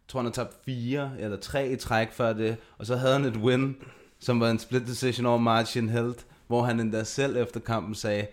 jeg 0.05 0.09
tror 0.09 0.21
han 0.21 0.27
havde 0.27 0.37
tabt 0.37 0.65
fire 0.65 1.13
eller 1.19 1.37
tre 1.37 1.69
i 1.69 1.77
træk 1.77 2.13
før 2.13 2.33
det. 2.33 2.57
Og 2.79 2.87
så 2.87 2.97
havde 2.97 3.13
han 3.13 3.25
et 3.25 3.37
win, 3.37 3.77
som 4.19 4.41
var 4.41 4.51
en 4.51 4.59
split 4.59 4.87
decision 4.87 5.27
over 5.27 5.39
Martin 5.39 5.89
Helt, 5.89 6.27
hvor 6.47 6.63
han 6.63 6.81
endda 6.81 7.05
selv 7.05 7.37
efter 7.37 7.61
kampen 7.61 7.95
sagde, 7.95 8.27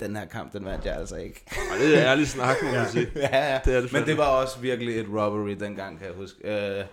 den 0.00 0.16
her 0.16 0.24
kamp, 0.24 0.52
den 0.52 0.64
vandt 0.64 0.84
jeg 0.84 0.96
altså 0.96 1.16
ikke. 1.16 1.44
Og 1.72 1.78
det 1.80 1.98
er 1.98 2.10
ærlig 2.10 2.28
snak, 2.28 2.56
må 2.62 2.70
man 2.70 2.88
sige. 2.88 3.08
ja, 3.16 3.52
ja. 3.52 3.60
Det 3.64 3.74
er 3.74 3.80
det 3.80 3.92
men 3.92 4.06
det 4.06 4.18
var 4.18 4.26
også 4.26 4.58
virkelig 4.58 5.00
et 5.00 5.06
robbery 5.08 5.50
dengang, 5.50 5.98
kan 5.98 6.06
jeg 6.06 6.14
huske. 6.16 6.38
Uh, 6.80 6.86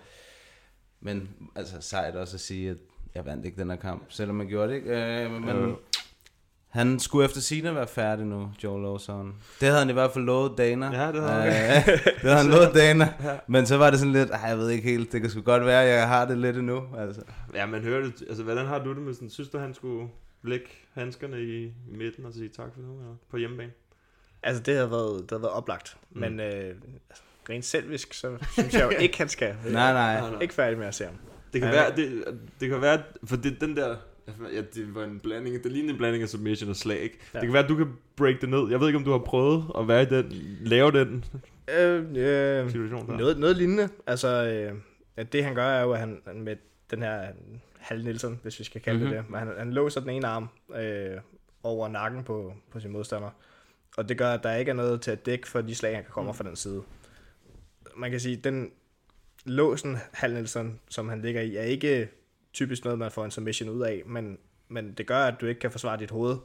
men 1.00 1.28
altså 1.54 1.76
sejt 1.80 2.16
også 2.16 2.36
at 2.36 2.40
sige, 2.40 2.70
at 2.70 2.76
jeg 3.14 3.26
vandt 3.26 3.44
ikke 3.44 3.58
den 3.58 3.70
her 3.70 3.76
kamp, 3.76 4.04
selvom 4.08 4.40
jeg 4.40 4.48
gjorde 4.48 4.68
det 4.68 4.74
ikke. 4.74 4.90
Uh, 5.26 5.32
men 5.32 5.56
Jo. 5.56 5.76
Han 6.76 6.98
skulle 6.98 7.24
efter 7.24 7.40
sine 7.40 7.74
være 7.74 7.86
færdig 7.86 8.26
nu, 8.26 8.50
Joe 8.64 8.82
Lawson. 8.82 9.34
Det 9.60 9.68
havde 9.68 9.78
han 9.78 9.90
i 9.90 9.92
hvert 9.92 10.10
fald 10.12 10.24
lovet 10.24 10.58
Dana. 10.58 10.86
Ja, 11.02 11.12
det 11.12 11.22
havde 11.22 11.32
han. 11.52 11.82
Øh, 11.88 11.98
det 12.04 12.30
havde 12.30 12.36
han 12.36 12.46
lovet 12.56 12.74
Dana. 12.74 13.14
Ja. 13.24 13.36
Men 13.46 13.66
så 13.66 13.76
var 13.76 13.90
det 13.90 13.98
sådan 13.98 14.12
lidt, 14.12 14.30
ej, 14.30 14.48
jeg 14.48 14.58
ved 14.58 14.70
ikke 14.70 14.88
helt, 14.90 15.12
det 15.12 15.20
kan 15.20 15.30
sgu 15.30 15.40
godt 15.40 15.64
være, 15.66 15.78
jeg 15.80 16.08
har 16.08 16.24
det 16.24 16.38
lidt 16.38 16.56
endnu. 16.56 16.84
Altså. 16.98 17.22
Ja, 17.54 17.66
men 17.66 17.82
hører 17.82 18.02
det, 18.02 18.22
altså 18.28 18.42
hvordan 18.42 18.66
har 18.66 18.78
du 18.84 18.94
det 18.94 19.02
med 19.02 19.14
sådan, 19.14 19.30
synes 19.30 19.48
du 19.48 19.58
han 19.58 19.74
skulle 19.74 20.08
lægge 20.42 20.66
handskerne 20.92 21.40
i, 21.42 21.64
i 21.64 21.96
midten 21.98 22.24
og 22.26 22.32
sige 22.32 22.48
tak 22.48 22.66
for 22.74 22.80
nu, 22.80 22.98
eller 22.98 23.14
på 23.30 23.36
hjemmebane? 23.36 23.72
Altså, 24.42 24.62
det 24.62 24.76
har 24.76 24.86
været, 24.86 25.20
det 25.22 25.30
har 25.30 25.38
været 25.38 25.52
oplagt. 25.52 25.96
Mm. 26.10 26.20
Men 26.20 26.40
øh, 26.40 26.74
rent 27.50 27.64
selvisk, 27.64 28.14
så 28.14 28.36
synes 28.52 28.74
jeg 28.74 28.82
jo 28.82 28.88
ikke, 28.88 29.18
han 29.18 29.28
skal. 29.28 29.54
Nej, 29.72 29.92
nej. 29.92 30.40
Ikke 30.40 30.54
færdig 30.54 30.78
med 30.78 30.86
at 30.86 30.94
se 30.94 31.04
ham. 31.04 31.14
Det 31.52 31.60
kan 31.60 31.68
Han- 31.70 31.76
være, 31.78 31.96
det, 31.96 32.24
det 32.60 32.68
kan 32.68 32.80
være, 32.80 33.02
for 33.24 33.36
det, 33.36 33.60
den 33.60 33.76
der, 33.76 33.96
ja, 34.54 34.60
det 34.74 34.94
var 34.94 35.04
en 35.04 35.20
blanding, 35.20 35.64
det 35.64 35.72
lignede 35.72 35.92
en 35.92 35.98
blanding 35.98 36.22
af 36.22 36.28
submission 36.28 36.70
og 36.70 36.76
slag, 36.76 36.98
ikke? 37.00 37.18
Ja. 37.34 37.38
Det 37.38 37.46
kan 37.46 37.52
være, 37.52 37.62
at 37.62 37.68
du 37.68 37.76
kan 37.76 37.92
break 38.16 38.40
det 38.40 38.48
ned. 38.48 38.70
Jeg 38.70 38.80
ved 38.80 38.86
ikke, 38.86 38.96
om 38.98 39.04
du 39.04 39.10
har 39.10 39.18
prøvet 39.18 39.64
at 39.78 39.88
være 39.88 40.02
i 40.02 40.06
den, 40.06 40.32
lave 40.60 40.90
den 40.92 41.24
Øh, 41.78 42.04
øh, 42.16 42.70
situation 42.70 43.06
der. 43.06 43.18
noget, 43.18 43.38
noget 43.38 43.56
lignende. 43.56 43.88
Altså, 44.06 44.28
øh, 44.28 44.78
at 45.16 45.32
det 45.32 45.44
han 45.44 45.54
gør 45.54 45.66
er 45.66 45.82
jo, 45.82 45.92
at 45.92 45.98
han 45.98 46.20
med 46.34 46.56
den 46.90 47.02
her 47.02 47.26
Hal 47.78 48.04
Nielsen, 48.04 48.40
hvis 48.42 48.58
vi 48.58 48.64
skal 48.64 48.80
kalde 48.80 48.98
Mhm. 48.98 49.06
mm-hmm. 49.06 49.16
det 49.16 49.24
det, 49.24 49.30
men 49.30 49.38
han, 49.48 49.58
han 49.58 49.72
låser 49.72 50.00
den 50.00 50.10
ene 50.10 50.26
arm 50.26 50.48
øh, 50.76 51.20
over 51.62 51.88
nakken 51.88 52.24
på, 52.24 52.52
på 52.70 52.80
sin 52.80 52.90
modstander. 52.92 53.30
Og 53.96 54.08
det 54.08 54.18
gør, 54.18 54.30
at 54.32 54.42
der 54.42 54.54
ikke 54.54 54.70
er 54.70 54.74
noget 54.74 55.00
til 55.00 55.10
at 55.10 55.26
dække 55.26 55.48
for 55.48 55.60
de 55.60 55.74
slag, 55.74 55.94
han 55.94 56.04
kan 56.04 56.12
komme 56.12 56.30
mm. 56.30 56.34
fra 56.36 56.44
den 56.44 56.56
side. 56.56 56.82
Man 57.96 58.10
kan 58.10 58.20
sige, 58.20 58.36
den 58.36 58.70
låsen 59.44 59.96
Hal 60.12 60.32
Nielsen, 60.32 60.80
som 60.88 61.08
han 61.08 61.22
ligger 61.22 61.40
i, 61.40 61.56
er 61.56 61.62
ikke 61.62 62.08
typisk 62.56 62.84
noget, 62.84 62.98
man 62.98 63.10
får 63.10 63.24
en 63.24 63.30
submission 63.30 63.68
ud 63.68 63.82
af, 63.82 64.02
men, 64.06 64.38
men 64.68 64.92
det 64.92 65.06
gør, 65.06 65.18
at 65.18 65.40
du 65.40 65.46
ikke 65.46 65.60
kan 65.60 65.70
forsvare 65.70 65.98
dit 65.98 66.10
hoved, 66.10 66.36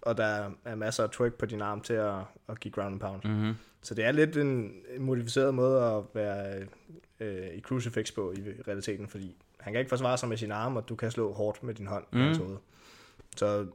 og 0.00 0.16
der 0.16 0.50
er 0.64 0.74
masser 0.74 1.02
af 1.02 1.10
tryk 1.10 1.34
på 1.34 1.46
din 1.46 1.62
arm 1.62 1.80
til 1.80 1.94
at, 1.94 2.14
at 2.48 2.60
give 2.60 2.72
ground 2.72 2.92
and 2.92 3.00
pound. 3.00 3.24
Mm-hmm. 3.24 3.54
Så 3.82 3.94
det 3.94 4.04
er 4.04 4.12
lidt 4.12 4.36
en 4.36 4.72
modificeret 4.98 5.54
måde 5.54 5.82
at 5.82 6.02
være 6.14 6.66
øh, 7.20 7.46
i 7.54 7.60
crucifix 7.60 8.14
på 8.14 8.32
i 8.32 8.40
realiteten, 8.68 9.08
fordi 9.08 9.36
han 9.60 9.72
kan 9.72 9.80
ikke 9.80 9.88
forsvare 9.88 10.18
sig 10.18 10.28
med 10.28 10.36
sin 10.36 10.52
arm, 10.52 10.76
og 10.76 10.88
du 10.88 10.94
kan 10.96 11.10
slå 11.10 11.32
hårdt 11.32 11.62
med 11.62 11.74
din 11.74 11.86
hånd 11.86 12.04
mm. 12.12 12.18
Mm. 12.18 12.24
hans 12.24 12.38
hoved. 12.38 12.56
Så 13.38 13.66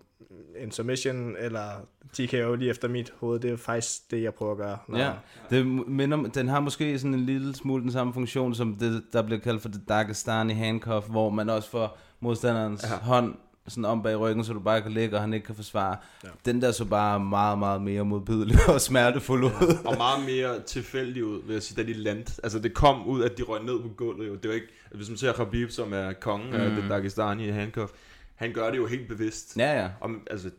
en 0.60 0.72
submission 0.72 1.36
eller 1.40 1.70
TKO 2.14 2.56
lige 2.56 2.70
efter 2.70 2.88
mit 2.88 3.14
hoved, 3.20 3.40
det 3.40 3.52
er 3.52 3.58
faktisk 3.58 4.12
det, 4.12 4.24
jeg 4.24 4.34
prøver 4.34 4.52
at 4.52 4.58
gøre. 4.58 4.78
Når, 4.88 4.98
Ja, 4.98 5.12
det 5.50 5.66
minder, 5.88 6.18
den 6.18 6.48
har 6.48 6.60
måske 6.60 7.00
sådan 7.00 7.14
en 7.14 7.26
lille 7.26 7.56
smule 7.56 7.84
den 7.84 7.92
samme 7.92 8.14
funktion, 8.14 8.56
som 8.56 8.76
det, 8.76 9.04
der 9.14 9.22
bliver 9.22 9.40
kaldt 9.40 9.62
for 9.62 9.70
det 9.70 9.82
Dagestani 9.90 10.54
handcuff, 10.54 11.08
hvor 11.08 11.30
man 11.30 11.50
også 11.50 11.70
får 11.70 11.98
modstanderens 12.20 12.84
Ja. 12.84 12.94
ja. 12.94 13.00
hånd 13.00 13.36
sådan 13.68 13.86
om 13.86 14.04
bag 14.04 14.20
ryggen, 14.20 14.44
så 14.44 14.54
du 14.54 14.60
bare 14.60 14.82
kan 14.82 14.92
ligge, 14.92 15.16
og 15.16 15.22
han 15.22 15.34
ikke 15.34 15.46
kan 15.46 15.56
forsvare. 15.56 15.98
Ja. 16.24 16.28
Ja. 16.28 16.52
Den 16.52 16.62
der 16.62 16.72
så 16.72 16.86
bare 16.86 17.20
meget, 17.20 17.60
meget 17.60 17.82
mere 17.82 18.06
modbydelig 18.06 18.58
og 18.68 18.82
smertefuld 18.82 19.44
ud. 19.44 19.78
og 19.86 19.98
meget 19.98 20.26
mere 20.26 20.60
tilfældig 20.60 21.26
ud, 21.26 21.42
vil 21.46 21.54
jeg 21.54 21.64
sige, 21.64 21.84
da 21.84 21.88
de 21.88 21.94
landte. 21.94 22.32
Altså, 22.44 22.60
det 22.60 22.74
kom 22.74 23.08
ud, 23.08 23.24
at 23.24 23.38
de 23.38 23.44
røg 23.44 23.64
ned 23.64 23.82
på 23.82 23.88
gulvet. 23.98 24.28
Jo. 24.28 24.36
Det 24.36 24.50
var 24.50 24.56
ikke, 24.56 24.68
hvis 24.92 25.10
man 25.10 25.18
ser 25.18 25.34
Khabib, 25.34 25.70
som 25.70 25.94
er 25.94 26.14
kongen 26.14 26.50
mm. 26.50 26.56
af 26.56 26.70
det 26.70 26.84
Dagestani 26.90 27.48
handcuff, 27.50 27.92
han 28.36 28.54
gør 28.54 28.70
det 28.70 28.78
jo 28.78 28.86
helt 28.86 29.08
bevidst. 29.08 29.58
Ja, 29.58 29.82
ja. 29.82 29.90
Om, 30.02 30.22
altså, 30.32 30.50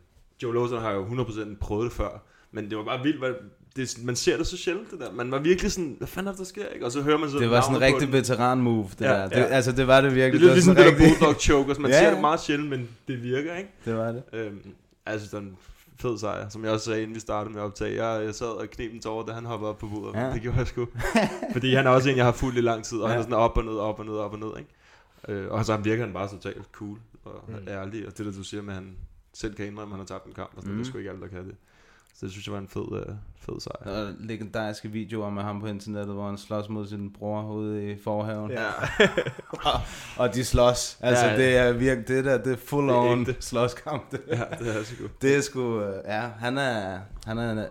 Joe 0.42 0.54
Lawson 0.54 0.80
har 0.80 0.90
jo 0.92 1.04
100% 1.06 1.56
prøvet 1.60 1.84
det 1.84 1.92
før, 1.92 2.22
men 2.52 2.70
det 2.70 2.78
var 2.78 2.84
bare 2.84 3.02
vildt, 3.02 3.18
hvad, 3.18 3.30
det, 3.76 3.98
man 4.04 4.16
ser 4.16 4.36
det 4.36 4.46
så 4.46 4.56
sjældent, 4.56 4.90
det 4.90 5.00
der. 5.00 5.12
Man 5.12 5.30
var 5.30 5.38
virkelig 5.38 5.72
sådan, 5.72 5.94
hvad 5.98 6.08
fanden 6.08 6.28
er 6.28 6.32
det, 6.32 6.38
der 6.38 6.44
sker, 6.44 6.66
ikke? 6.66 6.86
Og 6.86 6.92
så 6.92 7.02
hører 7.02 7.18
man 7.18 7.30
så 7.30 7.38
Det 7.38 7.50
var 7.50 7.60
sådan 7.60 7.76
en 7.76 7.82
rigtig 7.82 8.08
den. 8.08 8.12
veteran-move, 8.12 8.88
det 8.98 9.00
Ja, 9.00 9.12
der. 9.12 9.28
Det, 9.28 9.36
ja. 9.36 9.44
Altså, 9.44 9.72
det 9.72 9.86
var 9.86 10.00
det 10.00 10.10
Det 10.10 10.16
virkelig. 10.16 10.36
er 10.38 10.40
lidt 10.40 10.48
var 10.50 10.54
ligesom 10.54 10.74
det 10.74 10.84
der 10.84 10.90
rigtig- 10.90 11.18
bulldog 11.18 11.34
chokers. 11.40 11.78
Man 11.78 11.90
Ja, 11.90 11.98
ser 12.00 12.10
det 12.10 12.20
meget 12.20 12.40
sjældent, 12.40 12.70
men 12.70 12.88
det 13.08 13.22
virker, 13.22 13.54
ikke? 13.56 13.70
Det 13.84 13.96
var 13.96 14.12
det. 14.12 14.22
Øhm, 14.32 14.60
altså, 15.06 15.28
sådan 15.28 15.48
en 15.48 15.56
fed 15.98 16.18
sejr, 16.18 16.48
som 16.48 16.64
jeg 16.64 16.72
også 16.72 16.84
sagde, 16.84 17.02
inden 17.02 17.14
vi 17.14 17.20
startede 17.20 17.54
med 17.54 17.62
at 17.62 17.66
optage. 17.66 18.04
Jeg, 18.06 18.24
jeg 18.24 18.34
sad 18.34 18.46
og 18.46 18.66
knep 18.70 18.92
den 18.92 19.00
tårer, 19.00 19.26
da 19.26 19.32
han 19.32 19.44
hoppede 19.46 19.70
op 19.70 19.78
på 19.78 19.86
bordet. 19.86 20.14
Ja. 20.20 20.30
Det 20.32 20.42
gjorde 20.42 20.58
jeg 20.58 20.66
sgu. 20.66 20.86
Fordi 21.52 21.74
han 21.74 21.86
er 21.86 21.90
også 21.90 22.10
en, 22.10 22.16
jeg 22.16 22.24
har 22.24 22.32
fulgt 22.32 22.58
i 22.58 22.60
lang 22.60 22.84
tid, 22.84 22.98
og 22.98 23.04
ja. 23.08 23.12
han 23.12 23.18
er 23.18 23.22
sådan 23.22 23.34
op 23.38 23.56
og 23.56 23.64
ned, 23.64 23.74
op 23.76 23.98
og 23.98 24.04
ned, 24.06 24.14
op 24.14 24.32
og 24.32 24.38
ned, 24.38 24.48
ikke? 24.58 24.70
Øh, 25.42 25.50
og 25.52 25.64
så 25.64 25.76
virker 25.76 26.04
han 26.04 26.12
bare 26.14 26.28
totalt 26.28 26.62
cool 26.72 26.98
og 27.24 27.44
Mm. 27.48 27.68
ærlig. 27.68 28.06
Og 28.06 28.18
det 28.18 28.26
der, 28.26 28.32
du 28.32 28.42
siger 28.44 28.62
med, 28.62 28.74
at 28.74 28.80
han 28.80 28.96
selv 29.34 29.54
kan 29.54 29.66
indrømme, 29.66 29.94
at 29.94 29.98
han 29.98 30.06
har 30.08 30.18
tabt 30.18 30.26
en 30.26 30.32
kamp, 30.32 30.50
og 30.56 30.62
sådan, 30.62 30.72
mm. 30.72 30.78
det 30.78 30.84
er 30.84 30.88
Mm. 30.88 30.90
sgu 30.92 30.98
ikke 30.98 31.10
alle, 31.10 31.22
der 31.22 31.28
kan 31.28 31.44
det. 31.44 31.56
Så 32.16 32.26
det 32.26 32.32
synes 32.32 32.46
jeg 32.46 32.52
var 32.52 32.58
en 32.60 32.68
fed, 32.68 32.82
uh, 33.08 33.14
fed 33.38 33.60
sejr. 33.60 33.84
Der 33.84 33.90
er 34.08 34.12
legendariske 34.20 34.88
videoer 34.88 35.30
med 35.30 35.42
ham 35.42 35.60
på 35.60 35.66
internettet, 35.66 36.14
hvor 36.14 36.26
han 36.26 36.38
slås 36.38 36.68
mod 36.68 36.86
sin 36.86 37.12
bror 37.12 37.52
ude 37.52 37.90
i 37.92 37.96
forhaven. 38.04 38.50
Ja. 38.50 38.66
og, 39.72 39.80
og 40.16 40.34
de 40.34 40.44
slås. 40.44 40.98
Altså, 41.00 41.24
Ja, 41.26 41.30
ja. 41.32 41.38
det 41.38 41.56
er 41.56 41.72
virkelig, 41.72 42.08
det 42.08 42.24
der, 42.24 42.38
det 42.38 42.52
er 42.52 42.56
full 42.56 42.88
Det 42.88 42.94
er 42.94 42.98
on 42.98 43.26
slåskamp. 43.40 44.10
Det. 44.12 44.20
Ja, 44.28 44.42
det 44.58 44.76
er 44.76 44.82
sgu. 44.84 45.04
Det 45.22 45.36
er 45.36 45.40
sgu, 45.40 45.80
øh, 45.80 46.02
ja, 46.04 46.20
han 46.20 46.58
er, 46.58 46.98
han 47.26 47.38
er 47.38 47.66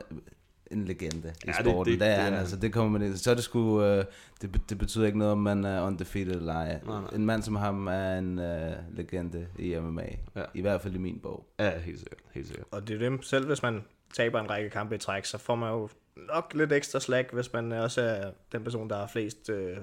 en, 0.73 0.79
en 0.79 0.85
legende 0.85 1.17
i 1.27 1.47
Ja, 1.47 1.51
det- 1.51 1.55
sporten. 1.65 1.93
Det, 1.93 1.99
det- 1.99 2.07
det, 2.07 2.13
er 2.13 2.15
det 2.15 2.23
han, 2.23 2.33
altså, 2.33 2.55
det 2.55 2.73
kommer 2.73 2.99
man. 2.99 3.17
Så 3.17 3.31
er 3.31 3.35
det 3.35 3.43
sgu, 3.43 3.81
øh, 3.83 4.05
det, 4.41 4.61
det 4.69 4.77
betyder 4.77 5.05
ikke 5.05 5.17
noget, 5.17 5.31
om 5.31 5.37
man 5.37 5.65
er 5.65 5.81
undefeated 5.81 6.35
eller 6.35 6.53
ej. 6.53 6.79
Nej, 6.85 7.01
nej. 7.01 7.09
En 7.15 7.25
mand 7.25 7.43
som 7.43 7.55
ham 7.55 7.87
er 7.87 8.17
en 8.17 8.39
øh, 8.39 8.71
legende 8.91 9.47
i 9.59 9.75
MMA. 9.79 10.05
Ja. 10.35 10.43
I 10.53 10.61
hvert 10.61 10.81
fald 10.81 10.95
i 10.95 10.97
min 10.97 11.19
bog. 11.23 11.45
Ja, 11.59 11.79
helt 11.79 11.99
sikkert. 11.99 12.19
Helt 12.33 12.47
sikkert. 12.47 12.65
Og 12.71 12.87
det 12.87 12.95
er 12.95 12.99
dem, 12.99 13.21
selv 13.23 13.47
hvis 13.47 13.61
man 13.61 13.83
taber 14.13 14.39
en 14.39 14.49
række 14.49 14.69
kampe 14.69 14.95
i 14.95 14.97
træk, 14.97 15.25
så 15.25 15.37
får 15.37 15.55
man 15.55 15.69
jo 15.71 15.89
nok 16.27 16.51
lidt 16.55 16.71
ekstra 16.71 16.99
slag, 16.99 17.25
hvis 17.33 17.53
man 17.53 17.71
også 17.71 18.01
er 18.01 18.31
den 18.51 18.63
person, 18.63 18.89
der 18.89 18.95
har 18.97 19.07
flest 19.07 19.49
øh, 19.49 19.77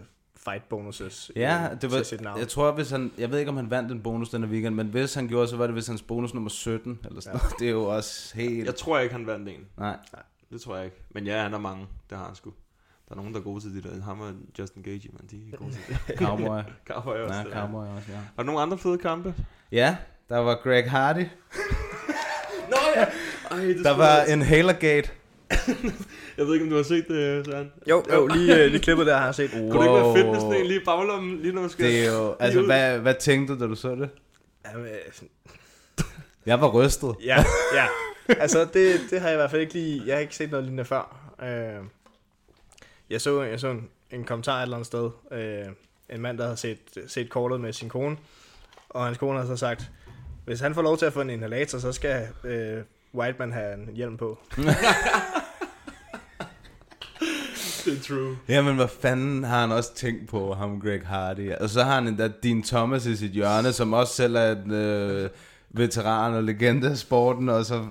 fight 0.45 0.69
bonuses 0.69 1.31
Ja, 1.37 1.69
det 1.81 1.91
til 1.91 2.05
sit 2.05 2.19
var, 2.19 2.25
navn. 2.25 2.39
jeg 2.39 2.49
tror, 2.49 2.73
hvis 2.73 2.91
han, 2.91 3.13
jeg 3.19 3.31
ved 3.31 3.39
ikke, 3.39 3.49
om 3.51 3.57
han 3.57 3.71
vandt 3.71 3.93
en 3.93 4.01
bonus 4.03 4.29
denne 4.31 4.47
weekend, 4.47 4.75
men 4.75 4.87
hvis 4.87 5.15
han 5.15 5.29
gjorde, 5.29 5.49
så 5.49 5.57
var 5.57 5.67
det 5.67 5.73
hvis 5.75 5.87
hans 5.87 6.03
bonus 6.03 6.35
nummer 6.35 6.51
17, 6.51 6.99
eller 7.05 7.21
sådan 7.21 7.37
Ja. 7.37 7.43
noget. 7.43 7.55
Det 7.59 7.67
er 7.67 7.73
jo 7.73 7.85
også 7.85 8.37
helt... 8.37 8.67
Jeg 8.67 8.75
tror 8.75 8.99
ikke, 8.99 9.15
han 9.15 9.27
vandt 9.27 9.49
en. 9.49 9.67
Nej. 9.79 9.97
Det 10.51 10.61
tror 10.61 10.77
jeg 10.77 10.85
ikke. 10.85 10.97
Men 11.11 11.27
ja, 11.27 11.43
han 11.43 11.53
har 11.53 11.59
mange. 11.59 11.87
Det 12.11 12.19
har 12.19 12.25
han 12.25 12.35
sgu. 12.35 12.53
Der 13.09 13.15
er 13.15 13.17
nogen, 13.17 13.35
der 13.35 13.41
er 13.41 13.45
gode 13.45 13.61
til 13.61 13.75
det 13.75 13.85
der. 13.85 14.03
Ham 14.03 14.21
og 14.21 14.33
Justin 14.59 14.83
Gage, 14.83 15.11
man, 15.13 15.27
de 15.31 15.53
er 15.53 15.57
gode 15.57 15.73
til 15.73 15.81
det. 15.89 16.19
Cowboy. 16.27 16.61
Cowboy 16.89 17.15
også. 17.17 17.35
Ja, 17.35 17.45
der. 17.45 17.51
Cowboy 17.51 17.87
også, 17.87 18.07
ja. 18.13 18.17
Har 18.17 18.43
du 18.43 18.47
nogle 18.47 18.61
andre 18.61 18.79
fede 18.79 18.99
kampe? 18.99 19.35
Ja, 19.73 19.97
der 20.29 20.39
var 20.39 20.61
Greg 20.63 20.91
Hardy. 20.91 21.25
Nå 22.71 22.77
ja! 22.97 23.07
Ej, 23.51 23.57
det 23.65 23.85
Der 23.85 23.97
var 23.97 24.23
en 24.23 24.43
Halergate. 24.43 25.11
Jeg 26.37 26.47
ved 26.47 26.55
ikke, 26.55 26.65
om 26.65 26.71
du 26.71 26.77
har 26.77 26.83
set 26.83 27.09
det, 27.09 27.47
Søren. 27.47 27.73
Jo, 27.89 28.05
jo 28.13 28.27
lige, 28.27 28.65
øh, 28.65 28.71
lige 28.71 28.83
klippet 28.83 29.07
der 29.07 29.17
har 29.17 29.25
jeg 29.25 29.35
set. 29.35 29.51
Kunne 29.51 29.63
det 29.63 29.73
ikke 29.73 29.95
være 29.95 30.15
fedt 30.15 30.27
med 30.27 30.41
sådan 30.41 30.55
en 30.61 30.67
lige 30.67 30.81
i 30.81 30.85
baglommen, 30.85 31.39
lige 31.41 31.53
når 31.55 31.61
man 31.61 31.71
skal... 31.71 31.85
Det 31.87 32.07
er 32.07 32.13
jo, 32.13 32.37
altså, 32.41 32.63
hvad, 32.63 32.99
hvad 32.99 33.15
tænkte 33.21 33.55
du, 33.55 33.61
da 33.61 33.67
du 33.67 33.75
så 33.75 33.95
det? 33.95 34.11
Jamen, 34.73 34.87
øh, 34.87 35.29
Jeg 36.47 36.61
var 36.61 36.69
rystet. 36.69 37.15
Ja, 37.25 37.45
ja. 37.75 37.87
Altså, 38.39 38.65
det, 38.65 39.01
det 39.11 39.21
har 39.21 39.29
jeg 39.29 39.35
i 39.35 39.41
hvert 39.41 39.51
fald 39.51 39.61
ikke 39.61 39.73
lige... 39.73 40.03
Jeg 40.07 40.15
har 40.15 40.21
ikke 40.21 40.37
set 40.37 40.51
noget 40.51 40.65
lignende 40.65 40.85
før. 40.85 41.33
Øh, 41.43 41.85
jeg 43.11 43.21
så, 43.21 43.43
jeg 43.43 43.61
så 43.61 43.69
en, 43.69 43.89
en 44.11 44.25
kommentar 44.25 44.59
et 44.59 44.63
eller 44.63 44.77
andet 44.77 44.87
sted. 44.87 45.11
Øh, 45.33 45.67
en 46.11 46.21
mand, 46.21 46.39
der 46.39 46.45
havde 46.45 46.57
set, 46.57 46.79
set 47.07 47.31
kortet 47.31 47.61
med 47.61 47.73
sin 47.73 47.89
kone. 47.89 48.17
Og 48.89 49.05
hans 49.05 49.19
kone 49.19 49.39
har 49.39 49.47
så 49.47 49.57
sagt, 49.57 49.91
hvis 50.45 50.61
han 50.61 50.75
får 50.75 50.83
lov 50.83 50.99
til 50.99 51.07
at 51.07 51.13
få 51.13 51.21
en 51.21 51.31
inhalator, 51.31 51.79
så 51.79 51.93
skal 51.93 52.29
øh, 52.45 52.83
Whiteman 53.15 53.53
have 53.53 53.75
en 53.75 53.89
hjelm 53.95 54.17
på. 54.17 54.39
Det 57.85 57.99
er 57.99 58.03
true. 58.03 58.37
Jamen, 58.49 58.77
hvad 58.77 58.89
fanden 58.89 59.45
har 59.45 59.61
han 59.61 59.73
også 59.73 59.95
tænkt 59.95 60.29
på, 60.29 60.55
ham 60.55 60.81
Greg 60.81 61.07
Hardy? 61.07 61.53
Og 61.55 61.71
så 61.71 61.83
har 61.83 61.95
han 61.95 62.09
endda 62.09 62.31
Dean 62.43 62.63
Thomas 62.63 63.07
i 63.07 63.17
sit 63.17 63.31
hjørne, 63.31 63.73
som 63.73 63.93
også 63.93 64.15
selv 64.15 64.37
er 64.37 64.53
en 64.53 64.71
øh, 64.71 65.31
veteran 65.71 66.35
og 66.35 66.45
legende 66.45 66.91
af 66.91 66.97
sporten, 66.97 67.49
og 67.49 67.65
så 67.65 67.75
øh, 67.75 67.83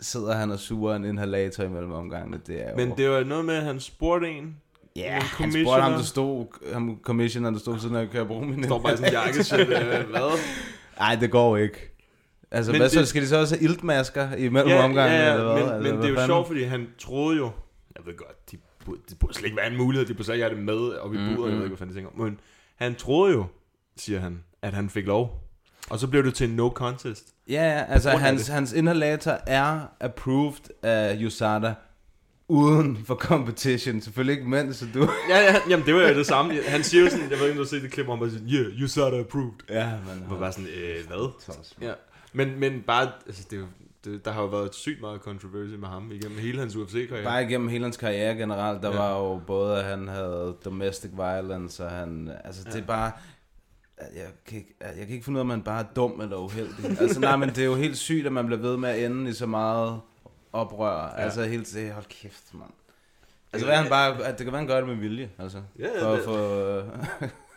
sidder 0.00 0.34
han 0.34 0.50
og 0.50 0.58
suger 0.58 0.94
en 0.96 1.04
inhalator 1.04 1.64
imellem 1.64 1.92
omgangene. 1.92 2.40
Det 2.46 2.66
er 2.66 2.70
jo... 2.70 2.76
Men 2.76 2.92
det 2.96 3.10
var 3.10 3.24
noget 3.24 3.44
med, 3.44 3.54
at 3.54 3.62
han 3.62 3.80
spurgte 3.80 4.28
en. 4.30 4.56
Ja, 4.96 5.16
en 5.16 5.22
han 5.22 5.52
spurgte 5.52 5.82
ham, 5.82 5.92
der 5.92 6.02
stod, 6.02 6.46
ham 6.72 6.98
commissioner, 7.02 7.50
der 7.50 7.58
stod 7.58 7.78
sådan, 7.78 7.96
at 7.96 8.10
kan 8.10 8.18
jeg 8.18 8.26
bruge 8.26 8.46
min 8.46 8.64
Står 8.64 8.78
bare 8.78 8.96
sådan 8.96 9.10
en 9.10 9.12
jakkesæt, 9.12 9.60
øh, 9.60 9.66
hvad? 10.10 10.38
Nej, 10.98 11.14
det 11.16 11.30
går 11.30 11.56
ikke. 11.56 11.88
Altså, 12.50 12.72
Men 12.72 12.80
hvad 12.80 12.88
så, 12.88 12.98
det- 13.00 13.08
skal 13.08 13.22
de 13.22 13.28
så 13.28 13.36
også 13.40 13.56
have 13.56 13.64
iltmasker 13.70 14.34
imellem 14.36 14.68
ja, 14.70 14.84
omgangen? 14.84 15.16
ja, 15.18 15.26
ja, 15.26 15.32
eller 15.32 15.52
hvad? 15.52 15.62
men, 15.62 15.72
altså, 15.72 15.82
men 15.82 15.92
det 15.92 15.98
hvad 15.98 16.04
er 16.04 16.08
jo 16.08 16.14
fanden? 16.16 16.28
sjovt, 16.28 16.46
fordi 16.46 16.62
han 16.62 16.86
troede 16.98 17.36
jo, 17.36 17.50
jeg 17.96 18.06
ved 18.06 18.16
godt, 18.16 18.50
de 18.50 18.56
burde, 18.86 19.00
det 19.10 19.18
burde 19.18 19.34
slet 19.34 19.44
ikke 19.44 19.56
være 19.56 19.70
en 19.70 19.76
mulighed, 19.76 20.06
de 20.08 20.14
burde 20.14 20.24
slet 20.24 20.34
ikke 20.34 20.44
have 20.44 20.56
det 20.56 20.64
med 20.64 20.92
op 20.98 21.14
i 21.14 21.16
Mm, 21.16 21.22
mm, 21.22 21.28
jeg 21.30 21.36
mm. 21.36 21.42
ved 21.44 21.52
ikke, 21.54 21.66
hvad 21.68 21.76
fanden 21.76 21.96
de 21.96 22.00
tænker. 22.00 22.24
Men 22.24 22.40
han 22.76 22.94
troede 22.94 23.32
jo, 23.34 23.44
siger 23.96 24.20
han, 24.20 24.44
at 24.62 24.74
han 24.74 24.90
fik 24.90 25.06
lov. 25.06 25.41
Og 25.92 25.98
så 25.98 26.06
blev 26.06 26.24
det 26.24 26.34
til 26.34 26.48
en 26.50 26.56
no 26.56 26.68
contest. 26.70 27.24
Ja, 27.48 27.54
ja, 27.78 27.84
altså 27.88 28.10
hans, 28.10 28.48
hans 28.48 28.72
inhalator 28.72 29.38
er 29.46 29.80
approved 30.00 30.70
af 30.82 31.24
USADA 31.26 31.74
uden 32.48 32.98
for 33.06 33.14
competition. 33.14 34.00
Selvfølgelig 34.00 34.36
ikke 34.38 34.48
mens, 34.50 34.76
så 34.76 34.86
du... 34.94 35.00
Ja, 35.30 35.38
ja, 35.38 35.56
jamen 35.70 35.86
det 35.86 35.94
var 35.94 36.00
jo 36.08 36.14
det 36.18 36.26
samme. 36.26 36.54
Han 36.68 36.84
siger 36.84 37.04
jo 37.04 37.10
sådan, 37.10 37.30
jeg 37.30 37.38
ved 37.38 37.46
ikke, 37.46 37.50
om 37.50 37.56
du 37.56 37.62
har 37.62 37.68
set 37.68 37.82
det 37.82 37.90
klip, 37.92 38.06
hvor 38.06 38.14
han 38.16 38.20
bare 38.20 38.30
siger, 38.30 38.64
yeah, 38.64 38.80
you 38.80 38.88
saw 38.88 39.20
approved. 39.20 39.52
Ja, 39.70 39.86
men... 39.90 40.24
Hvor 40.28 40.38
bare 40.38 40.52
sådan, 40.52 40.66
øh, 40.66 41.06
hvad? 41.08 41.30
Ja. 41.80 41.92
Men, 42.32 42.60
men 42.60 42.82
bare, 42.86 43.10
altså 43.26 43.46
det, 43.50 43.56
er 43.56 43.60
jo- 43.60 43.66
det, 44.04 44.24
der 44.24 44.30
har 44.32 44.42
jo 44.42 44.48
været 44.48 44.74
sygt 44.74 45.00
meget 45.00 45.20
controversy 45.20 45.74
med 45.74 45.88
ham 45.88 46.12
igennem 46.12 46.38
hele 46.38 46.58
hans 46.58 46.76
UFC-karriere. 46.76 47.24
Bare 47.24 47.44
igennem 47.44 47.68
hele 47.68 47.84
hans 47.84 47.96
karriere 47.96 48.34
generelt, 48.34 48.82
der 48.82 48.88
Ja. 48.88 48.94
ja. 48.94 49.00
var 49.02 49.18
jo 49.18 49.40
både, 49.46 49.78
at 49.78 49.84
han 49.84 50.08
havde 50.08 50.56
domestic 50.64 51.10
violence, 51.16 51.84
og 51.84 51.90
han, 51.90 52.30
altså 52.44 52.64
det 52.64 52.76
er 52.76 52.86
bare, 52.86 53.12
jeg 54.16 54.26
kan, 54.46 54.58
ikke, 54.58 54.74
jeg 54.80 55.06
kan 55.06 55.08
ikke 55.08 55.24
finde 55.24 55.36
ud 55.36 55.38
af, 55.38 55.42
om 55.42 55.46
man 55.46 55.62
bare 55.62 55.80
er 55.80 55.86
dum 55.96 56.20
eller 56.20 56.36
uheldig. 56.36 57.00
altså 57.00 57.20
nej, 57.20 57.36
men 57.36 57.48
det 57.48 57.58
er 57.58 57.64
jo 57.64 57.74
helt 57.74 57.96
sygt, 57.96 58.26
at 58.26 58.32
man 58.32 58.46
bliver 58.46 58.60
ved 58.60 58.76
med 58.76 58.88
at 58.88 59.04
ende 59.04 59.30
i 59.30 59.32
så 59.32 59.46
meget 59.46 60.00
oprør. 60.52 61.14
Ja. 61.16 61.22
Altså 61.24 61.44
helt 61.44 61.66
til, 61.66 61.92
hold 61.92 62.04
kæft, 62.08 62.54
mand. 62.54 62.70
Altså 63.52 63.66
hvad 63.66 63.76
han 63.76 63.88
bare, 63.88 64.24
at 64.24 64.38
det 64.38 64.44
kan 64.46 64.52
være, 64.52 64.60
han 64.60 64.68
gør 64.68 64.76
det 64.76 64.88
med 64.88 64.96
vilje, 64.96 65.30
altså. 65.38 65.58
Ja, 65.78 65.88
ja, 65.94 66.04
for, 66.04 66.12
det- 66.14 66.24
for, 66.24 66.84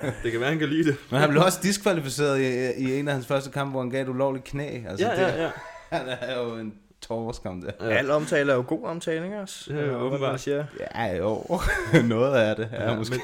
Det 0.24 0.32
kan 0.32 0.39
være, 0.39 0.50
han 0.50 0.60
kan 0.60 0.70
lide 0.70 0.84
det. 0.91 0.98
Men 1.12 1.20
han 1.20 1.30
blev 1.30 1.41
også 1.43 1.60
diskvalificeret 1.64 2.39
i, 2.41 2.84
i 2.84 3.00
en 3.00 3.08
af 3.08 3.14
hans 3.14 3.28
første 3.28 3.52
kampe, 3.52 3.72
hvor 3.72 3.82
han 3.82 3.89
gav 3.89 4.02
et 4.04 4.10
ulovligt 4.10 4.46
knæ. 4.46 4.84
Altså, 4.89 5.06
Ja, 5.06 5.12
det, 5.12 5.22
ja, 5.22 5.43
ja. 5.43 5.52
Han 5.98 6.02
er 6.22 6.41
jo 6.43 6.56
en 6.56 6.74
torskam 7.08 7.62
der. 7.62 7.72
Ja. 7.82 7.86
Al 7.95 8.12
omtale 8.12 8.51
er 8.51 8.56
jo 8.56 8.64
god 8.68 8.84
omtale, 8.84 9.26
ikke 9.26 9.39
også? 9.39 9.74
Ja, 9.74 9.82
hvad 9.86 9.95
åbenbart. 9.95 10.39
siger. 10.39 10.66
Ja, 10.95 11.18
jo. 11.18 11.43
Noget 12.08 12.34
af 12.36 12.56
det 12.56 12.70
er 12.72 12.91
ja, 12.91 12.97
måske. 12.97 13.20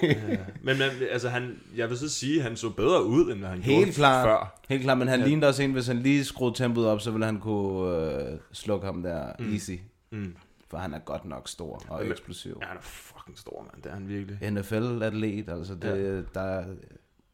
Men, 0.63 0.77
ja. 0.77 0.89
men, 0.91 1.07
altså, 1.11 1.29
han, 1.29 1.59
jeg 1.75 1.89
vil 1.89 1.97
så 1.97 2.09
sige, 2.09 2.37
at 2.37 2.43
han 2.43 2.55
så 2.55 2.69
bedre 2.69 3.03
ud, 3.05 3.31
end 3.31 3.43
han 3.45 3.61
Helt 3.61 3.77
gjorde 3.85 3.91
klart. 3.95 4.25
før. 4.27 4.59
Helt 4.69 4.83
klart, 4.83 4.97
men 4.97 5.07
han 5.07 5.19
Ja. 5.19 5.25
lignede 5.25 5.47
også 5.47 5.63
en, 5.63 5.71
hvis 5.71 5.87
han 5.87 5.97
lige 5.99 6.23
skruede 6.25 6.55
tempoet 6.57 6.87
op, 6.87 7.01
så 7.01 7.11
ville 7.11 7.25
han 7.25 7.39
kunne 7.39 7.95
øh, 7.97 8.37
slukke 8.51 8.85
ham 8.85 9.03
der 9.03 9.25
Mm. 9.39 9.45
mm. 9.45 9.53
easy. 9.53 9.71
Mm. 10.11 10.35
For 10.69 10.77
han 10.77 10.93
er 10.93 10.99
godt 10.99 11.25
nok 11.25 11.47
stor 11.49 11.81
og 11.89 11.99
Men- 12.01 12.11
eksplosiv. 12.11 12.57
Ja, 12.61 12.67
han 12.67 12.77
er 12.77 12.81
fucking 12.81 13.37
stor, 13.39 13.61
mand. 13.71 13.83
Det 13.83 13.89
er 13.89 13.93
han 13.93 14.07
virkelig. 14.07 14.51
NFL-atlet, 14.51 15.49
altså 15.49 15.75
det, 15.75 15.87
ja. 16.35 16.39
der, 16.41 16.63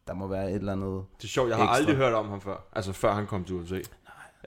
der 0.07 0.13
må 0.13 0.27
være 0.27 0.49
et 0.49 0.55
eller 0.55 0.71
andet 0.71 1.03
Det 1.17 1.23
er 1.23 1.27
sjovt, 1.27 1.49
jeg 1.49 1.57
har 1.57 1.63
ekstra. 1.63 1.77
aldrig 1.77 1.95
hørt 1.95 2.13
om 2.13 2.29
ham 2.29 2.41
før. 2.41 2.67
Altså 2.75 2.93
før 2.93 3.13
han 3.13 3.27
kom 3.27 3.43
til 3.43 3.55
UFC. 3.55 3.71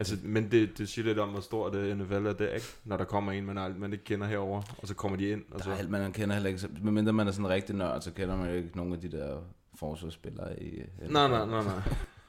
Altså, 0.01 0.16
men 0.22 0.51
det, 0.51 0.78
det 0.78 0.88
siger 0.88 1.05
lidt 1.05 1.18
om, 1.18 1.28
hvor 1.28 1.40
stort 1.40 1.72
det 1.72 1.98
NFL 1.98 2.12
er 2.26 2.32
det, 2.32 2.51
ikke? 2.55 2.66
Når 2.84 2.96
der 2.96 3.05
kommer 3.05 3.32
en, 3.32 3.46
man, 3.46 3.59
ald- 3.59 3.78
man 3.78 3.92
ikke 3.92 4.05
kender 4.05 4.26
herover, 4.26 4.62
og 4.78 4.88
så 4.88 4.94
kommer 4.94 5.16
de 5.18 5.28
ind. 5.28 5.44
Og 5.51 5.61
så... 5.61 5.64
Der 5.68 5.72
er 5.72 5.76
helt, 5.78 5.90
man 5.90 6.12
kender 6.12 6.34
heller 6.34 6.48
ikke, 6.51 6.68
medmindre 6.82 7.12
man 7.12 7.28
er 7.28 7.32
sådan 7.32 7.44
en 7.44 7.51
rigtig 7.51 7.74
nørd, 7.76 8.01
så 8.03 8.11
kender 8.11 8.36
man 8.36 8.48
jo 8.48 8.55
ikke 8.55 8.70
nogen 8.74 8.92
af 8.92 9.01
de 9.01 9.11
der 9.11 9.36
forsvarsspillere 9.74 10.62
i... 10.62 10.82
Nej, 11.09 11.28
nej, 11.28 11.46
nej, 11.46 11.64
nej. 11.64 11.82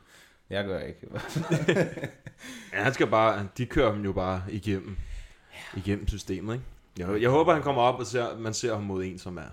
Jeg 0.49 0.65
gør 0.65 0.79
ikke. 0.79 1.07
Ja, 2.73 2.83
han 2.83 2.93
skal 2.93 3.07
bare, 3.07 3.47
de 3.57 3.65
kører 3.65 3.91
ham 3.93 4.03
jo 4.03 4.11
bare 4.11 4.43
igennem, 4.49 4.97
igennem 5.77 6.07
systemet, 6.07 6.53
ikke? 6.53 6.65
Jeg, 7.13 7.21
jeg 7.21 7.29
håber, 7.29 7.53
han 7.53 7.61
kommer 7.63 7.81
op 7.81 7.99
og 7.99 8.05
ser, 8.05 8.37
man 8.37 8.53
ser 8.53 8.73
ham 8.73 8.83
mod 8.83 9.03
en, 9.03 9.19
som 9.19 9.37
er, 9.37 9.49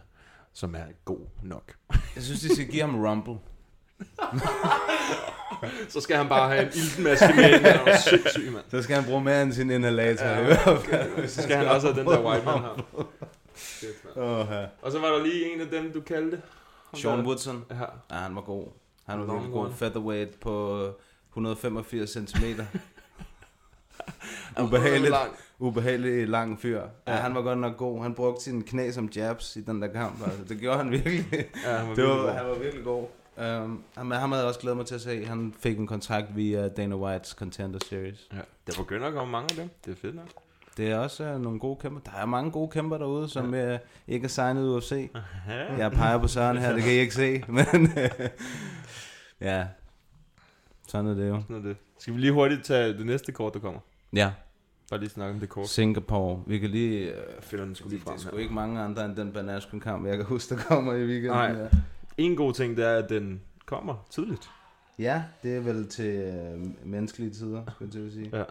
som 0.53 0.75
er 0.75 0.85
god 1.05 1.21
nok. 1.43 1.73
Jeg 2.15 2.23
synes, 2.23 2.41
de 2.41 2.55
skal 2.55 2.67
give 2.69 2.81
ham 2.83 3.05
Rumble. 3.05 3.39
Så 5.89 6.01
skal 6.01 6.17
han 6.17 6.29
bare 6.29 6.49
have 6.51 6.63
en 6.63 6.69
iltmaske 6.75 7.27
med 7.37 7.43
han 7.45 7.89
er 7.89 7.97
sindssyg, 7.97 8.53
mand. 8.53 8.65
Så 8.71 8.83
skal 8.83 8.97
han 8.97 9.05
bruge 9.05 9.21
mere 9.25 9.43
end 9.43 9.53
sin 9.53 9.71
inhalator. 9.71 10.27
Ja. 10.27 10.57
Så 11.27 11.43
skal 11.43 11.57
han 11.57 11.69
også 11.69 11.87
have 11.87 12.01
den 12.01 12.07
der 12.07 12.25
white 12.25 12.45
man 12.45 12.59
her. 12.59 12.83
Shit, 13.55 13.89
ja. 14.17 14.21
Og 14.83 14.93
så 14.93 14.99
var 14.99 15.09
der 15.09 15.23
lige 15.23 15.55
en 15.55 15.61
af 15.61 15.67
dem, 15.67 15.93
du 15.93 16.01
kaldte. 16.01 16.43
Sean 16.95 17.27
Woodson. 17.27 17.65
Ja. 17.71 17.77
Ja, 18.11 18.17
han 18.17 18.35
var 18.35 18.41
god. 18.41 18.67
Han 19.07 19.21
var 19.21 19.33
virkelig 19.35 19.53
god. 19.53 19.73
Featherweight 19.73 20.41
på 20.41 20.85
185 21.33 22.11
cm. 22.11 22.45
Han 24.57 24.65
Ubehageligt. 24.65 25.13
var 25.13 26.27
lang. 26.27 26.61
Fyr. 26.61 26.77
Ja. 26.81 27.13
Ja. 27.13 27.13
han 27.13 27.35
var 27.35 27.43
godt 27.43 27.59
nok 27.59 27.77
god. 27.77 28.03
Han 28.03 28.15
brugte 28.15 28.45
sin 28.45 28.63
knæ 28.63 28.91
som 28.91 29.11
jabs 29.17 29.57
i 29.57 29.61
den 29.61 29.83
der 29.83 29.89
kamp. 29.89 30.23
Altså, 30.25 30.45
det 30.49 30.59
gjorde 30.61 30.77
han 30.79 30.91
virkelig. 30.91 31.27
Ja, 31.65 31.77
han 31.77 31.89
var 31.89 31.95
det 31.95 32.05
virkelig 32.05 32.09
var, 32.09 32.23
god. 32.23 32.31
han 32.33 32.47
var 32.49 32.55
virkelig 32.55 32.85
god. 32.85 33.07
Um, 33.39 33.85
ham, 33.97 34.11
ham 34.11 34.31
havde 34.31 34.43
jeg 34.43 34.49
også 34.49 34.61
glædet 34.61 34.77
mig 34.77 34.87
til 34.87 34.95
at 34.95 35.01
se. 35.01 35.27
Han 35.27 35.55
fik 35.59 35.79
en 35.79 35.87
kontrakt 35.87 36.37
via 36.37 36.69
Dana 36.69 36.97
Whites 36.97 37.29
Contender 37.29 37.79
Series. 37.89 38.29
Ja. 38.33 38.39
Der 38.67 38.73
begynder 38.79 39.07
at 39.07 39.15
komme 39.15 39.33
mange 39.33 39.47
af 39.51 39.57
dem. 39.57 39.71
Det 39.85 39.91
er 39.93 39.97
fedt 39.97 40.15
nok. 40.15 40.29
Det 40.77 40.91
er 40.91 40.99
også 40.99 41.35
uh, 41.35 41.41
nogle 41.41 41.61
gode 41.61 41.77
kæmper. 41.77 42.01
Der 42.01 42.13
er 42.21 42.27
mange 42.27 42.51
gode 42.51 42.71
kæmper 42.71 42.99
derude, 42.99 43.29
som 43.29 43.53
uh, 43.53 43.79
ikke 44.09 44.25
er 44.25 44.29
signet 44.29 44.65
i 44.65 44.69
UFC. 44.69 45.11
Aha. 45.15 45.55
Jeg 45.83 45.93
peger 45.93 46.19
på 46.19 46.29
Søren 46.29 46.59
her, 46.59 46.73
det 46.73 46.83
kan 46.83 46.93
I 46.93 46.95
ikke 46.95 47.15
se. 47.15 47.45
Men 47.49 47.83
uh, 47.83 48.27
ja, 49.41 49.67
sådan 50.89 51.11
er 51.11 51.15
det 51.15 51.29
jo. 51.29 51.41
Sådan 51.41 51.57
er 51.57 51.69
det. 51.69 51.77
Skal 51.99 52.15
vi 52.15 52.19
lige 52.19 52.33
hurtigt 52.33 52.65
tage 52.65 52.93
det 52.93 53.07
næste 53.07 53.33
kort, 53.33 53.55
der 53.55 53.61
kommer? 53.61 53.81
Ja. 54.13 54.33
Bare 54.91 55.01
lige 55.01 55.11
snakke 55.11 55.35
om 55.35 55.41
det 55.41 55.49
kort. 55.49 55.69
Singapore. 55.69 56.43
Vi 56.47 56.59
kan 56.59 56.71
lige... 56.71 57.13
Uh, 57.13 57.43
finder 57.43 57.65
den 57.65 57.75
sgu 57.75 57.89
lige 57.89 58.01
frem 58.01 58.17
Det 58.17 58.25
er 58.25 58.29
sgu 58.29 58.37
ikke 58.37 58.55
mange 58.55 58.81
andre 58.81 59.05
end 59.05 59.17
den 59.17 59.33
Banasken 59.33 59.81
kamp, 59.81 60.07
jeg 60.07 60.17
kan 60.17 60.27
huske, 60.27 60.55
der 60.55 60.61
kommer 60.61 60.93
i 60.93 61.05
weekenden. 61.05 61.31
Nej. 61.31 61.47
Ja. 61.47 61.69
En 62.19 62.37
god 62.37 62.53
ting, 62.53 62.77
det 62.77 62.85
er, 62.87 62.97
at 62.97 63.09
den 63.11 63.43
kommer 63.67 64.07
tidligt. 64.11 64.51
ja, 64.99 65.25
det 65.43 65.57
er 65.57 65.61
vel 65.61 65.89
til 65.89 66.29
uh, 66.55 66.87
menneskelige 66.87 67.31
tider, 67.31 67.65
skulle 67.71 67.87
jeg 67.87 67.93
til 67.93 68.07
at 68.07 68.13
sige. 68.13 68.37
Ja. 68.39 68.45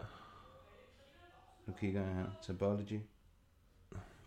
Nu 1.66 1.72
kigger 1.80 2.02
jeg 2.02 2.14
her. 2.14 2.24
Tabology. 2.42 3.00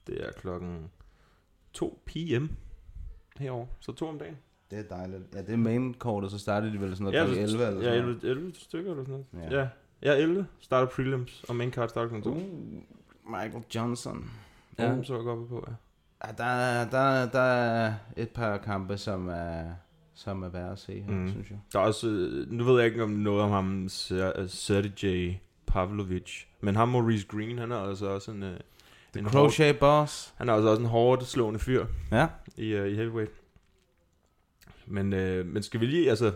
Det 0.08 0.28
er 0.28 0.32
klokken 0.32 0.92
2 1.74 2.02
p.m. 2.06 2.46
herovre. 3.38 3.68
Så 3.80 3.92
to 3.92 4.08
om 4.08 4.20
dagen. 4.20 4.38
Det 4.72 4.80
er 4.80 4.84
dejligt. 4.84 5.24
Ja, 5.34 5.42
det 5.42 5.50
er 5.54 5.58
main 5.58 5.94
kortet, 5.94 6.32
så 6.32 6.38
starter 6.40 6.72
de 6.72 6.82
vel 6.82 6.96
sådan 6.98 7.04
noget 7.04 7.18
Ja, 7.20 7.26
kl. 7.26 7.34
så- 7.50 7.58
11 7.58 7.68
eller 7.68 7.82
Ja, 7.82 7.98
sådan 8.02 8.10
11, 8.10 8.20
11 8.30 8.54
stykker 8.56 8.92
eller 8.92 9.04
sådan 9.06 9.26
noget. 9.32 9.52
Ja. 9.52 9.58
Ja. 9.58 9.62
ja. 10.04 10.14
Ja, 10.16 10.22
11 10.22 10.48
starter 10.60 10.92
prelims, 10.96 11.44
og 11.50 11.56
main 11.56 11.72
card 11.72 11.90
starter 11.90 12.10
klokken 12.10 12.34
2. 12.34 12.40
Uh, 12.40 13.32
Michael 13.32 13.64
Johnson. 13.76 14.32
Ja, 14.78 14.84
Ja. 14.86 14.92
dem 14.96 15.04
så 15.04 15.16
jeg 15.16 15.24
godt 15.24 15.50
på, 15.50 15.66
ja. 15.68 15.74
Der, 16.38 16.44
er- 16.44 16.90
der, 16.90 16.98
er- 17.00 17.30
der 17.30 17.40
er 17.40 17.94
et 18.18 18.30
par 18.30 18.58
kampe, 18.58 18.98
som 18.98 19.28
er, 19.30 19.64
som 20.14 20.44
er 20.44 20.50
værd 20.50 20.72
at 20.72 20.80
se 20.80 21.06
Mm. 21.08 21.30
synes 21.30 21.50
jeg. 21.50 21.60
Der 21.74 21.80
er 21.80 21.84
også, 21.84 22.08
øh, 22.08 22.52
nu 22.52 22.64
ved 22.64 22.78
jeg 22.82 22.86
ikke 22.86 23.04
om 23.04 23.10
noget 23.10 23.42
om 23.42 23.50
ham, 23.52 23.90
Ser- 23.90 24.48
Sergej 24.48 25.40
Pavlovic, 25.68 26.44
men 26.62 26.76
ham 26.76 26.90
Maurice 26.90 27.28
Green, 27.28 27.58
han 27.58 27.72
er 27.72 27.78
altså 27.78 28.06
også 28.08 28.32
en... 28.32 28.44
øh, 28.44 28.60
en 29.18 29.26
crochet 29.30 29.80
boss. 29.80 30.34
Han 30.38 30.50
er 30.50 30.54
altså 30.54 30.70
også 30.70 30.82
en 30.82 30.88
hårdt 30.88 31.24
slående 31.28 31.60
fyr. 31.60 31.86
Ja. 32.12 32.28
I, 32.58 32.80
uh, 32.80 32.88
i 32.88 32.96
heavyweight. 32.96 33.32
Men, 34.88 35.14
øh, 35.14 35.46
men 35.46 35.64
skal 35.64 35.80
vi 35.80 35.86
lige, 35.86 36.10
altså... 36.10 36.32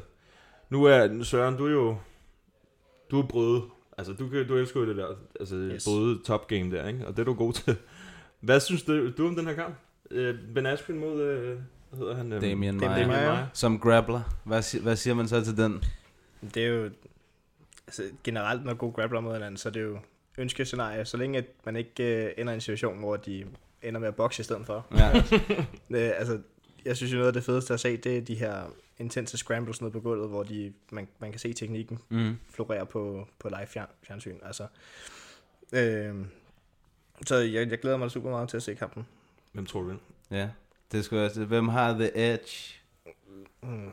Nu 0.69 0.83
er 0.83 1.23
Søren, 1.23 1.57
du 1.57 1.65
er 1.67 1.71
jo... 1.71 1.97
Du 3.11 3.19
er 3.21 3.27
brød. 3.27 3.61
Altså, 3.97 4.13
du, 4.13 4.43
du 4.49 4.55
elsker 4.57 4.79
jo 4.79 4.87
det 4.87 4.95
der, 4.95 5.07
altså 5.39 5.55
yes. 5.55 5.85
brøde 5.87 6.19
top 6.25 6.47
game 6.47 6.71
der, 6.71 6.87
ikke? 6.87 7.07
Og 7.07 7.13
det 7.17 7.19
er 7.19 7.25
du 7.25 7.33
god 7.33 7.53
til. 7.53 7.75
Hvad 8.45 8.59
synes 8.59 8.83
du, 8.83 9.11
du 9.11 9.27
om 9.27 9.35
den 9.35 9.47
her 9.47 9.53
kamp? 9.53 9.75
Øh, 10.11 10.35
ben 10.55 10.65
Askren 10.65 10.99
mod, 10.99 11.21
øh, 11.21 11.59
hvad 11.89 11.99
hedder 11.99 12.15
han? 12.15 12.31
Øhm, 12.33 12.41
Damien 12.41 12.79
Damien 12.79 13.07
Maia. 13.07 13.31
Maia. 13.33 13.45
Som 13.53 13.79
grappler. 13.79 14.39
Hvad, 14.43 14.81
hvad 14.81 14.95
siger 14.95 15.13
man 15.13 15.27
så 15.27 15.43
til 15.45 15.57
den? 15.57 15.83
Det 16.53 16.63
er 16.63 16.67
jo... 16.67 16.89
Altså, 17.87 18.03
generelt, 18.23 18.65
når 18.65 18.73
god 18.73 18.93
grappler 18.93 19.19
mod 19.19 19.33
hinanden, 19.33 19.57
så 19.57 19.69
er 19.69 19.73
det 19.73 19.81
jo 19.83 19.99
ønskescenarie, 20.37 21.05
så 21.05 21.17
længe 21.17 21.37
at 21.37 21.45
man 21.65 21.75
ikke 21.75 22.25
øh, 22.25 22.31
ender 22.37 22.53
i 22.53 22.55
en 22.55 22.61
situation, 22.61 22.99
hvor 22.99 23.15
de 23.17 23.45
ender 23.81 23.99
med 23.99 24.07
at 24.07 24.15
bokse 24.15 24.39
i 24.41 24.43
stedet 24.43 24.65
for. 24.65 24.87
Ja. 24.97 25.11
øh, 25.99 26.11
altså, 26.19 26.39
jeg 26.85 26.97
synes 26.97 27.11
jo 27.13 27.17
noget 27.17 27.27
af 27.27 27.33
det 27.33 27.43
fedeste 27.43 27.73
at 27.73 27.79
se, 27.79 27.97
det 27.97 28.17
er 28.17 28.21
de 28.21 28.35
her 28.35 28.63
intense 28.99 29.37
scrambles 29.37 29.81
nede 29.81 29.91
på 29.91 29.99
gulvet, 29.99 30.29
hvor 30.29 30.43
de, 30.43 30.73
man, 30.91 31.07
man 31.19 31.31
kan 31.31 31.39
se 31.39 31.53
teknikken 31.53 31.99
Mhm. 32.09 32.37
florere 32.49 32.85
på, 32.85 33.27
på 33.39 33.49
live 33.49 33.67
fjern, 33.67 33.87
fjernsyn. 34.03 34.35
Altså, 34.45 34.67
øh, 35.73 36.15
så 37.25 37.35
jeg, 37.35 37.69
jeg 37.71 37.79
glæder 37.79 37.97
mig 37.97 38.11
super 38.11 38.29
meget 38.29 38.49
til 38.49 38.57
at 38.57 38.63
se 38.63 38.75
kampen. 38.75 39.07
Hvem 39.51 39.65
tror 39.65 39.79
du 39.81 39.85
vinder? 39.87 40.01
Ja. 40.31 40.49
Det 40.91 41.05
skulle 41.05 41.21
jeg, 41.35 41.45
hvem 41.45 41.67
har 41.67 41.93
the 41.93 42.11
edge? 42.33 42.75
Mm. 43.63 43.89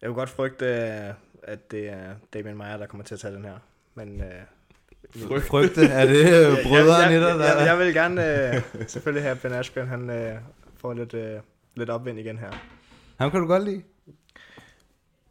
Jeg 0.00 0.08
kunne 0.08 0.14
godt 0.14 0.30
frygte, 0.30 0.64
øh, 0.66 1.14
at 1.42 1.70
det 1.70 1.88
er 1.88 2.14
Damien 2.34 2.56
Meyer, 2.56 2.76
der 2.76 2.86
kommer 2.86 3.04
til 3.04 3.14
at 3.14 3.20
tage 3.20 3.34
den 3.34 3.44
her. 3.44 3.58
Men, 3.94 4.20
øh, 4.22 4.28
Frygte? 5.16 5.46
Frygte? 5.46 5.84
Er 5.84 6.06
det, 6.06 6.20
øh, 6.20 6.62
brødrene 6.68 6.92
jeg, 7.04 7.12
i 7.12 7.14
dig, 7.20 7.28
jeg, 7.28 7.38
der- 7.38 7.58
jeg, 7.58 7.66
jeg 7.66 7.78
vil 7.78 7.94
gerne 7.94 8.54
øh, 8.56 8.62
selvfølgelig 8.88 9.22
have 9.22 9.36
Ben 9.36 9.52
Askren, 9.52 9.88
han 9.88 10.10
øh, 10.10 10.38
får 10.76 10.92
lidt, 10.94 11.14
øh, 11.14 11.40
lidt 11.74 11.90
opvind 11.90 12.18
igen 12.18 12.38
her. 12.38 12.50
Ham 13.18 13.30
kan 13.30 13.40
du 13.40 13.46
godt 13.46 13.64
lide? 13.64 13.82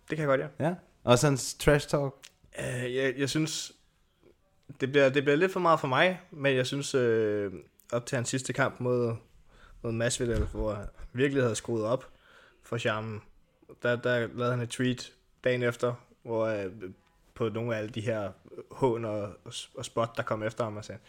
Det 0.09 0.17
kan 0.17 0.19
jeg 0.19 0.27
godt, 0.27 0.41
ja. 0.41 0.65
Ja. 0.67 0.73
Også 1.03 1.27
hans 1.27 1.53
trash 1.53 1.87
talk. 1.89 2.13
Øh, 2.59 2.95
jeg, 2.95 3.13
jeg 3.17 3.29
synes, 3.29 3.71
det, 4.81 4.91
bliver, 4.91 5.09
det 5.09 5.23
bliver 5.23 5.35
lidt 5.35 5.51
for 5.51 5.59
meget 5.59 5.79
for 5.79 5.87
mig, 5.87 6.21
men 6.31 6.55
jeg 6.55 6.65
synes, 6.67 6.95
øh, 6.95 7.51
op 7.91 8.05
til 8.05 8.15
hans 8.15 8.29
sidste 8.29 8.53
kamp 8.53 8.79
mod, 8.79 9.15
mod 9.81 9.91
Masvidal, 9.91 10.43
hvor 10.43 10.73
han 10.73 10.85
virkelig 11.13 11.43
havde 11.43 11.55
skruet 11.55 11.85
op 11.85 12.07
for 12.63 12.77
charmen, 12.77 13.21
der, 13.83 13.95
der 13.95 14.27
lavede 14.33 14.51
han 14.51 14.61
et 14.61 14.69
tweet 14.69 15.13
dagen 15.43 15.63
efter, 15.63 15.93
hvor 16.23 16.45
øh, 16.45 16.65
på 17.35 17.49
nogle 17.49 17.75
af 17.75 17.79
alle 17.79 17.89
de 17.89 18.01
her 18.01 18.29
hån 18.71 19.05
og, 19.05 19.29
og 19.75 19.85
spot, 19.85 20.17
der 20.17 20.23
kom 20.23 20.43
efter 20.43 20.63
ham 20.63 20.77
og 20.77 20.85
sagde, 20.85 21.01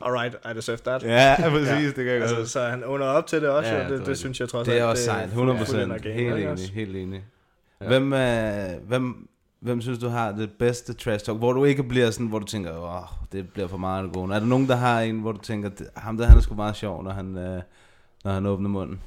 alright, 0.00 0.36
I 0.44 0.54
deserve 0.54 0.78
that. 0.78 1.02
Ja, 1.02 1.36
præcis, 1.50 1.94
det 1.94 2.04
kan 2.04 2.06
jeg 2.06 2.22
altså. 2.22 2.46
Så 2.46 2.60
han 2.60 2.84
under 2.84 3.06
op 3.06 3.26
til 3.26 3.42
det 3.42 3.48
også, 3.48 3.70
Ja, 3.70 3.82
ja, 3.82 3.88
det, 3.88 3.98
det 3.98 4.06
det, 4.06 4.18
synes 4.18 4.40
jeg 4.40 4.48
trods 4.48 4.68
Det 4.68 4.78
er 4.78 4.82
alt, 4.82 4.90
også 4.90 5.04
sejt, 5.04 5.24
100 5.28 5.58
procent. 5.58 5.92
fuldt 5.92 6.04
Helt 6.04 6.36
ikke 6.36 6.50
enig, 6.50 6.70
helt 6.70 6.96
enig. 6.96 7.24
Ja. 7.80 7.86
Hvem, 7.86 8.12
øh, 8.12 8.88
hvem, 8.88 9.28
hvem 9.60 9.80
synes 9.80 9.98
du 9.98 10.08
har 10.08 10.32
det 10.32 10.52
bedste 10.58 10.94
trash 10.94 11.24
talk, 11.24 11.38
hvor 11.38 11.52
du 11.52 11.64
ikke 11.64 11.82
bliver 11.82 12.10
sådan, 12.10 12.26
hvor 12.26 12.38
du 12.38 12.44
tænker, 12.46 12.78
åh, 12.78 13.02
det 13.32 13.52
bliver 13.52 13.68
for 13.68 13.76
meget 13.76 14.04
det 14.04 14.12
gode. 14.12 14.34
Er 14.34 14.38
der 14.38 14.46
nogen, 14.46 14.68
der 14.68 14.76
har 14.76 15.00
en, 15.00 15.20
hvor 15.20 15.32
du 15.32 15.38
tænker, 15.38 15.68
"Det- 15.68 15.88
ham 15.96 16.16
der, 16.16 16.26
han 16.26 16.36
er 16.36 16.40
sgu 16.40 16.54
meget 16.54 16.76
sjov, 16.76 17.02
når 17.04 17.10
han, 17.10 17.36
øh, 17.36 17.62
når 18.24 18.32
han 18.32 18.46
åbner 18.46 18.68
munden? 18.68 19.00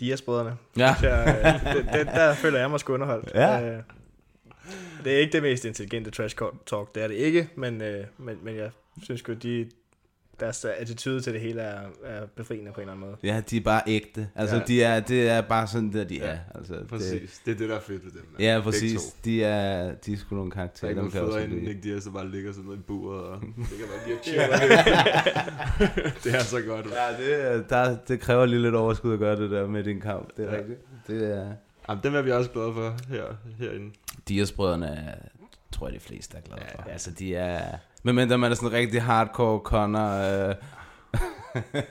Dias-brødrene. 0.00 0.56
Ja. 0.76 0.94
Så, 1.00 1.08
øh, 1.10 1.74
det, 1.74 1.88
det, 1.92 2.06
der 2.06 2.34
føler 2.34 2.58
jeg 2.58 2.70
mig 2.70 2.80
sgu 2.80 2.92
underholdt. 2.94 3.30
Ja. 3.34 3.70
Øh, 3.70 3.82
det 5.04 5.12
er 5.14 5.18
ikke 5.18 5.32
det 5.32 5.42
mest 5.42 5.64
intelligente 5.64 6.10
trash 6.10 6.36
talk, 6.66 6.94
det 6.94 7.02
er 7.02 7.08
det 7.08 7.14
ikke, 7.14 7.48
men, 7.56 7.82
øh, 7.82 8.04
men, 8.18 8.36
men 8.42 8.56
jeg 8.56 8.70
synes 9.02 9.20
sgu, 9.20 9.32
de, 9.32 9.68
deres 10.40 10.64
attitude 10.64 11.20
til 11.20 11.32
det 11.32 11.40
hele 11.40 11.60
er, 11.60 11.80
er 12.04 12.26
befriende 12.36 12.72
på 12.72 12.80
en 12.80 12.82
eller 12.82 12.92
anden 12.92 13.06
måde. 13.06 13.16
Ja, 13.34 13.42
de 13.50 13.56
er 13.56 13.60
bare 13.60 13.82
ægte. 13.86 14.28
Altså, 14.34 14.56
Ja. 14.56 14.62
de 14.66 14.82
er, 14.82 15.00
det 15.00 15.28
er 15.28 15.40
bare 15.40 15.66
sådan, 15.66 15.92
der 15.92 16.04
de 16.04 16.20
er. 16.20 16.38
Altså, 16.54 16.84
Præcis. 16.88 17.40
Det 17.46 17.54
er 17.54 17.58
det, 17.58 17.68
der 17.68 17.76
er 17.76 17.80
fedt 17.80 18.04
ved 18.04 18.10
dem. 18.12 18.36
Ja, 18.38 18.60
præcis. 18.64 19.00
De 19.24 19.44
er, 19.44 19.92
de 19.94 20.12
er 20.12 20.16
sgu 20.16 20.34
nogle 20.34 20.50
Der 20.50 20.56
er 20.56 20.60
karakterer. 20.60 20.88
ikke 20.90 21.00
dem 21.02 21.10
nogen 21.14 21.28
federe 21.32 21.44
end. 21.44 21.52
Nick 21.62 21.82
Diaz, 21.82 22.04
der 22.04 22.10
bare 22.10 22.28
ligger 22.30 22.52
sådan 22.52 22.64
noget 22.64 22.78
i 22.78 22.82
buret 22.82 23.20
og 23.24 23.40
ligger 23.42 23.86
bare 23.86 24.06
lige 24.06 24.18
og 24.18 24.26
Ja. 24.26 24.32
chiller. 24.58 26.12
det 26.24 26.34
er 26.34 26.42
så 26.42 26.62
godt. 26.62 26.86
Ja, 26.86 27.24
det, 27.24 27.44
er- 27.52 27.62
der, 27.68 27.96
det 28.08 28.20
kræver 28.20 28.46
lige 28.46 28.62
lidt 28.62 28.74
overskud 28.74 29.12
at 29.12 29.18
gøre 29.18 29.36
det 29.42 29.50
der 29.50 29.66
med 29.66 29.84
din 29.84 30.00
kamp. 30.00 30.36
Det 30.36 30.44
er 30.44 30.52
Ja. 30.52 30.58
rigtigt. 30.58 30.78
Det 31.06 31.36
er... 31.36 31.52
Jamen, 31.88 32.02
dem 32.02 32.14
er 32.14 32.22
vi 32.22 32.30
også 32.32 32.50
glade 32.50 32.72
for 32.74 32.96
her, 33.08 33.24
herinde. 33.58 33.90
Dias-brødrene 34.28 34.86
er, 34.86 35.14
tror 35.72 35.86
jeg, 35.86 35.94
de 35.94 36.00
fleste 36.00 36.36
er 36.36 36.40
glade 36.40 36.62
for. 36.76 36.82
Altså, 36.90 37.10
de 37.10 37.34
er... 37.34 37.76
Medmindre 38.02 38.38
man 38.38 38.50
er 38.50 38.54
sådan 38.54 38.68
en 38.68 38.74
rigtig 38.74 39.02
hardcore 39.02 39.58
Connor... 39.64 40.10
Øh, 40.48 40.54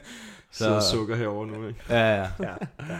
Sidder 0.51 0.75
og 0.75 0.83
sukker 0.83 1.15
herovre 1.15 1.47
nu, 1.47 1.67
ikke? 1.67 1.79
Ja, 1.89 2.15
ja. 2.15 2.27
Ja, 2.39 2.53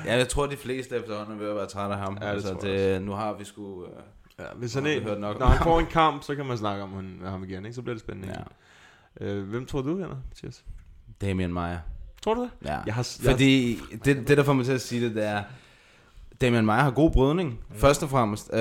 ja. 0.05 0.17
jeg 0.17 0.27
tror, 0.27 0.45
de 0.45 0.57
fleste 0.57 0.95
efterhånden 0.95 1.35
er 1.35 1.39
ved 1.39 1.49
at 1.49 1.55
være 1.55 1.65
trætte 1.67 1.95
af 1.95 2.01
ham. 2.01 2.17
Ja, 2.21 2.27
det 2.27 2.31
altså, 2.33 2.57
det, 2.61 3.01
nu 3.01 3.11
har 3.11 3.33
vi 3.33 3.45
sgu... 3.45 3.83
Øh, 3.85 3.89
Ja, 4.39 4.43
hvis 4.55 4.73
han 4.73 4.83
har 4.83 4.91
ikke, 4.91 5.07
hørt 5.07 5.19
nok 5.19 5.39
når 5.39 5.45
han 5.47 5.63
får 5.63 5.79
en 5.79 5.85
kamp, 5.85 6.23
så 6.23 6.35
kan 6.35 6.45
man 6.45 6.57
snakke 6.57 6.83
om 6.83 6.93
han- 6.93 7.19
ham 7.25 7.43
igen, 7.43 7.65
ikke? 7.65 7.75
Så 7.75 7.81
bliver 7.81 7.93
det 7.95 8.01
spændende. 8.01 8.27
Ja. 9.19 9.25
Ja. 9.27 9.33
Øh, 9.33 9.49
hvem 9.49 9.65
tror 9.65 9.81
du 9.81 9.93
vinder, 9.93 10.15
Mathias? 10.29 10.63
Damien 11.21 11.53
Maia. 11.53 11.79
Tror 12.23 12.33
du 12.33 12.41
det? 12.41 12.49
Ja, 12.65 12.77
Jeg 12.85 12.93
har, 12.93 13.07
jeg 13.23 13.31
fordi 13.31 13.79
det, 14.05 14.27
det, 14.27 14.37
der 14.37 14.43
får 14.43 14.53
mig 14.53 14.65
til 14.65 14.71
at 14.71 14.81
sige 14.81 15.05
det, 15.05 15.15
det 15.15 15.25
er, 15.25 15.43
Damian 16.41 16.65
Maia 16.65 16.81
har 16.81 16.91
god 16.91 17.11
brydning, 17.11 17.49
mm. 17.69 17.75
først 17.75 18.03
og 18.03 18.09
fremmest. 18.09 18.53
Øh, 18.53 18.59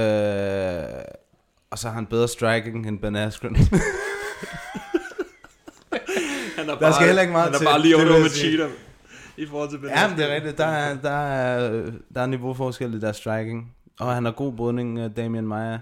og 1.70 1.78
så 1.78 1.88
har 1.88 1.94
han 1.94 2.06
bedre 2.06 2.28
striking 2.28 2.88
end 2.88 2.98
Ben 2.98 3.16
Askren. 3.16 3.56
han 6.56 6.68
er 6.70 6.78
Der 6.78 6.92
skal 6.92 7.06
heller 7.06 7.22
ikke 7.22 7.32
meget 7.32 7.44
han 7.44 7.54
er 7.54 7.58
til, 7.58 7.64
bare 7.64 7.82
lige 7.82 7.98
jeg 7.98 8.06
med 8.06 8.30
cheater. 8.30 8.68
I 9.36 9.46
forhold 9.46 9.70
til 9.70 9.80
ja, 9.88 10.08
men 10.08 10.18
det 10.18 10.30
er 10.30 10.34
rigtigt. 10.34 10.58
Der 10.58 10.66
er, 10.66 11.00
der 11.00 11.10
er, 11.10 11.90
der 12.14 12.20
er 12.20 12.26
niveauforskel 12.26 12.94
i 12.94 13.00
deres 13.00 13.16
striking. 13.16 13.74
Og 14.00 14.14
han 14.14 14.24
har 14.24 14.32
god 14.32 14.52
brydning, 14.52 14.98
øh, 14.98 15.16
Damian 15.16 15.46
Maia. 15.46 15.78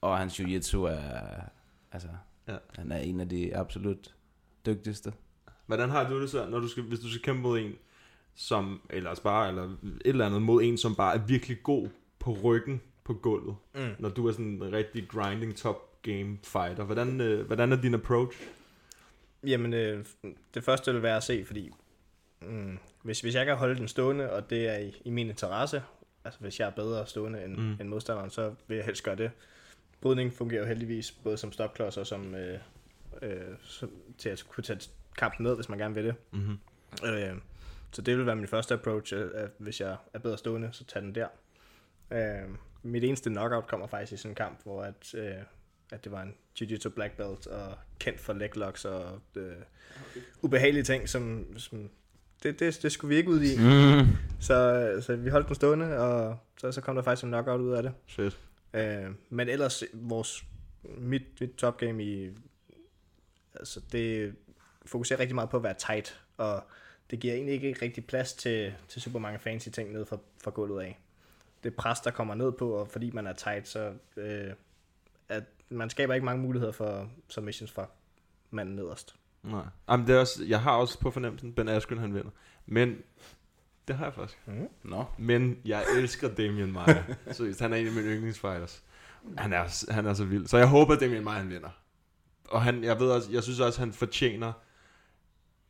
Og 0.00 0.18
hans 0.18 0.40
jiu-jitsu 0.40 0.78
er, 0.78 1.00
altså, 1.92 2.08
Ja. 2.48 2.54
han 2.78 2.92
er 2.92 2.98
en 2.98 3.20
af 3.20 3.28
de 3.28 3.56
absolut 3.56 4.14
dygtigste. 4.66 5.12
Hvordan 5.66 5.90
har 5.90 6.08
du 6.08 6.22
det 6.22 6.30
så, 6.30 6.46
når 6.50 6.58
du 6.60 6.68
skal, 6.68 6.82
hvis 6.82 6.98
du 7.00 7.08
skal 7.10 7.22
kæmpe 7.22 7.42
mod 7.42 7.58
en, 7.58 7.72
som, 8.36 8.80
eller 8.90 9.14
bare, 9.24 9.48
eller 9.48 9.62
et 9.64 9.78
eller 10.04 10.26
andet, 10.26 10.42
mod 10.42 10.62
en, 10.62 10.78
som 10.78 10.94
bare 10.94 11.14
er 11.14 11.18
virkelig 11.18 11.62
god 11.62 11.88
på 12.18 12.32
ryggen 12.44 12.80
på 13.04 13.14
gulvet, 13.14 13.56
Mm. 13.74 13.80
når 13.98 14.08
du 14.08 14.28
er 14.28 14.32
sådan 14.32 14.46
en 14.46 14.72
rigtig 14.72 15.08
grinding 15.08 15.56
top 15.56 15.87
game 16.02 16.38
fighter. 16.44 16.84
Hvordan, 16.84 17.20
øh, 17.20 17.46
hvordan 17.46 17.72
er 17.72 17.76
din 17.76 17.94
approach? 17.94 18.38
Jamen, 19.46 19.74
øh, 19.74 20.04
det 20.54 20.64
første 20.64 20.92
vil 20.92 21.02
være 21.02 21.16
at 21.16 21.22
se, 21.22 21.44
fordi 21.44 21.70
mm, 22.40 22.78
hvis, 23.02 23.20
hvis 23.20 23.34
jeg 23.34 23.46
kan 23.46 23.56
holde 23.56 23.76
den 23.76 23.88
stående, 23.88 24.32
og 24.32 24.50
det 24.50 24.68
er 24.68 24.76
i, 24.78 25.02
i 25.04 25.10
min 25.10 25.28
interesse, 25.28 25.82
altså 26.24 26.40
hvis 26.40 26.60
jeg 26.60 26.66
er 26.66 26.70
bedre 26.70 27.06
stående 27.06 27.44
end, 27.44 27.56
Mm. 27.56 27.76
end 27.80 27.88
modstanderen, 27.88 28.30
så 28.30 28.54
vil 28.66 28.76
jeg 28.76 28.84
helst 28.84 29.02
gøre 29.04 29.16
det. 29.16 29.30
Brydning 30.00 30.32
fungerer 30.32 30.60
jo 30.60 30.66
heldigvis 30.66 31.12
både 31.12 31.36
som 31.36 31.52
stopklods 31.52 31.96
og 31.96 32.06
som, 32.06 32.34
øh, 32.34 32.58
øh, 33.22 33.40
som 33.62 33.90
til 34.18 34.28
at 34.28 34.44
kunne 34.48 34.64
tage 34.64 34.80
kampen 35.18 35.44
ned, 35.44 35.54
hvis 35.54 35.68
man 35.68 35.78
gerne 35.78 35.94
vil 35.94 36.04
det. 36.04 36.14
Mm-hmm. 36.32 36.58
Øh, 37.04 37.34
så 37.92 38.02
det 38.02 38.18
vil 38.18 38.26
være 38.26 38.36
min 38.36 38.46
første 38.48 38.74
approach, 38.74 39.14
øh, 39.14 39.30
at 39.34 39.50
hvis 39.58 39.80
jeg 39.80 39.96
er 40.14 40.18
bedre 40.18 40.38
stående, 40.38 40.68
så 40.72 40.84
tag 40.84 41.02
den 41.02 41.14
der. 41.14 41.28
Øh, 42.10 42.48
mit 42.82 43.04
eneste 43.04 43.30
knockout 43.30 43.66
kommer 43.66 43.86
faktisk 43.86 44.12
i 44.12 44.16
sådan 44.16 44.30
en 44.30 44.34
kamp, 44.34 44.62
hvor 44.64 44.82
at, 44.82 45.14
øh, 45.14 45.32
at 45.92 46.04
det 46.04 46.12
var 46.12 46.22
en 46.22 46.34
Jiu-Jitsu 46.60 46.88
black 46.88 47.16
belt 47.16 47.46
og 47.46 47.74
kendt 47.98 48.20
for 48.20 48.32
leg 48.32 48.56
locks 48.56 48.84
og 48.84 49.20
øh, 49.36 49.52
ubehagelige 50.42 50.84
ting, 50.84 51.08
som, 51.08 51.46
som 51.58 51.90
det, 52.42 52.60
det, 52.60 52.78
det 52.82 52.92
skulle 52.92 53.08
vi 53.08 53.16
ikke 53.16 53.30
ud 53.30 53.40
i. 53.40 53.56
Mm. 53.56 54.06
Så, 54.40 54.98
så 55.00 55.16
vi 55.16 55.30
holdt 55.30 55.46
den 55.46 55.54
stående, 55.54 55.98
og 55.98 56.38
så, 56.58 56.72
så 56.72 56.80
kom 56.80 56.94
der 56.94 57.02
faktisk 57.02 57.24
en 57.24 57.30
knockout 57.30 57.60
ud 57.60 57.72
af 57.72 57.82
det. 57.82 57.92
Fedt. 58.06 58.38
Øh, 58.74 59.10
men 59.30 59.48
ellers, 59.48 59.84
vores, 59.92 60.44
mit, 60.82 61.22
mit 61.40 61.50
top 61.50 61.76
game 61.76 62.04
i, 62.04 62.30
altså 63.54 63.80
det 63.92 64.34
fokuserer 64.86 65.20
rigtig 65.20 65.34
meget 65.34 65.50
på 65.50 65.56
at 65.56 65.62
være 65.62 65.74
tight, 65.78 66.20
og 66.36 66.64
det 67.10 67.20
giver 67.20 67.34
egentlig 67.34 67.54
ikke 67.54 67.78
rigtig 67.82 68.06
plads 68.06 68.32
til, 68.32 68.74
til 68.88 69.02
super 69.02 69.18
mange 69.18 69.38
fancy 69.38 69.68
ting 69.68 69.92
ned 69.92 70.04
fra, 70.06 70.18
fra 70.44 70.50
gulvet 70.50 70.82
af. 70.82 71.00
Det 71.64 71.74
pres, 71.74 72.00
der 72.00 72.10
kommer 72.10 72.34
ned 72.34 72.52
på, 72.52 72.70
og 72.70 72.88
fordi 72.88 73.10
man 73.10 73.26
er 73.26 73.32
tight, 73.32 73.68
så 73.68 73.92
øh, 74.16 74.50
man 75.70 75.90
skaber 75.90 76.14
ikke 76.14 76.24
mange 76.24 76.42
muligheder 76.42 76.72
for 76.72 77.08
submissions 77.28 77.72
fra 77.72 77.86
manden 78.50 78.76
nederst. 78.76 79.14
Nej. 79.42 79.62
Jamen, 79.90 80.06
det 80.06 80.16
er 80.16 80.20
også, 80.20 80.44
jeg 80.44 80.60
har 80.62 80.72
også 80.72 81.00
på 81.00 81.10
fornemmelsen, 81.10 81.52
Ben 81.52 81.68
Askren 81.68 81.98
han 81.98 82.14
vinder. 82.14 82.30
Men, 82.66 82.96
det 83.88 83.96
har 83.96 84.04
jeg 84.04 84.14
faktisk. 84.14 84.38
Mm. 84.46 84.68
Nå. 84.82 85.04
Men 85.18 85.58
jeg 85.64 85.84
elsker 85.96 86.34
Damien 86.34 86.72
Maia. 86.72 87.04
Seriøst, 87.32 87.60
han 87.60 87.72
er 87.72 87.76
en 87.76 87.86
af 87.86 87.92
mine 87.92 88.06
yndlingsfighters. 88.08 88.84
Han 89.38 89.52
er, 89.52 89.92
han 89.92 90.06
er 90.06 90.14
så 90.14 90.24
vild. 90.24 90.46
Så 90.46 90.58
jeg 90.58 90.68
håber, 90.68 90.94
at 90.94 91.00
Damien 91.00 91.24
Maia 91.24 91.38
han 91.38 91.48
vinder. 91.50 91.68
Og 92.50 92.62
han, 92.62 92.84
jeg 92.84 93.00
ved 93.00 93.10
også, 93.10 93.32
jeg 93.32 93.42
synes 93.42 93.60
også, 93.60 93.80
han 93.80 93.92
fortjener... 93.92 94.52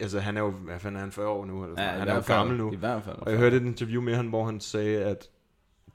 Altså, 0.00 0.20
han 0.20 0.36
er 0.36 0.40
jo, 0.40 0.50
hvad 0.50 0.78
fanden 0.78 0.96
er 0.96 1.00
han, 1.00 1.12
40 1.12 1.28
år 1.28 1.44
nu? 1.46 1.64
Eller 1.64 1.82
Ja, 1.82 1.88
han 1.88 2.08
er 2.08 2.14
jo 2.14 2.20
fald. 2.20 2.38
gammel 2.38 2.56
nu. 2.56 2.72
I 2.72 2.76
hvert 2.76 3.02
fald. 3.04 3.16
Og 3.16 3.30
jeg 3.30 3.38
hørte 3.38 3.56
et 3.56 3.62
interview 3.62 4.02
med 4.02 4.14
ham, 4.16 4.26
hvor 4.28 4.44
han 4.44 4.60
sagde, 4.60 5.04
at 5.04 5.28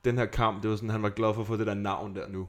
den 0.06 0.18
her 0.18 0.26
kamp, 0.26 0.62
det 0.64 0.70
var 0.70 0.76
sådan, 0.76 0.90
han 0.90 1.04
var 1.04 1.10
glad 1.10 1.34
for 1.34 1.42
at 1.42 1.48
få 1.48 1.58
det 1.58 1.68
der 1.68 1.74
navn 1.74 2.16
der 2.16 2.28
nu. 2.28 2.48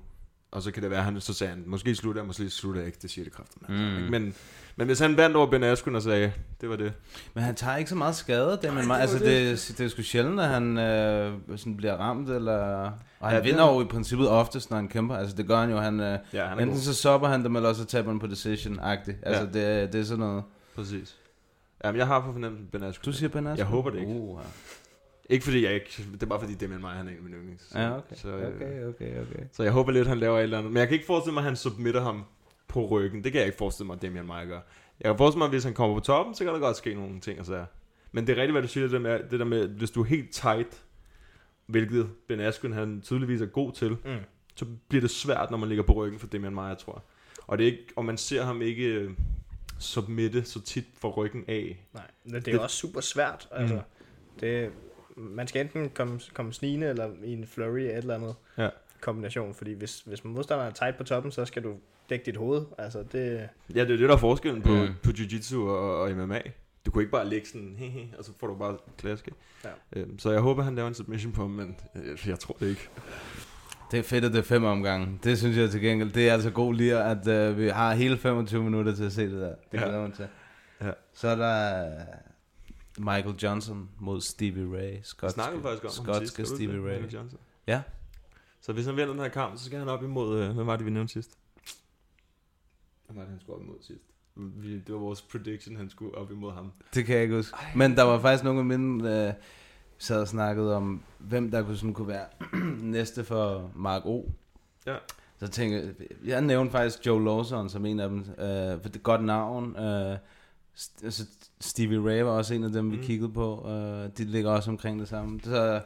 Og 0.55 0.63
så 0.63 0.71
kan 0.71 0.83
det 0.83 0.91
være, 0.91 1.03
han 1.03 1.21
så 1.21 1.35
sagde 1.35 1.51
han, 1.51 1.63
måske 1.67 1.95
slutter 1.95 2.21
jeg, 2.23 2.27
måske 2.27 2.51
slutter 2.51 2.81
jeg 2.81 2.87
ikke, 2.87 2.99
det 3.03 3.11
siger 3.11 3.25
det 3.25 3.33
kraftigt. 3.33 3.69
Mm. 3.69 3.75
Men, 4.11 4.35
men 4.77 4.87
hvis 4.87 4.99
han 4.99 5.17
vandt 5.17 5.37
over 5.37 5.47
Ben 5.47 5.63
Askren 5.63 5.95
og 5.97 6.03
sagde, 6.03 6.33
det 6.61 6.69
var 6.69 6.77
det. 6.77 6.93
Men 7.35 7.45
han 7.45 7.55
tager 7.55 7.77
ikke 7.77 7.91
så 7.91 7.97
meget 7.97 8.15
skade, 8.15 8.59
det, 8.63 8.75
men 8.75 8.85
Nej, 8.87 8.97
det 8.97 9.03
altså 9.03 9.19
var 9.19 9.25
det, 9.25 9.75
det 9.79 9.85
er 9.85 9.89
sgu 9.89 10.03
sjældent, 10.03 10.41
at 10.41 10.49
han 10.49 10.79
øh, 10.79 11.33
sådan 11.57 11.77
bliver 11.77 11.97
ramt, 11.97 12.31
eller... 12.31 12.91
Og 13.21 13.29
han 13.29 13.31
Ja, 13.31 13.37
det 13.37 13.45
vinder 13.45 13.65
er- 13.65 13.75
jo 13.75 13.81
i 13.83 13.85
princippet 13.85 14.29
oftest, 14.29 14.71
når 14.71 14.77
han 14.77 14.89
kæmper. 14.89 15.17
Altså 15.17 15.37
det 15.37 15.47
gør 15.47 15.61
han 15.61 15.71
jo, 15.71 15.79
han, 15.79 16.01
øh, 16.01 16.19
Ja, 16.33 16.45
han 16.47 16.59
enten 16.59 16.69
god. 16.77 16.83
så 16.83 16.95
stopper 16.95 17.29
han 17.29 17.45
dem, 17.45 17.57
eller 17.57 17.69
også 17.69 17.83
så 17.83 17.87
taber 17.89 18.11
han 18.11 18.19
på 18.19 18.27
decision-agtigt. 18.27 19.17
Altså 19.23 19.43
Ja. 19.59 19.81
det, 19.83 19.93
det 19.93 20.01
er 20.01 20.05
sådan 20.05 20.19
noget... 20.19 20.43
Præcis. 20.77 21.17
Jamen, 21.85 21.99
jeg 21.99 22.07
har 22.07 22.21
på 22.21 22.33
fornemmelsen 22.33 22.69
Ben 22.73 22.83
Askren. 22.83 23.05
Du 23.13 23.17
siger 23.17 23.29
Ben 23.29 23.47
Askren? 23.47 23.59
Jeg 23.59 23.67
håber 23.67 23.91
det 23.91 23.99
ikke. 23.99 24.11
Uh, 24.13 24.39
ja. 24.43 24.47
Ikke 25.31 25.45
fordi 25.45 25.65
jeg 25.65 25.75
ikke, 25.75 26.05
det 26.13 26.23
er 26.23 26.27
bare 26.27 26.41
fordi 26.41 26.55
Damien 26.55 26.81
Maia, 26.81 26.95
han 26.95 27.07
er 27.07 27.11
en 27.11 27.17
af 27.17 27.23
mine 27.23 27.37
yndlings. 27.37 27.73
Ja, 27.75 27.97
okay. 27.97 28.15
Så, 28.17 28.29
øh, 28.29 28.55
Okay, 28.57 28.85
okay, 28.85 29.21
okay. 29.23 29.45
så 29.53 29.63
jeg 29.63 29.73
håber 29.73 29.93
lidt, 29.93 30.09
han 30.09 30.19
laver 30.19 30.39
et 30.39 30.43
eller 30.43 30.59
andet. 30.59 30.73
Men 30.73 30.79
jeg 30.81 30.89
kan 30.89 30.95
ikke 30.95 31.07
forestille 31.07 31.35
mig, 31.35 31.41
at 31.41 31.45
han 31.45 31.57
submitter 31.57 32.01
ham 32.03 32.25
på 32.69 32.87
ryggen. 32.87 33.25
Det 33.25 33.33
kan 33.33 33.39
jeg 33.39 33.47
ikke 33.47 33.59
forestille 33.59 33.87
mig, 33.87 33.95
at 33.95 34.03
Damien 34.03 34.27
Maia 34.27 34.45
gør. 34.45 34.61
Jeg 35.01 35.09
kan 35.11 35.19
forestille 35.19 35.39
mig, 35.39 35.45
at 35.47 35.51
hvis 35.53 35.65
han 35.65 35.75
kommer 35.75 35.97
på 35.97 36.01
toppen, 36.01 36.35
så 36.35 36.45
kan 36.45 36.53
der 36.55 36.61
godt 36.61 36.77
ske 36.77 36.95
nogle 36.95 37.21
ting 37.21 37.41
og 37.41 37.47
så 37.47 37.65
Men 38.13 38.27
det 38.27 38.33
er 38.33 38.37
rigtigt, 38.37 38.53
hvad 38.53 38.63
du 38.63 38.69
siger, 38.69 38.85
det 38.85 38.93
der 38.93 38.99
med, 38.99 39.21
det 39.31 39.39
der 39.39 39.45
med 39.45 39.69
hvis 39.69 39.91
du 39.91 40.01
er 40.01 40.05
helt 40.05 40.31
tight, 40.33 40.83
hvilket 41.67 42.09
Ben 42.29 42.41
Askren 42.41 42.73
han 42.73 43.01
tydeligvis 43.01 43.41
er 43.41 43.47
god 43.47 43.73
til, 43.73 43.91
Mm. 43.91 44.17
så 44.57 44.65
bliver 44.89 45.01
det 45.01 45.11
svært, 45.11 45.51
når 45.51 45.59
man 45.59 45.69
ligger 45.69 45.85
på 45.85 45.93
ryggen 45.93 46.19
for 46.21 46.27
Damien 46.27 46.55
Maia, 46.55 46.75
tror 46.75 46.93
jeg. 46.95 47.03
Og, 47.47 47.59
det 47.59 47.69
er 47.69 47.73
ikke, 47.73 47.85
og 47.97 48.05
man 48.05 48.17
ser 48.17 48.43
ham 48.45 48.63
ikke 48.63 48.85
øh, 48.87 49.11
submitte 49.79 50.45
så 50.45 50.61
tit 50.63 50.85
for 50.99 51.11
ryggen 51.11 51.45
af. 51.49 51.87
Nej, 51.95 52.03
men 52.25 52.35
det 52.35 52.49
er 52.49 52.53
jo 52.53 52.63
også 52.63 52.77
super 52.77 53.01
svært. 53.01 53.49
Altså, 53.53 53.81
det, 54.41 54.71
man 55.17 55.47
skal 55.47 55.61
enten 55.61 55.91
komme, 55.95 56.21
komme 56.35 56.53
snigende, 56.53 56.87
eller 56.87 57.11
i 57.25 57.33
en 57.33 57.47
flurry 57.47 57.79
af 57.81 57.91
et 57.93 57.97
eller 57.99 58.15
andet 58.15 58.35
Ja. 58.59 58.69
kombination. 59.01 59.55
Fordi 59.55 59.73
hvis, 59.73 60.01
hvis 60.01 60.25
modstanderen 60.25 60.71
er 60.71 60.75
tight 60.75 60.97
på 60.97 61.05
toppen, 61.05 61.33
så 61.33 61.45
skal 61.45 61.63
du 61.63 61.75
dække 62.11 62.25
dit 62.27 62.37
hoved. 62.37 62.63
Altså, 62.79 63.05
det, 63.13 63.49
Ja, 63.75 63.81
det 63.81 63.81
er 63.91 63.97
det, 63.97 64.01
der 64.01 64.13
er 64.15 64.17
forskellen 64.17 64.63
på, 64.63 64.73
Mm. 64.73 64.89
på 65.03 65.11
jiu-jitsu 65.11 65.57
og, 65.57 66.01
og 66.01 66.11
MMA. 66.11 66.41
Du 66.87 66.91
kunne 66.91 67.03
ikke 67.03 67.13
bare 67.13 67.29
ligge 67.29 67.49
sådan, 67.49 67.75
hehe, 67.79 68.09
og 68.19 68.25
så 68.25 68.33
får 68.41 68.47
du 68.47 68.55
bare 68.55 68.77
klaske. 68.99 69.31
Ja. 69.65 69.69
Øhm, 70.01 70.19
så 70.19 70.31
jeg 70.31 70.41
håber, 70.41 70.63
han 70.63 70.75
laver 70.75 70.89
en 70.89 70.95
submission 70.95 71.33
på 71.33 71.41
ham, 71.43 71.51
men 71.51 71.77
øh, 71.95 72.29
jeg 72.29 72.39
tror 72.39 72.57
det 72.61 72.69
ikke. 72.69 72.89
Det 73.91 73.99
er 73.99 74.03
fedt, 74.03 74.25
at 74.25 74.33
det 74.33 74.39
er 74.39 74.43
fem 74.43 74.65
omgange. 74.65 75.19
Det 75.25 75.39
synes 75.39 75.57
jeg 75.57 75.71
til 75.71 75.81
gengæld. 75.81 76.13
Det 76.13 76.29
er 76.29 76.33
altså 76.33 76.51
god 76.51 76.75
lige, 76.75 76.99
at 76.99 77.51
uh, 77.51 77.59
vi 77.59 77.69
har 77.69 77.95
hele 77.95 78.19
25 78.19 78.63
minutter 78.65 78.95
til 78.95 79.05
at 79.05 79.13
se 79.13 79.23
det 79.31 79.41
der. 79.41 79.55
Det 79.73 79.79
Ja. 79.81 79.85
glæder 79.85 80.01
mig 80.03 80.13
til. 80.15 80.27
Ja. 80.83 80.91
Så 81.15 81.29
er 81.29 81.37
der 81.37 81.85
øh, 81.87 81.91
Michael 82.99 83.35
Johnson 83.43 83.89
mod 83.99 84.21
Stevie 84.21 84.77
Ray. 84.79 84.97
Skotske, 85.03 85.35
snakkede 85.35 85.63
faktisk 85.63 85.85
om 85.85 86.07
ham 86.07 86.15
skotske 86.15 86.37
sidst. 86.37 86.55
Stevie 86.55 86.77
Ray. 86.81 86.93
Michael 86.93 87.15
Johnson? 87.15 87.39
Ja. 87.67 87.83
Så 88.61 88.73
hvis 88.73 88.87
han 88.87 88.97
vinder 88.97 89.11
den 89.13 89.19
her 89.21 89.29
kamp, 89.29 89.59
så 89.59 89.65
skal 89.65 89.79
han 89.79 89.89
op 89.89 90.03
imod, 90.03 90.39
øh, 90.41 90.51
hvad 90.55 90.65
var 90.65 90.77
det, 90.77 90.87
vi 90.87 90.91
nævnte 90.91 91.13
sidst? 91.13 91.31
Hvad 93.07 93.15
var 93.17 93.23
det, 93.23 93.31
han 93.31 93.41
skulle 93.41 93.57
op 93.57 93.63
imod 93.63 93.77
sidst? 93.81 94.05
Vi, 94.37 94.79
det 94.79 94.95
var 94.95 95.01
vores 95.01 95.23
prediction, 95.23 95.77
han 95.77 95.91
skulle 95.91 96.15
op 96.15 96.31
imod 96.31 96.53
ham. 96.53 96.73
Det 96.95 97.05
kan 97.07 97.15
jeg 97.15 97.23
ikke 97.23 97.35
huske. 97.37 97.57
Men 97.77 97.97
der 97.97 98.03
var 98.03 98.19
faktisk 98.21 98.45
nogle 98.45 98.59
af 98.61 98.65
mine, 98.67 99.27
øh, 99.29 99.33
sad 99.99 100.21
og 100.21 100.29
snakkede 100.29 100.77
om, 100.77 101.03
hvem 101.19 101.51
der 101.51 101.63
kunne, 101.63 101.77
sådan 101.77 101.95
kunne 101.95 102.09
være 102.09 102.27
næste 102.97 103.25
for 103.25 103.71
Mark 103.75 104.03
O. 104.07 104.25
Ja. 104.87 104.97
Så 105.41 105.49
tænkte 105.49 105.95
jeg, 105.99 106.07
jeg 106.25 106.41
nævnte 106.43 106.73
faktisk 106.73 107.07
Joe 107.07 107.25
Lawson 107.25 107.69
som 107.69 107.87
en 107.87 108.01
af 108.01 108.09
dem, 108.09 108.19
øh, 108.19 108.83
for 108.83 108.89
det 108.89 108.97
er 108.97 108.99
godt 109.03 109.25
navn. 109.25 109.77
Øh, 109.77 110.17
st- 110.77 111.05
altså, 111.05 111.27
Stevie 111.65 111.99
Ray 112.11 112.21
var 112.23 112.31
også 112.31 112.55
en 112.55 112.65
af 112.65 112.73
dem, 112.73 112.91
vi 112.91 112.97
Mm. 112.97 113.03
kiggede 113.03 113.33
på. 113.33 113.69
Øh, 113.69 114.11
de 114.19 114.25
ligger 114.25 114.51
også 114.51 114.71
omkring 114.71 115.01
det 115.01 115.09
samme. 115.09 115.41
Så 115.45 115.81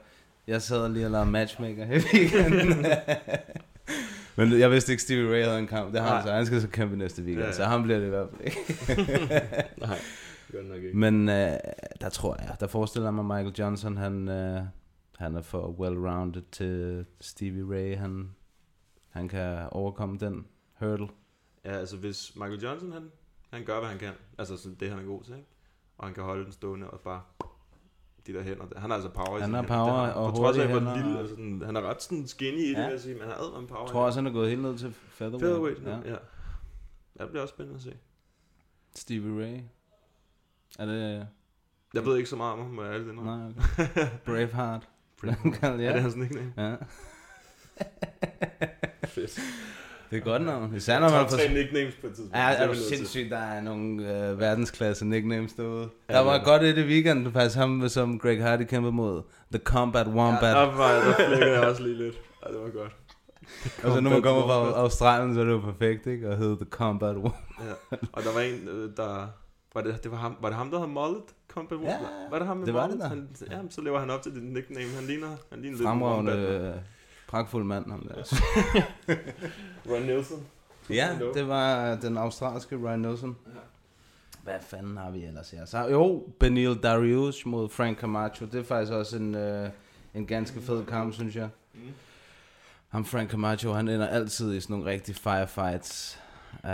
jeg 0.47 0.63
sad 0.63 0.89
lige 0.93 1.05
og 1.07 1.11
lavede 1.11 1.31
matchmaker 1.31 1.85
i 1.85 1.89
weekenden. 2.15 2.87
Men 4.37 4.59
jeg 4.61 4.71
vidste 4.71 4.93
ikke, 4.93 5.03
Stevie 5.03 5.33
Ray 5.35 5.45
havde 5.45 5.59
en 5.59 5.67
kamp. 5.67 5.93
Det 5.93 6.01
har 6.01 6.15
han 6.17 6.27
så. 6.27 6.33
Han 6.33 6.47
skal 6.47 6.61
så 6.61 6.69
kæmpe 6.69 6.97
næste 6.97 7.23
weekend, 7.23 7.41
Ja, 7.43 7.47
ja, 7.47 7.53
så 7.53 7.65
ham 7.65 7.83
bliver 7.83 7.99
det 7.99 8.07
i 8.07 8.09
hvert 8.09 8.29
fald 8.31 8.41
ikke. 8.45 8.61
Nej, 9.87 9.99
godt 10.53 10.69
nok 10.69 10.77
ikke. 10.83 10.97
Men 10.99 11.29
øh, 11.29 11.53
der 12.01 12.09
tror 12.13 12.37
jeg, 12.41 12.57
der 12.61 12.67
forestiller 12.67 13.07
jeg 13.09 13.15
mig 13.15 13.25
Michael 13.25 13.55
Johnson, 13.59 13.97
han, 13.97 14.29
øh, 14.29 14.61
han 15.19 15.37
er 15.37 15.43
for 15.43 15.69
well-rounded 15.81 16.43
til 16.53 17.05
Stevie 17.21 17.65
Ray. 17.77 17.97
Han, 17.97 18.31
han 19.11 19.29
kan 19.29 19.67
overkomme 19.71 20.19
den 20.19 20.47
hurdle. 20.81 21.09
Ja, 21.65 21.71
altså 21.79 21.97
hvis 21.97 22.33
Michael 22.37 22.61
Johnson, 22.63 22.93
han, 22.93 23.03
han 23.51 23.65
gør, 23.65 23.79
hvad 23.79 23.89
han 23.89 23.99
kan. 23.99 24.13
Altså 24.39 24.69
det, 24.81 24.91
han 24.91 24.99
er 24.99 25.03
god 25.05 25.23
til, 25.25 25.35
ikke? 25.35 25.47
Og 25.99 26.07
han 26.07 26.15
kan 26.15 26.23
holde 26.25 26.45
den 26.45 26.53
stående 26.53 26.91
og 26.91 27.01
bare 27.01 27.23
de 28.27 28.33
der 28.33 28.43
hænder. 28.43 28.67
der. 28.67 28.81
Han 28.81 28.91
har 28.91 28.95
altså 28.97 29.11
power 29.11 29.41
Han 29.41 29.55
har 29.55 29.63
hænder. 29.63 29.75
power 29.77 30.01
Det 30.05 30.07
har, 30.07 30.13
og 30.13 30.31
På 30.31 30.37
trods 30.37 30.59
af, 30.59 30.69
hvor 30.69 30.79
hænder 30.79 30.97
lille, 30.97 31.19
altså 31.19 31.35
sådan, 31.35 31.63
han 31.65 31.77
er 31.77 31.83
ret 31.83 32.03
sådan 32.03 32.27
skinny 32.27 32.59
i 32.59 32.69
det, 32.69 32.75
Ja. 32.75 32.83
vil 32.85 32.91
jeg 32.93 33.01
sige, 33.01 33.15
men 33.15 33.23
han 33.23 33.31
har 33.33 33.39
advaret 33.39 33.69
power. 33.69 33.81
Jeg 33.83 33.91
tror 33.91 34.05
også, 34.07 34.19
han 34.21 34.27
er 34.27 34.31
gået 34.33 34.49
helt 34.49 34.63
ned 34.63 34.79
til 34.79 34.93
featherweight. 34.93 35.79
Featherweight, 35.79 36.05
ja. 36.07 36.11
ja. 36.11 36.15
ja. 36.15 36.19
Ja, 37.19 37.23
det 37.23 37.31
bliver 37.31 37.43
også 37.43 37.53
spændende 37.55 37.77
at 37.77 37.83
se. 37.83 37.97
Stevie 38.95 39.45
Ray. 39.45 39.61
Er 40.79 40.87
det... 40.87 41.27
Jeg 41.95 42.05
ved 42.07 42.17
ikke 42.17 42.29
så 42.29 42.37
meget 42.37 42.53
om 42.53 42.59
ham, 42.59 42.79
ærligt 42.79 43.09
indrømme. 43.09 43.37
Nej, 43.39 43.53
okay. 43.79 44.07
Braveheart. 44.27 44.89
Braveheart. 45.21 45.81
Er 45.81 45.93
det 45.93 46.03
hans 46.03 46.17
nickname? 46.17 46.53
Ja. 46.57 46.77
Fedt. 49.07 49.41
Det 50.11 50.17
er 50.17 50.21
godt 50.21 50.43
navn. 50.43 50.75
Især 50.77 51.01
når 51.01 51.11
man 51.11 51.29
får... 51.29 51.37
tre 51.37 51.49
nicknames 51.55 51.95
på 51.95 52.07
et 52.07 52.13
tidspunkt. 52.13 52.37
Ja, 52.37 52.51
Det 52.53 52.61
er 52.63 52.67
du 52.67 52.75
sindssygt, 52.75 53.31
der 53.31 53.39
er 53.39 53.61
nogle 53.61 54.29
øh, 54.29 54.41
verdensklasse 54.41 55.05
nicknames 55.07 55.53
derude. 55.53 55.89
Ja, 56.11 56.15
Der 56.15 56.21
var 56.21 56.35
er 56.35 56.45
godt 56.45 56.63
et 56.63 56.79
i 56.79 56.83
weekenden, 56.87 57.33
faktisk 57.33 57.57
ham, 57.57 57.89
som 57.89 58.19
Greg 58.19 58.43
Hardy 58.43 58.63
kæmpede 58.67 58.93
mod. 58.93 59.23
The 59.53 59.61
Combat 59.65 60.07
Wombat. 60.07 60.43
Ja, 60.57 60.61
der, 60.61 60.77
var, 60.77 60.93
der 60.93 61.15
flækkede 61.27 61.53
jeg 61.61 61.69
også 61.69 61.83
lige 61.83 61.97
lidt. 61.99 62.15
Ja, 62.47 62.53
det 62.53 62.61
var 62.61 62.69
godt. 62.71 62.93
Og 63.85 63.93
så 63.93 64.01
når 64.01 64.11
man 64.11 64.23
kommer 64.23 64.43
fra 64.43 64.59
Wombat. 64.63 64.79
Australien, 64.81 65.35
så 65.35 65.41
er 65.41 65.45
det 65.45 65.53
jo 65.53 65.61
perfekt, 65.61 66.07
ikke? 66.07 66.31
Og 66.31 66.37
hedder 66.39 66.57
The 66.57 66.67
Combat 66.71 67.17
Wombat. 67.17 67.33
Ja. 67.91 67.97
Og 68.13 68.23
der 68.23 68.33
var 68.35 68.41
en, 68.41 68.69
øh, 68.69 68.91
der... 68.97 69.27
Var 69.75 69.83
det, 69.83 70.03
det 70.03 70.11
var, 70.11 70.17
ham, 70.17 70.37
var 70.41 70.49
det 70.49 70.57
ham, 70.59 70.71
der 70.71 70.79
havde 70.79 70.91
mullet? 70.91 71.23
Combat 71.49 71.79
Ja, 71.83 71.97
var 72.31 72.39
det 72.39 72.47
ham 72.47 72.57
med 72.57 72.67
det 72.67 72.75
var 72.75 72.87
mullet? 72.87 73.03
det 73.03 73.11
da. 73.11 73.15
Han, 73.15 73.29
jamen, 73.51 73.71
så 73.71 73.81
lever 73.81 73.99
han 74.01 74.11
op 74.11 74.23
til 74.23 74.35
det 74.35 74.43
nickname. 74.43 74.87
Han 74.95 75.05
ligner, 75.05 75.29
han 75.53 75.61
ligner 75.63 75.79
lidt 75.79 75.89
wombat. 75.89 76.75
Øh, 77.29 77.31
pragtfuld 77.31 77.65
mand, 77.65 77.91
ham 77.91 78.09
der. 78.09 78.15
Ron 79.91 80.03
Nielsen. 80.03 80.47
Ja, 80.91 81.19
det 81.35 81.49
var 81.49 81.95
den 81.97 82.17
australske 82.19 82.77
Ryan 82.77 83.01
Nelson. 83.01 83.37
Hvad 84.43 84.55
fanden 84.61 84.97
har 84.97 85.11
vi 85.11 85.25
ellers 85.25 85.51
her? 85.51 85.65
Så, 85.65 85.79
jo, 85.89 86.27
Benil 86.41 86.75
Darius 86.83 87.47
mod 87.47 87.69
Frank 87.69 87.99
Camacho. 87.99 88.47
Det 88.47 88.61
er 88.61 88.65
faktisk 88.65 88.93
også 88.93 89.17
en, 89.17 89.35
øh, 89.35 89.71
en 90.15 90.27
ganske 90.27 90.61
fed 90.61 90.87
kamp, 90.87 91.15
synes 91.15 91.37
jeg. 91.37 91.49
Mm. 91.75 91.81
Ham 92.89 93.05
Frank 93.05 93.31
Camacho, 93.31 93.73
han 93.73 93.89
ender 93.89 94.07
altid 94.07 94.55
i 94.55 94.61
sådan 94.61 94.77
nogle 94.77 94.91
rigtige 94.91 95.15
firefights. 95.15 96.19
Uh, 96.65 96.71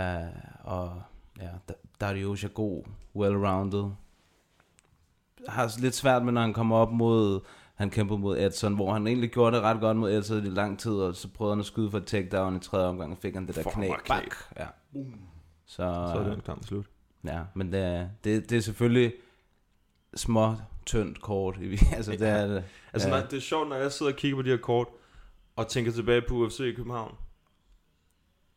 og 0.63 1.01
ja, 1.41 1.49
Da- 1.69 1.73
Darius 2.01 2.43
er 2.43 2.47
god, 2.47 2.83
well-rounded. 3.15 3.89
Har 5.47 5.81
lidt 5.81 5.95
svært 5.95 6.25
med, 6.25 6.33
når 6.33 6.41
han 6.41 6.53
kommer 6.53 6.75
op 6.77 6.91
mod... 6.91 7.39
Han 7.75 7.89
kæmpede 7.89 8.19
mod 8.19 8.37
Edson, 8.39 8.75
hvor 8.75 8.93
han 8.93 9.07
egentlig 9.07 9.31
gjorde 9.31 9.55
det 9.55 9.63
ret 9.63 9.79
godt 9.79 9.97
mod 9.97 10.11
Edson 10.11 10.45
i 10.45 10.49
lang 10.49 10.79
tid, 10.79 10.91
og 10.91 11.15
så 11.15 11.27
prøvede 11.27 11.55
han 11.55 11.59
at 11.59 11.65
skyde 11.65 11.91
for 11.91 11.97
et 11.97 12.05
takedown 12.05 12.55
i 12.55 12.59
tredje 12.59 12.87
omgang, 12.87 13.11
og 13.11 13.17
fik 13.17 13.33
han 13.33 13.47
det 13.47 13.55
der 13.55 13.63
knæ. 13.63 13.87
Bak. 14.07 14.35
Ja. 14.59 14.65
Så, 15.65 15.75
Så 15.75 16.19
er 16.19 16.29
den 16.29 16.41
kamp 16.41 16.65
slut. 16.65 16.85
Ja, 17.25 17.39
men 17.53 17.71
det, 17.71 17.79
er- 17.79 18.07
det, 18.23 18.49
det 18.49 18.57
er 18.57 18.61
selvfølgelig 18.61 19.13
små, 20.15 20.55
tyndt 20.85 21.21
kort. 21.21 21.57
altså, 21.95 22.11
det 22.11 22.21
er 22.29 22.47
det. 22.47 22.63
Altså, 22.93 23.09
Ja. 23.09 23.19
når, 23.19 23.27
det 23.27 23.37
er 23.37 23.41
sjovt, 23.41 23.69
når 23.69 23.75
jeg 23.75 23.91
sidder 23.91 24.11
og 24.11 24.17
kigger 24.17 24.35
på 24.37 24.41
de 24.41 24.49
her 24.49 24.57
kort, 24.57 24.87
og 25.55 25.67
tænker 25.67 25.91
tilbage 25.91 26.21
på 26.27 26.33
UFC 26.35 26.59
i 26.59 26.71
København. 26.71 27.15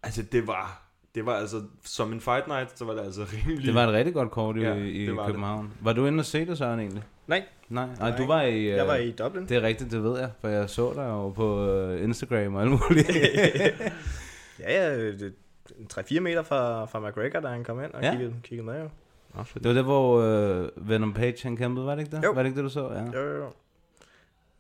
Altså, 0.03 0.23
det 0.23 0.47
var... 0.47 0.85
Det 1.15 1.27
var 1.27 1.33
altså, 1.35 1.63
som 1.85 2.13
en 2.13 2.21
fight 2.21 2.49
night, 2.49 2.79
så 2.79 2.85
var 2.85 2.93
det 2.95 3.01
altså 3.01 3.25
rimelig... 3.35 3.67
Det 3.67 3.75
var 3.75 3.85
et 3.87 3.93
rigtig 3.93 4.15
godt 4.15 4.31
kort 4.31 4.57
i, 4.57 4.61
Ja, 4.61 4.75
i 4.75 5.17
var 5.17 5.23
det. 5.23 5.27
København. 5.27 5.73
Var 5.81 5.93
du 5.93 6.07
inde 6.07 6.21
og 6.21 6.25
se 6.25 6.47
det, 6.47 6.59
Søren, 6.59 6.81
egentlig? 6.81 7.03
Nej. 7.29 7.45
Nej, 7.69 7.89
Nej 7.99 8.17
du 8.17 8.27
var 8.27 8.43
i... 8.43 8.69
Jeg 8.69 8.81
øh, 8.81 8.87
var 8.87 8.95
i 8.97 9.11
Dublin. 9.11 9.49
Det 9.49 9.57
er 9.57 9.63
rigtigt, 9.63 9.91
det 9.91 10.03
ved 10.03 10.19
jeg, 10.19 10.31
for 10.41 10.49
jeg 10.49 10.71
så 10.71 10.93
dig 10.95 11.05
jo 11.09 11.31
på 11.31 11.67
øh, 11.69 12.05
Instagram 12.05 12.55
og 12.55 12.63
alt 12.63 12.71
muligt. 12.71 13.09
ja, 14.61 14.89
ja, 14.89 14.97
det, 15.13 15.35
3-4 15.93 16.21
meter 16.21 16.43
fra, 16.43 16.85
fra 16.85 17.09
McGregor, 17.09 17.41
da 17.41 17.49
han 17.49 17.65
kom 17.65 17.85
ind 17.85 17.93
og 17.93 18.03
Ja. 18.03 18.07
ja. 18.07 18.13
kiggede, 18.13 18.35
kiggede 18.43 18.67
med 18.67 18.81
jo. 18.81 18.89
det 19.55 19.65
var 19.65 19.73
der, 19.73 19.83
hvor 19.83 20.21
øh, 20.21 20.69
Venom 20.77 21.15
Page 21.15 21.37
han 21.43 21.57
kæmpede, 21.57 21.87
var 21.87 21.95
det 21.95 22.03
ikke 22.03 22.17
det? 22.17 22.25
Jo. 22.25 22.31
Var 22.31 22.43
det 22.43 22.49
ikke 22.49 22.57
det, 22.57 22.65
du 22.65 22.69
så? 22.69 22.93
Ja. 22.93 23.21
Jo, 23.21 23.29
jo, 23.29 23.37
jo. 23.37 23.53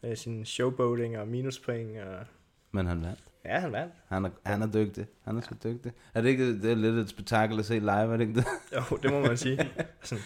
Med 0.03 0.16
sin 0.16 0.45
showboating 0.45 1.19
og 1.19 1.29
minuspoint. 1.29 1.99
Og... 1.99 2.27
Men 2.73 2.87
han 2.87 3.03
vandt. 3.03 3.19
Ja, 3.45 3.59
han 3.59 3.73
vandt. 3.73 3.95
Han 4.09 4.25
er, 4.25 4.31
han 4.47 4.62
er 4.62 4.73
dygtig. 4.73 5.07
Han 5.25 5.37
er 5.37 5.41
sgu 5.41 5.55
dygtig. 5.64 5.93
Er 6.14 6.21
det 6.21 6.29
ikke 6.29 6.62
det 6.62 6.71
er 6.71 6.75
lidt 6.75 6.97
et 6.97 7.09
spektakel 7.09 7.59
at 7.59 7.64
se 7.64 7.79
live, 7.79 7.91
er 7.91 8.16
det 8.16 8.21
ikke 8.21 8.35
det? 8.35 8.47
Jo, 8.77 8.97
det 8.97 9.12
må 9.12 9.21
man 9.21 9.37
sige. 9.37 9.71
Sådan, 10.03 10.25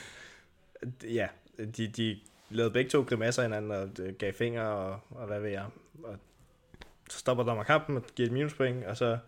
ja, 1.05 1.29
de, 1.59 1.87
de 1.89 2.21
lavede 2.57 2.73
begge 2.73 2.91
to 2.91 3.03
grimasser 3.03 3.43
hinanden 3.43 3.71
og 3.71 3.89
øh, 4.01 4.15
gav 4.15 4.33
fingre 4.33 4.63
og, 4.63 5.01
og 5.11 5.27
hvad 5.27 5.41
ved 5.41 5.51
jeg. 5.51 5.65
Og 6.05 6.17
så 7.11 7.19
stopper 7.19 7.45
dommer 7.45 7.65
kampen 7.65 7.97
og 7.97 8.03
giver 8.17 8.27
et 8.27 8.33
minuspoint, 8.33 8.85
og 8.85 8.97
så... 8.97 9.19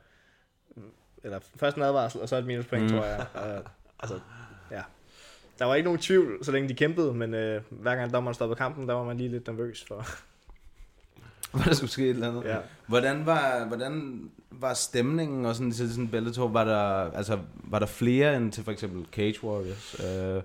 Eller 1.25 1.39
først 1.57 1.77
en 1.77 1.83
advarsel, 1.83 2.21
og 2.21 2.29
så 2.29 2.37
et 2.37 2.47
minuspoint, 2.47 2.85
Mm. 2.85 2.89
tror 2.91 3.05
jeg. 3.05 3.27
Og, 3.35 3.63
altså, 4.01 4.21
ja. 4.71 4.83
Der 5.59 5.65
var 5.65 5.75
ikke 5.75 5.85
nogen 5.85 6.01
tvivl, 6.01 6.45
så 6.45 6.53
længe 6.53 6.69
de 6.69 6.75
kæmpede, 6.75 7.15
men 7.15 7.35
øh, 7.35 7.63
hver 7.71 7.97
gang 7.97 8.13
dommeren 8.13 8.35
stoppede 8.35 8.59
kampen, 8.59 8.89
der 8.89 8.95
var 8.95 9.05
man 9.05 9.17
lige 9.17 9.29
lidt 9.29 9.47
nervøs 9.47 9.85
for. 9.89 10.07
Hvor 11.53 11.63
der 11.63 11.75
skulle 11.75 11.91
ske 11.91 12.03
et 12.03 12.11
eller 12.11 12.29
andet. 12.29 12.45
Ja. 12.45 12.59
Hvordan 12.87 13.27
var, 13.27 13.65
hvordan 13.65 14.25
var 14.51 14.75
stemningen 14.75 15.47
og 15.47 15.55
sådan 15.55 15.71
til 15.71 15.91
sådan 15.91 16.09
Bellator? 16.09 16.49
Var 16.49 16.65
der, 16.65 17.11
altså, 17.17 17.39
var 17.55 17.79
der 17.79 17.87
flere 17.87 18.37
end 18.37 18.53
til 18.53 18.65
for 18.65 18.73
eksempel 18.73 19.07
Cage 19.13 19.45
Warriors? 19.45 20.01
Øh, 20.01 20.43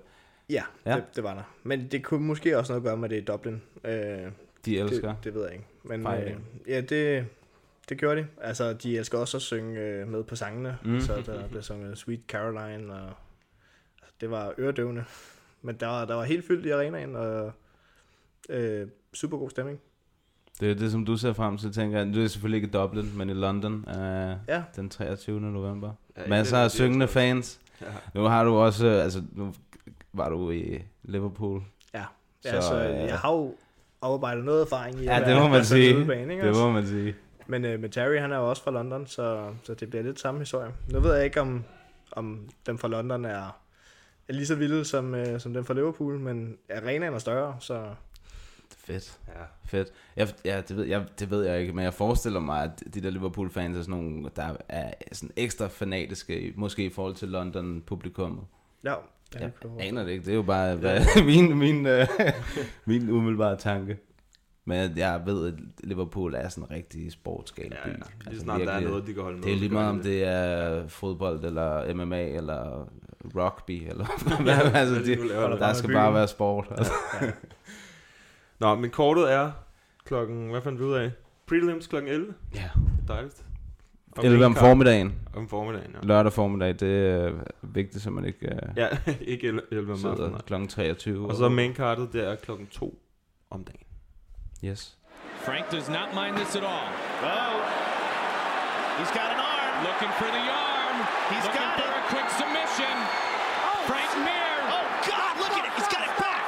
Ja, 0.50 0.62
Ja. 0.86 0.94
Det, 0.96 1.04
det 1.16 1.24
var 1.24 1.34
der. 1.34 1.42
Men 1.62 1.88
det 1.90 2.04
kunne 2.04 2.26
måske 2.26 2.58
også 2.58 2.72
noget 2.72 2.80
at 2.80 2.84
gøre 2.86 2.96
med 2.96 3.08
det 3.08 3.16
i 3.16 3.24
Dublin. 3.24 3.62
Øh, 3.84 3.92
De 4.64 4.78
elsker 4.78 5.08
Det, 5.14 5.24
det 5.24 5.34
ved 5.34 5.42
jeg 5.44 5.52
ikke. 5.52 5.64
Men 5.84 6.06
øh, 6.06 6.36
ja, 6.68 6.80
det, 6.80 7.26
det 7.88 7.98
gjorde 7.98 8.20
de. 8.20 8.26
Altså, 8.40 8.72
de 8.72 8.98
elsker 8.98 9.18
også 9.18 9.36
at 9.36 9.42
synge 9.42 9.80
øh, 9.80 10.08
med 10.08 10.24
på 10.24 10.36
sangene. 10.36 10.78
Mm. 10.84 11.00
Så 11.00 11.22
der 11.26 11.48
blev 11.48 11.62
sunget 11.62 11.98
Sweet 11.98 12.20
Caroline, 12.28 12.92
og 12.94 13.00
altså, 14.02 14.14
det 14.20 14.30
var 14.30 14.54
øredøvende. 14.58 15.04
Men 15.62 15.76
der 15.76 15.86
var, 15.86 16.04
der 16.04 16.14
var 16.14 16.24
helt 16.24 16.46
fyldt 16.46 16.66
i 16.66 16.70
arenaen, 16.70 17.16
og 17.16 17.52
øh, 18.48 18.88
super 19.14 19.38
god 19.38 19.50
stemning. 19.50 19.80
det 20.60 20.70
er 20.70 20.74
det, 20.74 20.92
som 20.92 21.04
du 21.06 21.16
ser 21.16 21.32
frem 21.32 21.58
til, 21.58 21.72
tænker 21.72 21.98
jeg. 21.98 22.14
Du 22.14 22.22
er 22.22 22.26
selvfølgelig 22.26 22.56
ikke 22.56 22.68
i 22.68 22.70
Dublin, 22.70 23.18
men 23.18 23.30
i 23.30 23.34
London 23.34 23.84
øh, 23.88 24.36
Ja. 24.48 24.62
den 24.76 24.88
23. 24.88 25.40
november. 25.40 25.92
Ja, 26.16 26.28
Masser 26.28 26.56
af 26.58 26.62
af 26.64 26.70
de 26.70 26.74
syngende 26.76 27.08
fans. 27.08 27.60
Ja. 27.80 27.86
Nu 28.14 28.22
har 28.22 28.44
du 28.44 28.54
også, 28.54 28.86
øh, 28.86 29.04
altså 29.04 29.22
nu 29.32 29.54
var 30.12 30.28
du 30.28 30.50
i 30.50 30.82
Liverpool. 31.02 31.62
Ja, 31.94 32.04
Så, 32.42 32.48
så, 32.50 32.56
altså, 32.56 32.74
øh, 32.88 32.94
jeg 33.08 33.18
har 33.18 33.32
jo 33.32 33.54
oparbejdet 34.00 34.44
noget 34.44 34.62
erfaring 34.62 35.00
i 35.00 35.04
Ja, 35.04 35.20
at 35.20 35.26
det 35.26 35.36
må 35.36 35.48
man 35.48 35.64
sige. 35.64 35.96
udebane, 35.98 36.34
Det 36.34 36.42
også? 36.48 36.60
må 36.60 36.70
man 36.72 36.86
sige. 36.86 37.14
Men 37.46 37.64
øh, 37.64 37.80
med 37.80 37.88
Terry, 37.88 38.18
han 38.20 38.32
er 38.32 38.36
jo 38.36 38.48
også 38.48 38.62
fra 38.62 38.70
London, 38.70 39.06
så, 39.06 39.50
så 39.62 39.74
det 39.74 39.90
bliver 39.90 40.02
lidt 40.02 40.20
samme 40.20 40.40
historie. 40.40 40.70
Nu 40.92 41.00
ved 41.00 41.14
jeg 41.14 41.24
ikke, 41.24 41.40
om, 41.40 41.64
om 42.12 42.48
dem 42.66 42.78
fra 42.78 42.88
London 42.88 43.24
er, 43.24 43.56
er 44.28 44.32
lige 44.32 44.46
så 44.46 44.54
vilde 44.54 44.84
som, 44.84 45.14
øh, 45.14 45.40
som 45.40 45.52
dem 45.54 45.64
fra 45.64 45.74
Liverpool, 45.74 46.18
men 46.18 46.56
arenaen 46.70 47.14
er 47.14 47.18
større, 47.18 47.56
så 47.60 47.84
Fedt. 48.76 49.18
Ja. 49.28 49.32
Fedt. 49.64 49.88
Jeg, 50.16 50.28
ja, 50.44 50.60
det 50.68 50.76
ved, 50.76 50.84
jeg, 50.84 51.04
det 51.18 51.30
ved 51.30 51.44
jeg 51.46 51.60
ikke, 51.60 51.72
men 51.72 51.84
jeg 51.84 51.94
forestiller 51.94 52.40
mig, 52.40 52.62
at 52.64 52.94
de 52.94 53.00
der 53.00 53.10
Liverpool-fans 53.10 53.76
er 53.76 53.82
sådan 53.82 53.94
nogle, 53.94 54.30
der 54.36 54.56
er 54.68 54.92
sådan 55.12 55.30
ekstra 55.36 55.66
fanatiske, 55.68 56.52
måske 56.56 56.84
i 56.84 56.90
forhold 56.90 57.14
til 57.14 57.28
London-publikummet. 57.28 58.44
ja. 58.84 58.94
Jeg 59.34 59.50
aner 59.78 60.04
det 60.04 60.10
ikke, 60.10 60.24
det 60.24 60.30
er 60.30 60.36
jo 60.36 60.42
bare 60.42 60.76
hvad, 60.76 61.00
min, 61.24 61.58
min, 61.58 61.86
øh, 61.86 62.06
min 62.84 63.10
umiddelbare 63.10 63.56
tanke. 63.56 63.98
Men 64.64 64.98
jeg 64.98 65.22
ved, 65.26 65.52
at 65.52 65.54
Liverpool 65.84 66.34
er 66.34 66.48
sådan 66.48 66.64
en 66.64 66.70
rigtig 66.70 67.12
sportsgal 67.12 67.70
by. 67.70 67.88
Ja, 67.88 67.92
ja. 68.24 68.30
Lige 68.30 68.40
snart 68.40 68.60
der 68.60 68.72
er 68.72 68.80
noget, 68.80 69.06
de 69.06 69.14
kan 69.14 69.22
holde 69.22 69.36
med, 69.36 69.44
Det 69.44 69.52
er 69.52 69.56
lige 69.56 69.72
meget, 69.72 69.90
om 69.90 69.96
det. 69.96 70.04
det 70.04 70.24
er 70.24 70.88
fodbold, 70.88 71.44
eller 71.44 71.94
MMA, 71.94 72.28
eller 72.28 72.88
rugby, 73.36 73.88
eller 73.88 74.06
hvad 74.42 74.54
altså, 74.74 74.94
Hvad 74.94 75.04
de 75.04 75.16
nu 75.16 75.22
de, 75.22 75.28
laver 75.28 75.56
der 75.56 75.72
skal 75.72 75.92
bare 75.92 76.14
være 76.14 76.28
sport. 76.28 76.66
Altså. 76.70 76.92
Nå, 78.58 78.74
men 78.74 78.90
kortet 78.90 79.32
er 79.32 79.50
klokken, 80.04 80.50
hvad 80.50 80.60
fandt 80.62 80.80
vi 80.80 80.84
ud 80.84 80.94
af? 80.94 81.10
Prelims 81.46 81.86
klokken 81.86 82.10
11. 82.12 82.34
Ja. 82.54 82.70
Dejligt. 83.08 83.44
11 84.18 84.34
om 84.34 84.40
main 84.40 84.54
card- 84.54 84.60
formiddagen. 84.66 85.14
Om 85.36 85.48
formiddagen, 85.48 85.90
ja. 85.94 86.06
Lørdag 86.06 86.32
formiddag, 86.32 86.80
det 86.80 87.08
er 87.10 87.32
vigtigt, 87.62 88.02
så 88.02 88.10
man 88.10 88.24
ikke 88.24 88.46
uh, 88.52 88.76
Ja, 88.76 88.88
ikke 89.34 89.46
11 89.48 89.62
11 89.72 89.92
om 89.92 90.06
aftenen. 90.10 90.40
klokken 90.46 90.68
23. 90.68 91.28
Og 91.30 91.36
så 91.36 91.48
maincardet, 91.48 92.12
det 92.12 92.24
er 92.28 92.34
klokken 92.36 92.66
2 92.66 92.98
om 93.50 93.64
dagen. 93.64 93.86
Yes. 94.64 94.96
Frank 95.46 95.64
does 95.72 95.88
not 95.88 96.08
mind 96.20 96.36
this 96.36 96.56
at 96.56 96.62
all. 96.62 96.88
Oh, 97.22 97.54
he's 98.98 99.12
got 99.18 99.28
an 99.36 99.40
arm. 99.52 99.74
Looking 99.88 100.12
for 100.20 100.28
the 100.36 100.44
arm. 100.68 100.96
He's 101.32 101.44
Looking 101.46 101.68
got 101.68 101.80
for 101.80 101.90
a 102.00 102.04
quick 102.12 102.28
submission. 102.40 102.94
Frank 103.90 104.10
Mir. 104.28 104.52
Oh 104.76 104.84
God, 105.12 105.32
look 105.42 105.54
at 105.58 105.64
it. 105.68 105.72
He's 105.78 105.90
got 105.94 106.02
it 106.08 106.14
back. 106.24 106.44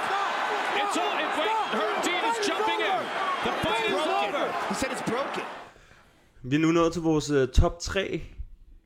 It's 0.81 0.97
all. 1.03 1.17
It, 1.25 1.31
wait, 1.41 1.57
Herb 1.79 1.97
Dean 2.07 2.23
is 2.33 2.39
jumping 2.49 2.81
in. 2.93 3.01
The 3.47 3.53
fight 3.65 3.85
is 3.95 4.05
over. 4.23 4.45
He 4.71 4.75
said 4.81 4.91
it's 4.95 5.07
broken. 5.15 5.45
Vi 6.45 6.57
er 6.57 6.61
nu 6.61 6.71
nået 6.71 6.93
til 6.93 7.03
vores 7.03 7.31
uh, 7.31 7.49
top 7.49 7.79
3 7.79 8.23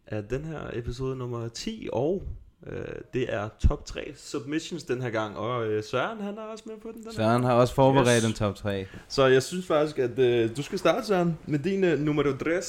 af 0.06 0.24
den 0.24 0.44
her 0.44 0.60
episode 0.72 1.16
nummer 1.16 1.48
10, 1.48 1.88
og 1.92 2.22
uh, 2.66 2.72
det 3.14 3.34
er 3.34 3.48
top 3.68 3.86
3 3.86 4.12
submissions 4.16 4.84
den 4.84 5.02
her 5.02 5.10
gang, 5.10 5.36
og 5.36 5.68
uh, 5.68 5.84
Søren 5.84 6.20
han 6.20 6.38
er 6.38 6.42
også 6.42 6.64
med 6.66 6.74
på 6.82 6.88
den. 6.88 6.96
den 6.96 7.04
her. 7.04 7.12
Søren 7.12 7.44
har 7.44 7.52
også 7.52 7.74
forberedt 7.74 8.24
en 8.24 8.32
top 8.32 8.54
3. 8.54 8.86
Så 9.08 9.26
jeg 9.26 9.42
synes 9.42 9.66
faktisk, 9.66 9.98
at 9.98 10.10
uh, 10.10 10.56
du 10.56 10.62
skal 10.62 10.78
starte, 10.78 11.06
Søren, 11.06 11.38
med 11.46 11.58
din 11.58 11.84
uh, 11.84 11.98
nummer 11.98 12.22
3. 12.22 12.60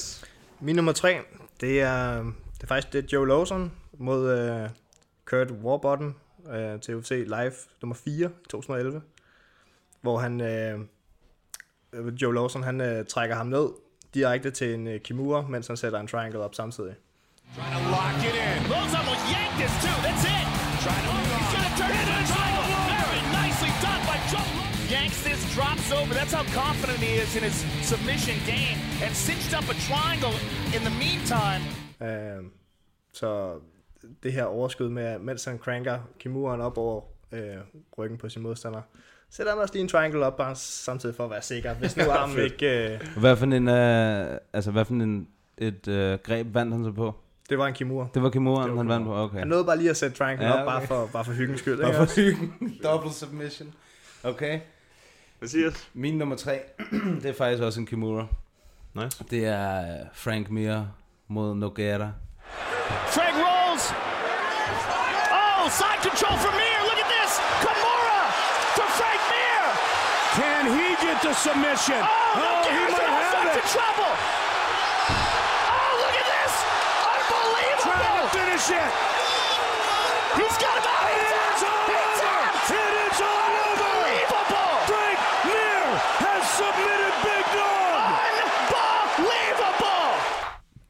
Min 0.60 0.76
nummer 0.76 0.92
tre, 0.92 1.18
det 1.60 1.80
er, 1.80 2.22
det 2.22 2.62
er 2.62 2.66
faktisk 2.66 2.92
det 2.92 3.04
er 3.04 3.08
Joe 3.12 3.28
Lawson 3.28 3.72
mod 3.98 4.52
uh, 4.62 4.70
Kurt 5.24 5.50
Warburton 5.50 6.14
uh, 6.44 6.80
til 6.80 6.96
UFC 6.96 7.10
Live 7.10 7.52
nummer 7.82 7.94
4 7.94 8.26
i 8.26 8.48
2011. 8.50 9.02
Hvor 10.00 10.18
han, 10.18 10.40
uh, 11.92 12.22
Joe 12.22 12.34
Lawson, 12.34 12.62
han 12.62 12.80
uh, 12.80 13.06
trækker 13.06 13.36
ham 13.36 13.46
ned 13.46 13.68
direkte 14.14 14.50
til 14.50 14.74
en 14.74 14.86
uh, 14.86 14.94
Kimura, 15.04 15.42
mens 15.42 15.66
han 15.66 15.76
sætter 15.76 16.00
en 16.00 16.06
triangle 16.06 16.40
op 16.40 16.54
samtidig. 16.54 16.94
Trying 17.56 17.74
to 17.78 17.82
lock 17.96 18.20
it 18.28 18.36
in. 18.46 18.58
Lozon 18.72 19.04
will 19.08 19.22
yank 19.34 19.52
this 19.60 19.74
too. 19.84 19.96
That's 20.06 20.24
it. 20.36 20.46
Trying 20.84 21.04
to 21.08 21.12
move 21.16 21.28
He's 21.40 21.52
going 21.54 21.68
to 21.70 21.74
turn 21.80 21.92
it 21.96 22.00
into 22.04 22.16
a 22.22 22.26
triangle. 22.32 22.66
Very 23.04 23.22
nicely 23.40 23.72
done 23.86 24.02
by 24.10 24.18
Joe. 24.32 24.50
Yanks 24.96 25.20
this, 25.28 25.40
drops 25.56 25.88
over. 25.98 26.12
That's 26.18 26.34
how 26.38 26.44
confident 26.62 26.98
he 27.08 27.12
is 27.22 27.30
in 27.38 27.42
his 27.48 27.58
submission 27.90 28.36
game. 28.52 28.76
And 29.04 29.12
cinched 29.26 29.52
up 29.58 29.66
a 29.74 29.76
triangle 29.88 30.36
in 30.76 30.82
the 30.88 30.94
meantime. 31.04 31.62
Uh, 32.06 32.40
så 33.12 33.60
det 34.22 34.32
her 34.32 34.44
overskud 34.44 34.88
med, 34.88 35.18
mens 35.18 35.44
han 35.44 35.58
cranker 35.58 35.98
Kimuren 36.18 36.60
op 36.60 36.78
over 36.78 37.02
uh, 37.32 37.38
ryggen 37.98 38.18
på 38.18 38.28
sin 38.28 38.42
modstander, 38.42 38.82
sætter 39.30 39.52
han 39.52 39.62
også 39.62 39.74
lige 39.74 39.82
en 39.82 39.88
triangle 39.88 40.26
op, 40.26 40.36
bare 40.36 40.56
samtidig 40.56 41.14
for 41.14 41.24
at 41.24 41.30
være 41.30 41.42
sikker. 41.42 41.74
Hvis 41.74 41.96
nu 41.96 42.10
armen 42.18 42.38
ikke... 42.38 43.00
Uh, 43.16 43.20
Hvad 43.20 43.36
for 43.36 43.46
en, 43.46 43.68
uh, 43.68 44.38
altså 44.52 44.70
hvad 44.70 44.84
for 44.84 44.92
en, 44.94 45.28
et 45.58 45.88
uh, 45.88 45.94
greb 46.22 46.54
vandt 46.54 46.72
han 46.72 46.84
så 46.84 46.92
på? 46.92 47.14
Det 47.48 47.58
var 47.58 47.66
en 47.66 47.74
Kimura. 47.74 48.06
Det 48.14 48.22
var 48.22 48.30
Kimuren, 48.30 48.62
Det 48.62 48.70
var 48.70 48.76
han 48.76 48.88
vandt 48.88 49.06
på, 49.06 49.16
okay. 49.16 49.38
Han 49.38 49.48
nåede 49.48 49.64
bare 49.64 49.76
lige 49.78 49.90
at 49.90 49.96
sætte 49.96 50.16
triangle 50.16 50.46
Ja, 50.46 50.52
op, 50.60 50.66
bare 50.66 50.76
okay. 50.76 50.86
for, 50.86 51.06
bare 51.12 51.24
for 51.24 51.32
hyggens 51.32 51.60
skyld. 51.60 51.82
Bare 51.82 51.94
for 51.94 52.14
hyggen. 52.16 52.54
Double 52.84 53.12
submission. 53.12 53.74
Okay. 54.22 54.60
Hvad 55.38 55.48
siger 55.48 55.70
Min 55.94 56.18
nummer 56.18 56.36
tre, 56.36 56.60
det 57.22 57.26
er 57.26 57.34
faktisk 57.34 57.62
også 57.62 57.80
en 57.80 57.86
Kimura. 57.86 58.26
Nice. 58.94 59.24
Det 59.30 59.46
er 59.46 59.80
øh, 59.80 60.06
Frank 60.14 60.50
Mir 60.50 60.84
mod 61.28 61.54
Nogueira. 61.54 62.10
Frank 63.06 63.34
rolls. 63.36 63.92
Oh, 65.32 65.70
side 65.70 65.98
control 66.02 66.38
for 66.38 66.57
the 71.28 71.34
submission? 71.34 72.00
Oh, 72.00 72.40
no, 72.40 72.48
oh, 72.48 72.72
he 72.72 72.88
might 72.88 73.04
have 73.04 73.52
it. 73.52 73.60
trouble. 73.68 74.12
Oh, 75.68 75.92
look 76.00 76.16
at 76.16 76.24
this. 76.24 76.54
Unbelievable. 77.04 77.84
Trying 77.84 78.16
to 78.16 78.28
finish 78.32 78.66
it. 78.72 78.90
He's 80.40 80.56
got 80.56 80.67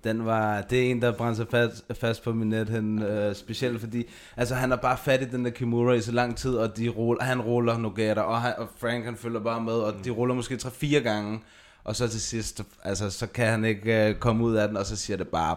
Den 0.04 0.26
var, 0.26 0.60
det 0.60 0.86
er 0.86 0.90
en, 0.90 1.02
der 1.02 1.12
brændte 1.12 1.36
sig 1.36 1.46
fast, 1.50 1.84
fast 2.00 2.24
på 2.24 2.32
min 2.32 2.48
net, 2.48 2.68
han, 2.68 3.02
øh, 3.02 3.34
specielt 3.34 3.80
fordi, 3.80 4.04
altså 4.36 4.54
han 4.54 4.70
har 4.70 4.76
bare 4.76 4.96
fat 4.96 5.22
i 5.22 5.24
den 5.24 5.44
der 5.44 5.50
Kimura 5.50 5.92
i 5.92 6.00
så 6.00 6.12
lang 6.12 6.36
tid, 6.36 6.54
og 6.54 6.76
de 6.76 6.88
ruller, 6.88 7.24
han 7.24 7.40
ruller 7.40 7.78
Nogueira, 7.78 8.22
og, 8.22 8.40
han, 8.40 8.54
og 8.58 8.68
Frank 8.76 9.04
han 9.04 9.16
følger 9.16 9.40
bare 9.40 9.60
med, 9.60 9.72
og 9.72 9.94
de 10.04 10.10
ruller 10.10 10.34
måske 10.34 10.54
3-4 10.54 10.98
gange, 10.98 11.40
og 11.84 11.96
så 11.96 12.08
til 12.08 12.20
sidst, 12.20 12.62
altså 12.84 13.10
så 13.10 13.26
kan 13.26 13.46
han 13.46 13.64
ikke 13.64 14.08
øh, 14.08 14.14
komme 14.14 14.44
ud 14.44 14.54
af 14.54 14.68
den, 14.68 14.76
og 14.76 14.86
så 14.86 14.96
siger 14.96 15.16
det 15.16 15.28
bare 15.28 15.56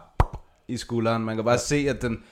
i 0.67 0.77
skulderen. 0.77 1.25
Man 1.25 1.35
kan 1.35 1.45
bare 1.45 1.57
se, 1.57 1.75
at 1.89 2.01
den, 2.01 2.23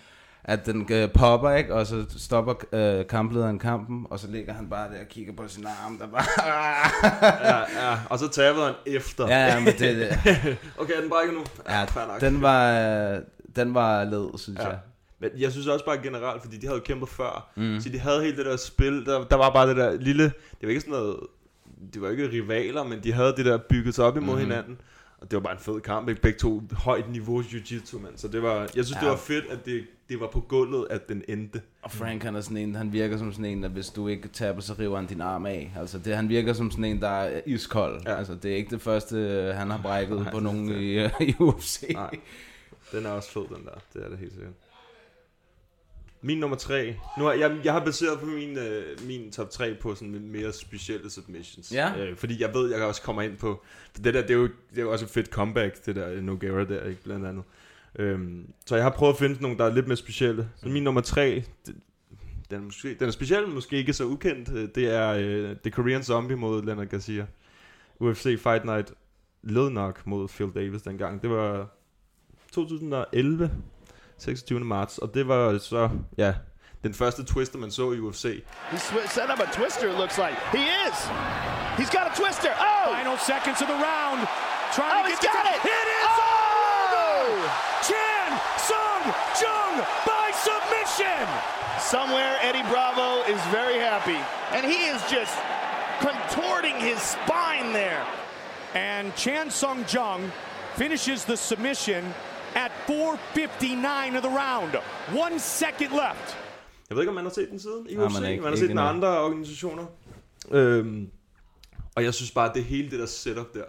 at 0.43 0.65
den 0.65 0.87
øh, 0.91 1.09
popper, 1.11 1.51
ikke? 1.51 1.73
Og 1.73 1.87
så 1.87 2.05
stopper 2.17 2.53
øh, 2.73 3.07
kamplederen 3.07 3.59
kampen, 3.59 4.07
og 4.09 4.19
så 4.19 4.27
ligger 4.27 4.53
han 4.53 4.69
bare 4.69 4.89
der 4.93 4.99
og 4.99 5.07
kigger 5.09 5.33
på 5.33 5.47
sin 5.47 5.65
arm, 5.65 5.97
der 5.97 6.07
bare... 6.07 6.25
ja, 7.53 7.89
ja, 7.89 7.97
og 8.09 8.19
så 8.19 8.27
tabede 8.27 8.65
han 8.65 8.73
efter. 8.85 9.27
Ja, 9.27 9.45
ja, 9.45 9.59
men 9.59 9.67
det- 9.67 9.79
det- 9.79 10.57
okay, 10.79 10.93
er 10.97 11.01
den 11.01 11.09
brækker 11.09 11.33
nu? 11.33 11.43
Ja, 11.69 11.83
fair 11.83 12.07
nok. 12.07 12.21
den 12.21 12.41
var, 12.41 12.71
øh, 13.15 13.21
den 13.55 13.73
var 13.73 14.03
led, 14.03 14.37
synes 14.37 14.59
Ja. 14.59 14.67
jeg. 14.67 14.79
Men 15.21 15.29
jeg 15.37 15.51
synes 15.51 15.67
også 15.67 15.85
bare 15.85 15.97
generelt, 16.03 16.41
fordi 16.43 16.57
de 16.57 16.67
havde 16.67 16.79
kæmpet 16.81 17.09
før, 17.09 17.51
Mm. 17.55 17.63
mm. 17.63 17.79
så 17.79 17.89
de 17.89 17.99
havde 17.99 18.23
helt 18.23 18.37
det 18.37 18.45
der 18.45 18.57
spil, 18.57 19.05
der, 19.05 19.23
der 19.23 19.35
var 19.35 19.49
bare 19.53 19.69
det 19.69 19.77
der 19.77 19.97
lille, 19.97 20.23
det 20.23 20.33
var 20.61 20.69
ikke 20.69 20.81
sådan 20.81 20.91
noget, 20.93 21.17
det 21.93 22.01
var 22.01 22.09
ikke 22.09 22.29
rivaler, 22.31 22.83
men 22.83 23.03
de 23.03 23.13
havde 23.13 23.33
det 23.37 23.45
der 23.45 23.57
bygget 23.69 23.95
sig 23.95 24.05
op 24.05 24.17
imod 24.17 24.35
mm-hmm. 24.35 24.49
hinanden, 24.51 24.77
og 25.21 25.31
det 25.31 25.37
var 25.37 25.41
bare 25.43 25.53
en 25.53 25.59
fed 25.59 25.81
kamp, 25.81 26.09
ikke? 26.09 26.21
Begge 26.21 26.39
to 26.39 26.61
højt 26.77 27.09
niveau 27.11 27.41
jiu-jitsu, 27.41 27.99
mand. 27.99 28.17
Så 28.17 28.27
det 28.27 28.41
var, 28.43 28.55
jeg 28.59 28.69
synes, 28.85 28.91
ja. 28.91 28.95
det 28.99 29.05
Ja. 29.05 29.09
var 29.09 29.17
fedt, 29.17 29.45
at 29.51 29.65
det, 29.65 29.83
det 30.09 30.19
var 30.19 30.27
på 30.27 30.39
gulvet, 30.39 30.87
at 30.89 31.09
den 31.09 31.23
endte. 31.27 31.61
Og 31.81 31.91
Frank 31.91 32.23
han 32.23 32.35
er 32.35 32.41
sådan 32.41 32.57
en, 32.57 32.75
han 32.75 32.93
virker 32.93 33.17
som 33.17 33.31
sådan 33.31 33.45
en, 33.45 33.63
at 33.63 33.71
hvis 33.71 33.89
du 33.89 34.07
ikke 34.07 34.27
taber, 34.27 34.61
så 34.61 34.73
river 34.79 34.95
han 34.95 35.05
din 35.05 35.21
arm 35.21 35.45
af. 35.45 35.73
Altså 35.77 35.99
det, 35.99 36.15
han 36.15 36.29
virker 36.29 36.53
som 36.53 36.71
sådan 36.71 36.85
en, 36.85 37.01
der 37.01 37.09
er 37.09 37.41
iskold. 37.45 38.01
Ja. 38.05 38.15
Altså 38.15 38.35
det 38.35 38.51
er 38.51 38.55
ikke 38.55 38.69
det 38.69 38.81
første, 38.81 39.15
øh, 39.15 39.55
han 39.55 39.69
har 39.69 39.81
brækket 39.81 40.21
Nej, 40.21 40.31
på 40.31 40.39
nogen 40.39 40.69
i, 40.69 40.99
øh, 40.99 41.09
i 41.21 41.35
UFC. 41.39 41.83
Nej, 41.93 42.19
den 42.91 43.05
er 43.05 43.09
også 43.09 43.31
fed, 43.31 43.41
den 43.41 43.65
der. 43.65 43.81
Det 43.93 44.05
er 44.05 44.09
det 44.09 44.19
helt 44.19 44.33
sikkert. 44.33 44.53
Min 46.21 46.37
nummer 46.37 46.57
tre. 46.57 46.95
Nu 47.17 47.23
har, 47.23 47.33
jeg, 47.33 47.57
jeg 47.63 47.73
har 47.73 47.85
baseret 47.85 48.19
på 48.19 48.25
min, 48.25 48.57
øh, 48.57 49.07
min 49.07 49.31
top 49.31 49.49
3 49.49 49.75
på 49.81 49.95
sådan 49.95 50.19
mere 50.21 50.53
specielle 50.53 51.09
submissions. 51.09 51.71
Ja. 51.71 51.97
Øh, 51.97 52.15
fordi 52.15 52.41
jeg 52.41 52.53
ved, 52.53 52.71
jeg 52.71 52.83
også 52.83 53.01
kommer 53.01 53.21
ind 53.21 53.37
på... 53.37 53.63
For 53.95 54.01
det 54.01 54.13
der, 54.13 54.21
det 54.21 54.31
er, 54.31 54.35
jo, 54.35 54.43
det 54.43 54.77
er 54.77 54.81
jo 54.81 54.91
også 54.91 55.05
et 55.05 55.11
fedt 55.11 55.27
comeback, 55.27 55.85
det 55.85 55.95
der 55.95 56.21
Nogueira 56.21 56.63
der, 56.63 56.83
ikke 56.83 57.03
blandt 57.03 57.25
andet. 57.25 57.43
Øhm, 57.99 58.53
så 58.65 58.75
jeg 58.75 58.83
har 58.83 58.91
prøvet 58.91 59.13
at 59.13 59.19
finde 59.19 59.41
nogle, 59.41 59.57
der 59.57 59.65
er 59.65 59.73
lidt 59.73 59.87
mere 59.87 59.97
specielle. 59.97 60.49
Så 60.55 60.69
min 60.69 60.83
nummer 60.83 61.01
3, 61.01 61.43
det, 61.65 61.75
den, 62.49 62.57
er 62.59 62.63
måske, 62.65 62.93
den 62.93 63.07
er 63.07 63.11
speciel, 63.11 63.47
måske 63.47 63.75
ikke 63.75 63.93
så 63.93 64.03
ukendt. 64.03 64.49
øh, 64.53 64.69
Det 64.75 64.93
er 64.95 65.09
øh, 65.19 65.55
The 65.63 65.71
Korean 65.71 66.03
Zombie 66.03 66.35
mod 66.37 66.63
Leonard 66.63 66.87
Garcia. 66.87 67.25
UFC 67.99 68.39
Fight 68.43 68.65
Night 68.65 68.93
led 69.43 69.69
nok 69.69 70.07
mod 70.07 70.27
Phil 70.27 70.51
Davis 70.55 70.81
dengang. 70.81 71.21
Det 71.21 71.29
var 71.29 71.67
2011, 72.51 73.51
26. 74.17 74.59
marts, 74.59 74.97
og 74.97 75.13
det 75.13 75.27
var 75.27 75.57
så, 75.57 75.89
ja, 76.17 76.33
den 76.83 76.93
første 76.93 77.23
twister, 77.25 77.57
man 77.59 77.71
så 77.71 77.91
i 77.91 77.99
UFC. 77.99 78.43
He 78.71 78.77
set 78.79 79.23
up 79.33 79.39
a 79.39 79.51
twister, 79.57 79.85
it 79.91 79.97
looks 79.97 80.17
like. 80.17 80.35
He 80.57 80.63
is. 80.87 80.97
He's 81.79 81.91
got 81.97 82.05
a 82.11 82.13
twister. 82.21 82.51
Oh! 82.69 82.87
Final 82.97 83.17
seconds 83.31 83.59
of 83.63 83.67
the 83.73 83.79
round. 83.89 84.19
Trying 84.77 84.93
Oh, 84.95 85.01
to 85.05 85.09
he's 85.11 85.21
get 85.25 85.33
got 85.37 85.45
the 85.47 85.55
it. 85.55 85.75
It 85.79 85.87
is 85.99 86.07
Oh! 86.09 86.18
Jung 89.41 89.73
by 90.11 90.27
submission. 90.47 91.25
Somewhere 91.95 92.33
Eddie 92.47 92.67
Bravo 92.73 93.09
is 93.33 93.41
very 93.59 93.79
happy. 93.89 94.19
And 94.55 94.63
he 94.73 94.79
is 94.93 95.01
just 95.17 95.35
contorting 96.07 96.75
his 96.89 96.99
spine 97.15 97.67
there. 97.73 98.03
And 98.75 99.13
Chan 99.15 99.51
Sung 99.51 99.85
Jung 99.93 100.21
finishes 100.77 101.25
the 101.25 101.35
submission 101.37 102.03
at 102.55 102.71
4.59 102.87 104.15
of 104.17 104.23
the 104.23 104.29
round. 104.43 104.71
One 105.25 105.39
second 105.39 105.91
left. 105.91 106.37
Jeg 106.89 106.95
ved 106.95 107.03
ikke, 107.03 107.09
om 107.09 107.15
man 107.15 107.23
har 107.25 107.31
set 107.31 107.49
den 107.51 107.59
siden 107.59 107.85
i 107.89 107.95
Nej, 107.95 108.05
UFC. 108.05 108.13
man 108.13 108.21
man, 108.21 108.23
er 108.23 108.31
ikke- 108.31 108.41
man 108.43 108.47
har 108.51 108.55
ikke 108.55 108.59
set 108.59 108.69
den 108.69 108.77
af 108.77 108.91
endnu. 108.91 109.07
andre 109.07 109.19
organisationer. 109.21 109.85
Øhm, 110.51 111.09
og 111.95 112.03
jeg 112.03 112.13
synes 112.13 112.31
bare, 112.31 112.51
det 112.53 112.63
hele 112.63 112.91
det 112.91 112.99
der 112.99 113.05
setup 113.05 113.53
der, 113.53 113.59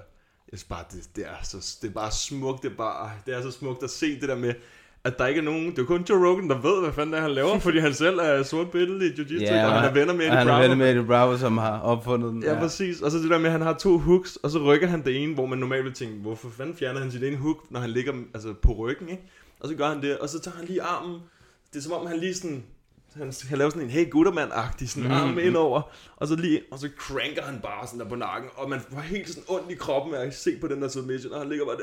jeg 0.52 0.58
synes 0.58 0.64
bare, 0.64 0.84
det, 0.92 1.16
det, 1.16 1.26
er, 1.26 1.34
så, 1.42 1.76
det 1.82 1.88
er 1.88 1.94
bare 1.94 2.10
smukt. 2.12 2.62
Det 2.62 2.72
er, 2.72 2.76
bare, 2.76 3.10
det 3.26 3.34
er 3.34 3.42
så 3.42 3.50
smukt 3.50 3.82
at 3.82 3.90
se 3.90 4.20
det 4.20 4.28
der 4.28 4.34
med, 4.36 4.54
at 5.04 5.18
der 5.18 5.26
ikke 5.26 5.38
er 5.38 5.44
nogen... 5.44 5.70
Det 5.70 5.78
er 5.78 5.84
kun 5.84 6.04
Joe 6.10 6.28
Rogan, 6.28 6.48
der 6.50 6.58
ved, 6.60 6.80
hvad 6.82 6.92
fanden 6.92 7.12
det 7.12 7.18
er, 7.18 7.22
han 7.22 7.30
laver, 7.30 7.58
fordi 7.68 7.78
han 7.78 7.94
selv 7.94 8.18
er 8.18 8.42
sort 8.42 8.70
billede 8.70 9.06
i 9.06 9.10
jiu-jitsu, 9.10 9.54
Ja, 9.54 9.66
og 9.66 9.72
han 9.72 9.90
er 9.90 9.94
venner 9.94 10.14
med 10.14 10.20
Eddie 10.24 10.36
han 10.38 10.46
er 10.48 10.52
Bravo. 10.52 10.62
venner 10.62 10.76
med 10.76 10.90
Eddie 10.90 11.04
Bravo, 11.06 11.36
som 11.38 11.58
har 11.58 11.80
opfundet 11.80 12.32
den. 12.32 12.42
Ja, 12.42 12.52
ja, 12.54 12.58
præcis. 12.60 13.00
Og 13.00 13.10
så 13.10 13.18
det 13.18 13.30
der 13.30 13.38
med, 13.38 13.46
at 13.46 13.52
han 13.52 13.60
har 13.62 13.72
to 13.74 13.98
hooks, 13.98 14.36
og 14.36 14.50
så 14.50 14.58
rykker 14.58 14.86
han 14.88 15.04
det 15.04 15.22
ene, 15.22 15.34
hvor 15.34 15.46
man 15.46 15.58
normalt 15.58 15.84
vil 15.84 15.92
tænke, 15.92 16.14
hvorfor 16.14 16.48
fanden 16.56 16.76
fjerner 16.76 17.00
han 17.00 17.10
sit 17.12 17.22
ene 17.24 17.36
hook, 17.36 17.56
når 17.70 17.80
han 17.80 17.90
ligger 17.90 18.12
altså, 18.34 18.54
på 18.62 18.72
ryggen, 18.72 19.08
ikke? 19.08 19.22
Og 19.60 19.68
så 19.68 19.74
gør 19.74 19.88
han 19.88 20.02
det, 20.02 20.18
og 20.18 20.28
så 20.28 20.40
tager 20.40 20.56
han 20.56 20.66
lige 20.66 20.82
armen. 20.82 21.16
Det 21.72 21.78
er 21.78 21.82
som 21.82 21.92
om, 21.92 22.06
han 22.06 22.18
lige 22.18 22.34
sådan... 22.34 22.64
Han 23.16 23.32
skal 23.32 23.58
lave 23.58 23.70
sådan 23.70 23.82
en 23.82 23.90
hey 23.90 24.10
guttermand-agtig 24.10 24.88
sådan 24.88 25.02
Mhm. 25.04 25.12
arm 25.12 25.38
indover, 25.38 25.82
og 26.16 26.28
så 26.28 26.36
lige, 26.36 26.60
og 26.70 26.78
så 26.78 26.88
cranker 26.98 27.42
han 27.42 27.60
bare 27.62 27.86
sådan 27.86 28.00
der 28.00 28.08
på 28.08 28.14
nakken, 28.14 28.50
og 28.56 28.70
man 28.70 28.80
får 28.92 29.00
helt 29.00 29.28
sådan 29.28 29.42
ondt 29.48 29.70
i 29.70 29.74
kroppen 29.74 30.14
af 30.14 30.26
at 30.26 30.34
se 30.34 30.56
på 30.60 30.68
den 30.68 30.82
der 30.82 30.88
submission, 30.88 31.32
og 31.32 31.38
han 31.40 31.48
ligger 31.48 31.64
bare 31.64 31.76
der, 31.76 31.82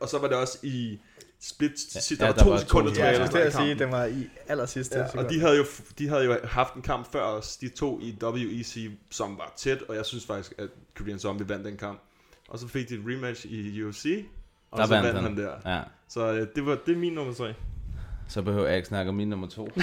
og 0.00 0.08
så 0.08 0.18
var 0.18 0.28
det 0.28 0.36
også 0.36 0.58
i 0.62 0.98
split, 1.42 1.72
ja, 1.94 2.00
der 2.16 2.24
ja, 2.24 2.26
var 2.26 2.32
der 2.36 2.44
to 2.44 2.50
var 2.50 2.58
sekunder 2.58 2.92
tilbage. 2.92 3.12
Ja, 3.12 3.18
jeg 3.20 3.28
sådan 3.28 3.50
skulle 3.50 3.50
til 3.50 3.58
at 3.58 3.78
sige, 3.78 3.84
den 3.84 3.92
var 3.92 4.04
i 4.04 4.28
aller 4.48 4.66
sidste 4.66 4.98
Ja, 4.98 5.18
og 5.18 5.30
de 5.30 5.40
havde, 5.40 5.56
jo, 5.56 5.64
de 5.98 6.08
havde 6.08 6.24
jo 6.24 6.36
haft 6.44 6.74
en 6.74 6.82
kamp 6.82 7.12
før 7.12 7.22
os, 7.22 7.56
de 7.56 7.68
to 7.68 8.00
i 8.00 8.18
WEC, 8.22 8.90
som 9.10 9.38
var 9.38 9.52
tæt, 9.56 9.82
og 9.88 9.96
jeg 9.96 10.06
synes 10.06 10.26
faktisk, 10.26 10.54
at 10.58 10.68
Korean 10.96 11.18
Zombie 11.18 11.48
vandt 11.48 11.64
den 11.64 11.76
kamp. 11.76 12.00
Og 12.48 12.58
så 12.58 12.68
fik 12.68 12.88
de 12.88 12.94
et 12.94 13.00
rematch 13.06 13.46
i 13.46 13.82
UFC, 13.82 14.24
og 14.70 14.78
Der 14.78 14.86
så 14.86 14.94
vandt 14.94 15.04
vandt 15.06 15.20
han. 15.20 15.24
han 15.24 15.36
der. 15.64 15.74
Ja. 15.74 15.80
Så 16.08 16.32
øh, 16.32 16.46
det, 16.54 16.66
var, 16.66 16.78
det 16.86 16.94
er 16.94 16.98
min 16.98 17.12
nummer 17.12 17.34
tre. 17.34 17.54
Så 18.28 18.42
behøver 18.42 18.66
jeg 18.66 18.76
ikke 18.76 18.88
snakke 18.88 19.08
om 19.08 19.14
min 19.14 19.28
nummer 19.28 19.48
to. 19.48 19.68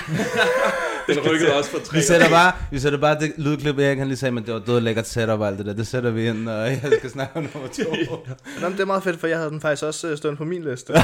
Den 1.15 1.25
rykkede 1.31 1.53
også 1.57 1.69
fra 1.71 1.79
tre. 1.83 1.97
Vi 1.97 2.01
sætter 2.03 2.29
bare, 2.29 2.51
vi 2.71 2.79
sætter 2.79 2.99
bare 2.99 3.19
det 3.19 3.33
lydklip, 3.37 3.79
Erik 3.79 3.97
han 3.97 4.07
lige 4.07 4.17
sagde, 4.17 4.31
men 4.31 4.45
det 4.45 4.53
var 4.53 4.59
død 4.59 4.81
lækkert 4.81 5.07
setup 5.07 5.39
og 5.39 5.47
alt 5.47 5.57
det 5.57 5.65
der. 5.65 5.73
Det 5.73 5.87
sætter 5.87 6.09
vi 6.11 6.27
ind, 6.27 6.49
og 6.49 6.67
jeg 6.69 6.91
skal 6.97 7.09
snakke 7.09 7.35
om 7.35 7.43
nummer 7.53 7.69
to. 7.69 7.83
Nå, 8.61 8.69
men 8.69 8.71
det 8.71 8.79
er 8.79 8.85
meget 8.85 9.03
fedt, 9.03 9.19
for 9.19 9.27
jeg 9.27 9.37
havde 9.37 9.49
den 9.49 9.61
faktisk 9.61 9.83
også 9.83 10.07
øh, 10.07 10.17
stående 10.17 10.37
på 10.37 10.45
min 10.45 10.63
liste. 10.63 10.93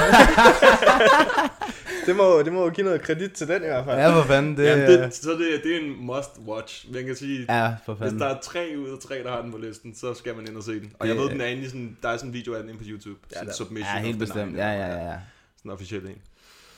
det, 2.06 2.16
må, 2.16 2.42
det 2.42 2.52
må 2.52 2.64
jo 2.64 2.70
give 2.70 2.84
noget 2.84 3.02
kredit 3.02 3.32
til 3.32 3.48
den 3.48 3.62
i 3.62 3.66
hvert 3.66 3.84
fald. 3.84 3.98
Ja, 3.98 4.20
for 4.20 4.26
fanden, 4.26 4.56
det- 4.56 4.64
Jamen, 4.64 4.86
det, 4.86 5.14
så 5.14 5.30
det, 5.30 5.60
det 5.64 5.76
er 5.76 5.80
en 5.80 6.06
must 6.06 6.30
watch. 6.46 6.92
Man 6.92 7.04
kan 7.06 7.16
sige, 7.16 7.46
Ja, 7.48 7.74
for 7.86 7.94
hvis 7.94 8.04
fanden. 8.04 8.20
der 8.20 8.26
er 8.26 8.36
tre 8.42 8.74
ud 8.78 8.88
af 8.88 8.98
tre, 9.08 9.14
der 9.24 9.30
har 9.30 9.42
den 9.42 9.52
på 9.52 9.58
listen, 9.58 9.94
så 9.94 10.14
skal 10.14 10.36
man 10.36 10.48
ind 10.48 10.56
og 10.56 10.62
se 10.62 10.72
den. 10.72 10.92
Og 11.00 11.08
jeg 11.08 11.16
Det- 11.16 11.22
ved, 11.24 11.30
den 11.30 11.40
er 11.40 11.46
inde 11.46 11.62
i 11.62 11.66
sådan, 11.66 11.96
der 12.02 12.08
er 12.08 12.16
sådan 12.16 12.30
en 12.30 12.34
video 12.34 12.54
af 12.54 12.60
den 12.60 12.68
inde 12.70 12.78
på 12.80 12.84
YouTube. 12.88 13.18
Ja, 13.32 13.36
Sådan 13.36 13.48
der- 13.48 13.54
submission 13.54 13.96
Ja, 13.96 14.02
helt 14.02 14.18
bestemt. 14.18 14.56
Ja, 14.56 14.68
ja, 14.68 14.86
ja, 14.86 14.88
ja. 14.92 14.94
Sådan 14.96 15.18
en 15.64 15.70
officiel 15.70 16.06
en. 16.06 16.18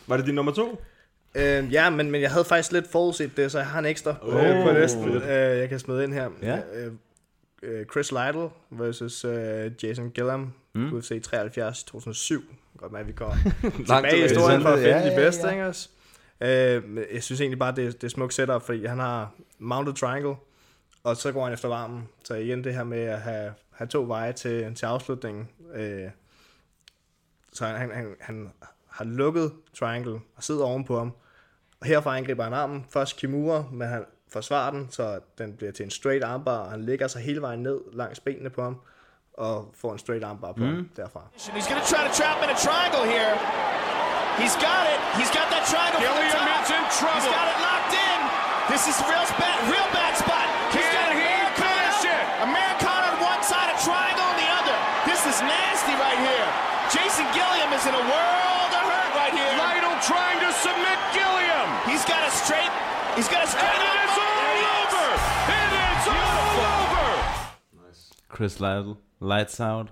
Var 0.07 0.17
det 0.17 0.27
din 0.27 0.35
nummer 0.35 0.53
to? 0.53 0.83
Øh, 1.35 1.73
ja, 1.73 1.91
men, 1.91 2.11
men 2.11 2.21
jeg 2.21 2.31
havde 2.31 2.45
faktisk 2.45 2.73
lidt 2.73 2.91
forudset 2.91 3.37
det, 3.37 3.53
så 3.53 3.59
jeg 3.59 3.67
har 3.67 3.79
en 3.79 3.85
ekstra 3.85 4.15
Oh, 4.23 4.45
øh, 4.45 4.63
på 4.65 4.73
listen, 4.73 5.09
øh, 5.09 5.23
jeg 5.59 5.69
kan 5.69 5.79
smide 5.79 6.05
ind 6.05 6.13
her. 6.15 6.31
Ja. 6.43 6.61
Øh, 6.75 6.93
øh, 7.63 7.87
Chris 7.87 8.13
Lytle 8.13 8.49
versus 8.71 9.25
øh, 9.25 9.71
Jason 9.83 10.11
Gillam, 10.11 10.53
Mm. 10.75 10.93
UFC 10.93 11.23
73 11.23 11.85
2007. 11.85 12.43
Godt 12.79 12.93
med, 12.93 13.01
at 13.01 13.07
vi 13.07 13.13
går 13.13 13.37
tilbage. 13.63 14.19
i 14.19 14.23
historien 14.23 14.63
for 14.63 14.69
at 14.69 14.79
finde 14.79 14.91
Ja, 14.97 15.03
de 15.05 15.11
ja, 15.11 15.17
bedste, 15.17 15.47
ja. 15.47 15.53
ikke 15.53 15.67
også? 15.67 15.89
Øh, 16.41 16.83
jeg 17.13 17.23
synes 17.23 17.41
egentlig 17.41 17.59
bare, 17.59 17.75
det, 17.77 18.01
det 18.01 18.05
er 18.07 18.11
smukt 18.11 18.35
setup, 18.35 18.63
fordi 18.63 18.87
han 18.87 18.99
har 18.99 19.33
mounted 19.59 19.95
triangle, 19.95 20.35
og 21.05 21.17
så 21.17 21.33
går 21.33 21.45
han 21.45 21.53
efter 21.53 21.69
varmen. 21.69 22.09
Så 22.25 22.35
igen 22.35 22.65
det 22.65 22.75
her 22.75 22.85
med 22.85 22.99
at 23.03 23.21
have, 23.21 23.53
have 23.71 23.89
to 23.89 24.05
veje 24.07 24.33
til, 24.33 24.75
til 24.75 24.87
afslutningen. 24.87 25.49
Øh, 25.75 26.05
så 27.53 27.65
han, 27.67 27.91
han, 27.91 28.15
han 28.21 28.51
har 28.99 29.05
lukket 29.05 29.49
triangle 29.79 30.17
og 30.37 30.43
sidder 30.49 30.65
ovenpå 30.65 30.99
ham. 31.03 31.11
Og 31.81 31.87
herfra 31.87 32.17
angriber 32.19 32.45
han 32.49 32.55
armen. 32.63 32.81
Først 32.95 33.17
Kimura, 33.17 33.59
men 33.73 33.89
han 33.89 34.03
forsvarer 34.37 34.71
den, 34.77 34.83
så 34.97 35.05
den 35.39 35.49
bliver 35.59 35.73
til 35.77 35.85
en 35.89 35.91
straight 36.01 36.25
armbar, 36.33 36.59
og 36.65 36.71
han 36.75 36.81
lægger 36.91 37.07
sig 37.13 37.21
hele 37.29 37.41
vejen 37.47 37.61
ned 37.69 37.79
langs 38.01 38.21
benene 38.27 38.51
på 38.57 38.63
ham, 38.63 38.77
og 39.47 39.57
får 39.81 39.91
en 39.93 39.99
straight 40.05 40.25
armbar 40.31 40.53
på 40.53 40.63
Mm. 40.65 40.75
ham 40.75 40.89
derfra. 40.97 41.23
He's 41.37 41.69
going 41.71 41.83
to 41.85 41.89
try 41.95 42.03
to 42.09 42.13
trap 42.21 42.35
him 42.37 42.45
in 42.47 42.51
a 42.57 42.59
triangle 42.67 43.05
here. 43.15 43.33
He's 44.43 44.57
got 44.69 44.83
it. 44.95 45.01
He's 45.19 45.33
got 45.39 45.47
that 45.55 45.65
triangle 45.73 45.99
from 46.07 46.17
the 46.19 46.29
Gilliam 46.35 46.63
top. 46.69 46.77
in 46.77 46.85
trouble. 46.99 47.17
He's 47.19 47.31
got 47.39 47.47
it 47.55 47.59
locked 47.69 47.95
in. 48.09 48.19
This 48.73 48.85
is 48.91 48.97
real 49.11 49.27
bad, 49.43 49.59
real 49.75 49.89
bad 49.99 50.13
spot. 50.25 50.47
He's 50.77 50.89
Can 50.95 50.95
got 50.99 51.11
he 51.23 51.31
finish 51.65 52.01
it? 52.17 52.23
Americana 52.49 53.05
on 53.13 53.17
one 53.33 53.43
side, 53.51 53.69
a 53.75 53.77
triangle 53.89 54.27
on 54.33 54.37
the 54.43 54.49
other. 54.59 54.77
This 55.11 55.23
is 55.31 55.37
nasty 55.57 55.95
right 56.07 56.21
here. 56.29 56.49
Jason 56.97 57.27
Gilliam 57.37 57.71
is 57.79 57.85
in 57.91 57.95
a 58.03 58.05
world 58.15 58.71
of 58.79 58.85
hurt 58.93 59.13
right 59.21 59.35
here. 59.41 59.53
Lytle 59.67 59.95
trying 60.11 60.39
to 60.47 60.51
submit 60.67 60.99
Gilliam. 61.17 61.69
He's 61.91 62.05
got 62.13 62.23
a 62.31 62.33
straight. 62.43 62.73
He's 63.17 63.29
got 63.35 63.43
a 63.47 63.49
straight. 63.55 63.79
And 63.89 63.97
it's 64.05 64.19
armbar. 64.27 64.49
all 64.51 64.65
over. 64.81 65.07
It 65.59 65.71
is 65.83 66.05
all 66.19 66.59
over. 66.77 67.07
Chris 68.35 68.55
Lytle, 68.61 68.95
Lights 69.21 69.61
Out. 69.61 69.87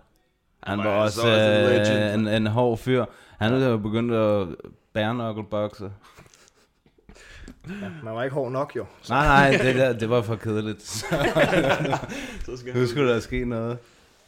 Han 0.63 0.79
var 0.79 0.91
også 0.91 1.27
øh, 1.27 1.71
legend. 1.71 2.15
en, 2.15 2.29
en 2.29 2.47
hård 2.47 2.79
fyr. 2.79 3.05
Han 3.41 3.53
er 3.53 3.69
jo 3.69 3.77
begyndt 3.77 4.15
at 4.15 4.49
bærenøkkelbokse. 4.95 5.91
Ja, 7.69 7.89
man 8.03 8.15
var 8.15 8.23
ikke 8.23 8.35
hård 8.35 8.53
nok, 8.53 8.77
jo. 8.77 8.85
Så. 9.03 9.13
Nej, 9.15 9.27
nej, 9.51 9.63
det, 9.63 9.75
der, 9.75 9.93
det 9.93 10.11
var 10.11 10.23
for 10.23 10.37
kedeligt. 10.37 10.83
Så, 10.83 11.07
Så 12.47 12.57
skal 12.57 12.75
nu 12.77 12.87
skulle 12.87 13.15
der 13.15 13.21
ske 13.21 13.45
noget. 13.45 13.79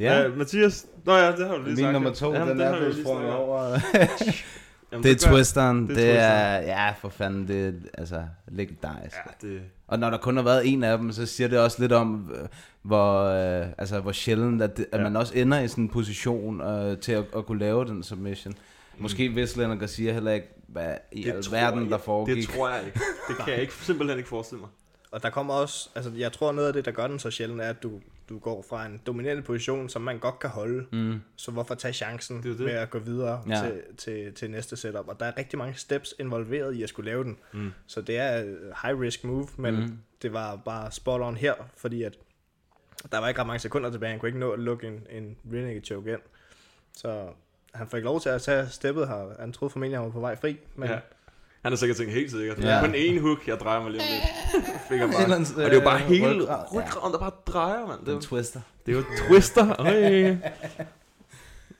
Ja, 0.01 0.21
Ja, 0.21 0.29
Mathias. 0.29 0.87
Nå 1.05 1.17
ja, 1.17 1.33
det 1.33 1.47
har 1.49 1.55
du 1.57 1.63
lige 1.63 1.67
min 1.75 1.77
sagt. 1.85 1.93
nummer 1.93 2.09
ja. 2.11 2.15
to, 2.15 2.33
Jamen, 2.33 2.49
den 2.49 2.59
det 2.59 2.67
er 2.67 2.77
blevet 2.77 2.97
sprunget 2.97 3.33
over. 3.35 3.79
Jamen, 4.93 5.05
det 5.05 5.11
er 5.25 5.29
gør- 5.29 5.35
twisteren. 5.37 5.89
det 5.89 5.97
Det 5.97 6.11
er 6.11 6.21
er, 6.21 6.61
ja, 6.61 6.91
for 6.93 7.09
fanden, 7.09 7.49
det 7.49 7.67
er 7.69 7.73
altså 7.99 8.23
legendarisk. 8.49 9.17
Ja, 9.43 9.49
det... 9.49 9.61
Og 9.87 9.99
når 9.99 10.11
der 10.11 10.19
kun 10.19 10.37
har 10.37 10.45
været 10.45 10.73
en 10.73 10.85
af 10.85 10.99
dem, 10.99 11.13
så 11.13 11.27
siger 11.27 11.49
det 11.49 11.59
også 11.59 11.77
lidt 11.81 11.93
om, 11.93 12.31
øh, 12.35 12.49
hvor, 12.83 13.23
øh, 13.25 13.67
altså, 13.79 14.01
hvor 14.01 14.13
sjældent, 14.13 14.63
at, 14.63 14.77
det, 14.77 14.87
at 14.93 14.99
Ja. 14.99 15.05
man 15.05 15.17
også 15.17 15.35
ender 15.35 15.61
i 15.61 15.69
sådan 15.69 15.85
en 15.85 15.91
position 15.91 16.61
øh, 16.61 16.99
til 16.99 17.13
at, 17.13 17.25
at 17.37 17.47
kunne 17.47 17.59
lave 17.59 17.85
den 17.85 18.03
submission. 18.03 18.55
Måske 18.99 19.29
vidste 19.29 19.59
Leonard 19.59 19.79
Garcia 19.79 20.13
heller 20.13 20.33
ikke, 20.33 20.47
hvad 20.67 20.95
i 21.13 21.23
Det 21.23 21.33
alverden 21.33 21.83
jeg- 21.83 21.91
der 21.91 21.99
foregik. 21.99 22.37
Det 22.37 22.49
tror 22.57 22.69
jeg 22.71 22.81
ikke. 22.87 23.01
Det 23.29 23.37
kan 23.37 23.53
jeg 23.53 23.61
ikke, 23.63 23.73
simpelthen 23.73 24.19
ikke 24.19 24.29
forestille 24.29 24.61
mig. 24.61 24.69
Og 25.13 25.23
der 25.23 25.31
kommer 25.31 25.55
også, 25.55 25.89
altså 25.95 26.11
jeg 26.17 26.33
tror 26.33 26.53
noget 26.53 26.69
af 26.69 26.73
det, 26.75 26.85
der 26.85 26.91
gør 26.91 27.07
den 27.07 27.19
så 27.19 27.31
sjældent, 27.31 27.61
er, 27.61 27.69
at 27.69 27.83
du, 27.83 27.91
du 28.29 28.39
går 28.39 28.65
fra 28.69 28.87
en 28.87 29.01
dominerende 29.07 29.43
position, 29.43 29.89
som 29.89 30.03
man 30.03 30.19
godt 30.19 30.39
kan 30.39 30.51
holde. 30.51 30.87
Mm. 30.93 31.21
Så 31.37 31.51
hvorfor 31.51 31.75
tage 31.75 31.93
chancen 31.95 32.37
Det 32.43 32.59
det. 32.59 32.67
med 32.67 32.73
at 32.75 32.91
gå 32.91 32.99
videre 32.99 33.43
Ja. 33.49 33.61
til, 33.63 33.83
til, 33.97 34.35
til 34.35 34.51
næste 34.51 34.77
setup? 34.77 35.09
Og 35.09 35.21
der 35.21 35.27
er 35.27 35.39
rigtig 35.39 35.59
mange 35.59 35.75
steps 35.75 36.15
involveret 36.19 36.75
i 36.75 36.83
at 36.83 36.89
skulle 36.89 37.11
lave 37.11 37.25
den. 37.25 37.37
Mm. 37.53 37.71
Så 37.87 38.01
det 38.01 38.19
er 38.19 38.29
et 38.39 38.59
high 38.83 39.01
risk 39.01 39.25
move, 39.25 39.49
men 39.57 39.75
Mm. 39.77 39.99
det 40.23 40.33
var 40.33 40.57
bare 40.57 40.93
spot 40.93 41.21
on 41.21 41.37
her, 41.37 41.55
fordi 41.77 42.03
at 42.03 42.19
der 43.13 43.19
var 43.19 43.29
ikke 43.29 43.41
ret 43.41 43.47
mange 43.47 43.61
sekunder 43.61 43.91
tilbage. 43.91 44.11
Han 44.11 44.21
kunne 44.21 44.29
ikke 44.29 44.39
nå 44.39 44.51
at 44.51 44.59
lukke 44.59 44.87
en, 44.87 45.07
en 45.11 45.37
naked 45.45 45.83
choke 45.85 46.11
ind. 46.13 46.21
Så 46.93 47.29
han 47.75 47.89
fik 47.89 48.03
lov 48.03 48.21
til 48.21 48.29
at 48.29 48.43
tage 48.43 48.69
steppet 48.69 49.09
her. 49.09 49.41
Han 49.41 49.53
troede 49.53 49.73
formentlig, 49.73 49.97
at 49.97 50.01
han 50.01 50.07
var 50.07 50.13
på 50.13 50.21
vej 50.21 50.37
fri. 50.41 50.57
Men 50.77 50.89
Ja. 50.89 50.99
Han 51.63 51.73
har 51.73 51.77
sikkert 51.77 51.97
tænkt 51.97 52.13
helt 52.13 52.31
sikkert. 52.31 52.59
Ja. 52.65 52.81
Den 52.87 52.95
ene 52.95 53.21
hook, 53.21 53.49
jeg 53.49 53.59
drejer 53.59 53.83
mig 53.83 53.91
lige 53.91 54.03
om 54.03 54.07
lidt. 54.09 54.67
Fik 54.89 55.01
jeg 55.01 55.09
bare. 55.11 55.23
Ellers, 55.25 55.51
Og 55.53 55.57
det 55.57 55.67
er 55.71 55.75
jo 55.75 55.81
bare 55.81 56.01
øh, 56.03 56.07
hele 56.09 56.27
ryggrad, 56.43 56.65
ja. 56.73 56.79
ryggraden, 56.79 57.13
der 57.13 57.19
bare 57.19 57.33
drejer, 57.47 57.87
mand. 57.87 58.01
Det 58.01 58.09
er, 58.09 58.13
jo- 58.13 58.21
twister. 58.21 58.61
det 58.87 58.93
er 58.93 58.97
jo 58.99 59.05
twister. 59.29 59.81
Øj. 59.81 60.37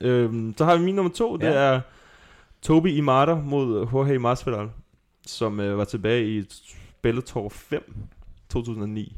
øhm, 0.09 0.53
så 0.57 0.65
har 0.65 0.77
vi 0.77 0.83
min 0.83 0.95
nummer 0.95 1.11
to. 1.11 1.37
Det 1.37 1.43
Ja. 1.43 1.51
er 1.53 1.81
Toby 2.61 2.87
Imada 2.87 3.35
mod 3.35 3.87
Jorge 3.93 4.19
Masvidal, 4.19 4.69
som 5.27 5.59
øh, 5.59 5.77
var 5.77 5.83
tilbage 5.85 6.27
i 6.27 6.45
Bellator 7.01 7.49
5 7.49 7.93
2009, 8.49 9.17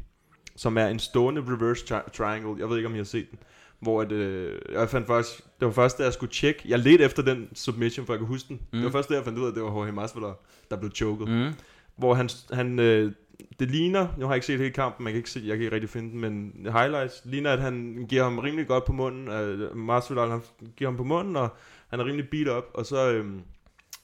som 0.56 0.78
er 0.78 0.86
en 0.86 0.98
stående 0.98 1.40
reverse 1.48 1.84
tri- 1.94 2.10
triangle. 2.10 2.56
Jeg 2.60 2.68
ved 2.68 2.76
ikke, 2.76 2.88
om 2.88 2.94
I 2.94 2.98
har 2.98 3.04
set 3.04 3.30
den. 3.30 3.38
Hvor 3.80 4.00
at, 4.02 4.12
øh, 4.12 4.58
jeg 4.72 4.88
fandt 4.90 5.06
faktisk, 5.06 5.38
det 5.60 5.66
var 5.66 5.72
først, 5.72 5.98
da 5.98 6.02
jeg 6.04 6.12
skulle 6.12 6.32
tjekke. 6.32 6.62
Jeg 6.68 6.78
ledte 6.78 7.04
efter 7.04 7.22
den 7.22 7.48
submission, 7.54 8.06
for 8.06 8.12
jeg 8.12 8.18
kunne 8.18 8.28
huske 8.28 8.48
den. 8.48 8.56
Mm. 8.56 8.66
Det 8.72 8.82
var 8.82 8.88
Mm. 8.88 8.92
først, 8.92 9.08
da 9.08 9.14
jeg 9.14 9.24
fandt 9.24 9.38
ud 9.38 9.44
af, 9.44 9.48
at 9.48 9.54
det 9.54 9.62
var 9.62 9.68
Jorge 9.70 9.92
Masvidal, 9.92 10.32
der 10.70 10.76
blev 10.76 10.90
choket. 10.94 11.28
Mm. 11.28 11.52
Hvor 11.96 12.14
han, 12.14 12.28
han 12.52 12.78
øh, 12.78 13.12
det 13.58 13.70
ligner, 13.70 14.08
nu 14.18 14.26
har 14.26 14.32
jeg 14.32 14.36
ikke 14.36 14.46
set 14.46 14.58
hele 14.58 14.70
kampen, 14.70 15.04
man 15.04 15.12
kan 15.12 15.18
ikke 15.18 15.30
se, 15.30 15.42
jeg 15.44 15.56
kan 15.56 15.64
ikke 15.64 15.74
rigtig 15.74 15.90
finde 15.90 16.10
den, 16.10 16.20
men 16.20 16.66
highlights 16.72 17.22
ligner, 17.24 17.52
at 17.52 17.60
han 17.60 18.06
giver 18.08 18.22
ham 18.22 18.38
rimelig 18.38 18.66
godt 18.66 18.84
på 18.84 18.92
munden. 18.92 19.28
Øh, 19.28 19.76
Masvidal, 19.76 20.30
han 20.30 20.42
giver 20.76 20.90
ham 20.90 20.96
på 20.96 21.04
munden, 21.04 21.36
og 21.36 21.48
han 21.88 22.00
er 22.00 22.04
rimelig 22.04 22.30
beat 22.30 22.48
op, 22.48 22.64
og 22.74 22.86
så, 22.86 23.12
øh, 23.12 23.34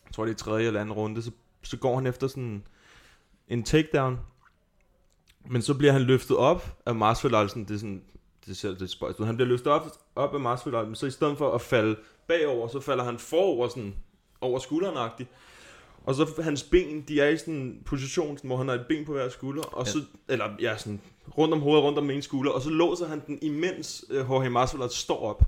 jeg 0.07 0.13
tror 0.15 0.25
det 0.25 0.33
er 0.33 0.37
tredje 0.37 0.67
eller 0.67 0.81
anden 0.81 0.95
runde, 0.95 1.23
så, 1.23 1.31
så 1.63 1.77
går 1.77 1.95
han 1.95 2.07
efter 2.07 2.27
sådan 2.27 2.63
en 3.49 3.63
takedown, 3.63 4.19
men 5.51 5.63
så 5.63 5.75
bliver 5.75 5.93
han 5.93 6.03
løftet 6.03 6.37
op 6.37 6.79
af 6.87 6.95
Masvidal, 6.95 7.49
sådan, 7.49 7.65
det 7.65 7.75
er 7.75 7.79
sådan, 7.79 8.03
det 8.45 8.51
er 8.51 8.55
selv 8.55 8.75
det 8.75 8.83
er 8.83 8.87
spøjst. 8.87 9.25
Han 9.25 9.37
bliver 9.37 9.49
løftet 9.49 9.73
op, 9.73 9.87
op 10.15 10.35
af 10.35 10.41
Masvidal, 10.41 10.87
men 10.87 10.95
så 10.95 11.07
i 11.07 11.11
stedet 11.11 11.39
for 11.39 11.53
at 11.53 11.61
falde 11.61 11.97
bagover, 12.29 12.69
så 12.69 12.81
falder 12.81 13.05
han 13.05 13.19
forover 13.19 13.69
sådan, 13.69 13.95
over 14.41 14.59
skulderen 14.59 14.97
og 16.09 16.15
så 16.15 16.43
hans 16.43 16.63
ben, 16.63 17.05
de 17.09 17.21
er 17.21 17.29
i 17.29 17.37
sådan 17.39 17.55
en 17.55 17.79
position, 17.87 18.39
hvor 18.45 18.57
han 18.57 18.69
har 18.69 18.75
et 18.75 18.85
ben 18.89 19.05
på 19.05 19.13
hver 19.13 19.29
skulder, 19.29 19.63
og 19.63 19.87
så, 19.87 19.99
eller 20.29 20.45
ja, 20.61 20.77
sådan 20.77 21.01
rundt 21.39 21.55
om 21.55 21.61
hovedet, 21.61 21.85
rundt 21.85 21.99
om 21.99 22.11
en 22.11 22.23
skulder, 22.23 22.53
og 22.53 22.63
så 22.63 22.71
låser 22.71 23.09
han 23.09 23.23
den, 23.27 23.39
imens 23.43 24.05
uh, 24.11 24.17
Jorge 24.17 24.51
Masvidal 24.51 24.91
står 24.91 25.21
op. 25.31 25.43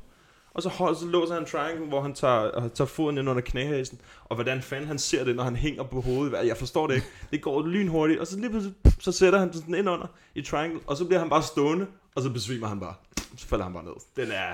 Og 0.55 0.63
så, 0.63 0.69
hold, 0.69 0.97
så 0.97 1.07
låser 1.07 1.35
han 1.35 1.45
triangle, 1.45 1.87
hvor 1.87 2.01
han 2.01 2.15
tager, 2.15 2.59
uh, 2.65 2.71
tager 2.75 2.89
foden 2.89 3.19
ind 3.19 3.29
under 3.29 3.43
knæhæsen. 3.43 4.01
Og 4.25 4.35
hvordan 4.37 4.63
fanden 4.63 4.87
han 4.89 4.99
ser 4.99 5.25
det, 5.25 5.37
når 5.37 5.43
han 5.45 5.57
hænger 5.57 5.83
på 5.83 6.01
hovedet. 6.01 6.47
Jeg 6.47 6.57
forstår 6.57 6.87
det 6.87 6.95
ikke. 6.95 7.07
Det 7.31 7.41
går 7.43 7.67
lynhurtigt. 7.67 8.21
Og 8.21 8.27
så 8.27 8.37
lige 8.39 8.51
pludselig, 8.51 8.75
så 9.01 9.13
sætter 9.13 9.39
han 9.39 9.53
den 9.53 9.75
ind 9.75 9.89
under 9.89 10.07
i 10.35 10.43
triangle. 10.43 10.81
Og 10.87 10.97
så 10.97 11.05
bliver 11.05 11.21
han 11.21 11.29
bare 11.31 11.43
stående. 11.43 11.87
Og 12.15 12.23
så 12.23 12.31
besvimer 12.31 12.67
han 12.69 12.81
bare. 12.81 12.95
Så 13.37 13.47
falder 13.47 13.65
han 13.65 13.73
bare 13.75 13.85
ned. 13.85 13.93
Den 14.17 14.33
er, 14.33 14.53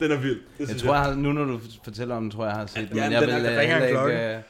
den 0.00 0.10
er 0.12 0.16
vild. 0.16 0.40
Det 0.58 0.68
Jeg 0.68 0.76
tror, 0.76 0.94
jeg, 0.94 1.02
har- 1.02 1.14
nu 1.14 1.32
når 1.32 1.44
du 1.44 1.60
fortæller 1.84 2.16
om 2.16 2.22
den, 2.22 2.30
tror 2.30 2.44
jeg, 2.44 2.50
jeg 2.50 2.58
har 2.60 2.66
set 2.66 2.88
den. 2.88 2.96
Ja, 2.98 3.02
men 3.10 3.12
den 3.22 3.28
jeg 3.28 3.36
er- 3.36 3.40
vil 3.42 3.46
øh, 3.50 3.64
en 3.64 3.70
heller 3.70 3.88
klokke. 3.90 4.12
ikke... 4.14 4.42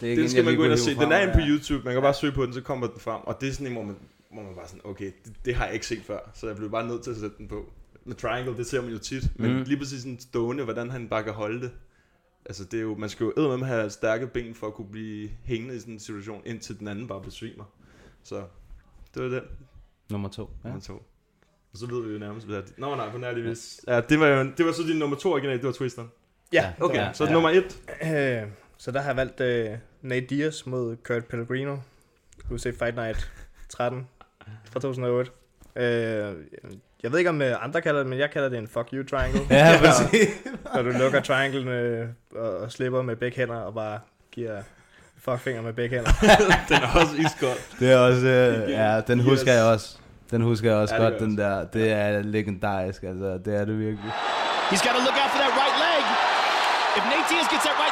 Det 0.00 0.06
er 0.06 0.10
ikke 0.10 0.22
en, 0.22 0.28
skal 0.28 0.44
man 0.44 0.56
gå 0.56 0.64
ind 0.64 0.72
og 0.72 0.78
se. 0.78 0.94
Den 0.94 1.12
er 1.12 1.20
inde 1.20 1.32
på. 1.34 1.38
YouTube. 1.48 1.84
Man 1.84 1.92
kan 1.94 2.02
bare 2.02 2.14
søge 2.14 2.32
på 2.32 2.46
den, 2.46 2.54
så 2.54 2.60
kommer 2.60 2.86
den 2.86 3.00
frem. 3.00 3.20
Og 3.24 3.40
det 3.40 3.48
er 3.48 3.52
sådan 3.52 3.66
en, 3.66 3.72
hvor 3.72 3.82
man, 3.82 3.96
hvor 4.32 4.42
man 4.42 4.54
bare 4.54 4.66
sådan, 4.68 4.80
okay, 4.84 5.12
det, 5.24 5.32
det 5.44 5.54
har 5.54 5.64
jeg 5.64 5.74
ikke 5.74 5.86
set 5.86 6.02
før. 6.02 6.18
Så 6.34 6.46
jeg 6.46 6.56
blev 6.56 6.70
bare 6.70 6.86
nødt 6.86 7.02
til 7.02 7.10
at 7.10 7.16
sætte 7.16 7.36
den 7.38 7.48
på. 7.48 7.72
Med 8.04 8.14
Triangle, 8.16 8.56
det 8.56 8.66
ser 8.66 8.82
man 8.82 8.90
jo 8.90 8.98
tit. 8.98 9.22
Men 9.38 9.54
Mhm. 9.54 9.62
lige 9.62 9.78
præcis 9.78 10.00
sådan 10.02 10.20
stående, 10.20 10.64
hvordan 10.64 10.90
han 10.90 11.08
bare 11.08 11.22
kan 11.22 11.32
holde 11.32 11.60
det. 11.60 11.70
Altså 12.46 12.64
det 12.64 12.78
er 12.78 12.82
jo, 12.82 12.94
man 12.96 13.08
skal 13.08 13.26
jo 13.36 13.56
med 13.56 13.66
have 13.66 13.90
stærke 13.90 14.26
ben 14.26 14.54
for 14.54 14.66
at 14.66 14.74
kunne 14.74 14.88
blive 14.90 15.30
hængende 15.44 15.76
i 15.76 15.78
sådan 15.78 15.94
en 15.94 16.00
situation, 16.00 16.42
indtil 16.46 16.78
den 16.78 16.88
anden 16.88 17.08
bare 17.08 17.20
besvimer. 17.22 17.64
Så 18.22 18.42
det 19.14 19.22
var 19.22 19.28
den. 19.28 19.42
Nummer 20.10 20.28
to. 20.28 20.50
Ja. 20.64 20.68
Nummer 20.68 20.82
to. 20.82 20.92
Og 21.72 21.78
så 21.78 21.86
ved 21.86 22.06
vi 22.06 22.12
jo 22.12 22.18
nærmest, 22.18 22.46
hvad 22.46 22.56
det 22.62 22.74
Nå 22.78 22.94
nej, 22.96 23.10
på 23.10 23.18
nær 23.18 23.34
det 23.34 23.44
vis. 23.44 23.80
Ja, 23.88 24.00
det 24.00 24.20
var 24.20 24.26
jo, 24.26 24.50
det 24.58 24.66
var 24.66 24.72
så 24.72 24.82
din 24.82 24.96
nummer 24.96 25.16
to 25.16 25.32
original, 25.32 25.56
det 25.56 25.66
var 25.66 25.72
Twisteren. 25.72 26.08
Ja. 26.52 26.72
Okay, 26.80 26.96
Ja, 26.96 27.12
så 27.12 27.24
ja. 27.24 27.32
nummer 27.32 27.50
et. 27.50 27.80
Øh, 28.02 28.48
så 28.84 28.90
der 28.90 29.00
har 29.00 29.08
jeg 29.08 29.16
valgt 29.16 29.40
øh, 29.40 29.70
Nate 30.02 30.26
Diaz 30.26 30.66
mod 30.66 30.96
Kurt 30.96 31.24
Pellegrino. 31.24 31.76
UFC 32.50 32.78
Fight 32.78 32.96
Night 32.96 33.30
13 33.68 34.08
fra 34.72 34.80
2008. 34.80 35.30
Øh, 35.76 35.84
jeg 37.02 37.12
ved 37.12 37.18
ikke, 37.18 37.30
om 37.30 37.42
øh, 37.42 37.64
andre 37.64 37.80
kalder 37.80 38.00
det, 38.00 38.08
men 38.10 38.18
jeg 38.18 38.30
kalder 38.30 38.48
det 38.48 38.58
en 38.58 38.68
fuck 38.68 38.88
you 38.92 39.04
triangle. 39.04 39.40
Ja, 39.58 39.78
præcis. 39.78 40.28
Når 40.74 40.82
du 40.82 40.90
lukker 40.90 41.20
trianglen 41.20 41.68
øh, 41.68 42.08
og, 42.36 42.56
og 42.56 42.72
slipper 42.72 43.02
med 43.02 43.16
begge 43.16 43.36
hænder 43.36 43.56
og 43.56 43.74
bare 43.74 44.00
giver 44.32 44.62
fuckfinger 45.18 45.62
med 45.62 45.72
begge 45.72 45.96
hænder. 45.96 46.10
den 46.68 46.76
er 46.76 47.00
også 47.00 47.14
iskold. 47.16 47.78
Det 47.80 47.92
er 47.92 47.98
også, 47.98 48.26
øh, 48.26 48.70
ja, 48.70 49.00
den 49.06 49.20
husker 49.20 49.52
jeg 49.52 49.64
også. 49.64 49.96
Den 50.30 50.42
husker 50.42 50.70
jeg 50.70 50.78
også 50.78 50.94
Ja, 50.94 51.02
godt, 51.02 51.20
den 51.20 51.38
der. 51.38 51.64
Det 51.64 51.92
er 51.92 52.22
legendarisk, 52.22 53.02
altså. 53.02 53.38
Det 53.44 53.54
er 53.56 53.64
det 53.64 53.78
virkelig. 53.78 54.12
He's 54.70 54.82
got 54.86 54.94
to 54.98 55.02
look 55.06 55.18
out 55.22 55.30
for 55.34 55.40
that 55.42 55.52
right 55.62 55.76
leg. 55.86 56.04
If 56.96 57.04
Nate 57.12 57.26
Diaz 57.30 57.46
gets 57.52 57.64
that 57.66 57.76
right 57.82 57.83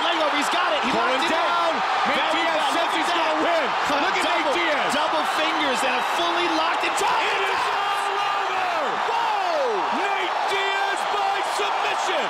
Pulling 0.90 1.22
it 1.22 1.30
down. 1.30 1.46
down. 1.46 1.72
Nate 2.10 2.18
Very 2.18 2.42
Diaz 2.42 2.58
well. 2.58 2.72
says 2.74 2.90
Look 2.90 2.98
he's 2.98 3.06
gonna 3.06 3.22
that. 3.22 3.46
win. 3.46 3.66
Look 4.02 4.16
at 4.18 4.24
Nate 4.26 4.42
double, 4.42 4.54
Diaz. 4.58 4.88
Double 4.98 5.24
fingers 5.38 5.78
and 5.86 5.94
a 5.94 6.04
fully 6.18 6.48
locked 6.58 6.82
and 6.82 6.96
tied. 6.98 7.22
It 7.22 7.42
is 7.46 7.64
all 7.70 8.10
over. 8.50 8.82
Whoa! 9.06 9.62
Nate 10.02 10.36
Diaz 10.50 11.00
by 11.14 11.34
submission. 11.54 12.26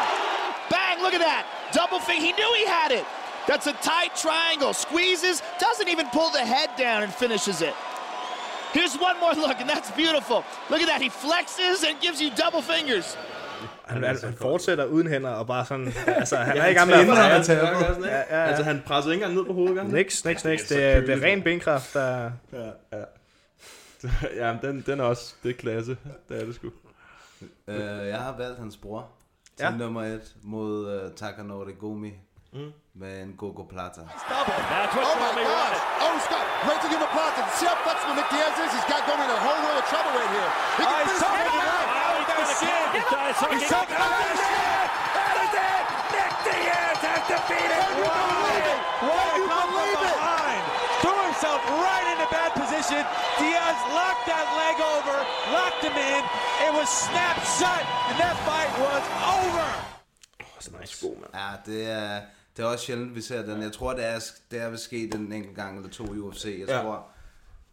Bang! 0.69 0.97
Look 1.01 1.15
at 1.16 1.24
that. 1.24 1.45
Double 1.73 1.99
finger. 1.99 2.20
He 2.20 2.33
knew 2.37 2.51
he 2.61 2.66
had 2.69 2.93
it. 2.93 3.07
That's 3.49 3.66
a 3.66 3.73
tight 3.81 4.15
triangle. 4.15 4.73
Squeezes. 4.74 5.43
Doesn't 5.59 5.89
even 5.89 6.07
pull 6.12 6.31
the 6.31 6.45
head 6.45 6.70
down 6.77 7.03
and 7.03 7.12
finishes 7.12 7.62
it. 7.62 7.74
Here's 8.73 8.95
one 8.97 9.19
more 9.20 9.33
look, 9.35 9.61
and 9.61 9.69
that's 9.69 9.91
beautiful. 9.91 10.45
Look 10.70 10.81
at 10.81 10.87
that. 10.89 11.03
He 11.03 11.11
flexes 11.11 11.85
and 11.89 12.01
gives 12.01 12.20
you 12.23 12.31
double 12.31 12.62
fingers. 12.62 13.16
Han, 13.93 14.02
han, 14.02 14.16
han 14.24 14.35
fortsætter 14.35 14.85
uden 14.85 15.06
hænder 15.09 15.31
og 15.31 15.47
bare 15.47 15.64
sådan... 15.66 15.93
Altså, 16.06 16.36
han 16.36 16.56
Ja, 16.56 16.62
er 16.62 16.66
ikke 16.66 16.81
han 16.81 16.89
gang 16.89 17.06
med 17.09 17.16
han 17.16 17.32
at 17.32 17.48
ikke? 17.48 17.62
Ja, 18.09 18.19
ja, 18.19 18.40
ja. 18.40 18.44
Altså, 18.47 18.64
han 18.64 18.82
presser 18.86 19.10
ikke 19.10 19.24
engang 19.24 19.39
ned 19.40 19.47
på 19.47 19.52
hovedet, 19.52 19.74
gør 19.74 19.82
han? 19.82 19.90
Niks, 19.90 20.24
niks, 20.24 20.44
niks. 20.44 20.69
Det 20.69 20.85
er, 20.85 21.01
det 21.01 21.10
er 21.10 21.23
ren 21.27 21.43
benkraft, 21.43 21.94
der... 21.94 22.31
Ja, 22.52 22.70
ja. 22.98 23.05
ja, 24.47 24.52
men 24.52 24.62
den, 24.62 24.85
den 24.86 25.01
er 25.01 25.05
også, 25.05 25.35
det 25.43 25.51
er 25.51 25.55
klasse. 25.55 25.97
Det 26.28 26.40
er 26.40 26.44
det 26.44 26.55
sgu. 26.55 26.66
Uh, 26.66 27.74
jeg 28.09 28.19
har 28.19 28.35
valgt 28.39 28.59
hans 28.59 28.77
bror 28.77 29.06
til 29.56 29.64
Ja. 29.64 29.77
nummer 29.77 30.02
et 30.02 30.32
mod 30.43 31.02
uh, 31.05 31.12
Takanori 31.16 31.73
Gomi 31.81 32.12
Mm. 32.55 32.73
med 32.94 33.23
en 33.23 33.35
Gogo 33.39 33.62
Plata. 33.62 34.01
That's 34.01 34.94
what 34.97 35.06
Oh 35.10 35.16
my 35.36 35.43
wanted. 35.52 35.81
Oh, 36.05 36.14
Scott, 36.27 36.47
right 36.69 36.81
to 36.85 36.89
give 36.93 37.01
him 37.05 37.12
shin. 43.39 43.51
He's 43.59 43.63
talking 43.63 43.63
He's 43.63 43.71
about 43.71 43.87
talking 43.89 43.97
about 43.97 44.25
the 44.29 44.37
shin. 44.43 44.87
That 45.19 45.35
is 45.45 45.53
it. 45.71 45.85
Nick 46.15 46.33
Diaz 46.47 46.99
has 47.09 47.23
defeated 47.33 47.81
Can 47.83 47.93
you 47.99 48.05
Ron 48.07 48.27
believe 48.33 48.67
it? 48.75 48.81
What 49.09 49.25
Can 49.25 49.33
a 49.33 49.39
you 49.39 49.47
come 49.53 49.69
from 49.69 49.73
believe 49.77 50.01
it? 50.11 50.17
behind. 50.17 50.63
Threw 51.03 51.19
himself 51.29 51.61
right 51.87 52.07
into 52.13 52.27
bad 52.37 52.51
position. 52.63 53.03
Diaz 53.41 53.79
locked 53.99 54.25
that 54.33 54.47
leg 54.61 54.77
over, 54.95 55.17
locked 55.57 55.83
him 55.89 55.97
in. 56.13 56.23
It 56.67 56.73
was 56.79 56.89
snapped 57.07 57.45
shut, 57.59 57.83
and 58.09 58.17
that 58.23 58.37
fight 58.49 58.73
was 58.87 59.05
over. 59.39 59.69
Så 60.65 60.71
nice. 60.81 61.01
god, 61.03 61.17
mand. 61.21 61.33
Ja, 61.35 61.51
det 61.73 61.91
er, 61.91 62.21
det 62.57 62.63
er 62.63 62.67
også 62.69 62.85
sjældent, 62.87 63.15
vi 63.15 63.21
ser 63.23 63.43
den. 63.43 63.63
Jeg 63.63 63.73
tror, 63.73 63.93
det 63.93 64.05
er, 64.07 64.21
det 64.51 64.63
er 64.63 64.69
vil 64.69 64.79
ske 64.79 65.09
den 65.13 65.33
enkelt 65.33 65.57
gang 65.57 65.77
eller 65.77 65.91
to 65.91 66.05
i 66.15 66.19
UFC. 66.19 66.45
Jeg 66.45 66.69
Ja. 66.69 66.83
tror, 66.83 67.07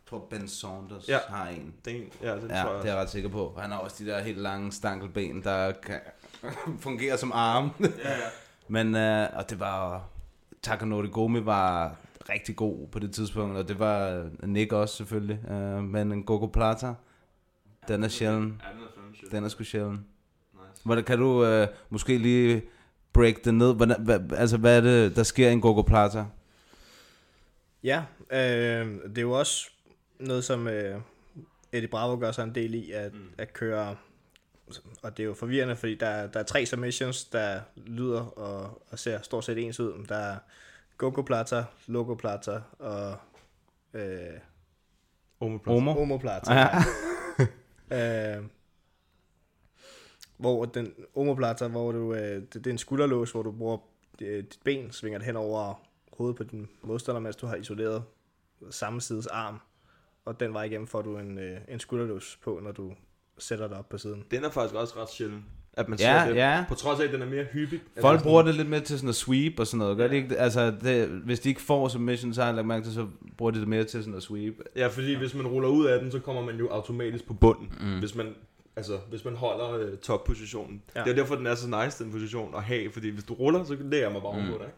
tror 0.09 0.27
Ben 0.29 0.47
Saunders 0.47 1.09
Ja. 1.09 1.17
har 1.27 1.47
en. 1.47 1.73
Den, 1.85 2.03
ja, 2.21 2.35
den 2.35 2.49
Ja, 2.49 2.61
tror 2.63 2.73
jeg 2.73 2.83
det 2.83 2.89
er 2.89 2.93
jeg 2.93 3.01
ret 3.01 3.09
sikker 3.09 3.29
på. 3.29 3.55
Han 3.57 3.71
har 3.71 3.77
også 3.77 4.03
de 4.03 4.09
der 4.09 4.19
helt 4.21 4.37
lange 4.37 4.71
stankelben, 4.71 5.43
der 5.43 5.71
kan 5.71 5.99
fungere 6.79 7.17
som 7.17 7.31
arme. 7.31 7.71
Ja, 7.79 7.85
ja. 8.09 8.15
Men, 8.67 8.95
øh, 8.95 9.27
og 9.35 9.49
det 9.49 9.59
var... 9.59 10.03
Takanori 10.61 11.07
Gomi 11.07 11.45
var 11.45 11.95
rigtig 12.29 12.55
god 12.55 12.87
på 12.87 12.99
det 12.99 13.13
tidspunkt, 13.13 13.57
og 13.57 13.67
det 13.67 13.79
var 13.79 14.25
Nick 14.43 14.73
også 14.73 14.95
selvfølgelig. 14.95 15.49
Øh, 15.51 15.83
men 15.83 16.11
en 16.11 16.23
Gogo 16.23 16.45
Plata, 16.45 16.93
den 17.87 18.03
er 18.03 18.07
sjælden. 18.07 18.61
Ja, 18.65 19.27
den 19.31 19.43
er 19.43 19.45
er 19.45 19.49
sgu 19.49 19.63
sjælden. 19.63 20.05
Nice. 20.53 20.83
Hvordan 20.83 21.03
kan 21.03 21.19
du 21.19 21.45
øh, 21.45 21.67
måske 21.89 22.17
lige 22.17 22.61
break 23.13 23.35
det 23.45 23.53
ned? 23.53 23.75
Hvordan, 23.75 24.01
hvad, 24.03 24.19
altså, 24.33 24.57
hvad 24.57 24.77
er 24.77 24.81
det, 24.81 25.15
der 25.15 25.23
sker 25.23 25.49
i 25.49 25.53
en 25.53 25.61
Gogo 25.61 25.81
Plata? 25.81 26.25
Ja, 27.83 28.03
øh, 28.31 28.87
det 29.09 29.17
er 29.17 29.21
jo 29.21 29.31
også 29.31 29.71
noget, 30.19 30.43
som 30.43 30.67
øh, 30.67 31.01
Eddie 31.71 31.87
Bravo 31.87 32.19
gør 32.19 32.31
sig 32.31 32.43
en 32.43 32.55
del 32.55 32.73
i, 32.73 32.91
at, 32.91 33.13
mm. 33.13 33.29
at 33.37 33.53
køre, 33.53 33.95
og 35.01 35.17
det 35.17 35.23
er 35.23 35.27
jo 35.27 35.33
forvirrende, 35.33 35.75
fordi 35.75 35.95
der, 35.95 36.27
der 36.27 36.39
er 36.39 36.43
tre 36.43 36.65
submissions, 36.65 37.25
der 37.25 37.61
lyder 37.75 38.21
og, 38.21 38.81
og 38.89 38.99
ser 38.99 39.21
stort 39.21 39.45
set 39.45 39.57
ens 39.57 39.79
ud. 39.79 40.05
Der 40.09 40.15
er 40.15 40.37
Gogo 40.97 41.21
Plata, 41.21 41.63
Logo 41.87 42.13
Plata 42.15 42.61
og 42.79 43.17
øh, 43.93 44.39
Omoplata. 45.39 45.77
Omo? 45.77 46.01
Omoplata. 46.01 46.53
Ja. 46.53 46.67
Ja. 47.89 48.37
øh, 48.37 48.43
hvor 50.37 50.65
den 50.65 50.93
omoplata, 51.15 51.67
hvor 51.67 51.91
du, 51.91 52.13
øh, 52.13 52.41
det, 52.41 52.53
det 52.53 52.67
er 52.67 52.71
en 52.71 52.77
skulderlås, 52.77 53.31
hvor 53.31 53.43
du 53.43 53.51
bruger 53.51 53.77
øh, 54.21 54.43
dit 54.43 54.59
ben, 54.63 54.91
svinger 54.91 55.19
det 55.19 55.25
hen 55.25 55.35
over 55.35 55.83
hovedet 56.13 56.37
på 56.37 56.43
din 56.43 56.69
modstander, 56.81 57.21
mens 57.21 57.35
du 57.35 57.47
har 57.47 57.55
isoleret 57.55 58.03
samme 58.69 59.01
sides 59.01 59.27
arm. 59.27 59.59
Og 60.29 60.39
den 60.39 60.53
vej 60.53 60.63
igennem 60.63 60.87
får 60.87 61.01
du 61.01 61.17
en, 61.17 61.37
øh, 61.39 61.57
en 61.67 61.79
skulderlås 61.79 62.39
på, 62.43 62.59
når 62.63 62.71
du 62.71 62.91
sætter 63.37 63.67
dig 63.67 63.77
op 63.77 63.89
på 63.89 63.97
siden. 63.97 64.23
Den 64.31 64.43
er 64.43 64.49
faktisk 64.49 64.75
også 64.75 64.93
ret 65.01 65.09
sjælden. 65.09 65.45
At 65.73 65.89
man 65.89 65.99
Ja, 65.99 66.19
ser 66.21 66.27
den, 66.27 66.35
ja. 66.37 66.65
På 66.69 66.75
trods 66.75 66.99
af, 66.99 67.03
at 67.05 67.13
den 67.13 67.21
er 67.21 67.25
mere 67.25 67.43
hyppig. 67.43 67.79
at 67.95 68.01
Folk 68.01 68.19
er 68.19 68.23
bruger 68.23 68.39
sådan- 68.41 68.47
det 68.47 68.55
lidt 68.55 68.69
mere 68.69 68.79
til 68.79 68.97
sådan 68.97 69.09
at 69.09 69.15
sweep 69.15 69.59
og 69.59 69.67
sådan 69.67 69.77
noget, 69.77 69.97
gør 69.97 70.07
de 70.07 70.15
ikke? 70.15 70.29
det? 70.29 70.35
Altså, 70.39 70.71
det, 70.83 71.07
hvis 71.07 71.39
de 71.39 71.49
ikke 71.49 71.61
får 71.61 71.87
submission, 71.87 72.33
så 72.33 72.41
har 72.41 72.47
jeg 72.47 72.55
lagt 72.55 72.67
mærke 72.67 72.85
til, 72.85 72.93
så 72.93 73.07
bruger 73.37 73.51
de 73.51 73.59
det 73.59 73.67
mere 73.67 73.83
til 73.83 74.03
sådan 74.03 74.17
at 74.17 74.23
sweep. 74.23 74.53
Ja, 74.75 74.87
fordi 74.87 75.15
hvis 75.15 75.33
man 75.35 75.47
ruller 75.47 75.69
ud 75.69 75.85
af 75.85 75.99
den, 75.99 76.11
så 76.11 76.19
kommer 76.19 76.41
man 76.41 76.55
jo 76.55 76.67
automatisk 76.69 77.27
på 77.27 77.33
bunden. 77.33 77.73
Mm. 77.81 77.99
Hvis 77.99 78.15
man 78.15 78.35
altså 78.75 78.97
hvis 79.09 79.25
man 79.25 79.35
holder 79.35 79.71
øh, 79.71 79.97
toppositionen. 79.97 80.81
Ja. 80.95 80.99
Ja. 80.99 81.05
Det 81.05 81.11
er 81.11 81.15
derfor, 81.15 81.35
den 81.35 81.47
er 81.47 81.55
så 81.55 81.83
nice, 81.83 82.03
den 82.03 82.11
position 82.11 82.55
at 82.55 82.63
have, 82.63 82.91
fordi 82.91 83.09
hvis 83.09 83.23
du 83.23 83.33
ruller, 83.33 83.63
så 83.63 83.73
lægger 83.79 83.97
jeg 84.07 84.11
mig 84.11 84.21
bare 84.21 84.41
Mm. 84.41 84.47
på 84.51 84.57
dig. 84.63 84.69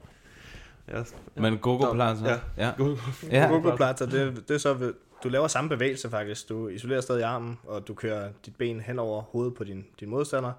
Ja. 0.96 1.04
Men 1.42 1.58
Gogo 1.58 1.94
Plaza? 1.94 2.26
Ja. 2.30 2.40
Ja. 2.66 2.72
Gogo, 2.78 2.96
Ja. 3.32 3.48
Gogo 3.48 3.76
Plata, 3.76 4.06
det, 4.06 4.44
det 4.48 4.54
er 4.54 4.58
så, 4.58 4.74
ved- 4.74 4.94
du 5.24 5.30
laver 5.30 5.48
samme 5.48 5.70
bevægelse 5.70 6.10
faktisk. 6.10 6.50
Du 6.50 6.68
isolerer 6.68 7.02
stadig 7.02 7.24
armen, 7.24 7.60
og 7.64 7.88
du 7.88 7.94
kører 7.94 8.30
dit 8.46 8.56
ben 8.56 8.80
hen 8.82 9.00
over 9.00 9.22
hovedet 9.22 9.54
på 9.56 9.64
din, 9.64 9.86
din 10.00 10.10
modstander. 10.10 10.52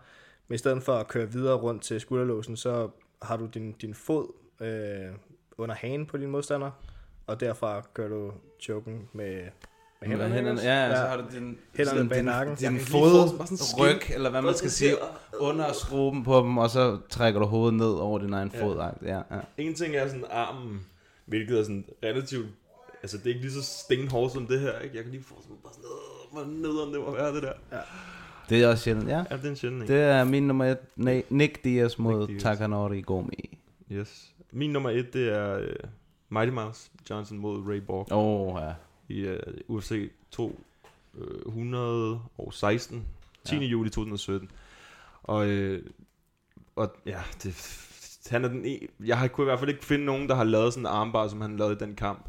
Men 0.49 0.55
i 0.55 0.59
stedet 0.59 0.83
for 0.83 0.93
at 0.95 1.09
køre 1.09 1.33
videre 1.33 1.55
rundt 1.57 1.83
til 1.83 2.01
skulderlåsen, 2.01 2.57
så 2.57 2.89
har 3.23 3.37
du 3.37 3.47
din, 3.47 3.73
din 3.73 3.95
fod 3.95 4.33
øh, 4.61 5.15
under 5.59 5.75
hagen 5.75 6.07
på 6.07 6.17
din 6.17 6.31
modstander, 6.31 6.71
og 7.27 7.41
derfra 7.41 7.83
kører 7.95 8.09
du 8.09 8.33
choken 8.61 9.09
med, 9.13 9.27
med 9.35 9.43
Med 10.01 10.09
hænderne. 10.09 10.35
hænderne, 10.35 10.61
ikke? 10.61 10.73
ja, 10.73 10.97
så 10.97 11.03
har 11.03 11.17
du 11.17 11.25
din, 11.33 11.59
hænderne 11.77 12.09
bag 12.09 12.19
din, 12.19 12.25
nakken. 12.25 12.55
din 12.57 12.69
kan 12.77 12.81
fod, 12.81 13.79
ryg, 13.79 14.15
eller 14.15 14.31
hvad 14.31 14.43
man 14.43 14.55
skal 14.55 14.71
sige, 14.71 14.95
under 15.39 15.73
skruben 15.73 16.25
på 16.25 16.39
dem, 16.39 16.59
og 16.59 16.71
så 16.71 16.99
trækker 17.11 17.41
du 17.41 17.47
hovedet 17.47 17.75
ned 17.75 17.93
over 17.93 18.19
din 18.19 18.33
egen 18.33 18.51
Ja. 18.55 18.65
fod. 18.65 18.77
Ja, 19.03 19.17
ja. 19.17 19.41
En 19.59 19.75
ting 19.75 19.97
er 19.97 20.07
sådan 20.09 20.25
armen, 20.31 20.87
hvilket 21.27 21.59
er 21.59 21.63
sådan 21.63 21.85
relativt... 22.03 22.47
Altså, 23.03 23.19
det 23.19 23.25
er 23.27 23.29
ikke 23.29 23.41
lige 23.41 23.53
så 23.53 23.63
stenhårdt 23.63 24.33
som 24.33 24.47
det 24.47 24.61
her, 24.61 24.79
ikke? 24.79 24.97
Jeg 24.97 25.05
kan 25.05 25.13
lige 25.13 25.25
få 25.25 25.35
sådan 25.43 25.57
bare 25.63 25.73
sådan... 25.73 25.85
"Åh, 25.91 26.33
Hvor 26.33 26.45
nederen 26.45 26.93
det 26.95 27.01
må 27.01 27.11
være, 27.15 27.35
det 27.35 27.43
der. 27.43 27.53
Ja. 27.73 27.81
Det 28.49 28.63
er 28.63 28.69
også 28.69 28.85
sjældent, 28.85 29.09
ja. 29.09 29.25
Ja, 29.31 29.37
det 29.37 29.45
er 29.45 29.49
en 29.51 29.57
sjældent 29.57 29.83
en. 29.83 29.89
Det 29.89 30.01
er 30.01 30.25
min 30.25 30.47
nummer 30.47 30.65
et, 30.65 30.79
Nej, 30.97 31.23
Nick 31.31 31.65
Diaz 31.65 31.99
mod 31.99 32.19
Nick 32.19 32.31
Diaz. 32.31 32.43
Takanori 32.43 33.01
Gomi. 33.01 33.59
Yes. 33.93 34.33
Min 34.53 34.71
nummer 34.71 34.91
et, 34.91 35.13
det 35.15 35.29
er 35.29 35.59
uh, 35.59 35.65
Mighty 36.29 36.53
Mouse 36.53 36.91
Johnson 37.11 37.39
mod 37.39 37.63
Ray 37.69 37.77
Borg. 37.81 38.13
Åh, 38.13 38.61
ja. 38.63 38.73
I 39.09 39.29
uh, 39.29 39.37
UFC 39.77 40.11
216. 40.31 43.07
10. 43.45 43.55
Ja. 43.57 43.63
Juli 43.63 43.91
2017. 43.91 44.51
Og, 45.23 45.47
øh, 45.47 45.83
og 46.77 46.93
ja, 47.07 47.21
det, 47.43 47.79
han 48.31 48.45
er 48.45 48.49
den 48.49 48.65
e- 48.65 48.87
jeg 49.07 49.19
har 49.19 49.29
kunne 49.29 49.45
i 49.45 49.49
hvert 49.49 49.59
fald 49.59 49.71
ikke 49.71 49.85
finde 49.85 50.05
nogen, 50.05 50.29
der 50.29 50.35
har 50.35 50.45
lavet 50.45 50.73
sådan 50.73 50.83
en 50.83 50.87
armbar, 50.93 51.29
som 51.29 51.41
han 51.41 51.57
lavede 51.57 51.75
i 51.75 51.79
den 51.79 51.95
kamp. 51.95 52.27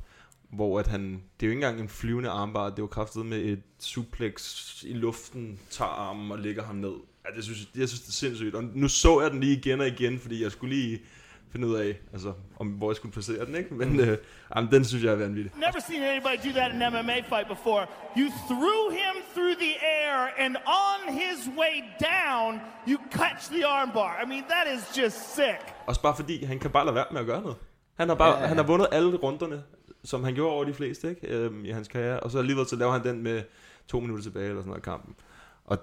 Hvor 0.56 0.80
at 0.80 0.88
han, 0.88 1.02
det 1.12 1.46
er 1.46 1.48
jo 1.48 1.52
ikke 1.52 1.66
engang 1.66 1.80
en 1.80 1.90
flyvende 1.90 2.30
armbar, 2.30 2.70
det 2.70 2.80
jo 2.80 2.88
kraftet 2.88 3.26
med 3.26 3.38
et 3.38 3.62
suplex 3.80 4.84
i 4.84 4.94
luften, 4.94 5.60
tager 5.70 5.92
armen 5.92 6.32
og 6.32 6.40
lægger 6.40 6.64
ham 6.64 6.76
ned. 6.76 6.94
Ja, 7.26 7.36
det 7.36 7.44
synes, 7.44 7.60
jeg, 7.60 7.80
jeg 7.80 7.90
synes, 7.90 8.02
det 8.02 8.08
er 8.08 8.14
sindssygt. 8.14 8.56
Og 8.56 8.64
nu 8.64 8.88
så 8.88 9.22
jeg 9.22 9.32
den 9.32 9.40
lige 9.40 9.58
igen 9.58 9.80
og 9.80 9.88
igen, 9.88 10.20
fordi 10.20 10.44
jeg 10.44 10.52
skulle 10.52 10.76
lige 10.76 11.02
finde 11.54 11.68
ud 11.68 11.76
af, 11.76 12.00
altså, 12.14 12.34
om, 12.60 12.68
hvor 12.68 12.92
jeg 12.92 12.96
skulle 12.96 13.14
placere 13.14 13.46
den, 13.46 13.56
ikke? 13.56 13.74
Men 13.74 14.00
øh, 14.00 14.18
jamen, 14.56 14.72
den 14.72 14.86
synes 14.86 15.04
jeg 15.04 15.12
er 15.12 15.16
vanvittig. 15.16 15.52
Never 15.56 15.82
seen 15.88 16.04
anybody 16.04 16.38
do 16.48 16.52
that 16.60 16.70
in 16.76 16.82
an 16.82 16.92
MMA 16.94 17.18
fight 17.34 17.48
before. 17.56 17.82
You 18.20 18.28
threw 18.50 18.82
him 19.02 19.16
through 19.34 19.56
the 19.66 19.74
air, 20.02 20.18
and 20.44 20.54
on 20.86 21.00
his 21.24 21.40
way 21.62 21.76
down, 22.14 22.52
you 22.90 22.98
catch 23.20 23.42
the 23.56 23.64
armbar. 23.78 24.12
I 24.24 24.26
mean, 24.32 24.44
that 24.56 24.66
is 24.76 24.82
just 25.00 25.36
sick. 25.36 25.62
Også 25.88 26.02
bare 26.02 26.16
fordi, 26.16 26.46
han 26.46 26.60
kan 26.60 26.72
bare 26.72 26.86
lade 26.86 26.96
være 26.96 27.06
med 27.12 27.20
at 27.20 27.28
gøre 27.28 27.42
noget. 27.42 27.58
Han 27.98 28.08
har, 28.10 28.16
bare, 28.16 28.34
ja, 28.34 28.42
ja. 28.42 28.48
han 28.48 28.58
har 28.58 28.64
vundet 28.64 28.88
alle 28.92 29.18
runderne, 29.18 29.64
som 30.04 30.24
han 30.24 30.34
gjorde 30.34 30.52
over 30.54 30.64
de 30.66 30.74
fleste, 30.74 31.10
ikke? 31.10 31.28
Øhm, 31.28 31.66
i 31.66 31.70
hans 31.70 31.88
karriere. 31.88 32.20
Og 32.20 32.32
så 32.32 32.38
alligevel 32.40 32.68
så 32.68 32.76
laver 32.76 32.92
han 32.92 33.04
den 33.04 33.24
med 33.24 33.42
to 33.88 34.00
minutter 34.00 34.24
tilbage, 34.24 34.46
eller 34.46 34.62
sådan 34.62 34.68
noget 34.70 34.80
af 34.80 34.84
kampen. 34.84 35.16
Og 35.66 35.78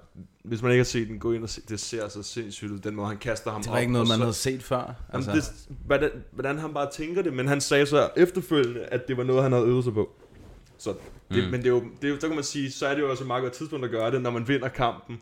hvis 0.44 0.62
man 0.62 0.70
ikke 0.72 0.80
har 0.80 0.84
set 0.84 1.08
den, 1.08 1.18
gå 1.18 1.32
ind 1.32 1.42
og 1.42 1.48
se, 1.50 1.60
det 1.68 1.80
ser 1.80 2.08
så 2.08 2.22
sindssygt 2.22 2.70
ud, 2.70 2.78
den 2.78 2.94
måde 2.96 3.08
han 3.08 3.16
kaster 3.18 3.50
ham 3.50 3.60
Det 3.62 3.70
var 3.70 3.76
op, 3.76 3.80
ikke 3.80 3.92
noget, 3.92 4.04
og 4.04 4.08
man 4.08 4.16
så- 4.18 4.22
havde 4.24 4.34
set 4.34 4.62
før. 4.62 4.94
Altså. 5.12 5.30
Altså. 5.30 5.52
Det, 5.68 5.76
hvordan, 5.86 6.10
hvordan 6.32 6.58
han 6.58 6.74
bare 6.74 6.90
tænker 6.92 7.22
det, 7.22 7.32
men 7.32 7.48
han 7.48 7.60
sagde 7.60 7.86
så 7.86 8.10
efterfølgende, 8.16 8.80
at 8.80 9.08
det 9.08 9.16
var 9.16 9.24
noget, 9.24 9.42
han 9.42 9.52
havde 9.52 9.66
øvet 9.66 9.84
sig 9.84 9.92
på. 9.94 10.10
Så 10.78 10.90
det, 10.90 11.44
Mm. 11.44 11.50
Men 11.50 11.60
det 11.60 11.66
er, 11.66 11.70
jo, 11.70 11.84
det 12.02 12.08
er 12.08 12.12
jo, 12.14 12.20
så 12.20 12.26
kan 12.26 12.34
man 12.36 12.44
sige, 12.44 12.70
så 12.70 12.86
er 12.86 12.94
det 12.94 13.00
jo 13.02 13.10
også 13.10 13.22
et 13.22 13.26
meget 13.26 13.42
godt 13.42 13.52
tidspunkt 13.52 13.84
at 13.84 13.90
gøre 13.90 14.10
det, 14.10 14.22
når 14.22 14.30
man 14.30 14.48
vinder 14.48 14.68
kampen, 14.68 15.20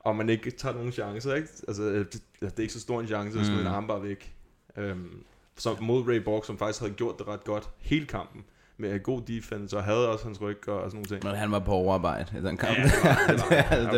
og 0.00 0.16
man 0.16 0.28
ikke 0.28 0.50
tager 0.50 0.74
nogen 0.74 0.92
chancer, 0.92 1.34
ikke? 1.34 1.48
Altså, 1.68 1.82
det, 1.82 2.12
det 2.40 2.52
er 2.56 2.60
ikke 2.62 2.72
så 2.72 2.80
stor 2.80 3.00
en 3.00 3.06
chance 3.06 3.40
at 3.40 3.46
Mm. 3.52 3.58
en 3.58 3.66
armbar 3.66 3.98
væk. 3.98 4.32
Øhm, 4.76 5.22
som 5.58 5.76
mod 5.80 6.08
Ray 6.08 6.16
Borg, 6.16 6.44
som 6.46 6.58
faktisk 6.58 6.80
havde 6.80 6.92
gjort 6.92 7.18
det 7.18 7.28
ret 7.28 7.44
godt 7.44 7.68
hele 7.78 8.06
kampen, 8.06 8.44
med 8.76 9.02
god 9.02 9.22
defense, 9.22 9.76
og 9.76 9.84
havde 9.84 10.08
også 10.08 10.24
hans 10.24 10.40
ryg 10.40 10.68
og 10.68 10.90
sådan 10.90 10.90
nogle 10.92 11.06
ting. 11.06 11.24
Men 11.24 11.34
han 11.34 11.50
var 11.50 11.58
på 11.58 11.72
overarbejde 11.72 12.38
i 12.38 12.42
den 12.42 12.56
kamp. 12.56 12.78
Ja, 12.78 12.82
det 12.84 12.92
var, 13.04 13.26
det 13.30 13.40
var, 13.50 13.58
det, 13.58 13.82
det 13.82 13.92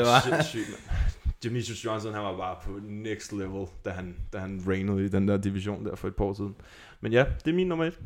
det 1.42 1.52
var, 1.54 1.66
Johnson, 1.84 2.14
han 2.14 2.22
var 2.22 2.36
bare 2.36 2.56
på 2.64 2.70
next 2.88 3.32
level, 3.32 3.66
da 3.84 3.90
han, 3.90 4.16
da 4.32 4.38
han 4.38 4.64
reignede 4.68 5.04
i 5.04 5.08
den 5.08 5.28
der 5.28 5.36
division 5.36 5.84
der 5.84 5.96
for 5.96 6.08
et 6.08 6.16
par 6.16 6.24
år 6.24 6.34
siden. 6.34 6.54
Men 7.00 7.12
ja, 7.12 7.24
det 7.44 7.50
er 7.50 7.54
min 7.54 7.66
nummer 7.66 7.84
et. 7.84 7.98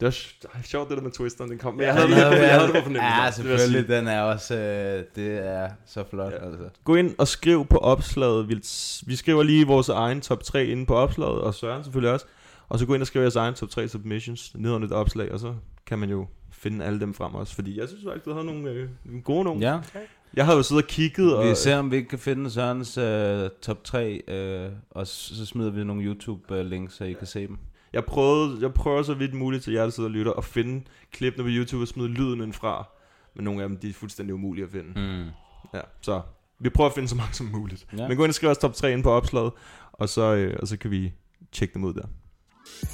Det 0.00 0.06
var 0.06 0.10
sj- 0.10 0.62
sjovt, 0.62 0.88
det 0.88 0.96
der 0.96 1.02
med 1.02 1.10
twisteren, 1.10 1.50
den 1.50 1.58
kom. 1.58 1.74
Men 1.74 1.82
jeg 1.86 1.94
havde, 1.94 2.08
jeg, 2.08 2.16
havde 2.16 2.42
jeg, 2.42 2.54
havde 2.54 2.66
det 2.66 2.74
på 2.74 2.82
fornemmelsen. 2.82 3.20
Ja, 3.20 3.26
det 3.26 3.34
selvfølgelig. 3.34 3.88
Den 3.88 4.08
er 4.08 4.20
også... 4.22 4.54
Øh, 4.56 5.04
det 5.16 5.46
er 5.46 5.70
så 5.86 6.04
flot. 6.10 6.32
Ja. 6.32 6.46
Altså. 6.46 6.68
Gå 6.84 6.94
ind 6.94 7.14
og 7.18 7.28
skriv 7.28 7.66
på 7.66 7.78
opslaget. 7.78 8.48
Vi, 8.48 8.54
vi 9.06 9.16
skriver 9.16 9.42
lige 9.42 9.66
vores 9.66 9.88
egen 9.88 10.20
top 10.20 10.42
3 10.42 10.66
inde 10.66 10.86
på 10.86 10.94
opslaget, 10.94 11.40
og 11.40 11.54
Søren 11.54 11.84
selvfølgelig 11.84 12.12
også. 12.12 12.26
Og 12.68 12.78
så 12.78 12.86
gå 12.86 12.94
ind 12.94 13.02
og 13.02 13.06
skriv 13.06 13.22
jeres 13.22 13.36
egen 13.36 13.54
top 13.54 13.68
3 13.68 13.88
submissions 13.88 14.52
ned 14.54 14.70
under 14.72 14.88
et 14.88 14.94
opslag, 14.94 15.32
og 15.32 15.40
så 15.40 15.54
kan 15.86 15.98
man 15.98 16.10
jo 16.10 16.26
finde 16.50 16.84
alle 16.84 17.00
dem 17.00 17.14
frem 17.14 17.34
også. 17.34 17.54
Fordi 17.54 17.78
jeg 17.78 17.88
synes 17.88 18.04
faktisk, 18.04 18.24
du 18.24 18.32
havde 18.32 18.46
nogle, 18.46 18.70
øh, 18.70 18.88
nogle 19.04 19.22
gode 19.22 19.44
nogle. 19.44 19.70
Ja. 19.70 19.80
Jeg 20.34 20.44
havde 20.44 20.56
jo 20.56 20.62
siddet 20.62 20.84
og 20.84 20.88
kigget. 20.88 21.36
Og, 21.36 21.48
Vi 21.48 21.54
ser, 21.54 21.76
om 21.76 21.90
vi 21.90 21.96
ikke 21.96 22.08
kan 22.08 22.18
finde 22.18 22.50
Sørens 22.50 22.98
øh, 22.98 23.50
top 23.62 23.84
3, 23.84 24.22
øh, 24.28 24.70
og 24.90 25.06
så 25.06 25.46
smider 25.46 25.70
vi 25.70 25.84
nogle 25.84 26.02
YouTube-links, 26.02 26.96
så 26.96 27.04
I 27.04 27.12
kan 27.12 27.26
se 27.26 27.46
dem. 27.46 27.58
Jeg 27.92 28.04
prøvede, 28.04 28.58
jeg 28.60 28.74
prøver 28.74 29.02
så 29.02 29.14
vidt 29.14 29.34
muligt 29.34 29.64
til 29.64 29.72
jer, 29.72 29.82
der 29.82 29.90
sidder 29.90 30.08
og 30.08 30.12
lytter, 30.12 30.32
at 30.32 30.44
finde 30.44 30.84
klippene 31.12 31.44
på 31.44 31.48
YouTube 31.50 31.82
og 31.82 31.88
smide 31.88 32.08
lyden 32.08 32.40
ind 32.40 32.52
fra. 32.52 32.88
Men 33.34 33.44
nogle 33.44 33.62
af 33.62 33.68
dem, 33.68 33.78
de 33.78 33.88
er 33.88 33.92
fuldstændig 33.92 34.34
umulige 34.34 34.64
at 34.64 34.70
finde. 34.70 35.00
Mm. 35.00 35.24
Ja, 35.74 35.80
så 36.00 36.20
vi 36.58 36.68
prøver 36.68 36.88
at 36.90 36.94
finde 36.94 37.08
så 37.08 37.16
mange 37.16 37.34
som 37.34 37.46
muligt. 37.46 37.86
Ja. 37.92 38.02
Ja. 38.02 38.08
Men 38.08 38.16
gå 38.16 38.24
ind 38.24 38.30
og 38.30 38.34
skriv 38.34 38.50
os 38.50 38.58
top 38.58 38.74
3 38.74 38.92
ind 38.92 39.02
på 39.02 39.10
opslaget, 39.10 39.52
og 39.92 40.08
så, 40.08 40.34
øh, 40.34 40.56
og 40.60 40.68
så 40.68 40.76
kan 40.76 40.90
vi 40.90 41.12
tjekke 41.52 41.74
dem 41.74 41.84
ud 41.84 41.94
der. 41.94 42.06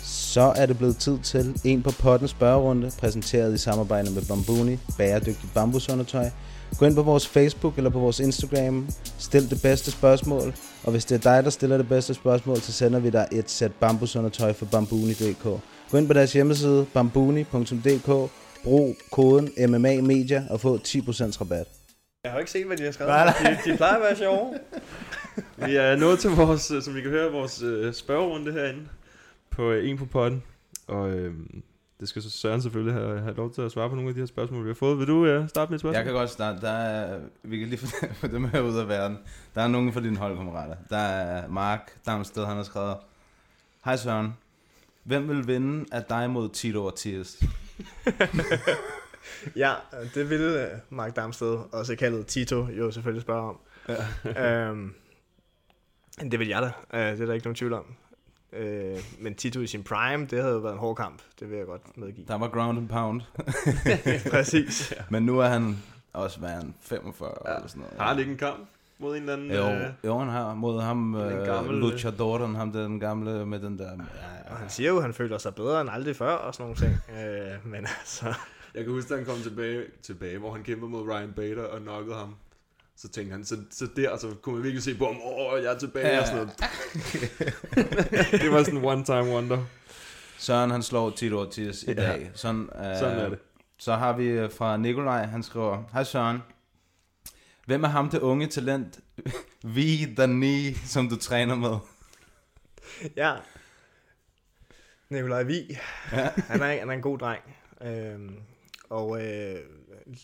Så 0.02 0.52
er 0.56 0.66
det 0.66 0.78
blevet 0.78 0.96
tid 0.96 1.18
til 1.18 1.60
en 1.64 1.82
på 1.82 1.90
potten 1.90 2.28
spørgerunde, 2.28 2.90
præsenteret 2.98 3.54
i 3.54 3.58
samarbejde 3.58 4.10
med 4.10 4.22
Bambuni, 4.28 4.78
bæredygtigt 4.98 5.54
bambusundertøj. 5.54 6.30
Gå 6.78 6.86
ind 6.86 6.94
på 6.94 7.02
vores 7.02 7.28
Facebook 7.28 7.76
eller 7.76 7.90
på 7.90 7.98
vores 7.98 8.20
Instagram, 8.20 8.88
stil 9.18 9.50
det 9.50 9.62
bedste 9.62 9.90
spørgsmål, 9.90 10.54
og 10.84 10.90
hvis 10.90 11.04
det 11.04 11.14
er 11.14 11.32
dig, 11.32 11.44
der 11.44 11.50
stiller 11.50 11.76
det 11.76 11.88
bedste 11.88 12.14
spørgsmål, 12.14 12.56
så 12.56 12.72
sender 12.72 12.98
vi 12.98 13.10
dig 13.10 13.28
et 13.32 13.50
sæt 13.50 13.72
bambusundertøj 13.72 14.52
fra 14.52 14.66
bambuni.dk. 14.72 15.44
Gå 15.90 15.98
ind 15.98 16.06
på 16.06 16.12
deres 16.12 16.32
hjemmeside, 16.32 16.86
bambuni.dk, 16.94 18.30
brug 18.64 18.96
koden 19.12 19.50
MMA 19.68 20.00
Media 20.00 20.44
og 20.50 20.60
få 20.60 20.76
10% 20.76 21.40
rabat. 21.40 21.66
Jeg 22.24 22.32
har 22.32 22.38
ikke 22.38 22.50
set, 22.50 22.66
hvad 22.66 22.76
de 22.76 22.84
har 22.84 22.92
skrevet. 22.92 23.10
Nej, 23.10 23.24
nej. 23.24 23.56
De, 23.64 23.70
de 23.70 23.76
plejer 23.76 23.94
at 23.94 24.02
være 24.02 24.16
sjove. 24.16 24.54
Vi 25.66 25.76
er 25.76 25.96
nået 25.96 26.18
til 26.18 26.30
vores, 26.30 26.70
øh, 26.70 26.82
som 26.82 26.94
vi 26.94 27.00
kan 27.00 27.10
høre, 27.10 27.32
vores 27.32 27.62
øh, 27.62 27.94
spørgerunde 27.94 28.52
herinde 28.52 28.80
på 29.52 29.70
øh, 29.70 29.88
en 29.88 29.98
på 29.98 30.04
potten. 30.04 30.42
Og 30.86 31.10
øh, 31.10 31.34
det 32.00 32.08
skal 32.08 32.22
så 32.22 32.30
Søren 32.30 32.62
selvfølgelig 32.62 32.94
have, 32.94 33.20
have 33.20 33.34
lov 33.34 33.52
til 33.52 33.62
at 33.62 33.72
svare 33.72 33.88
på 33.88 33.94
nogle 33.94 34.08
af 34.08 34.14
de 34.14 34.20
her 34.20 34.26
spørgsmål, 34.26 34.64
vi 34.64 34.68
har 34.68 34.74
fået. 34.74 34.98
Vil 34.98 35.06
du 35.06 35.26
øh, 35.26 35.48
starte 35.48 35.70
med 35.70 35.76
et 35.76 35.80
spørgsmål? 35.80 35.96
Jeg 35.96 36.04
kan 36.04 36.12
godt 36.12 36.30
starte. 36.30 36.60
Der 36.60 36.70
er, 36.70 37.20
vi 37.42 37.58
kan 37.58 37.68
lige 37.68 37.78
få, 38.14 38.26
dem 38.26 38.44
her 38.44 38.60
ud 38.60 38.76
af 38.76 38.88
verden. 38.88 39.18
Der 39.54 39.62
er 39.62 39.68
nogen 39.68 39.92
fra 39.92 40.00
dine 40.00 40.16
holdkammerater. 40.16 40.76
Der 40.88 40.96
er 40.96 41.48
Mark 41.48 41.92
Damsted, 42.06 42.44
han 42.44 42.56
har 42.56 42.62
skrevet, 42.62 42.96
Hej 43.84 43.96
Søren, 43.96 44.36
hvem 45.04 45.28
vil 45.28 45.46
vinde 45.46 45.86
af 45.92 46.04
dig 46.04 46.30
mod 46.30 46.48
Tito 46.48 46.84
Ortiz? 46.84 47.42
ja, 49.56 49.74
det 50.14 50.30
ville 50.30 50.72
øh, 50.72 50.78
Mark 50.90 51.16
Damsted, 51.16 51.58
også 51.72 51.96
kaldet 51.96 52.26
Tito, 52.26 52.66
jo 52.66 52.90
selvfølgelig 52.90 53.22
spørge 53.22 53.48
om. 53.48 53.58
Ja. 54.24 54.68
øhm, 54.68 54.94
det 56.30 56.38
vil 56.38 56.48
jeg 56.48 56.62
da. 56.62 56.98
Øh, 56.98 57.12
det 57.12 57.20
er 57.20 57.26
der 57.26 57.34
ikke 57.34 57.46
nogen 57.46 57.54
tvivl 57.54 57.72
om. 57.72 57.84
Øh, 58.52 58.98
men 59.18 59.34
Tito 59.34 59.60
i 59.60 59.66
sin 59.66 59.82
prime, 59.82 60.26
det 60.26 60.40
havde 60.40 60.54
jo 60.54 60.58
været 60.60 60.72
en 60.72 60.78
hård 60.78 60.96
kamp. 60.96 61.22
Det 61.40 61.50
vil 61.50 61.56
jeg 61.58 61.66
godt 61.66 61.96
medgive. 61.98 62.26
Der 62.28 62.38
var 62.38 62.48
ground 62.48 62.78
and 62.78 62.88
pound. 62.88 63.20
Præcis. 64.30 64.94
Men 65.10 65.22
nu 65.22 65.38
er 65.40 65.46
han 65.46 65.76
også, 66.12 66.38
hvad 66.38 66.50
er 66.50 66.54
han, 66.54 66.74
45 66.80 67.30
ja. 67.46 67.54
eller 67.54 67.68
sådan 67.68 67.80
noget. 67.82 67.96
Har 67.98 68.08
han 68.08 68.18
ikke 68.18 68.32
en 68.32 68.38
kamp 68.38 68.58
mod 68.98 69.16
en 69.16 69.20
eller 69.22 69.32
anden... 69.32 69.50
Jo, 69.50 69.68
øh, 69.70 69.86
jo 70.04 70.18
han 70.18 70.28
har 70.28 70.54
mod 70.54 70.80
ham, 70.80 71.12
Den 71.12 71.32
øh, 71.38 71.46
gamle- 71.46 71.72
Luchadoren, 71.72 72.54
ham 72.54 72.72
den 72.72 73.00
gamle 73.00 73.46
med 73.46 73.58
den 73.60 73.78
der... 73.78 73.90
Ja, 73.90 74.50
Og 74.50 74.56
han 74.56 74.70
siger 74.70 74.88
jo, 74.90 74.96
at 74.96 75.02
han 75.02 75.14
føler 75.14 75.38
sig 75.38 75.54
bedre 75.54 75.80
end 75.80 75.90
aldrig 75.92 76.16
før 76.16 76.32
og 76.34 76.54
sådan 76.54 76.64
nogle 76.64 76.76
ting. 76.76 76.98
Øh, 77.24 77.66
men 77.70 77.86
altså... 78.00 78.34
Jeg 78.74 78.84
kan 78.84 78.92
huske, 78.92 79.14
at 79.14 79.18
han 79.20 79.26
kom 79.26 79.36
tilbage, 79.42 79.82
tilbage, 80.02 80.38
hvor 80.38 80.52
han 80.52 80.62
kæmpede 80.62 80.90
mod 80.90 81.08
Ryan 81.08 81.32
Bader 81.32 81.64
og 81.64 81.80
knockede 81.80 82.16
ham. 82.16 82.34
Så 83.02 83.08
tænkte 83.08 83.32
han, 83.32 83.44
så, 83.44 83.56
så 83.70 83.86
der 83.96 84.16
så 84.16 84.34
kunne 84.42 84.54
man 84.54 84.62
virkelig 84.64 84.82
se 84.82 84.94
på 84.98 85.06
ham, 85.06 85.16
åh, 85.24 85.62
jeg 85.62 85.72
er 85.74 85.78
tilbage 85.78 86.08
Ja. 86.08 86.20
og 86.20 86.26
sådan 86.26 86.36
noget. 86.46 86.58
det 88.42 88.52
var 88.52 88.62
sådan 88.62 88.78
en 88.78 88.84
one-time 88.84 89.34
wonder. 89.34 89.64
Søren 90.38 90.70
han 90.70 90.82
slår 90.82 91.10
Tito 91.10 91.38
Ortiz 91.38 91.82
i 91.82 91.86
Ja. 91.86 91.92
dag. 91.94 92.30
Sådan, 92.34 92.62
øh, 92.62 92.98
Sådan 92.98 93.18
er 93.18 93.28
det. 93.28 93.38
Så 93.78 93.94
har 93.94 94.12
vi 94.16 94.24
øh, 94.26 94.52
fra 94.52 94.76
Nikolaj, 94.76 95.24
han 95.26 95.42
skriver, 95.42 95.82
Hej 95.92 96.04
Søren, 96.04 96.38
hvem 97.66 97.84
er 97.84 97.88
ham 97.88 98.10
det 98.10 98.20
unge 98.20 98.46
talent, 98.46 99.00
vi 99.76 100.14
Dani, 100.14 100.74
som 100.74 101.08
du 101.08 101.16
træner 101.16 101.54
med? 101.54 101.76
Ja. 103.16 103.34
Nikolaj 105.10 105.42
Vi. 105.42 105.76
Ja. 106.12 106.30
han, 106.48 106.62
er, 106.62 106.78
han 106.78 106.88
er 106.90 106.92
en 106.94 107.02
god 107.02 107.18
dreng. 107.18 107.42
Øhm, 107.82 108.36
og 108.90 109.22
øh, 109.26 109.56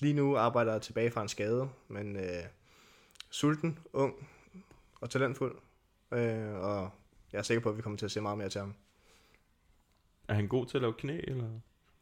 lige 0.00 0.14
nu 0.14 0.36
arbejder 0.36 0.72
jeg 0.72 0.82
tilbage 0.82 1.10
fra 1.10 1.22
en 1.22 1.28
skade, 1.28 1.68
men 1.88 2.16
øh, 2.16 2.22
sulten, 3.30 3.78
ung 3.92 4.14
og 5.00 5.10
talentfuld. 5.10 5.56
Øh, 6.12 6.55
og 6.55 6.90
jeg 7.32 7.38
er 7.38 7.42
sikker 7.42 7.62
på, 7.62 7.68
at 7.68 7.76
vi 7.76 7.82
kommer 7.82 7.96
til 7.96 8.06
at 8.06 8.10
se 8.12 8.20
meget 8.20 8.38
mere 8.38 8.48
til 8.48 8.60
ham. 8.60 8.74
Er 10.28 10.34
han 10.34 10.48
god 10.48 10.66
til 10.66 10.76
at 10.76 10.82
lave 10.82 10.92
knæ, 10.92 11.20
eller? 11.24 11.44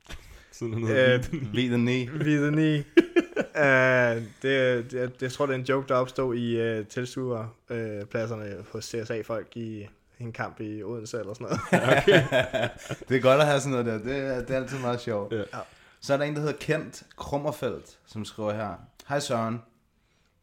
Siden 0.52 0.72
han 0.72 0.82
hedder 0.82 1.50
Vi 1.52 1.70
Dani. 1.70 2.06
Vi 2.06 2.36
the 2.36 2.50
knee. 2.50 2.84
Uh, 3.38 4.22
det, 4.42 4.90
det, 4.90 5.22
jeg 5.22 5.32
tror, 5.32 5.46
det 5.46 5.54
er 5.54 5.58
en 5.58 5.64
joke, 5.64 5.88
der 5.88 5.94
opstod 5.94 6.36
i 6.36 6.78
uh, 6.78 6.86
tilskuerpladserne 6.86 8.58
uh, 8.58 8.66
hos 8.72 8.84
CSA-folk 8.84 9.56
i 9.56 9.86
en 10.20 10.32
kamp 10.32 10.60
i 10.60 10.82
Odense 10.82 11.18
eller 11.20 11.34
sådan 11.34 11.46
noget. 11.46 11.60
det 13.08 13.16
er 13.16 13.20
godt 13.20 13.40
at 13.40 13.46
have 13.46 13.60
sådan 13.60 13.70
noget 13.70 13.86
der. 13.86 13.98
Det 13.98 14.16
er, 14.16 14.40
det 14.40 14.50
er 14.50 14.56
altid 14.56 14.78
meget 14.78 15.00
sjovt. 15.00 15.32
Ja. 15.32 15.42
Så 16.00 16.12
er 16.12 16.16
der 16.16 16.24
en, 16.24 16.34
der 16.34 16.40
hedder 16.40 16.56
Kent 16.60 17.02
Krummerfeldt, 17.16 17.98
som 18.06 18.24
skriver 18.24 18.52
her. 18.52 18.74
Hej 19.08 19.20
Søren. 19.20 19.62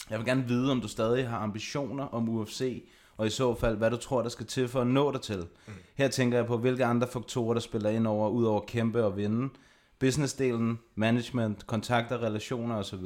Jeg 0.10 0.20
vil 0.20 0.26
gerne 0.28 0.48
vide, 0.48 0.72
om 0.72 0.82
du 0.82 0.88
stadig 0.88 1.28
har 1.30 1.38
ambitioner 1.38 2.04
om 2.06 2.30
UFC, 2.30 2.84
og 3.18 3.28
i 3.28 3.30
så 3.30 3.56
fald, 3.56 3.78
hvad 3.78 3.92
du 3.92 3.98
tror, 3.98 4.22
der 4.22 4.30
skal 4.30 4.46
til 4.46 4.68
for 4.68 4.82
at 4.82 4.88
nå 4.88 5.12
dig 5.12 5.22
til. 5.22 5.48
Mm. 5.68 5.74
Her 5.96 6.08
tænker 6.08 6.38
jeg 6.38 6.48
på, 6.48 6.58
hvilke 6.58 6.86
andre 6.86 7.08
faktorer, 7.08 7.54
der 7.54 7.62
spiller 7.62 7.90
ind 7.90 8.08
over, 8.08 8.30
ud 8.30 8.46
over 8.46 8.62
kæmpe 8.62 9.04
og 9.04 9.18
vinde. 9.18 9.50
Businessdelen, 10.00 10.80
management, 10.96 11.68
kontakter, 11.68 12.24
relationer 12.24 12.76
osv. 12.76 13.04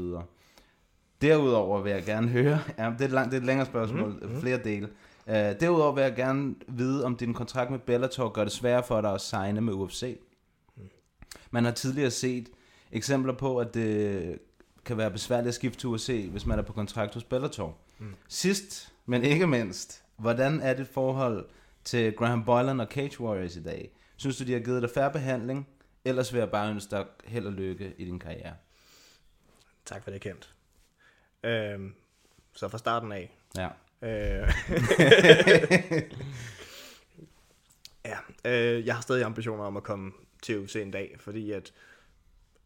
Derudover 1.21 1.81
vil 1.81 1.91
jeg 1.91 2.03
gerne 2.05 2.27
høre, 2.27 2.59
ja, 2.77 2.89
det 2.89 3.01
er 3.01 3.05
et, 3.05 3.11
langt, 3.11 3.31
det 3.31 3.37
er 3.37 3.41
et 3.41 3.45
længere 3.47 3.65
spørgsmål, 3.65 4.09
Mhm, 4.09 4.31
mm, 4.31 4.41
flere 4.41 4.63
dele. 4.63 4.89
Uh, 5.27 5.33
derudover 5.33 5.91
vil 5.91 6.01
jeg 6.01 6.15
gerne 6.15 6.55
vide, 6.67 7.05
om 7.05 7.15
din 7.15 7.33
kontrakt 7.33 7.71
med 7.71 7.79
Bellator 7.79 8.29
gør 8.29 8.43
det 8.43 8.53
sværere 8.53 8.83
for 8.83 9.01
dig 9.01 9.13
at 9.13 9.21
signe 9.21 9.61
med 9.61 9.73
UFC. 9.73 10.19
Man 11.51 11.63
har 11.65 11.71
tidligere 11.71 12.11
set 12.11 12.49
eksempler 12.91 13.33
på, 13.33 13.57
at 13.57 13.73
det 13.73 14.39
kan 14.87 14.97
være 14.97 15.11
besværligt 15.11 15.47
at 15.47 15.53
skifte 15.53 15.79
til 15.79 15.89
UFC, 15.89 16.27
hvis 16.31 16.45
man 16.45 16.59
er 16.59 16.63
på 16.63 16.73
kontrakt 16.73 17.13
hos 17.13 17.23
Bellator. 17.23 17.77
Mm. 17.97 18.15
Sidst, 18.27 18.93
men 19.05 19.23
ikke 19.23 19.47
mindst, 19.47 20.03
hvordan 20.17 20.59
er 20.61 20.73
dit 20.73 20.87
forhold 20.87 21.49
til 21.83 22.13
Graham 22.13 22.45
Boylan 22.45 22.79
og 22.79 22.87
Cage 22.87 23.21
Warriors 23.21 23.55
i 23.55 23.63
dag? 23.63 23.91
Synes 24.17 24.37
du, 24.37 24.43
de 24.43 24.53
har 24.53 24.59
givet 24.59 24.81
dig 24.81 24.89
færre 24.89 25.11
behandling? 25.11 25.67
Ellers 26.05 26.33
vil 26.33 26.39
jeg 26.39 26.51
bare 26.51 26.69
ønske 26.69 26.91
dig 26.91 27.05
held 27.25 27.45
og 27.45 27.53
lykke 27.53 27.93
i 27.97 28.05
din 28.05 28.19
karriere. 28.19 28.53
Tak 29.85 30.03
for 30.03 30.11
det, 30.11 30.21
Kent. 30.21 30.53
Øhm, 31.43 31.93
så 32.55 32.67
fra 32.67 32.77
starten 32.77 33.11
af. 33.11 33.37
Ja. 33.57 33.69
Øh, 34.01 34.53
ja, 38.05 38.17
Øh, 38.47 38.85
jeg 38.85 38.95
har 38.95 39.01
stadig 39.01 39.23
ambitioner 39.23 39.63
om 39.63 39.77
at 39.77 39.83
komme 39.83 40.11
til 40.41 40.59
UFC 40.59 40.75
en 40.75 40.91
dag, 40.91 41.15
fordi 41.19 41.51
at 41.51 41.73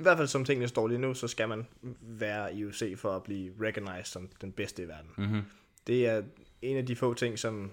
i 0.01 0.03
hvert 0.03 0.17
fald 0.17 0.27
som 0.27 0.45
tingene 0.45 0.67
står 0.67 0.87
lige 0.87 0.97
nu, 0.97 1.13
så 1.13 1.27
skal 1.27 1.49
man 1.49 1.67
være 2.01 2.55
i 2.55 2.65
UFC 2.65 2.97
for 2.97 3.15
at 3.15 3.23
blive 3.23 3.53
recognized 3.61 4.05
som 4.05 4.29
den 4.41 4.51
bedste 4.51 4.83
i 4.83 4.87
verden. 4.87 5.11
Mhm. 5.17 5.41
Det 5.87 6.07
er 6.07 6.23
en 6.61 6.77
af 6.77 6.85
de 6.85 6.95
få 6.95 7.13
ting, 7.13 7.39
som, 7.39 7.71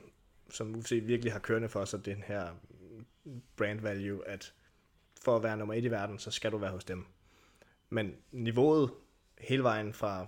som 0.50 0.74
UFC 0.74 1.02
virkelig 1.02 1.32
har 1.32 1.38
kørende 1.38 1.68
for 1.68 1.84
sig, 1.84 2.04
den 2.04 2.24
her 2.26 2.48
brand 3.56 3.80
value, 3.80 4.28
at 4.28 4.52
for 5.22 5.36
at 5.36 5.42
være 5.42 5.56
nummer 5.56 5.74
et 5.74 5.84
i 5.84 5.90
verden, 5.90 6.18
så 6.18 6.30
skal 6.30 6.52
du 6.52 6.58
være 6.58 6.70
hos 6.70 6.84
dem. 6.84 7.06
Men 7.90 8.14
niveauet 8.32 8.90
hele 9.38 9.62
vejen 9.62 9.92
fra 9.92 10.26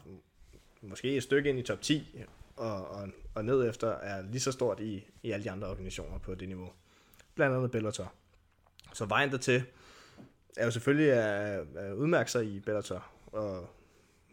måske 0.83 1.17
et 1.17 1.23
stykke 1.23 1.49
ind 1.51 1.59
i 1.59 1.63
top 1.63 1.81
10 1.81 2.17
og, 2.57 2.89
og, 2.89 3.09
og 3.35 3.45
ned 3.45 3.69
efter 3.69 3.89
er 3.89 4.23
lige 4.23 4.41
så 4.41 4.53
stort 4.53 4.81
i, 4.81 5.05
i 5.23 5.31
alle 5.31 5.45
de 5.45 5.51
andre 5.51 5.69
organisationer 5.69 6.19
på 6.19 6.35
det 6.35 6.49
niveau. 6.49 6.73
Blandt 7.35 7.57
andet 7.57 7.71
Bellator. 7.71 8.13
Så 8.95 9.05
vejen 9.05 9.31
dertil 9.31 9.65
er 10.57 10.65
jo 10.65 10.71
selvfølgelig 10.71 11.13
at, 11.13 11.67
at 11.77 11.93
udmærke 11.93 12.31
sig 12.31 12.45
i 12.45 12.61
Bellator, 12.61 13.07
og 13.27 13.69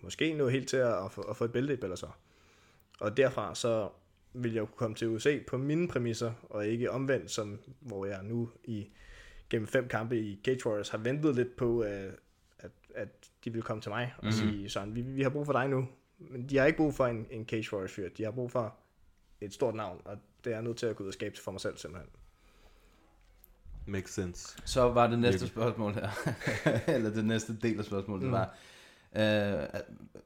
måske 0.01 0.33
nå 0.33 0.47
helt 0.47 0.69
til 0.69 0.77
at, 0.77 1.05
at, 1.05 1.11
få, 1.11 1.21
at 1.21 1.37
få 1.37 1.43
et 1.45 1.51
bælte 1.51 1.73
i 1.73 1.77
Bellator. 1.77 2.17
Og 2.99 3.17
derfra 3.17 3.55
så 3.55 3.89
vil 4.33 4.53
jeg 4.53 4.61
kunne 4.61 4.77
komme 4.77 4.95
til 4.95 5.07
USA 5.07 5.39
på 5.47 5.57
mine 5.57 5.87
præmisser, 5.87 6.33
og 6.49 6.67
ikke 6.67 6.91
omvendt, 6.91 7.31
som, 7.31 7.59
hvor 7.79 8.05
jeg 8.05 8.23
nu 8.23 8.49
i 8.63 8.89
gennem 9.49 9.67
fem 9.67 9.87
kampe 9.87 10.19
i 10.19 10.39
Cage 10.43 10.65
Warriors 10.65 10.89
har 10.89 10.97
ventet 10.97 11.35
lidt 11.35 11.55
på, 11.55 11.83
øh, 11.83 12.13
at, 12.59 12.71
at 12.95 13.07
de 13.45 13.53
vil 13.53 13.61
komme 13.61 13.81
til 13.81 13.89
mig 13.91 14.13
og 14.17 14.25
Mhm. 14.25 14.33
mm-hmm. 14.35 14.51
sige 14.51 14.69
sådan, 14.69 14.95
vi, 14.95 15.01
vi 15.01 15.21
har 15.23 15.29
brug 15.29 15.45
for 15.45 15.53
dig 15.53 15.69
nu. 15.69 15.87
Men 16.19 16.49
de 16.49 16.57
har 16.57 16.65
ikke 16.65 16.77
brug 16.77 16.93
for 16.93 17.05
en, 17.05 17.27
en 17.31 17.45
Cage 17.45 17.73
Warriors 17.73 17.91
fyr, 17.93 18.09
de 18.09 18.23
har 18.23 18.31
brug 18.31 18.51
for 18.51 18.75
et 19.41 19.53
stort 19.53 19.75
navn, 19.75 20.01
og 20.05 20.17
det 20.43 20.49
er 20.51 20.55
jeg 20.55 20.63
nødt 20.63 20.77
til 20.77 20.85
at 20.85 20.95
gå 20.95 21.03
ud 21.03 21.07
og 21.07 21.13
skabe 21.13 21.37
for 21.43 21.51
mig 21.51 21.61
selv 21.61 21.77
simpelthen. 21.77 22.09
Makes 23.87 24.13
sense. 24.13 24.57
Så 24.65 24.81
var 24.89 25.07
det 25.07 25.19
næste 25.19 25.31
Virkelig. 25.41 25.49
spørgsmål 25.49 25.93
her, 25.93 26.09
eller 26.95 27.09
det 27.09 27.25
næste 27.25 27.57
del 27.61 27.79
af 27.79 27.85
spørgsmålet, 27.85 28.21
det 28.21 28.29
Mm. 28.29 28.33
var, 28.33 28.55
øh, 29.15 29.81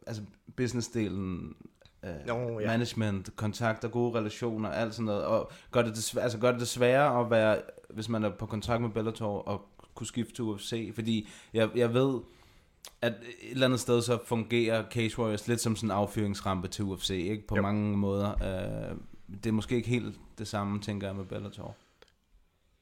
altså 0.07 0.21
businessdelen, 0.57 1.55
øh, 2.03 2.09
Nå, 2.27 2.59
ja. 2.59 2.67
management, 2.67 3.35
kontakter, 3.35 3.87
gode 3.87 4.19
relationer, 4.19 4.69
alt 4.69 4.93
sådan 4.93 5.05
noget, 5.05 5.23
og 5.25 5.51
gør 5.71 5.81
det, 5.81 5.95
det, 5.95 6.17
altså 6.21 6.37
gør 6.37 6.51
det 6.51 6.59
det 6.59 6.67
sværere 6.67 7.19
at 7.25 7.29
være, 7.31 7.61
hvis 7.89 8.09
man 8.09 8.23
er 8.23 8.29
på 8.29 8.45
kontrakt 8.45 8.81
med 8.81 8.89
Bellator, 8.89 9.39
og 9.39 9.65
kunne 9.95 10.07
skifte 10.07 10.33
til 10.33 10.43
UFC, 10.43 10.91
fordi 10.95 11.29
jeg, 11.53 11.69
jeg 11.75 11.93
ved, 11.93 12.19
at 13.01 13.13
et 13.41 13.51
eller 13.51 13.65
andet 13.65 13.79
sted 13.79 14.01
så 14.01 14.19
fungerer 14.25 14.83
Cage 14.91 15.19
Warriors 15.19 15.47
lidt 15.47 15.61
som 15.61 15.75
sådan 15.75 15.87
en 15.87 15.91
affyringsrampe 15.91 16.67
til 16.67 16.85
UFC, 16.85 17.09
ikke? 17.09 17.47
På 17.47 17.55
Jo. 17.55 17.61
mange 17.61 17.97
måder. 17.97 18.29
Øh, 18.31 18.95
det 19.43 19.45
er 19.49 19.51
måske 19.53 19.75
ikke 19.75 19.89
helt 19.89 20.15
det 20.37 20.47
samme, 20.47 20.79
tænker 20.81 21.07
jeg, 21.07 21.15
med 21.15 21.25
Bellator. 21.25 21.75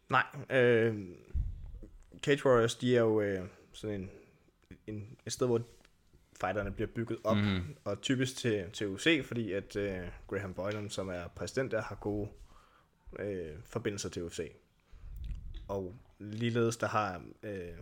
Nej, 0.09 0.25
øh, 0.49 0.95
Cage 2.21 2.45
Warriors, 2.45 2.75
de 2.75 2.95
er 2.95 2.99
jo 2.99 3.21
øh, 3.21 3.47
sådan 3.73 4.01
en, 4.01 4.09
en, 4.87 5.17
et 5.25 5.33
sted, 5.33 5.47
hvor 5.47 5.61
fighterne 6.41 6.71
bliver 6.71 6.87
bygget 6.87 7.19
op, 7.23 7.37
mm-hmm. 7.37 7.75
og 7.83 8.01
typisk 8.01 8.37
til, 8.37 8.71
til 8.73 8.87
UFC, 8.87 9.25
fordi 9.25 9.51
at 9.51 9.75
øh, 9.75 9.99
Graham 10.27 10.53
Boylan, 10.53 10.89
som 10.89 11.09
er 11.09 11.27
præsident 11.27 11.71
der, 11.71 11.81
har 11.81 11.95
gode 11.95 12.29
øh, 13.19 13.55
forbindelser 13.65 14.09
til 14.09 14.23
UFC. 14.23 14.51
Og 15.67 15.95
ligeledes, 16.19 16.77
der 16.77 16.87
har 16.87 17.21
øh, 17.43 17.77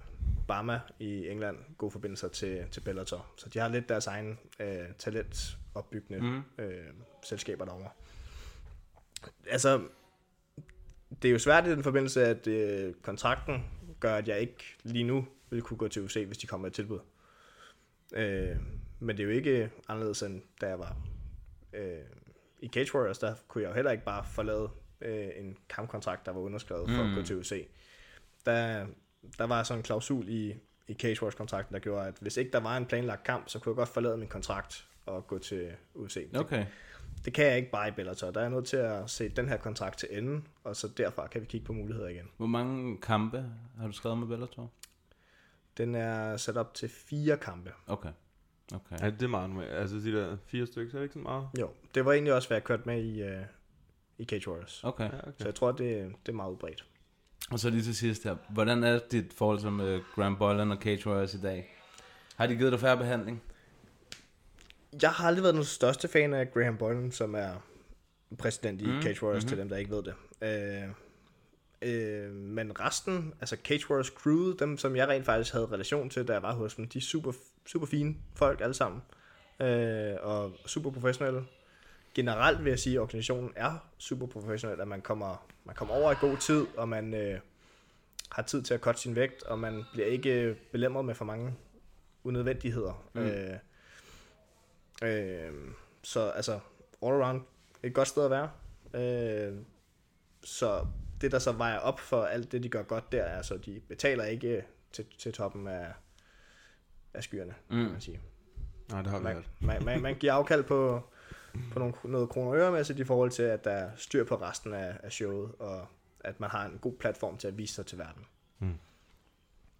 Bama 0.47 0.79
i 0.99 1.27
England 1.27 1.57
gode 1.77 1.91
forbindelser 1.91 2.27
til, 2.27 2.65
til 2.71 2.81
Bellator. 2.81 3.25
Så 3.37 3.49
de 3.49 3.59
har 3.59 3.67
lidt 3.67 3.89
deres 3.89 4.07
egen 4.07 4.39
øh, 4.59 4.85
talentopbyggende 4.97 6.19
mm. 6.21 6.63
øh, 6.63 6.87
selskaber 7.23 7.65
derovre. 7.65 7.89
Altså, 9.49 9.81
det 11.21 11.27
er 11.27 11.31
jo 11.31 11.39
svært 11.39 11.67
i 11.67 11.71
den 11.71 11.83
forbindelse, 11.83 12.25
at 12.25 12.47
øh, 12.47 12.93
kontrakten 13.01 13.63
gør, 13.99 14.15
at 14.15 14.27
jeg 14.27 14.39
ikke 14.39 14.75
lige 14.83 15.03
nu 15.03 15.27
vil 15.49 15.61
kunne 15.61 15.77
gå 15.77 15.87
til 15.87 16.03
UFC, 16.03 16.23
hvis 16.27 16.37
de 16.37 16.47
kommer 16.47 16.61
med 16.61 16.71
et 16.71 16.75
tilbud. 16.75 16.99
Øh, 18.13 18.55
men 18.99 19.17
det 19.17 19.23
er 19.23 19.27
jo 19.27 19.33
ikke 19.33 19.69
anderledes 19.87 20.21
end 20.23 20.41
da 20.61 20.67
jeg 20.67 20.79
var 20.79 20.95
øh, 21.73 21.97
i 22.59 22.67
Cage 22.67 22.95
Warriors, 22.95 23.17
der 23.17 23.35
kunne 23.47 23.61
jeg 23.63 23.69
jo 23.69 23.75
heller 23.75 23.91
ikke 23.91 24.03
bare 24.03 24.23
forlade 24.31 24.69
øh, 25.01 25.27
en 25.35 25.57
kampkontrakt, 25.69 26.25
der 26.25 26.31
var 26.31 26.39
underskrevet 26.41 26.89
for 26.89 27.03
Mm. 27.03 27.09
at 27.09 27.15
gå 27.15 27.21
til 27.23 27.37
UFC. 27.39 27.67
Der, 28.45 28.85
der 29.37 29.43
var 29.47 29.63
sådan 29.63 29.79
en 29.79 29.83
klausul 29.83 30.29
i, 30.29 30.55
i 30.87 30.93
Cage 30.93 31.21
Warriors-kontrakten, 31.21 31.73
der 31.73 31.79
gjorde, 31.79 32.07
at 32.07 32.15
hvis 32.21 32.37
ikke 32.37 32.51
der 32.51 32.59
var 32.59 32.77
en 32.77 32.85
planlagt 32.85 33.23
kamp, 33.23 33.49
så 33.49 33.59
kunne 33.59 33.71
jeg 33.71 33.75
godt 33.75 33.89
forlade 33.89 34.17
min 34.17 34.27
kontrakt 34.27 34.87
og 35.05 35.27
gå 35.27 35.37
til. 35.39 35.71
Det- 36.31 36.39
Okay. 36.39 36.57
det 36.59 36.67
kan 37.33 37.45
jeg 37.45 37.57
ikke 37.57 37.71
bare 37.71 37.87
i 37.87 37.91
Bellator. 37.91 38.31
Der 38.31 38.39
er 38.39 38.43
jeg 38.43 38.51
nødt 38.51 38.65
til 38.65 38.77
at 38.77 39.09
se 39.09 39.29
den 39.29 39.49
her 39.49 39.57
kontrakt 39.57 39.99
til 39.99 40.07
enden, 40.11 40.47
og 40.63 40.75
så 40.75 40.87
derfra 40.87 41.27
kan 41.27 41.41
vi 41.41 41.45
kigge 41.45 41.65
på 41.65 41.73
muligheder 41.73 42.07
igen. 42.07 42.25
Hvor 42.37 42.47
mange 42.47 42.97
kampe 42.97 43.45
har 43.79 43.87
du 43.87 43.93
skrevet 43.93 44.17
med 44.17 44.27
Bellator? 44.27 44.71
Den 45.77 45.95
er 45.95 46.37
sat 46.37 46.57
op 46.57 46.73
til 46.73 46.89
fire 46.89 47.37
kampe. 47.37 47.71
Okay. 47.87 48.09
okay. 48.73 48.99
Ja, 49.01 49.09
det 49.09 49.23
er 49.23 49.27
meget 49.27 49.49
normalt. 49.49 49.71
Altså 49.71 49.95
de 49.95 50.11
der 50.11 50.37
fire 50.45 50.65
stykker, 50.65 50.91
så 50.91 50.97
er 50.97 50.99
det 50.99 51.05
ikke 51.05 51.13
så 51.13 51.19
meget. 51.19 51.47
Jo, 51.59 51.69
det 51.95 52.05
var 52.05 52.13
egentlig 52.13 52.33
også, 52.33 52.47
hvad 52.47 52.55
jeg 52.55 52.63
kørte 52.63 52.83
med 52.85 53.03
i, 53.03 53.23
uh, 53.23 53.29
i 54.17 54.25
Cage 54.25 54.49
Warriors. 54.49 54.83
Okay. 54.83 55.03
Ja, 55.03 55.19
okay. 55.19 55.31
Så 55.37 55.45
jeg 55.45 55.55
tror, 55.55 55.71
det, 55.71 56.15
det 56.25 56.31
er 56.31 56.35
meget 56.35 56.51
udbredt. 56.51 56.85
Og 57.51 57.59
så 57.59 57.69
lige 57.69 57.81
til 57.81 57.95
sidst 57.95 58.23
her. 58.23 58.35
Hvordan 58.49 58.83
er 58.83 58.99
dit 59.11 59.33
forhold 59.33 59.59
som 59.59 59.79
uh, 59.79 59.99
Graham 60.15 60.37
Boylan 60.37 60.71
og 60.71 60.77
Cage 60.77 61.09
Warriors 61.09 61.33
i 61.33 61.41
dag? 61.41 61.73
Har 62.35 62.47
de 62.47 62.55
givet 62.55 62.71
dig 62.71 62.79
færre 62.79 62.97
behandling? 62.97 63.41
Jeg 65.01 65.09
har 65.09 65.27
aldrig 65.27 65.43
været 65.43 65.55
den 65.55 65.63
største 65.63 66.07
fan 66.07 66.33
af 66.33 66.51
Graham 66.51 66.77
Boylan, 66.77 67.11
som 67.11 67.35
er 67.35 67.51
præsident 68.37 68.81
i 68.81 68.85
Mm, 68.85 69.01
Cage 69.01 69.23
Warriors, 69.23 69.23
mhm. 69.23 69.33
mm-hmm. 69.33 69.47
til 69.47 69.57
dem, 69.57 69.69
der 69.69 69.77
ikke 69.77 69.91
ved 69.91 70.03
det. 70.03 70.13
Øh, 70.41 70.89
øh, 71.81 72.31
men 72.31 72.79
resten, 72.79 73.33
altså 73.39 73.57
Cage 73.63 73.89
Warriors 73.89 74.07
crew, 74.07 74.53
dem 74.59 74.77
som 74.77 74.95
jeg 74.95 75.07
rent 75.07 75.25
faktisk 75.25 75.53
havde 75.53 75.65
relation 75.65 76.09
til, 76.09 76.27
da 76.27 76.33
jeg 76.33 76.41
var 76.41 76.53
hos 76.53 76.75
dem, 76.75 76.87
de 76.87 76.97
er 76.97 77.01
super, 77.01 77.31
super 77.65 77.87
fine 77.87 78.15
folk 78.35 78.61
alle 78.61 78.73
sammen. 78.73 79.01
Øh, 79.59 80.15
og 80.21 80.51
super 80.65 80.91
professionelle. 80.91 81.43
Generelt 82.13 82.63
vil 82.63 82.69
jeg 82.69 82.79
sige, 82.79 82.95
at 82.95 82.99
organisationen 82.99 83.51
er 83.55 83.87
super 83.97 84.25
professionel, 84.25 84.81
at 84.81 84.87
man 84.87 85.01
kommer, 85.01 85.47
man 85.65 85.75
kommer 85.75 85.95
over 85.95 86.11
i 86.11 86.15
god 86.21 86.37
tid, 86.37 86.65
og 86.77 86.89
man 86.89 87.13
øh, 87.13 87.39
har 88.31 88.43
tid 88.43 88.63
til 88.63 88.73
at 88.73 88.79
cutte 88.79 89.01
sin 89.01 89.15
vægt, 89.15 89.43
og 89.43 89.59
man 89.59 89.83
bliver 89.93 90.07
ikke 90.07 90.55
belemret 90.71 91.05
med 91.05 91.15
for 91.15 91.25
mange 91.25 91.53
unødvendigheder. 92.23 93.07
Mm. 93.13 93.21
Øh, 93.21 93.55
øh, 95.03 95.53
så 96.03 96.29
altså, 96.29 96.59
all 97.03 97.21
around 97.21 97.41
et 97.83 97.93
godt 97.93 98.07
sted 98.07 98.25
at 98.25 98.31
være. 98.31 98.49
Øh, 98.93 99.57
så 100.43 100.87
det, 101.21 101.31
der 101.31 101.39
så 101.39 101.51
vejer 101.51 101.77
op 101.79 101.99
for 101.99 102.23
alt 102.23 102.51
det, 102.51 102.63
de 102.63 102.69
gør 102.69 102.83
godt 102.83 103.11
der, 103.11 103.23
er, 103.23 103.41
så 103.41 103.57
de 103.57 103.81
betaler 103.87 104.23
ikke 104.23 104.63
til, 104.91 105.05
til 105.17 105.33
toppen 105.33 105.67
af, 105.67 105.93
af 107.13 107.23
skyerne, 107.23 107.55
mm. 107.69 107.77
Mm. 107.77 107.83
kan 107.83 107.91
man 107.91 108.01
sige. 108.01 108.19
Nej, 108.89 109.01
det 109.01 109.11
har 109.11 109.17
vi 109.17 109.23
man, 109.23 109.45
man, 109.59 109.85
man, 109.85 110.01
man 110.01 110.15
giver 110.15 110.33
afkald 110.33 110.63
på, 110.63 111.09
på 111.71 111.79
nogle, 111.79 111.93
noget 112.03 112.29
kroner 112.29 112.51
og 112.51 112.57
øremæssigt 112.57 112.99
i 112.99 113.03
forhold 113.03 113.31
til, 113.31 113.43
at 113.43 113.63
der 113.63 113.71
er 113.71 113.91
styr 113.95 114.23
på 114.23 114.35
resten 114.35 114.73
af, 114.73 114.97
af 115.03 115.11
showet, 115.11 115.51
og 115.59 115.87
at 116.19 116.39
man 116.39 116.49
har 116.49 116.65
en 116.65 116.77
god 116.81 116.93
platform 116.93 117.37
til 117.37 117.47
at 117.47 117.57
vise 117.57 117.73
sig 117.73 117.85
til 117.85 117.97
verden. 117.97 118.25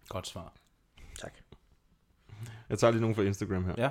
Godt 0.08 0.26
svar. 0.26 0.52
Tak. 1.18 1.32
Jeg 2.68 2.78
tager 2.78 2.90
lige 2.90 3.00
nogle 3.00 3.14
fra 3.14 3.22
Instagram 3.22 3.64
her. 3.64 3.74
Ja. 3.78 3.90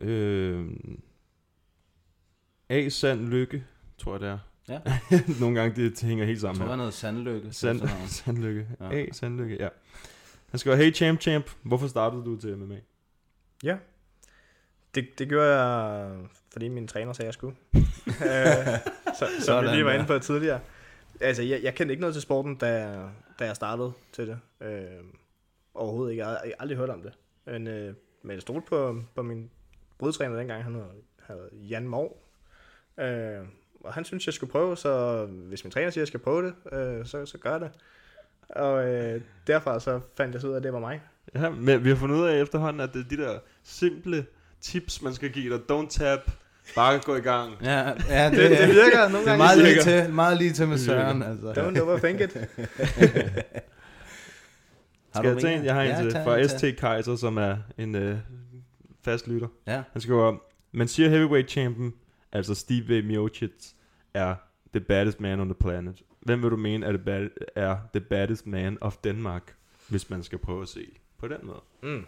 Øh, 0.00 0.66
A. 2.68 2.88
Sand 2.88 3.20
Lykke, 3.28 3.64
tror 3.98 4.12
jeg 4.14 4.20
det 4.20 4.28
er. 4.28 4.38
Ja. 4.68 4.80
nogle 5.40 5.60
gange 5.60 5.82
det, 5.82 6.00
hænger 6.00 6.24
helt 6.24 6.40
sammen 6.40 6.60
Jeg 6.60 6.60
tror, 6.60 6.64
her. 6.64 6.68
det 6.68 6.72
er 6.72 6.76
noget 6.76 6.94
Sandlykke. 6.94 7.52
Sand. 7.52 7.80
Sandlykke. 8.08 8.68
Ja. 8.80 8.92
A. 8.92 9.06
Sandlykke, 9.12 9.56
ja. 9.60 9.68
Han 10.50 10.58
skriver, 10.58 10.76
hey 10.76 10.94
champ 10.94 11.20
champ, 11.20 11.50
hvorfor 11.62 11.86
startede 11.86 12.24
du 12.24 12.36
til 12.40 12.58
MMA? 12.58 12.76
Ja. 13.62 13.76
Det, 14.94 15.18
det 15.18 15.28
gjorde 15.28 15.58
jeg, 15.58 16.16
fordi 16.52 16.68
min 16.68 16.88
træner 16.88 17.12
sagde, 17.12 17.26
at 17.26 17.28
jeg 17.28 17.34
skulle. 17.34 17.56
Øh, 18.06 18.78
så, 19.18 19.18
som 19.18 19.28
Sådan 19.40 19.64
vi 19.70 19.74
lige 19.76 19.84
var 19.84 19.92
inde 19.92 20.06
på 20.06 20.18
tidligere. 20.18 20.60
Altså, 21.20 21.42
jeg, 21.42 21.62
jeg 21.62 21.74
kendte 21.74 21.92
ikke 21.92 22.00
noget 22.00 22.14
til 22.14 22.22
sporten, 22.22 22.56
da, 22.56 22.66
jeg- 22.66 23.10
da 23.38 23.44
jeg 23.44 23.56
startede 23.56 23.92
til 24.12 24.26
det. 24.26 24.38
Øh, 24.68 24.84
overhovedet 25.74 26.12
ikke. 26.12 26.26
Jeg 26.26 26.38
havde 26.38 26.54
aldrig 26.58 26.78
hørt 26.78 26.90
om 26.90 27.02
det. 27.02 27.12
Men, 27.46 27.66
øh, 27.66 27.94
men 28.22 28.32
jeg 28.34 28.42
stod 28.42 28.60
på, 28.60 29.02
på 29.14 29.22
min 29.22 29.50
brudtræner 29.98 30.36
dengang. 30.36 30.64
Han 30.64 30.74
hed, 30.74 30.82
hed 31.28 31.50
Jan 31.52 31.88
Mov. 31.88 32.16
Øh, 33.00 33.38
og 33.84 33.92
han 33.94 34.04
synes, 34.04 34.26
jeg 34.26 34.34
skulle 34.34 34.50
prøve, 34.52 34.76
så 34.76 35.24
hvis 35.26 35.64
min 35.64 35.70
træner 35.70 35.90
siger, 35.90 36.00
at 36.02 36.02
jeg 36.02 36.06
skal 36.08 36.20
prøve 36.20 36.42
det, 36.46 36.54
øh, 36.72 37.06
så, 37.06 37.26
så 37.26 37.38
gør 37.38 37.50
jeg 37.50 37.60
det. 37.60 37.70
Og 38.48 38.88
øh, 38.88 39.20
derfra 39.46 39.80
så 39.80 40.00
fandt 40.16 40.32
jeg 40.34 40.40
så 40.40 40.46
ud 40.48 40.52
af, 40.52 40.56
at 40.56 40.62
det 40.62 40.72
var 40.72 40.78
mig. 40.78 41.00
Ja, 41.34 41.50
men 41.50 41.84
vi 41.84 41.88
har 41.88 41.96
fundet 41.96 42.16
ud 42.16 42.26
af 42.26 42.40
efterhånden, 42.40 42.80
at 42.80 42.90
det 42.94 43.00
er 43.04 43.08
de 43.16 43.22
der 43.22 43.38
simple 43.62 44.26
tips, 44.60 45.02
man 45.02 45.14
skal 45.14 45.30
give 45.30 45.54
dig. 45.54 45.60
Don't 45.72 45.88
tap, 45.90 46.18
bare 46.74 46.98
gå 46.98 47.16
i 47.16 47.20
gang. 47.20 47.52
Ja, 47.62 47.88
ja 48.08 48.30
det, 48.30 48.38
Det- 48.50 48.58
det 48.58 48.68
virker 48.68 49.08
nogle 49.08 49.16
det 49.18 49.20
er 49.20 49.24
gange. 49.24 49.38
meget 49.38 49.56
Det 49.56 49.64
lige 49.64 49.74
virker. 49.74 50.04
til, 50.04 50.12
meget 50.14 50.38
lige 50.38 50.52
til 50.52 50.68
med. 50.68 50.78
Søren. 50.78 51.22
Altså. 51.22 51.52
Don't 51.52 51.80
overthink 51.80 52.20
it. 52.20 52.32
Har 55.14 55.20
Skal 55.22 55.30
du 55.30 55.34
jeg 55.34 55.42
tage 55.42 55.58
en? 55.58 55.64
Jeg 55.64 55.74
har 55.74 55.82
en 55.82 55.88
Ja, 55.88 56.00
til 56.02 56.10
fra 56.12 56.42
ST. 56.46 56.64
Kaiser, 56.80 57.16
som 57.16 57.36
er 57.36 57.56
en 57.78 57.94
øh, 57.94 58.18
fast 59.04 59.28
lytter. 59.28 59.48
Ja. 59.66 59.82
Han 59.92 60.00
skriver, 60.02 60.36
man 60.72 60.88
siger 60.88 61.08
heavyweight 61.08 61.50
champion, 61.50 61.94
altså 62.32 62.54
Steve 62.54 63.02
Miocic, 63.02 63.52
er 64.14 64.34
the 64.72 64.80
baddest 64.80 65.20
man 65.20 65.40
on 65.40 65.46
the 65.48 65.54
planet. 65.54 66.02
hvem 66.20 66.42
vil 66.42 66.50
du 66.50 66.56
mene 66.56 66.86
er, 66.86 66.92
det 66.92 67.04
bad, 67.04 67.28
er 67.56 67.76
the 67.94 68.00
baddest 68.00 68.46
man 68.46 68.78
of 68.80 68.96
Denmark, 69.04 69.54
hvis 69.88 70.10
man 70.10 70.22
skal 70.22 70.38
prøve 70.38 70.62
at 70.62 70.68
se 70.68 70.86
på 71.18 71.28
den 71.28 71.38
måde? 71.42 71.60
Mm. 71.82 72.04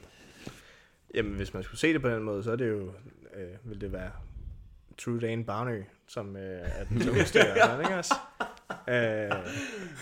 Jamen, 1.15 1.33
hvis 1.35 1.55
man 1.55 1.63
skulle 1.63 1.81
se 1.81 1.93
det 1.93 2.03
på 2.03 2.09
den 2.09 2.23
måde, 2.23 2.43
så 2.43 2.53
er 2.53 2.57
det 2.57 2.69
jo, 2.69 2.93
øh, 3.37 3.71
vil 3.71 3.81
det 3.81 3.93
være 3.93 4.11
True 4.99 5.21
Dane 5.21 5.45
Barnø, 5.45 5.83
som 6.07 6.37
øh, 6.37 6.43
er 6.65 6.85
den 6.85 7.01
tungeste 7.01 7.39
dem, 7.39 7.81
ikke 7.85 7.97
også? 7.97 8.15
Øh, 8.71 9.31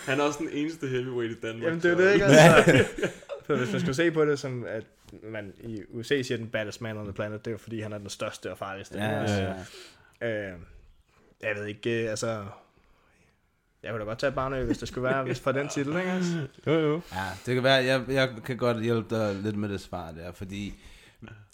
Han 0.06 0.20
er 0.20 0.22
også 0.22 0.38
den 0.38 0.48
eneste 0.52 0.86
heavyweight 0.86 1.36
i 1.38 1.40
Danmark. 1.40 1.62
Jamen, 1.66 1.80
det 1.82 1.90
er 1.92 1.96
så- 1.96 2.02
det, 2.02 2.12
ikke? 2.12 2.24
Altså, 2.24 2.84
for 3.46 3.56
hvis 3.56 3.72
man 3.72 3.80
skulle 3.80 3.94
se 3.94 4.10
på 4.10 4.24
det 4.24 4.38
som, 4.38 4.64
at 4.68 4.84
man 5.23 5.53
i 5.61 5.82
USA 5.89 6.23
siger 6.23 6.39
den 6.39 6.49
baddest 6.49 6.81
man 6.81 6.97
on 6.97 7.05
the 7.05 7.12
planet, 7.12 7.45
det 7.45 7.47
er 7.47 7.53
jo 7.53 7.59
fordi, 7.59 7.81
han 7.81 7.93
er 7.93 7.99
den 7.99 8.09
største 8.09 8.51
og 8.51 8.59
farligste. 8.59 8.99
Ja, 8.99 9.23
også? 9.23 9.35
ja, 9.35 9.55
Øh, 10.20 10.59
jeg 11.43 11.57
ved 11.57 11.66
ikke, 11.66 12.05
øh, 12.05 12.11
altså... 12.11 12.45
Jeg 13.82 13.93
kunne 13.93 14.01
da 14.01 14.05
godt 14.05 14.19
tage 14.19 14.32
Barnø, 14.32 14.65
hvis 14.65 14.78
det 14.78 14.89
skulle 14.89 15.05
være 15.09 15.23
hvis 15.23 15.41
for 15.41 15.53
den 15.53 15.69
titel, 15.69 15.97
ikke? 15.97 16.11
Altså? 16.11 16.47
Jo, 16.66 16.73
jo. 16.73 17.01
Ja, 17.12 17.24
det 17.47 17.55
kan 17.55 17.65
være, 17.65 17.85
jeg, 17.85 18.05
jeg 18.09 18.31
kan 18.45 18.57
godt 18.57 18.82
hjælpe 18.82 19.16
dig 19.16 19.35
lidt 19.35 19.57
med 19.57 19.69
det 19.69 19.81
svar 19.81 20.12
der, 20.12 20.32
fordi, 20.32 20.74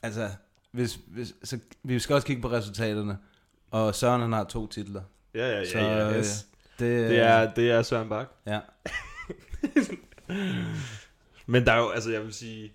altså, 0.03 0.29
hvis, 0.73 0.99
hvis, 1.07 1.35
så, 1.45 1.59
vi 1.83 1.99
skal 1.99 2.15
også 2.15 2.27
kigge 2.27 2.43
på 2.43 2.51
resultaterne, 2.51 3.19
og 3.71 3.95
Søren 3.95 4.21
han 4.21 4.33
har 4.33 4.45
to 4.45 4.67
titler. 4.67 5.03
Ja, 5.35 5.49
ja, 5.49 5.59
ja, 5.59 5.65
Så, 5.65 5.79
ja, 5.79 6.11
øh, 6.11 6.19
yes. 6.19 6.47
det, 6.79 7.11
Det 7.11 7.19
er, 7.19 7.55
det 7.55 7.71
er 7.71 7.83
Søren 7.83 8.09
Bak. 8.09 8.27
Ja. 8.47 8.61
Men 11.47 11.67
der 11.67 11.73
er 11.73 11.79
jo, 11.79 11.89
altså 11.91 12.11
jeg 12.11 12.23
vil 12.23 12.35
sige, 12.35 12.73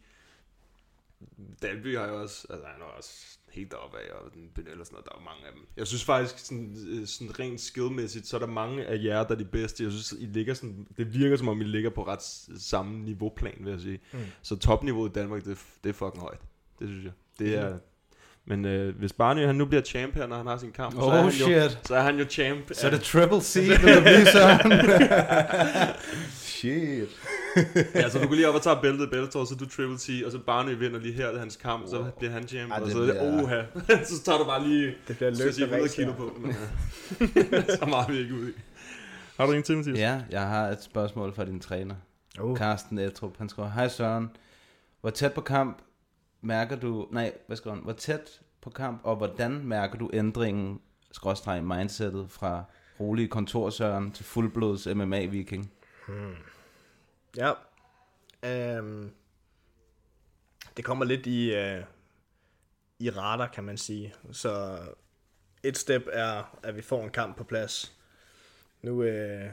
Dalby 1.61 1.97
har 1.97 2.07
jo 2.07 2.21
også, 2.21 2.47
altså 2.49 2.65
han 2.67 2.81
er 2.81 2.85
også 2.97 3.09
helt 3.51 3.71
deroppe 3.71 3.97
af, 3.97 4.11
og 4.25 4.33
den 4.33 4.41
benytter 4.55 4.83
sådan 4.83 4.93
noget, 4.93 5.05
der 5.05 5.11
er 5.11 5.19
jo 5.19 5.23
mange 5.25 5.45
af 5.47 5.51
dem. 5.55 5.61
Jeg 5.77 5.87
synes 5.87 6.03
faktisk, 6.03 6.39
sådan, 6.39 6.75
øh, 6.89 7.07
sådan 7.07 7.39
rent 7.39 7.61
skillmæssigt, 7.61 8.27
så 8.27 8.35
er 8.35 8.39
der 8.39 8.47
mange 8.47 8.85
af 8.85 8.99
jer, 9.03 9.23
der 9.23 9.31
er 9.35 9.37
de 9.37 9.45
bedste. 9.45 9.83
Jeg 9.83 9.91
synes, 9.91 10.11
I 10.19 10.25
ligger 10.25 10.53
sådan, 10.53 10.87
det 10.97 11.13
virker 11.13 11.37
som 11.37 11.47
om, 11.47 11.61
I 11.61 11.63
ligger 11.63 11.89
på 11.89 12.07
ret 12.07 12.21
samme 12.61 12.99
niveauplan, 12.99 13.53
vil 13.59 13.71
jeg 13.71 13.81
sige. 13.81 13.99
Mm. 14.13 14.19
Så 14.41 14.55
topniveauet 14.55 15.09
i 15.09 15.13
Danmark, 15.13 15.43
det, 15.45 15.51
er 15.51 15.55
det 15.83 15.89
er 15.89 15.93
fucking 15.93 16.21
højt. 16.23 16.39
Det 16.79 16.87
synes 16.87 17.03
jeg. 17.03 17.13
Det 17.39 17.55
er, 17.57 17.73
Mm. 17.73 17.79
men 18.45 18.65
øh, 18.65 18.97
hvis 18.97 19.13
Barney 19.13 19.45
han 19.45 19.55
nu 19.55 19.65
bliver 19.65 19.81
champ 19.83 20.15
her, 20.15 20.27
når 20.27 20.35
han 20.37 20.47
har 20.47 20.57
sin 20.57 20.71
kamp, 20.71 20.93
så, 20.95 20.99
Oh, 21.01 21.13
er 21.13 21.17
han 21.17 21.25
jo, 21.25 21.31
shit. 21.31 21.79
så 21.87 21.95
er 21.95 22.01
han 22.01 22.17
jo 22.19 22.25
champ. 22.29 22.73
Så 22.73 22.87
er 22.87 22.91
det 22.91 23.01
triple 23.01 23.41
C, 23.41 23.55
vil 23.69 23.77
blive 24.01 24.25
Søren. 24.31 24.71
Shit. 26.31 27.09
ja, 27.95 28.09
så 28.09 28.19
du 28.19 28.27
går 28.27 28.35
lige 28.35 28.49
op 28.49 28.55
og 28.55 28.61
tager 28.61 28.81
bæltet 28.81 29.05
i 29.05 29.09
Bellator, 29.09 29.45
så 29.45 29.53
er 29.53 29.57
du 29.57 29.65
Triple 29.69 29.97
T, 29.97 30.25
og 30.25 30.31
så 30.31 30.39
Barney 30.45 30.75
vinder 30.77 30.99
lige 30.99 31.13
her, 31.13 31.27
det 31.27 31.35
er 31.35 31.39
hans 31.39 31.55
kamp, 31.55 31.87
så 31.87 32.11
bliver 32.17 32.31
han 32.31 32.47
champ, 32.47 32.71
Ej, 32.71 32.79
og 32.79 32.91
så 32.91 32.97
er 33.01 33.05
det, 33.05 33.13
bliver- 33.15 33.43
oha, 33.43 34.03
så 34.03 34.23
tager 34.23 34.37
du 34.37 34.43
bare 34.45 34.67
lige, 34.67 34.95
Det 35.07 35.17
bliver 35.17 35.33
skal 35.33 35.53
sige, 35.53 35.65
løbende 35.67 35.83
100 35.83 35.83
race 35.83 35.95
kilo 35.95 36.13
på. 36.13 36.39
Men, 36.39 36.55
ja. 37.69 37.75
så 37.75 37.85
meget 37.85 38.09
vi 38.11 38.17
ikke 38.17 38.33
ude 38.33 38.49
i. 38.49 38.53
Har 39.37 39.45
du 39.45 39.51
en 39.51 39.63
til, 39.63 39.77
Mathias? 39.77 39.97
Ja, 39.99 40.21
jeg 40.31 40.41
har 40.47 40.67
et 40.67 40.83
spørgsmål 40.83 41.33
fra 41.33 41.45
din 41.45 41.59
træner. 41.59 41.95
Uh. 42.41 42.57
Carsten 42.57 42.97
Etrup. 42.99 43.37
Han 43.37 43.49
skriver, 43.49 43.69
Hej 43.69 43.87
Søren, 43.87 44.29
hvor 45.01 45.09
tæt 45.09 45.33
på 45.33 45.41
kamp 45.41 45.77
mærker 46.41 46.75
du... 46.75 47.07
Nej, 47.11 47.31
hvad 47.47 47.57
skriver 47.57 47.75
han? 47.75 47.83
Hvor 47.83 47.93
tæt 47.93 48.39
på 48.61 48.69
kamp, 48.69 49.01
og 49.03 49.15
hvordan 49.15 49.61
mærker 49.63 49.97
du 49.97 50.09
ændringen, 50.13 50.79
skråstreg 51.11 51.63
mindsetet, 51.63 52.27
fra 52.29 52.63
rolig 52.99 53.29
kontorsøren 53.29 54.11
til 54.11 54.25
fuldblods 54.25 54.87
MMA-viking? 54.87 55.69
Hmm. 56.07 56.35
Ja. 57.37 57.53
Øhm, 58.43 59.11
det 60.77 60.85
kommer 60.85 61.05
lidt 61.05 61.25
i, 61.25 61.55
øh, 61.55 61.83
i 62.99 63.09
radar, 63.09 63.47
kan 63.47 63.63
man 63.63 63.77
sige. 63.77 64.13
Så 64.31 64.79
et 65.63 65.77
step 65.77 66.03
er, 66.11 66.59
at 66.63 66.75
vi 66.75 66.81
får 66.81 67.03
en 67.03 67.09
kamp 67.09 67.37
på 67.37 67.43
plads. 67.43 67.97
Nu 68.81 69.03
øh, 69.03 69.49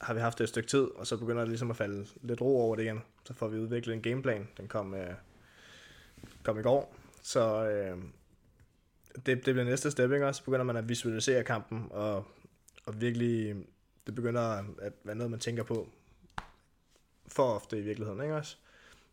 har 0.00 0.14
vi 0.14 0.20
haft 0.20 0.38
det 0.38 0.44
et 0.44 0.48
stykke 0.48 0.68
tid, 0.68 0.84
og 0.84 1.06
så 1.06 1.16
begynder 1.16 1.40
det 1.40 1.48
ligesom 1.48 1.70
at 1.70 1.76
falde 1.76 2.06
lidt 2.22 2.40
ro 2.40 2.60
over 2.60 2.76
det 2.76 2.82
igen. 2.82 3.02
Så 3.24 3.34
får 3.34 3.48
vi 3.48 3.58
udviklet 3.58 3.94
en 3.94 4.02
gameplan. 4.02 4.48
Den 4.56 4.68
kom, 4.68 4.94
øh, 4.94 5.14
kom 6.42 6.58
i 6.58 6.62
går. 6.62 6.96
Så 7.22 7.68
øh, 7.68 7.98
det, 9.14 9.26
det 9.26 9.42
bliver 9.42 9.64
næste 9.64 9.90
step, 9.90 10.12
ikke? 10.12 10.32
Så 10.32 10.44
begynder 10.44 10.64
man 10.64 10.76
at 10.76 10.88
visualisere 10.88 11.44
kampen, 11.44 11.86
og, 11.90 12.26
og 12.86 13.00
virkelig, 13.00 13.56
det 14.06 14.14
begynder 14.14 14.42
at 14.82 14.92
være 15.04 15.16
noget, 15.16 15.30
man 15.30 15.40
tænker 15.40 15.62
på 15.62 15.88
for 17.28 17.54
ofte 17.54 17.78
i 17.78 17.82
virkeligheden, 17.82 18.22
ikke 18.22 18.34
også? 18.34 18.56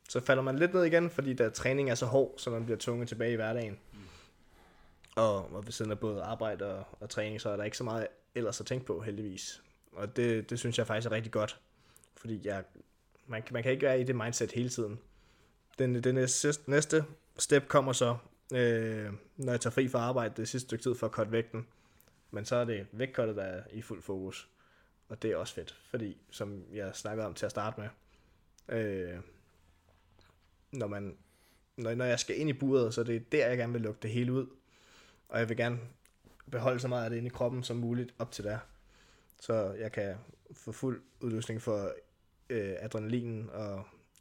Så 0.09 0.19
falder 0.19 0.43
man 0.43 0.59
lidt 0.59 0.73
ned 0.73 0.83
igen, 0.83 1.09
fordi 1.09 1.33
der 1.33 1.49
træning 1.49 1.89
er 1.91 1.95
så 1.95 2.05
hård, 2.05 2.33
så 2.37 2.49
man 2.49 2.65
bliver 2.65 2.77
tvunget 2.77 3.07
tilbage 3.07 3.31
i 3.31 3.35
hverdagen. 3.35 3.79
Og, 5.15 5.53
og 5.55 5.65
ved 5.65 5.71
siden 5.71 5.91
af 5.91 5.99
både 5.99 6.23
arbejde 6.23 6.65
og, 6.77 6.83
og 6.99 7.09
træning, 7.09 7.41
så 7.41 7.49
er 7.49 7.57
der 7.57 7.63
ikke 7.63 7.77
så 7.77 7.83
meget 7.83 8.07
ellers 8.35 8.59
at 8.59 8.65
tænke 8.65 8.85
på, 8.85 9.01
heldigvis. 9.01 9.61
Og 9.91 10.15
det, 10.15 10.49
det 10.49 10.59
synes 10.59 10.77
jeg 10.77 10.87
faktisk 10.87 11.07
er 11.07 11.11
rigtig 11.11 11.31
godt, 11.31 11.59
fordi 12.15 12.41
jeg, 12.47 12.63
man, 13.27 13.41
kan- 13.43 13.53
man 13.53 13.63
kan 13.63 13.71
ikke 13.71 13.85
være 13.85 14.01
i 14.01 14.03
det 14.03 14.15
mindset 14.15 14.51
hele 14.51 14.69
tiden. 14.69 14.99
Den, 15.79 16.03
den 16.03 16.15
næste, 16.15 16.53
næste 16.67 17.05
step 17.37 17.67
kommer 17.67 17.93
så, 17.93 18.17
øh, 18.53 19.09
når 19.37 19.51
jeg 19.53 19.61
tager 19.61 19.71
fri 19.71 19.87
fra 19.87 19.99
arbejde 19.99 20.33
det 20.37 20.47
sidste 20.49 20.67
stykke 20.67 20.83
tid 20.83 20.95
for 20.95 21.07
at 21.07 21.13
cutte 21.13 21.31
vægten. 21.31 21.67
Men 22.31 22.45
så 22.45 22.55
er 22.55 22.65
det 22.65 22.87
vægtkottet, 22.91 23.35
der 23.35 23.43
er 23.43 23.63
i 23.73 23.81
fuld 23.81 24.01
fokus. 24.01 24.49
Og 25.11 25.21
det 25.21 25.31
er 25.31 25.35
også 25.35 25.53
fedt, 25.53 25.75
fordi 25.89 26.17
som 26.29 26.63
jeg 26.73 26.95
snakkede 26.95 27.27
om 27.27 27.33
til 27.33 27.45
at 27.45 27.51
starte 27.51 27.81
med, 27.81 27.89
øh, 28.79 29.19
når, 30.71 30.87
man, 30.87 31.17
når, 31.77 31.95
når 31.95 32.05
jeg 32.05 32.19
skal 32.19 32.39
ind 32.39 32.49
i 32.49 32.53
buret, 32.53 32.93
så 32.93 33.01
er 33.01 33.05
det 33.05 33.31
der, 33.31 33.47
jeg 33.47 33.57
gerne 33.57 33.73
vil 33.73 33.81
lukke 33.81 33.99
det 34.01 34.11
hele 34.11 34.33
ud. 34.33 34.47
Og 35.29 35.39
jeg 35.39 35.49
vil 35.49 35.57
gerne 35.57 35.79
beholde 36.51 36.79
så 36.79 36.87
meget 36.87 37.03
af 37.03 37.09
det 37.09 37.17
inde 37.17 37.27
i 37.27 37.29
kroppen 37.29 37.63
som 37.63 37.77
muligt 37.77 38.13
op 38.19 38.31
til 38.31 38.43
der. 38.43 38.59
Så 39.39 39.73
jeg 39.73 39.91
kan 39.91 40.15
få 40.53 40.71
fuld 40.71 41.01
udløsning 41.21 41.61
for 41.61 41.93
øh, 42.49 42.75
adrenalinen 42.79 43.49
og, 43.49 43.75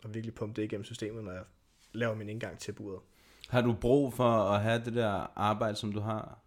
og 0.05 0.15
virkelig 0.15 0.35
pumpe 0.35 0.61
det 0.61 0.67
igennem 0.67 0.85
systemet, 0.85 1.25
når 1.25 1.33
jeg 1.33 1.45
laver 1.93 2.15
min 2.15 2.29
indgang 2.29 2.59
til 2.59 2.73
buret. 2.73 3.01
Har 3.49 3.61
du 3.61 3.73
brug 3.73 4.15
for 4.15 4.31
at 4.31 4.63
have 4.63 4.85
det 4.85 4.95
der 4.95 5.39
arbejde, 5.39 5.77
som 5.77 5.93
du 5.93 6.01
har 6.01 6.39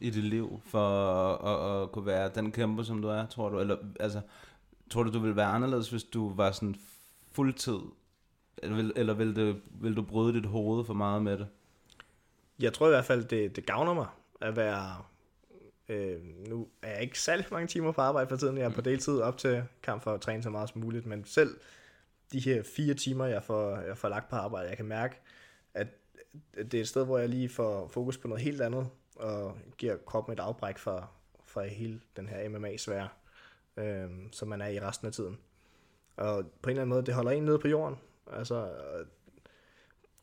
i 0.00 0.10
dit 0.10 0.24
liv, 0.24 0.60
for 0.64 0.88
at, 0.88 1.76
at, 1.76 1.82
at 1.82 1.92
kunne 1.92 2.06
være 2.06 2.30
den 2.34 2.52
kæmper, 2.52 2.82
som 2.82 3.02
du 3.02 3.08
er, 3.08 3.26
tror 3.26 3.48
du? 3.48 3.58
Eller, 3.58 3.76
altså, 4.00 4.20
tror 4.90 5.02
du, 5.02 5.12
du 5.12 5.18
ville 5.18 5.36
være 5.36 5.46
anderledes, 5.46 5.90
hvis 5.90 6.04
du 6.04 6.34
var 6.34 6.50
sådan 6.50 6.74
fuldtid? 7.32 7.78
Eller 8.58 8.76
vil, 8.76 8.92
eller 8.96 9.14
vil, 9.14 9.36
det, 9.36 9.60
vil 9.70 9.96
du 9.96 10.02
bryde 10.02 10.34
dit 10.34 10.46
hoved 10.46 10.84
for 10.84 10.94
meget 10.94 11.22
med 11.22 11.38
det? 11.38 11.46
Jeg 12.60 12.72
tror 12.72 12.86
i 12.86 12.90
hvert 12.90 13.04
fald, 13.04 13.24
det, 13.24 13.56
det 13.56 13.66
gavner 13.66 13.94
mig 13.94 14.06
at 14.40 14.56
være... 14.56 14.96
Øh, 15.88 16.20
nu 16.48 16.68
er 16.82 16.92
jeg 16.92 17.02
ikke 17.02 17.20
særlig 17.20 17.46
mange 17.50 17.66
timer 17.66 17.92
på 17.92 18.00
arbejde 18.00 18.28
for 18.28 18.36
tiden. 18.36 18.58
Jeg 18.58 18.64
er 18.64 18.70
på 18.70 18.80
deltid 18.80 19.20
op 19.20 19.38
til 19.38 19.62
kamp 19.82 20.02
for 20.02 20.12
at 20.12 20.20
træne 20.20 20.42
så 20.42 20.50
meget 20.50 20.68
som 20.68 20.80
muligt. 20.80 21.06
Men 21.06 21.24
selv 21.24 21.56
de 22.32 22.40
her 22.40 22.62
fire 22.76 22.94
timer, 22.94 23.26
jeg 23.26 23.42
får, 23.42 23.76
jeg 23.76 23.98
får 23.98 24.08
lagt 24.08 24.30
på 24.30 24.36
arbejde, 24.36 24.68
jeg 24.68 24.76
kan 24.76 24.86
mærke, 24.86 25.20
at 25.74 25.86
det 26.56 26.74
er 26.74 26.80
et 26.80 26.88
sted, 26.88 27.04
hvor 27.04 27.18
jeg 27.18 27.28
lige 27.28 27.48
får 27.48 27.88
fokus 27.88 28.18
på 28.18 28.28
noget 28.28 28.44
helt 28.44 28.60
andet, 28.60 28.88
og 29.20 29.58
giver 29.78 29.96
kroppen 29.96 30.32
et 30.32 30.40
afbræk 30.40 30.78
fra, 30.78 31.06
fra 31.44 31.66
hele 31.66 32.00
den 32.16 32.28
her 32.28 32.48
MMA-sfære, 32.48 33.08
øh, 33.76 34.10
som 34.32 34.48
man 34.48 34.60
er 34.60 34.66
i 34.66 34.80
resten 34.80 35.06
af 35.06 35.12
tiden. 35.12 35.38
Og 36.16 36.46
på 36.62 36.70
en 36.70 36.70
eller 36.70 36.82
anden 36.82 36.94
måde, 36.94 37.06
det 37.06 37.14
holder 37.14 37.30
en 37.30 37.42
nede 37.42 37.58
på 37.58 37.68
jorden. 37.68 37.98
Altså, 38.32 38.72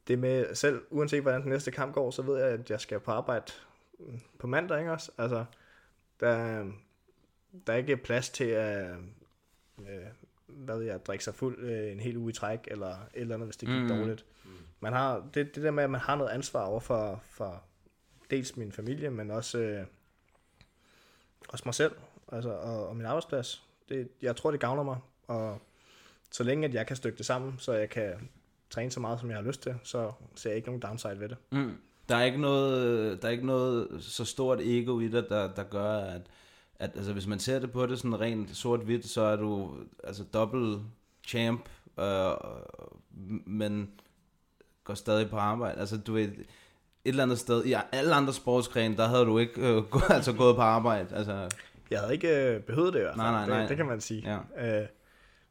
det 0.08 0.20
med 0.20 0.56
selv, 0.56 0.82
uanset 0.90 1.22
hvordan 1.22 1.42
den 1.42 1.50
næste 1.50 1.72
kamp 1.72 1.94
går, 1.94 2.12
så 2.12 2.22
ved 2.22 2.38
jeg, 2.40 2.48
at 2.48 2.70
jeg 2.70 2.80
skal 2.82 3.00
på 3.00 3.12
arbejde 3.12 3.52
på 4.40 4.48
mandag, 4.48 4.80
ikke 4.80 4.92
også? 4.92 5.12
Altså, 5.18 5.46
der, 6.20 6.64
der 7.68 7.74
er 7.74 7.78
ikke 7.78 7.98
plads 7.98 8.30
til 8.30 8.44
at, 8.46 8.96
øh, 9.80 10.06
hvad 10.48 10.78
ved 10.78 10.86
jeg, 10.86 11.06
drikke 11.06 11.24
sig 11.24 11.36
fuld 11.36 11.60
øh, 11.60 11.92
en 11.92 12.00
hel 12.00 12.18
uge 12.18 12.30
i 12.30 12.34
træk, 12.34 12.60
eller 12.68 12.90
et 12.90 12.98
eller 13.14 13.36
andet, 13.36 13.48
hvis 13.48 13.58
det 13.58 13.68
gik 13.70 13.78
Mm. 13.78 13.84
mm. 13.84 13.88
dårligt. 13.90 14.26
Man 14.80 14.94
har, 14.94 15.30
det, 15.34 15.56
det 15.56 15.64
der 15.64 15.72
med, 15.72 15.84
at 15.84 15.90
man 15.90 16.02
har 16.02 16.16
noget 16.16 16.32
ansvar 16.32 16.64
over 16.66 16.80
for, 16.80 17.22
for 17.24 17.64
dels 18.30 18.58
min 18.58 18.72
familie, 18.72 19.10
men 19.10 19.32
også, 19.32 19.58
øh, 19.58 19.86
også 21.50 21.64
mig 21.66 21.74
selv, 21.74 21.92
altså, 22.32 22.50
og, 22.50 22.88
og 22.88 22.96
min 22.96 23.06
arbejdsplads. 23.06 23.64
Det, 23.90 24.10
jeg 24.22 24.36
tror, 24.36 24.52
det 24.52 24.60
gavner 24.60 24.84
mig, 24.84 24.98
og 25.28 25.62
så 26.32 26.44
længe 26.44 26.68
at 26.68 26.74
jeg 26.74 26.88
kan 26.88 26.96
stykke 26.96 27.18
det 27.18 27.26
sammen, 27.26 27.60
så 27.60 27.74
jeg 27.74 27.90
kan 27.90 28.30
træne 28.70 28.92
så 28.92 29.00
meget, 29.00 29.20
som 29.20 29.30
jeg 29.30 29.38
har 29.38 29.44
lyst 29.44 29.62
til, 29.62 29.76
så 29.84 30.12
ser 30.36 30.50
jeg 30.50 30.58
ikke 30.58 30.68
nogen 30.68 30.82
downside 30.82 31.20
ved 31.20 31.30
det. 31.30 31.38
Mm. 31.52 31.78
Der 32.10 32.16
er 32.16 32.24
ikke 32.24 32.42
noget, 32.42 33.22
der 33.22 33.28
er 33.28 33.32
ikke 33.32 33.46
noget 33.46 33.88
så 34.00 34.26
stort 34.26 34.60
ego 34.62 35.00
i 35.00 35.08
dig, 35.08 35.30
der, 35.30 35.54
der 35.54 35.64
gør, 35.64 35.98
at, 35.98 36.22
at 36.80 36.92
altså, 36.96 37.14
hvis 37.14 37.28
man 37.28 37.40
ser 37.40 37.60
det 37.60 37.72
på 37.72 37.86
det 37.86 38.00
sådan 38.00 38.20
rent 38.20 38.58
sort-hvidt, 38.58 39.06
så 39.06 39.22
er 39.22 39.36
du 39.36 39.78
altså 40.04 40.24
dobbelt 40.24 40.82
champ, 41.28 41.70
øh, 42.00 42.32
men 43.46 43.90
går 44.84 44.94
stadig 44.94 45.30
på 45.30 45.38
arbejde. 45.38 45.80
Altså 45.80 45.98
du 45.98 46.14
ved, 46.14 46.32
eller 47.10 47.24
andet 47.24 47.40
sted, 47.40 47.66
i 47.66 47.76
alle 47.92 48.16
andre 48.16 48.34
sportsgrene, 48.34 48.98
der 48.98 49.08
havde 49.08 49.26
du 49.26 49.38
ikke 49.40 49.62
øh, 49.62 49.84
gå, 49.92 50.00
altså, 50.10 50.34
gået 50.34 50.56
på 50.56 50.62
arbejde. 50.62 51.16
Altså, 51.16 51.50
Jeg 51.90 52.00
havde 52.00 52.14
ikke 52.14 52.46
øh, 52.46 52.62
behøvet 52.62 52.94
det 52.94 53.00
i 53.00 53.02
hvert 53.02 53.16
fald. 53.16 53.32
Nej, 53.32 53.32
nej, 53.32 53.48
nej. 53.48 53.60
Det, 53.60 53.70
det 53.70 53.78
kan 53.78 53.86
man 53.86 54.02
sige. 54.02 54.42
Ja. 54.58 54.82
Øh, 54.82 54.88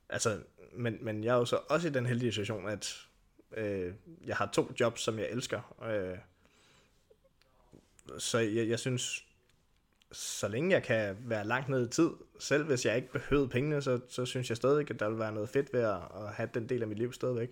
altså, 0.08 0.38
men, 0.72 0.98
men 1.02 1.24
jeg 1.24 1.34
er 1.34 1.38
jo 1.38 1.44
så 1.44 1.58
også 1.68 1.88
i 1.88 1.90
den 1.90 2.06
heldige 2.06 2.32
situation, 2.32 2.68
at 2.68 3.06
øh, 3.56 3.92
jeg 4.26 4.36
har 4.36 4.46
to 4.46 4.72
jobs, 4.80 5.00
som 5.00 5.18
jeg 5.18 5.28
elsker. 5.30 5.84
Øh, 5.90 6.18
så 8.18 8.38
jeg, 8.38 8.68
jeg 8.68 8.78
synes, 8.78 9.24
så 10.12 10.48
længe 10.48 10.70
jeg 10.70 10.82
kan 10.82 11.16
være 11.20 11.46
langt 11.46 11.68
ned 11.68 11.88
i 11.88 11.90
tid, 11.90 12.10
selv 12.38 12.64
hvis 12.64 12.86
jeg 12.86 12.96
ikke 12.96 13.12
behøvede 13.12 13.48
pengene, 13.48 13.82
så, 13.82 14.00
så 14.08 14.26
synes 14.26 14.48
jeg 14.48 14.56
stadig, 14.56 14.90
at 14.90 15.00
der 15.00 15.08
vil 15.08 15.18
være 15.18 15.32
noget 15.32 15.48
fedt 15.48 15.72
ved 15.72 15.80
at, 15.80 15.96
at 15.96 16.32
have 16.34 16.48
den 16.54 16.68
del 16.68 16.82
af 16.82 16.88
mit 16.88 16.98
liv 16.98 17.12
stadigvæk. 17.12 17.50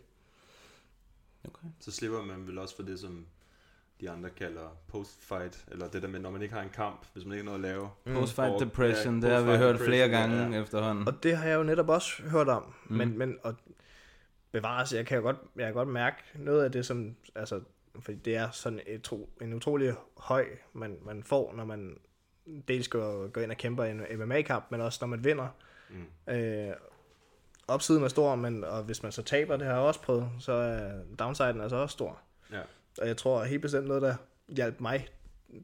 Okay. 1.44 1.68
Så 1.80 1.90
slipper 1.90 2.22
man 2.22 2.46
vel 2.46 2.58
også 2.58 2.76
for 2.76 2.82
det, 2.82 3.00
som 3.00 3.26
de 4.04 4.10
andre 4.10 4.30
kalder 4.30 4.76
post-fight, 4.88 5.64
eller 5.70 5.88
det 5.88 6.02
der 6.02 6.08
med, 6.08 6.20
når 6.20 6.30
man 6.30 6.42
ikke 6.42 6.54
har 6.54 6.62
en 6.62 6.70
kamp, 6.70 7.06
hvis 7.12 7.24
man 7.24 7.32
ikke 7.32 7.50
har 7.50 7.58
noget 7.58 7.64
at 7.64 7.76
lave. 7.76 7.90
Mm. 8.04 8.14
Post-fight 8.14 8.60
depression, 8.60 9.22
det 9.22 9.30
har 9.30 9.42
vi 9.42 9.56
hørt 9.56 9.80
flere 9.80 10.08
gange 10.08 10.56
ja. 10.56 10.62
efterhånden. 10.62 11.08
Og 11.08 11.22
det 11.22 11.36
har 11.36 11.48
jeg 11.48 11.56
jo 11.56 11.62
netop 11.62 11.88
også 11.88 12.22
hørt 12.22 12.48
om. 12.48 12.74
Mm. 12.84 12.96
Men, 12.96 13.18
men 13.18 13.38
og 13.42 13.54
bevares, 14.52 14.92
jeg 14.92 15.06
kan 15.06 15.16
jo 15.16 15.22
godt, 15.22 15.36
jeg 15.56 15.64
kan 15.64 15.74
godt 15.74 15.88
mærke 15.88 16.16
noget 16.34 16.64
af 16.64 16.72
det, 16.72 16.86
som, 16.86 17.16
altså, 17.34 17.60
fordi 18.00 18.18
det 18.18 18.36
er 18.36 18.50
sådan 18.50 18.80
et, 18.86 19.02
tro, 19.02 19.30
en 19.40 19.54
utrolig 19.54 19.94
høj, 20.16 20.46
man, 20.72 20.98
man 21.04 21.22
får, 21.22 21.54
når 21.56 21.64
man 21.64 21.98
dels 22.68 22.88
går, 22.88 23.28
går 23.28 23.40
ind 23.40 23.50
og 23.50 23.56
kæmper 23.56 23.84
i 23.84 23.90
en 23.90 24.02
MMA-kamp, 24.18 24.64
men 24.70 24.80
også 24.80 24.98
når 25.02 25.08
man 25.08 25.24
vinder. 25.24 25.48
Mm. 25.90 26.34
Øh, 26.34 26.72
opsiden 27.68 28.04
er 28.04 28.08
stor, 28.08 28.34
men 28.34 28.64
og 28.64 28.82
hvis 28.82 29.02
man 29.02 29.12
så 29.12 29.22
taber, 29.22 29.56
det 29.56 29.66
har 29.66 29.74
jeg 29.74 29.82
også 29.82 30.00
prøvet, 30.00 30.28
så 30.38 30.52
er 30.52 30.92
downsiden 31.18 31.60
altså 31.60 31.76
også 31.76 31.92
stor. 31.92 32.18
Ja. 32.52 32.60
Og 33.00 33.06
jeg 33.06 33.16
tror 33.16 33.44
helt 33.44 33.62
bestemt 33.62 33.86
noget, 33.86 34.02
der 34.02 34.16
hjalp 34.48 34.80
mig, 34.80 35.08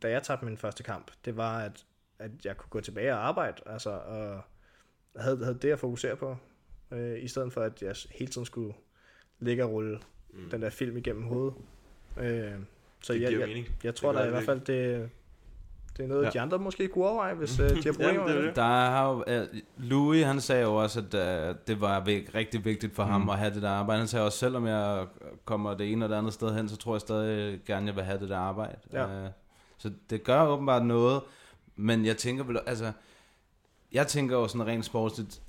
da 0.02 0.10
jeg 0.10 0.22
tabte 0.22 0.44
min 0.44 0.56
første 0.56 0.82
kamp, 0.82 1.10
det 1.24 1.36
var, 1.36 1.58
at, 1.58 1.84
at 2.18 2.30
jeg 2.44 2.56
kunne 2.56 2.70
gå 2.70 2.80
tilbage 2.80 3.12
og 3.12 3.28
arbejde, 3.28 3.62
altså, 3.66 3.90
og 3.90 4.42
havde, 5.16 5.44
havde 5.44 5.58
det 5.62 5.70
at 5.70 5.78
fokusere 5.78 6.16
på, 6.16 6.36
øh, 6.90 7.22
i 7.22 7.28
stedet 7.28 7.52
for, 7.52 7.62
at 7.62 7.82
jeg 7.82 7.96
hele 8.10 8.32
tiden 8.32 8.44
skulle 8.44 8.74
ligge 9.38 9.64
og 9.64 9.70
rulle 9.70 10.00
mm. 10.30 10.50
den 10.50 10.62
der 10.62 10.70
film 10.70 10.96
igennem 10.96 11.22
hovedet. 11.22 11.54
Øh, 12.16 12.52
så 13.02 13.12
Det 13.12 13.20
jeg, 13.22 13.32
jeg, 13.32 13.48
jeg 13.48 13.66
Det 13.82 13.94
tror 13.94 14.12
da 14.12 14.24
i 14.24 14.30
hvert 14.30 14.44
fald, 14.44 14.60
det, 14.60 15.10
det 16.00 16.04
er 16.04 16.08
noget, 16.08 16.24
Ja. 16.24 16.30
de 16.30 16.40
andre 16.40 16.58
måske 16.58 16.88
kunne 16.88 17.04
overveje, 17.04 17.34
hvis 17.34 17.58
øh, 17.58 17.70
de 17.70 17.82
har 17.84 17.92
problemer 17.98 18.26
med 18.26 18.42
det. 18.42 18.56
Der 18.56 18.62
har 18.62 19.08
jo, 19.10 19.40
uh, 19.42 19.46
Louis, 19.76 20.24
han 20.24 20.40
sagde 20.40 20.62
jo 20.62 20.74
også, 20.74 20.98
at 21.12 21.50
uh, 21.50 21.56
det 21.66 21.80
var 21.80 22.00
vig- 22.00 22.34
rigtig 22.34 22.64
vigtigt 22.64 22.94
for 22.94 23.02
ham 23.02 23.20
Mm. 23.20 23.28
at 23.28 23.38
have 23.38 23.54
det 23.54 23.62
der 23.62 23.70
arbejde. 23.70 23.98
Han 23.98 24.08
sagde 24.08 24.26
også, 24.26 24.38
selvom 24.38 24.66
jeg 24.66 25.06
kommer 25.44 25.74
det 25.74 25.92
ene 25.92 26.04
og 26.04 26.08
det 26.08 26.14
andet 26.16 26.32
sted 26.32 26.54
hen, 26.54 26.68
så 26.68 26.76
tror 26.76 26.94
jeg 26.94 27.00
stadig 27.00 27.60
gerne, 27.66 27.86
jeg 27.86 27.96
vil 27.96 28.04
have 28.04 28.18
det 28.20 28.28
der 28.28 28.38
arbejde. 28.38 28.76
Ja. 28.92 29.24
Uh, 29.24 29.28
så 29.78 29.90
det 30.10 30.24
gør 30.24 30.46
åbenbart 30.46 30.84
noget, 30.86 31.22
men 31.76 32.04
jeg 32.04 32.16
tænker 32.16 32.44
vel, 32.44 32.58
altså, 32.66 32.92
jeg 33.92 34.06
tænker 34.06 34.36
jo 34.36 34.48
sådan 34.48 34.66
rent 34.66 34.84
sportsligt, 34.84 35.42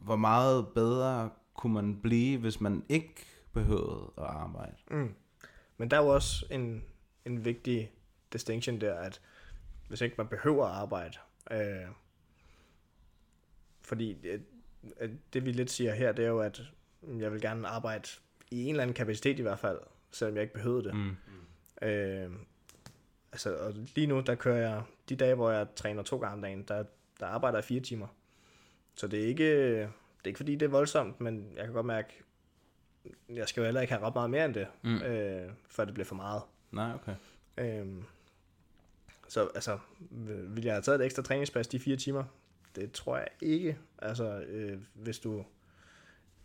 hvor 0.00 0.16
meget 0.16 0.66
bedre 0.74 1.28
kunne 1.54 1.74
man 1.74 1.96
blive, 2.02 2.38
hvis 2.38 2.60
man 2.60 2.84
ikke 2.88 3.14
behøvede 3.52 4.10
at 4.18 4.24
arbejde. 4.24 4.72
Mm. 4.90 5.14
Men 5.78 5.90
der 5.90 5.96
er 5.98 6.02
jo 6.02 6.08
også 6.08 6.46
en, 6.50 6.82
en 7.24 7.44
vigtig 7.44 7.90
distinction 8.32 8.80
der, 8.80 8.94
at 8.94 9.20
hvis 9.88 10.00
ikke 10.00 10.14
man 10.18 10.28
behøver 10.28 10.66
at 10.66 10.72
arbejde, 10.72 11.18
øh, 11.50 11.86
fordi 13.82 14.28
at, 14.28 14.40
at 14.96 15.10
det 15.32 15.44
vi 15.44 15.52
lidt 15.52 15.70
siger 15.70 15.94
her, 15.94 16.12
det 16.12 16.24
er 16.24 16.28
jo, 16.28 16.40
at 16.40 16.62
jeg 17.18 17.32
vil 17.32 17.40
gerne 17.40 17.68
arbejde 17.68 18.08
i 18.50 18.62
en 18.64 18.70
eller 18.70 18.82
anden 18.82 18.94
kapacitet 18.94 19.38
i 19.38 19.42
hvert 19.42 19.58
fald, 19.58 19.78
selvom 20.10 20.34
jeg 20.34 20.42
ikke 20.42 20.54
behøvede 20.54 20.84
det. 20.84 20.94
Mm. 20.94 21.16
Øh, 21.88 22.30
altså, 23.32 23.56
og 23.56 23.72
lige 23.72 24.06
nu, 24.06 24.20
der 24.20 24.34
kører 24.34 24.56
jeg, 24.70 24.82
de 25.08 25.16
dage, 25.16 25.34
hvor 25.34 25.50
jeg 25.50 25.66
træner 25.76 26.02
to 26.02 26.18
gange 26.18 26.34
om 26.34 26.42
dagen, 26.42 26.62
der, 26.62 26.84
der 27.20 27.26
arbejder 27.26 27.58
jeg 27.58 27.64
fire 27.64 27.80
timer. 27.80 28.06
Så 28.94 29.06
det 29.06 29.22
er 29.22 29.26
ikke, 29.26 29.72
det 29.80 29.84
er 30.24 30.26
ikke 30.26 30.36
fordi, 30.36 30.52
det 30.56 30.66
er 30.66 30.70
voldsomt, 30.70 31.20
men 31.20 31.52
jeg 31.56 31.64
kan 31.64 31.72
godt 31.74 31.86
mærke, 31.86 32.22
jeg 33.28 33.48
skal 33.48 33.60
jo 33.60 33.64
heller 33.64 33.80
ikke 33.80 33.92
have 33.92 34.06
ret 34.06 34.14
meget 34.14 34.30
mere 34.30 34.44
end 34.44 34.54
det, 34.54 34.66
Mm. 34.82 34.90
mm. 34.90 35.02
øh, 35.02 35.50
før 35.68 35.84
det 35.84 35.94
bliver 35.94 36.04
for 36.06 36.14
meget. 36.14 36.42
Nej, 36.70 36.90
okay. 36.94 37.14
Øhm, 37.58 38.04
så 39.34 39.48
altså, 39.54 39.78
vil 40.48 40.64
jeg 40.64 40.74
have 40.74 40.82
taget 40.82 41.00
et 41.00 41.04
ekstra 41.04 41.22
træningspas 41.22 41.68
de 41.68 41.78
fire 41.78 41.96
timer? 41.96 42.24
Det 42.76 42.92
tror 42.92 43.16
jeg 43.16 43.28
ikke. 43.40 43.78
Altså, 43.98 44.40
øh, 44.40 44.78
hvis 44.94 45.18
du... 45.18 45.44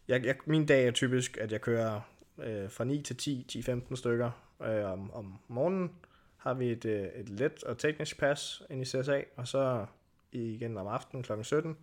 Jeg, 0.07 0.26
jeg, 0.26 0.36
min 0.45 0.66
dag 0.66 0.88
er 0.88 0.91
typisk, 0.91 1.38
at 1.38 1.52
jeg 1.52 1.61
kører 1.61 2.02
øh, 2.38 2.70
fra 2.70 2.84
9 2.84 3.02
til 3.02 3.18
10, 3.18 3.64
10-15 3.91 3.95
stykker 3.95 4.32
øh, 4.64 4.91
om, 4.91 5.11
om 5.14 5.40
morgenen. 5.48 5.91
Har 6.38 6.53
vi 6.53 6.72
et, 6.72 6.86
øh, 6.86 7.07
et 7.07 7.30
let 7.30 7.64
og 7.64 7.78
teknisk 7.78 8.20
pas 8.20 8.64
ind 8.70 8.82
i 8.82 8.86
CSA, 8.86 9.22
og 9.36 9.48
så 9.48 9.86
igen 10.32 10.78
om 10.78 10.88
aftenen 10.88 11.24
kl. 11.24 11.32
17, 11.41 11.78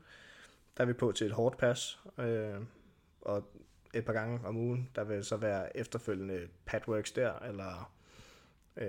der 0.76 0.82
er 0.82 0.86
vi 0.86 0.92
på 0.92 1.12
til 1.12 1.26
et 1.26 1.32
hårdt 1.32 1.58
pas. 1.58 2.00
Øh, 2.18 2.60
og 3.20 3.50
et 3.94 4.04
par 4.04 4.12
gange 4.12 4.46
om 4.46 4.56
ugen, 4.56 4.90
der 4.94 5.04
vil 5.04 5.24
så 5.24 5.36
være 5.36 5.76
efterfølgende 5.76 6.48
padworks 6.64 7.12
der, 7.12 7.38
eller 7.38 7.92
øh, 8.76 8.88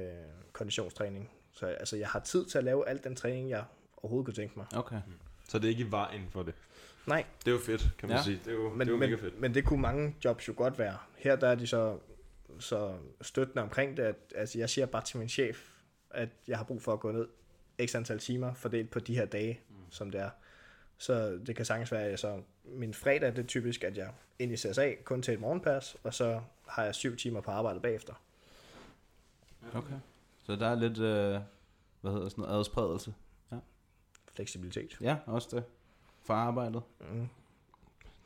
konditionstræning. 0.53 1.36
Så 1.57 1.65
altså, 1.65 1.97
jeg 1.97 2.07
har 2.07 2.19
tid 2.19 2.45
til 2.45 2.57
at 2.57 2.63
lave 2.63 2.89
al 2.89 3.03
den 3.03 3.15
træning, 3.15 3.49
jeg 3.49 3.63
overhovedet 3.97 4.25
kunne 4.25 4.33
tænke 4.33 4.53
mig. 4.59 4.65
Okay. 4.75 5.01
Så 5.49 5.59
det 5.59 5.65
er 5.65 5.69
ikke 5.69 5.83
i 5.83 5.91
vejen 5.91 6.27
for 6.31 6.43
det. 6.43 6.53
Nej. 7.05 7.25
Det 7.39 7.47
er 7.47 7.51
jo 7.51 7.59
fedt, 7.59 7.89
kan 7.97 8.09
man 8.09 8.17
Ja. 8.17 8.23
sige. 8.23 8.39
Det 8.45 8.51
er 8.51 8.55
jo, 8.55 8.69
men, 8.69 8.79
det 8.79 8.87
er 8.87 8.91
jo 8.91 8.97
men, 8.97 9.09
mega 9.09 9.21
fedt. 9.21 9.39
Men 9.39 9.53
det 9.53 9.65
kunne 9.65 9.81
mange 9.81 10.15
jobs 10.25 10.47
jo 10.47 10.53
godt 10.57 10.79
være. 10.79 10.97
Her 11.15 11.35
der 11.35 11.47
er 11.47 11.55
de 11.55 11.67
så, 11.67 11.97
så 12.59 12.95
støttende 13.21 13.61
omkring 13.63 13.97
det, 13.97 14.03
at 14.03 14.15
altså, 14.35 14.59
jeg 14.59 14.69
siger 14.69 14.85
bare 14.85 15.03
til 15.03 15.17
min 15.17 15.29
chef, 15.29 15.69
at 16.11 16.29
jeg 16.47 16.57
har 16.57 16.63
brug 16.63 16.81
for 16.81 16.93
at 16.93 16.99
gå 16.99 17.11
ned 17.11 17.27
x 17.85 17.95
antal 17.95 18.19
timer 18.19 18.53
fordelt 18.53 18.89
på 18.89 18.99
de 18.99 19.15
her 19.15 19.25
dage, 19.25 19.59
mm. 19.69 19.75
som 19.89 20.11
det 20.11 20.21
er. 20.21 20.29
Så 20.97 21.39
det 21.47 21.55
kan 21.55 21.65
sagtens 21.65 21.91
være, 21.91 22.03
at 22.03 22.19
så 22.19 22.41
min 22.65 22.93
fredag 22.93 23.31
det 23.35 23.39
er 23.43 23.47
typisk, 23.47 23.83
at 23.83 23.97
jeg 23.97 24.09
ind 24.39 24.51
i 24.51 24.57
CSA 24.57 24.93
kun 25.03 25.21
til 25.21 25.33
et 25.33 25.39
morgenpas, 25.39 25.97
og 26.03 26.13
så 26.13 26.41
har 26.67 26.83
jeg 26.83 26.95
syv 26.95 27.15
timer 27.17 27.41
på 27.41 27.51
arbejde 27.51 27.79
bagefter. 27.79 28.13
Okay. 29.73 29.93
Så 30.47 30.55
der 30.55 30.67
er 30.67 30.75
lidt, 30.75 30.97
øh, 30.97 31.41
hvad 32.01 32.11
hedder 32.11 32.29
sådan 32.29 32.41
noget, 32.41 32.59
adspredelse. 32.59 33.13
Ja. 33.51 33.57
Fleksibilitet. 34.35 34.97
Ja, 35.01 35.17
også 35.25 35.47
det. 35.51 35.63
For 36.25 36.33
arbejdet. 36.33 36.81
Mm. 36.99 37.27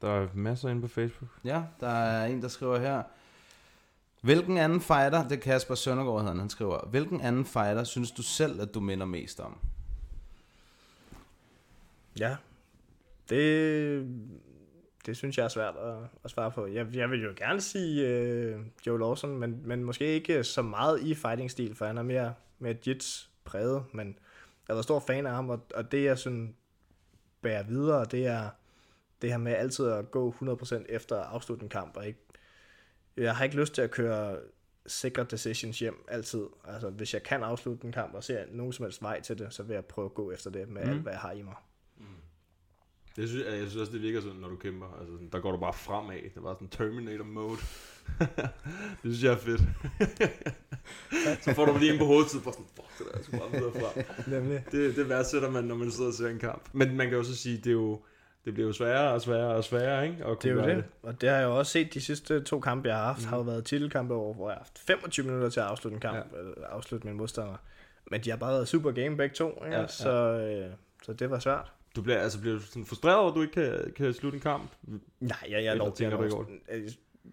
Der 0.01 0.09
er 0.09 0.27
masser 0.33 0.69
inde 0.69 0.81
på 0.81 0.87
Facebook. 0.87 1.29
Ja, 1.43 1.63
der 1.79 1.87
er 1.87 2.25
en, 2.25 2.41
der 2.41 2.47
skriver 2.47 2.79
her. 2.79 3.03
Hvilken 4.21 4.57
anden 4.57 4.81
fighter, 4.81 5.23
det 5.23 5.37
er 5.37 5.41
Kasper 5.41 5.75
Søndergaard 5.75 6.19
hedder 6.19 6.31
han, 6.31 6.39
han 6.39 6.49
skriver, 6.49 6.87
hvilken 6.87 7.21
anden 7.21 7.45
fighter 7.45 7.83
synes 7.83 8.11
du 8.11 8.21
selv, 8.21 8.61
at 8.61 8.73
du 8.73 8.79
minder 8.79 9.05
mest 9.05 9.39
om? 9.39 9.57
Ja, 12.19 12.35
det, 13.29 14.23
det 15.05 15.17
synes 15.17 15.37
jeg 15.37 15.43
er 15.43 15.47
svært 15.47 15.75
at, 15.75 15.95
at 16.23 16.31
svare 16.31 16.51
på. 16.51 16.67
Jeg, 16.67 16.87
jeg 16.93 17.11
vil 17.11 17.23
jo 17.23 17.33
gerne 17.37 17.61
sige 17.61 18.07
øh, 18.07 18.59
Joe 18.87 18.99
Lawson, 18.99 19.37
men, 19.37 19.61
men 19.65 19.83
måske 19.83 20.05
ikke 20.05 20.43
så 20.43 20.61
meget 20.61 21.01
i 21.01 21.15
fighting-stil, 21.15 21.75
for 21.75 21.85
han 21.85 21.97
er 21.97 22.03
mere, 22.03 22.33
mere 22.59 22.75
jits 22.87 23.29
præget, 23.43 23.83
men 23.93 24.17
jeg 24.67 24.75
var 24.75 24.81
stor 24.81 24.99
fan 24.99 25.25
af 25.25 25.33
ham, 25.33 25.49
og, 25.49 25.65
og 25.75 25.91
det 25.91 26.03
jeg 26.03 26.17
sådan 26.17 26.55
bærer 27.41 27.63
videre, 27.63 28.05
det 28.05 28.27
er 28.27 28.49
det 29.21 29.29
her 29.29 29.37
med 29.37 29.53
altid 29.53 29.87
at 29.87 30.11
gå 30.11 30.35
100% 30.41 30.85
efter 30.89 31.15
at 31.17 31.27
afslutte 31.27 31.63
en 31.63 31.69
kamp, 31.69 31.97
og 31.97 32.07
ikke, 32.07 32.19
jeg 33.17 33.35
har 33.35 33.43
ikke 33.43 33.55
lyst 33.55 33.73
til 33.73 33.81
at 33.81 33.91
køre 33.91 34.37
sikre 34.87 35.23
decisions 35.23 35.79
hjem 35.79 36.05
altid. 36.07 36.45
Altså, 36.67 36.89
hvis 36.89 37.13
jeg 37.13 37.23
kan 37.23 37.43
afslutte 37.43 37.85
en 37.85 37.91
kamp 37.91 38.13
og 38.13 38.23
ser 38.23 38.45
nogen 38.49 38.73
som 38.73 38.85
helst 38.85 39.01
vej 39.01 39.21
til 39.21 39.39
det, 39.39 39.53
så 39.53 39.63
vil 39.63 39.73
jeg 39.73 39.85
prøve 39.85 40.05
at 40.05 40.13
gå 40.13 40.31
efter 40.31 40.49
det 40.49 40.69
med 40.69 40.83
mm. 40.83 40.89
alt, 40.89 41.01
hvad 41.01 41.11
jeg 41.11 41.19
har 41.19 41.31
i 41.31 41.41
mig. 41.41 41.55
Det 43.15 43.29
synes, 43.29 43.45
jeg, 43.45 43.53
jeg 43.53 43.67
synes 43.67 43.75
også, 43.75 43.91
det 43.91 44.01
virker 44.01 44.21
sådan, 44.21 44.37
når 44.37 44.49
du 44.49 44.55
kæmper. 44.55 44.97
Altså, 44.99 45.13
sådan, 45.13 45.29
der 45.31 45.39
går 45.39 45.51
du 45.51 45.57
bare 45.57 45.73
fremad. 45.73 46.15
Det 46.35 46.43
var 46.43 46.53
sådan 46.53 46.67
Terminator 46.67 47.25
mode. 47.25 47.57
det 49.03 49.15
synes 49.15 49.23
jeg 49.23 49.33
er 49.33 49.37
fedt. 49.37 49.61
så 51.43 51.53
får 51.53 51.65
du 51.65 51.77
lige 51.77 51.93
en 51.93 51.99
på 51.99 52.05
hovedet, 52.05 52.25
og 52.25 52.29
sådan, 52.29 52.65
fuck 52.75 52.97
det 52.97 53.05
der, 53.05 53.17
jeg 53.17 53.25
skal 53.25 53.39
bare 53.39 53.51
videre 53.51 53.71
frem. 53.71 54.05
Nemlig. 54.27 54.63
Det, 54.71 54.95
det 54.95 55.09
værdsætter 55.09 55.49
man, 55.49 55.63
når 55.63 55.75
man 55.75 55.91
sidder 55.91 56.09
og 56.09 56.13
ser 56.13 56.27
en 56.27 56.39
kamp. 56.39 56.69
Men 56.73 56.97
man 56.97 57.09
kan 57.09 57.17
jo 57.17 57.23
så 57.23 57.35
sige, 57.35 57.57
det 57.57 57.67
er 57.67 57.71
jo, 57.71 58.01
det 58.45 58.53
bliver 58.53 58.67
jo 58.67 58.73
sværere 58.73 59.13
og 59.13 59.21
sværere 59.21 59.55
og 59.55 59.63
sværere, 59.63 60.07
ikke? 60.07 60.25
At 60.25 60.37
Det 60.41 60.49
er 60.49 60.53
jo 60.53 60.61
gøre 60.61 60.75
det. 60.75 60.85
Og 61.03 61.21
det 61.21 61.29
har 61.29 61.37
jeg 61.37 61.45
jo 61.45 61.57
også 61.57 61.71
set 61.71 61.93
de 61.93 62.01
sidste 62.01 62.43
to 62.43 62.59
kampe, 62.59 62.89
jeg 62.89 62.97
har 62.97 63.05
haft, 63.05 63.21
mm. 63.21 63.27
har 63.27 63.37
jo 63.37 63.43
været 63.43 63.65
titelkampe 63.65 64.13
hvor 64.13 64.49
jeg 64.49 64.55
har 64.55 64.59
haft 64.59 64.79
25 64.79 65.25
minutter 65.25 65.49
til 65.49 65.59
at 65.59 65.65
afslutte 65.65 65.95
en 65.95 66.01
kamp, 66.01 66.17
ja. 66.17 66.39
eller 66.39 66.67
afslutte 66.67 67.07
min 67.07 67.17
modstander. 67.17 67.55
Men 68.11 68.21
de 68.21 68.29
har 68.29 68.37
bare 68.37 68.53
været 68.53 68.67
super 68.67 68.91
game 68.91 69.17
begge 69.17 69.35
to, 69.35 69.63
ikke? 69.65 69.75
Ja, 69.75 69.81
ja. 69.81 69.87
Så, 69.87 70.11
øh, 70.11 70.71
så 71.03 71.13
det 71.13 71.29
var 71.29 71.39
svært. 71.39 71.71
Du 71.95 72.01
bliver, 72.01 72.19
altså, 72.19 72.39
bliver 72.41 72.55
du 72.55 72.61
sådan 72.61 72.85
frustreret 72.85 73.17
over, 73.17 73.29
at 73.29 73.35
du 73.35 73.41
ikke 73.41 73.53
kan, 73.53 73.93
kan 73.95 74.13
slutte 74.13 74.35
en 74.35 74.41
kamp? 74.41 74.71
Nej, 75.19 75.37
jeg, 75.49 75.51
jeg, 75.51 75.59
Eller 75.59 75.73
lov, 75.75 75.95
jeg, 75.99 76.05
ikke 76.07 76.17
over 76.17 76.29
lov, 76.29 76.47
jeg, 76.69 76.81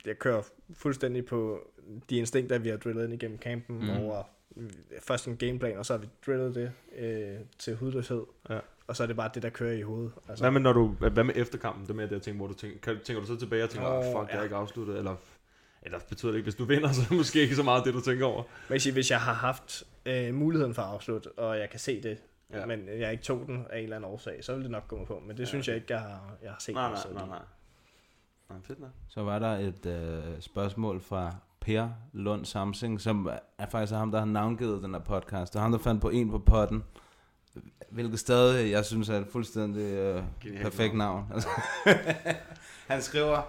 jeg 0.06 0.18
kører 0.18 0.42
fuldstændig 0.74 1.26
på 1.26 1.70
de 2.10 2.16
instinkter, 2.16 2.58
vi 2.58 2.68
har 2.68 2.76
drillet 2.76 3.04
ind 3.04 3.12
igennem 3.12 3.38
campen, 3.38 3.78
Mm. 3.78 3.90
over 3.90 4.22
øh, 4.56 4.70
først 5.02 5.28
en 5.28 5.36
gameplan, 5.36 5.78
og 5.78 5.86
så 5.86 5.92
har 5.92 5.98
vi 6.00 6.08
drillet 6.26 6.54
det 6.54 6.72
øh, 6.98 7.36
til 7.58 7.76
hudløshed. 7.76 8.22
Ja. 8.50 8.58
Og 8.86 8.96
så 8.96 9.02
er 9.02 9.06
det 9.06 9.16
bare 9.16 9.30
det, 9.34 9.42
der 9.42 9.50
kører 9.50 9.72
i 9.72 9.82
hovedet. 9.82 10.12
Altså. 10.28 10.42
Hvad 10.44 10.50
med, 10.50 10.60
når 10.60 10.72
du, 10.72 10.86
hvad 10.88 11.24
med 11.24 11.34
efterkampen? 11.36 11.86
Det 11.86 11.96
med 11.96 12.04
det, 12.04 12.12
jeg 12.12 12.22
tænker, 12.22 12.36
hvor 12.38 12.46
du 12.46 12.54
tænker, 12.54 12.78
kan, 12.78 12.98
tænker 13.04 13.20
du 13.20 13.26
så 13.26 13.36
tilbage 13.36 13.64
og 13.64 13.70
tænker, 13.70 13.88
oh, 13.88 14.04
fuck, 14.04 14.14
jeg 14.14 14.28
ja. 14.32 14.38
er 14.38 14.42
ikke 14.42 14.56
afsluttet, 14.56 14.98
eller, 14.98 15.16
eller 15.82 15.98
betyder 16.08 16.32
det 16.32 16.38
ikke, 16.38 16.46
hvis 16.46 16.54
du 16.54 16.64
vinder, 16.64 16.92
så 16.92 17.00
er 17.00 17.06
det 17.08 17.16
måske 17.16 17.40
ikke 17.40 17.54
så 17.56 17.62
meget 17.62 17.84
det, 17.84 17.94
du 17.94 18.00
tænker 18.00 18.26
over. 18.26 18.42
Men 18.68 18.72
jeg 18.72 18.82
siger, 18.82 18.92
hvis 18.94 19.10
jeg 19.10 19.20
har 19.20 19.32
haft 19.32 19.84
øh, 20.06 20.34
muligheden 20.34 20.74
for 20.74 20.82
at 20.82 20.88
afslutte, 20.88 21.32
og 21.32 21.58
jeg 21.58 21.70
kan 21.70 21.80
se 21.80 22.02
det, 22.02 22.18
Ja. 22.52 22.66
men 22.66 22.88
jeg 22.88 23.12
ikke 23.12 23.24
tog 23.24 23.46
den 23.46 23.66
af 23.70 23.78
en 23.78 23.82
eller 23.84 23.96
anden 23.96 24.10
årsag, 24.10 24.44
så 24.44 24.54
vil 24.54 24.62
det 24.62 24.70
nok 24.70 24.88
gå 24.88 24.96
mig 24.96 25.06
på. 25.06 25.20
Men 25.26 25.30
det 25.36 25.40
Ja, 25.40 25.44
synes 25.44 25.64
okay. 25.68 25.72
jeg 25.72 25.76
ikke, 25.82 25.92
jeg 25.94 26.00
har, 26.02 26.36
jeg 26.42 26.50
har 26.50 26.58
set. 26.60 26.74
Nej, 26.74 26.90
nej, 26.90 26.98
nej, 27.12 27.26
nej. 27.26 27.38
Nej, 28.50 28.58
fedt 28.64 28.80
nok. 28.80 28.90
Så 29.08 29.22
var 29.22 29.38
der 29.38 29.48
et 29.56 29.86
øh, 29.86 30.40
spørgsmål 30.40 31.00
fra 31.00 31.34
Per 31.60 31.88
Lund 32.12 32.44
Samsing, 32.44 33.00
som 33.00 33.30
er 33.58 33.66
faktisk 33.70 33.92
ham, 33.92 34.10
der 34.10 34.18
har 34.18 34.26
navngivet 34.26 34.82
den 34.82 34.94
her 34.94 35.00
podcast. 35.00 35.52
Det 35.52 35.58
er 35.58 35.62
ham, 35.62 35.72
der 35.72 35.78
fandt 35.78 36.02
på 36.02 36.08
en 36.08 36.30
på 36.30 36.38
potten. 36.38 36.84
hvilket 37.90 38.18
stadig, 38.18 38.70
jeg 38.70 38.84
synes 38.84 39.08
er 39.08 39.20
et 39.20 39.26
fuldstændig 39.32 39.92
øh, 39.92 40.22
perfekt 40.62 40.94
navn. 40.96 41.24
navn. 41.30 41.42
Han 42.88 43.02
skriver, 43.02 43.42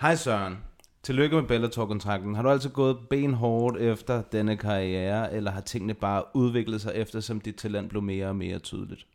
Hej 0.00 0.14
Søren, 0.14 0.58
tillykke 1.06 1.36
med 1.36 1.44
Bellator-kontrakten. 1.48 2.34
Har 2.34 2.42
du 2.42 2.50
altid 2.50 2.70
gået 2.70 2.98
benhårdt 3.10 3.76
efter 3.78 4.22
denne 4.22 4.56
karriere, 4.56 5.32
eller 5.32 5.50
har 5.50 5.60
tingene 5.60 5.94
bare 5.94 6.24
udviklet 6.34 6.80
sig 6.80 6.92
efter, 6.94 7.20
som 7.20 7.40
dit 7.40 7.54
talent 7.56 7.88
blev 7.90 8.02
mere 8.02 8.28
og 8.28 8.36
mere 8.36 8.58
tydeligt? 8.58 9.06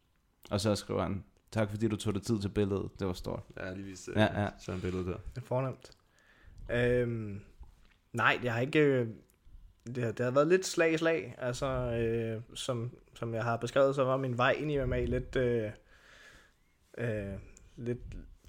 Og 0.52 0.62
så 0.62 0.76
skriver 0.76 1.02
han, 1.02 1.24
tak 1.52 1.70
fordi 1.70 1.88
du 1.88 1.96
tog 1.96 2.14
dig 2.14 2.22
tid 2.22 2.40
til 2.42 2.50
billedet. 2.50 2.90
Det 3.00 3.08
var 3.08 3.14
stort. 3.14 3.44
Ja, 3.58 3.74
lige 3.74 3.86
vist 3.86 4.10
Ja, 4.16 4.42
ja. 4.42 4.50
sådan 4.60 4.76
et 4.78 4.82
billede 4.82 5.06
der. 5.06 5.18
Det 5.36 5.42
er 5.42 5.46
fornemt. 5.46 5.92
Øhm, 6.72 7.40
nej, 8.14 8.40
jeg 8.44 8.54
har 8.54 8.60
ikke... 8.62 8.80
øh, 8.80 9.08
Det 9.96 10.04
har, 10.04 10.12
det 10.12 10.24
har 10.26 10.32
været 10.32 10.48
lidt 10.48 10.66
slag 10.66 10.94
i 10.94 10.98
slag. 10.98 11.36
Altså, 11.38 11.66
øh, 11.68 12.42
som, 12.54 12.92
som 13.14 13.34
jeg 13.34 13.44
har 13.44 13.58
beskrevet, 13.58 13.96
så 13.96 14.04
var 14.04 14.18
min 14.18 14.38
vej 14.38 14.52
ind 14.52 14.72
i 14.72 14.86
MMA 14.86 15.06
lidt... 15.06 15.36
Øh, 15.36 15.72
øh, 16.98 17.34
lidt 17.78 18.00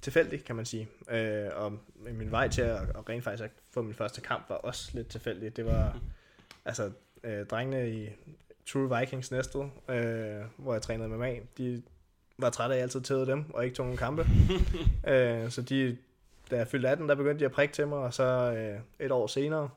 tilfældig, 0.02 0.44
kan 0.44 0.56
man 0.56 0.64
sige. 0.64 0.88
Øh, 1.10 1.48
og 1.54 1.78
min 1.96 2.30
vej 2.30 2.48
til 2.48 2.62
at, 2.62 2.76
at 2.76 3.08
rent 3.08 3.24
faktisk 3.24 3.44
at 3.44 3.50
få 3.70 3.82
min 3.82 3.94
første 3.94 4.20
kamp 4.20 4.48
var 4.48 4.56
også 4.56 4.90
lidt 4.94 5.08
tilfældig. 5.08 5.56
Det 5.56 5.66
var 5.66 5.98
altså 6.64 6.90
øh, 7.24 7.46
drengene 7.46 7.90
i 7.90 8.08
True 8.66 8.98
Vikings 8.98 9.30
Næstved, 9.30 9.64
øh, 9.88 10.44
hvor 10.56 10.72
jeg 10.72 10.82
trænede 10.82 11.08
MMA, 11.08 11.36
de 11.58 11.82
var 12.38 12.50
trætte 12.50 12.74
af, 12.74 12.76
at 12.76 12.78
jeg 12.78 12.82
altid 12.82 13.00
tævede 13.00 13.26
dem, 13.26 13.44
og 13.54 13.64
ikke 13.64 13.76
tog 13.76 13.86
nogen 13.86 13.98
kampe. 13.98 14.26
øh, 15.12 15.50
så 15.50 15.62
de, 15.62 15.96
da 16.50 16.56
jeg 16.56 16.68
fyldte 16.68 16.88
18, 16.88 17.08
der 17.08 17.14
begyndte 17.14 17.40
de 17.40 17.44
at 17.44 17.52
prikke 17.52 17.74
til 17.74 17.88
mig, 17.88 17.98
og 17.98 18.14
så 18.14 18.24
øh, 18.24 19.06
et 19.06 19.12
år 19.12 19.26
senere, 19.26 19.68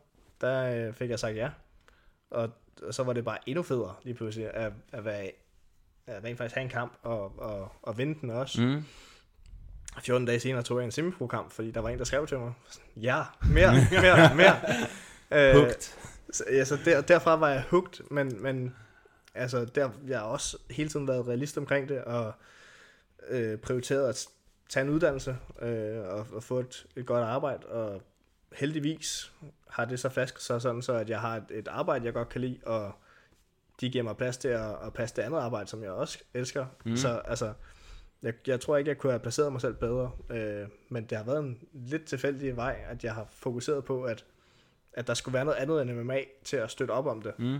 der 0.41 0.88
øh, 0.88 0.93
fik 0.93 1.10
jeg 1.10 1.19
sagt 1.19 1.35
ja. 1.35 1.49
Og, 2.30 2.49
og 2.81 2.93
så 2.93 3.03
var 3.03 3.14
det 3.14 3.26
bare 3.26 3.38
endnu 3.45 3.64
federe 3.64 3.95
lige 4.03 4.14
pludselig, 4.14 4.53
at, 4.53 4.73
at, 4.91 5.06
være, 5.06 5.31
at 6.07 6.23
rent 6.23 6.38
faktisk 6.38 6.56
have 6.56 6.64
en 6.64 6.69
kamp, 6.69 6.93
og, 7.03 7.39
og, 7.39 7.72
og 7.81 7.97
vinde 7.97 8.22
den 8.22 8.30
også. 8.30 8.61
Mm. 8.61 8.84
14 10.01 10.26
dage 10.26 10.39
senere 10.39 10.63
tog 10.63 10.77
jeg 10.77 10.85
en 10.85 10.91
semiprokamp, 10.91 11.51
fordi 11.51 11.72
der 11.72 11.80
var 11.80 11.89
en, 11.89 11.99
der 11.99 12.05
skrev 12.05 12.27
til 12.27 12.39
mig, 12.39 12.53
ja, 12.95 13.23
mere, 13.49 13.72
mere, 13.91 14.35
mere. 14.35 14.55
Øh, 15.31 15.53
Hooked. 15.55 15.93
Så, 16.31 16.43
ja, 16.51 16.65
så 16.65 16.77
der, 16.85 17.01
derfra 17.01 17.35
var 17.35 17.49
jeg 17.49 17.63
hooked, 17.69 18.03
men, 18.11 18.43
men 18.43 18.76
altså, 19.35 19.65
der, 19.65 19.89
jeg 20.07 20.19
har 20.19 20.26
også 20.26 20.57
hele 20.69 20.89
tiden 20.89 21.07
været 21.07 21.27
realist 21.27 21.57
omkring 21.57 21.89
det, 21.89 22.03
og 22.03 22.34
øh, 23.30 23.57
prioriteret 23.57 24.09
at 24.09 24.27
tage 24.69 24.84
en 24.84 24.89
uddannelse, 24.89 25.38
øh, 25.61 26.07
og, 26.07 26.27
og 26.34 26.43
få 26.43 26.59
et, 26.59 26.85
et 26.95 27.05
godt 27.05 27.23
arbejde, 27.23 27.65
og 27.65 28.01
heldigvis 28.53 29.31
har 29.69 29.85
det 29.85 29.99
så 29.99 30.09
flasket 30.09 30.41
sig 30.41 30.61
sådan, 30.61 30.81
så 30.81 30.93
at 30.93 31.09
jeg 31.09 31.19
har 31.19 31.35
et, 31.35 31.45
et 31.49 31.67
arbejde, 31.67 32.05
jeg 32.05 32.13
godt 32.13 32.30
kan 32.30 32.41
lide, 32.41 32.59
og 32.65 32.91
de 33.81 33.89
giver 33.89 34.03
mig 34.03 34.17
plads 34.17 34.38
til 34.38 34.47
at, 34.47 34.76
at 34.85 34.93
passe 34.93 35.15
det 35.15 35.22
andet 35.22 35.39
arbejde, 35.39 35.69
som 35.69 35.84
jeg 35.84 35.91
også 35.91 36.19
elsker. 36.34 36.65
Mm. 36.85 36.97
Så 36.97 37.22
altså, 37.26 37.53
jeg, 38.26 38.34
jeg 38.47 38.61
tror 38.61 38.77
ikke, 38.77 38.89
jeg 38.89 38.97
kunne 38.97 39.11
have 39.11 39.19
placeret 39.19 39.52
mig 39.52 39.61
selv 39.61 39.73
bedre, 39.73 40.11
øh, 40.30 40.68
men 40.89 41.03
det 41.06 41.18
har 41.18 41.26
været 41.26 41.39
en 41.39 41.57
lidt 41.73 42.06
tilfældig 42.06 42.56
vej, 42.56 42.80
at 42.89 43.03
jeg 43.03 43.14
har 43.14 43.27
fokuseret 43.34 43.85
på, 43.85 44.03
at, 44.03 44.26
at 44.93 45.07
der 45.07 45.14
skulle 45.14 45.34
være 45.34 45.45
noget 45.45 45.57
andet 45.57 45.81
end 45.81 45.91
MMA 45.93 46.19
til 46.43 46.57
at 46.57 46.72
støtte 46.72 46.91
op 46.91 47.06
om 47.06 47.22
det. 47.22 47.34
Mm. 47.39 47.60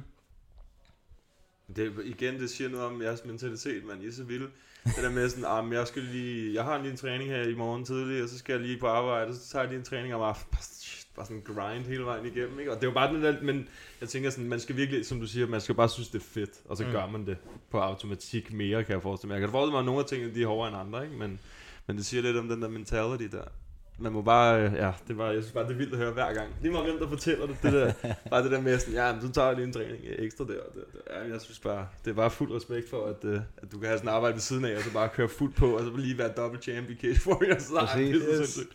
Det, 1.76 1.88
er- 1.88 2.02
igen, 2.04 2.40
det 2.40 2.50
siger 2.50 2.70
noget 2.70 2.86
om 2.86 3.02
jeres 3.02 3.26
mentalitet, 3.26 3.86
man. 3.86 4.02
I 4.02 4.08
er 4.08 4.12
så 4.12 4.24
vilde. 4.24 4.48
Det 4.84 4.96
der 5.04 5.12
med 5.12 5.30
sådan, 5.30 5.46
ah, 5.48 5.74
jeg, 5.74 5.88
skal 5.88 6.02
lige, 6.02 6.54
jeg 6.54 6.64
har 6.64 6.78
lige 6.82 6.92
en 6.92 6.98
træning 6.98 7.30
her 7.30 7.44
i 7.44 7.54
morgen 7.56 7.86
tidlig, 7.86 8.24
og 8.24 8.30
så 8.30 8.38
skal 8.38 8.54
jeg 8.54 8.62
lige 8.62 8.80
på 8.80 8.88
arbejde, 8.88 9.28
og 9.28 9.34
så 9.36 9.50
tager 9.52 9.64
jeg 9.64 9.70
lige 9.70 9.80
en 9.80 9.86
træning 9.86 10.16
om 10.16 10.22
aftenen. 10.22 10.60
Bare, 11.16 11.26
sådan 11.26 11.42
grind 11.46 11.84
hele 11.86 12.04
vejen 12.04 12.26
igennem, 12.26 12.60
ikke? 12.60 12.72
Og 12.72 12.82
det 12.82 12.88
jo 12.88 12.92
bare 12.92 13.14
den 13.14 13.24
der, 13.24 13.36
men 13.42 13.68
jeg 14.02 14.10
tænker 14.10 14.30
sådan, 14.30 14.50
man 14.50 14.60
skal 14.60 14.76
virkelig, 14.76 15.06
som 15.06 15.20
du 15.20 15.28
siger, 15.28 15.48
man 15.48 15.62
skal 15.62 15.76
bare 15.76 15.90
synes, 15.90 16.08
det 16.10 16.20
er 16.20 16.24
fedt, 16.26 16.50
og 16.66 16.78
så 16.78 16.84
Mm. 16.86 16.92
gør 16.92 17.08
man 17.08 17.26
det 17.26 17.38
på 17.72 17.80
automatik 17.80 18.54
mere, 18.54 18.84
kan 18.84 18.94
jeg 18.94 19.02
forestille 19.02 19.28
mig. 19.28 19.34
Jeg 19.36 19.42
kan 19.42 19.52
forestille 19.52 19.72
mig, 19.72 19.80
at 19.80 19.86
nogle 19.86 20.00
af 20.00 20.06
tingene, 20.06 20.36
de 20.36 20.44
er 20.44 20.48
hårdere 20.48 20.68
end 20.68 20.78
andre, 20.78 21.04
ikke? 21.06 21.18
Men, 21.18 21.40
men 21.88 21.98
det 21.98 22.06
siger 22.06 22.22
lidt 22.24 22.38
om 22.38 22.50
den 22.50 22.62
der 22.62 22.68
mentality 22.70 23.36
der. 23.36 23.44
Man 24.00 24.12
må 24.12 24.22
bare, 24.22 24.62
øh, 24.66 24.74
ja, 24.74 24.92
det 25.08 25.18
var, 25.18 25.32
jeg 25.32 25.44
synes 25.44 25.54
bare, 25.54 25.64
det 25.64 25.72
er 25.72 25.76
vildt 25.78 25.94
at 25.94 26.00
høre 26.00 26.12
hver 26.12 26.34
gang. 26.34 26.50
Lige 26.62 26.72
meget 26.72 26.86
hvem, 26.90 27.00
der 27.00 27.10
fortæller 27.10 27.46
det, 27.48 27.58
det 27.64 27.74
der, 27.74 27.94
bare 28.32 28.44
det 28.44 28.52
der 28.52 28.62
med 28.62 28.80
sådan, 28.80 28.94
ja, 28.94 29.14
men 29.14 29.22
så 29.22 29.32
tager 29.32 29.48
jeg 29.48 29.56
lige 29.56 29.66
en 29.68 29.74
træning 29.74 29.98
ekstra 30.04 30.44
der, 30.44 30.60
og 30.60 30.74
der, 30.76 30.82
der. 31.14 31.20
Ja, 31.24 31.32
jeg 31.34 31.42
synes 31.42 31.60
bare, 31.60 31.88
det 32.06 32.12
er 32.12 32.16
bare 32.16 32.30
fuld 32.32 32.52
respekt 32.52 32.90
for, 32.90 33.06
at, 33.06 33.24
øh, 33.30 33.40
at 33.58 33.72
du 33.72 33.78
kan 33.80 33.88
have 33.88 33.98
sådan 33.98 34.10
arbejde 34.10 34.34
ved 34.34 34.42
siden 34.42 34.66
af, 34.66 34.76
og 34.78 34.82
så 34.84 34.94
bare 34.94 35.10
køre 35.10 35.30
fuldt 35.30 35.56
på, 35.56 35.78
og 35.78 35.82
så 35.86 35.98
lige 35.98 36.18
være 36.18 36.32
double 36.38 36.62
champ 36.62 36.90
i 36.90 36.96
Cage 36.96 37.20
Warriors. 37.30 37.72
Ej, 37.72 37.96
det 37.98 38.10
er 38.10 38.20
så 38.20 38.28
Yes. 38.30 38.36
sindssygt. 38.50 38.70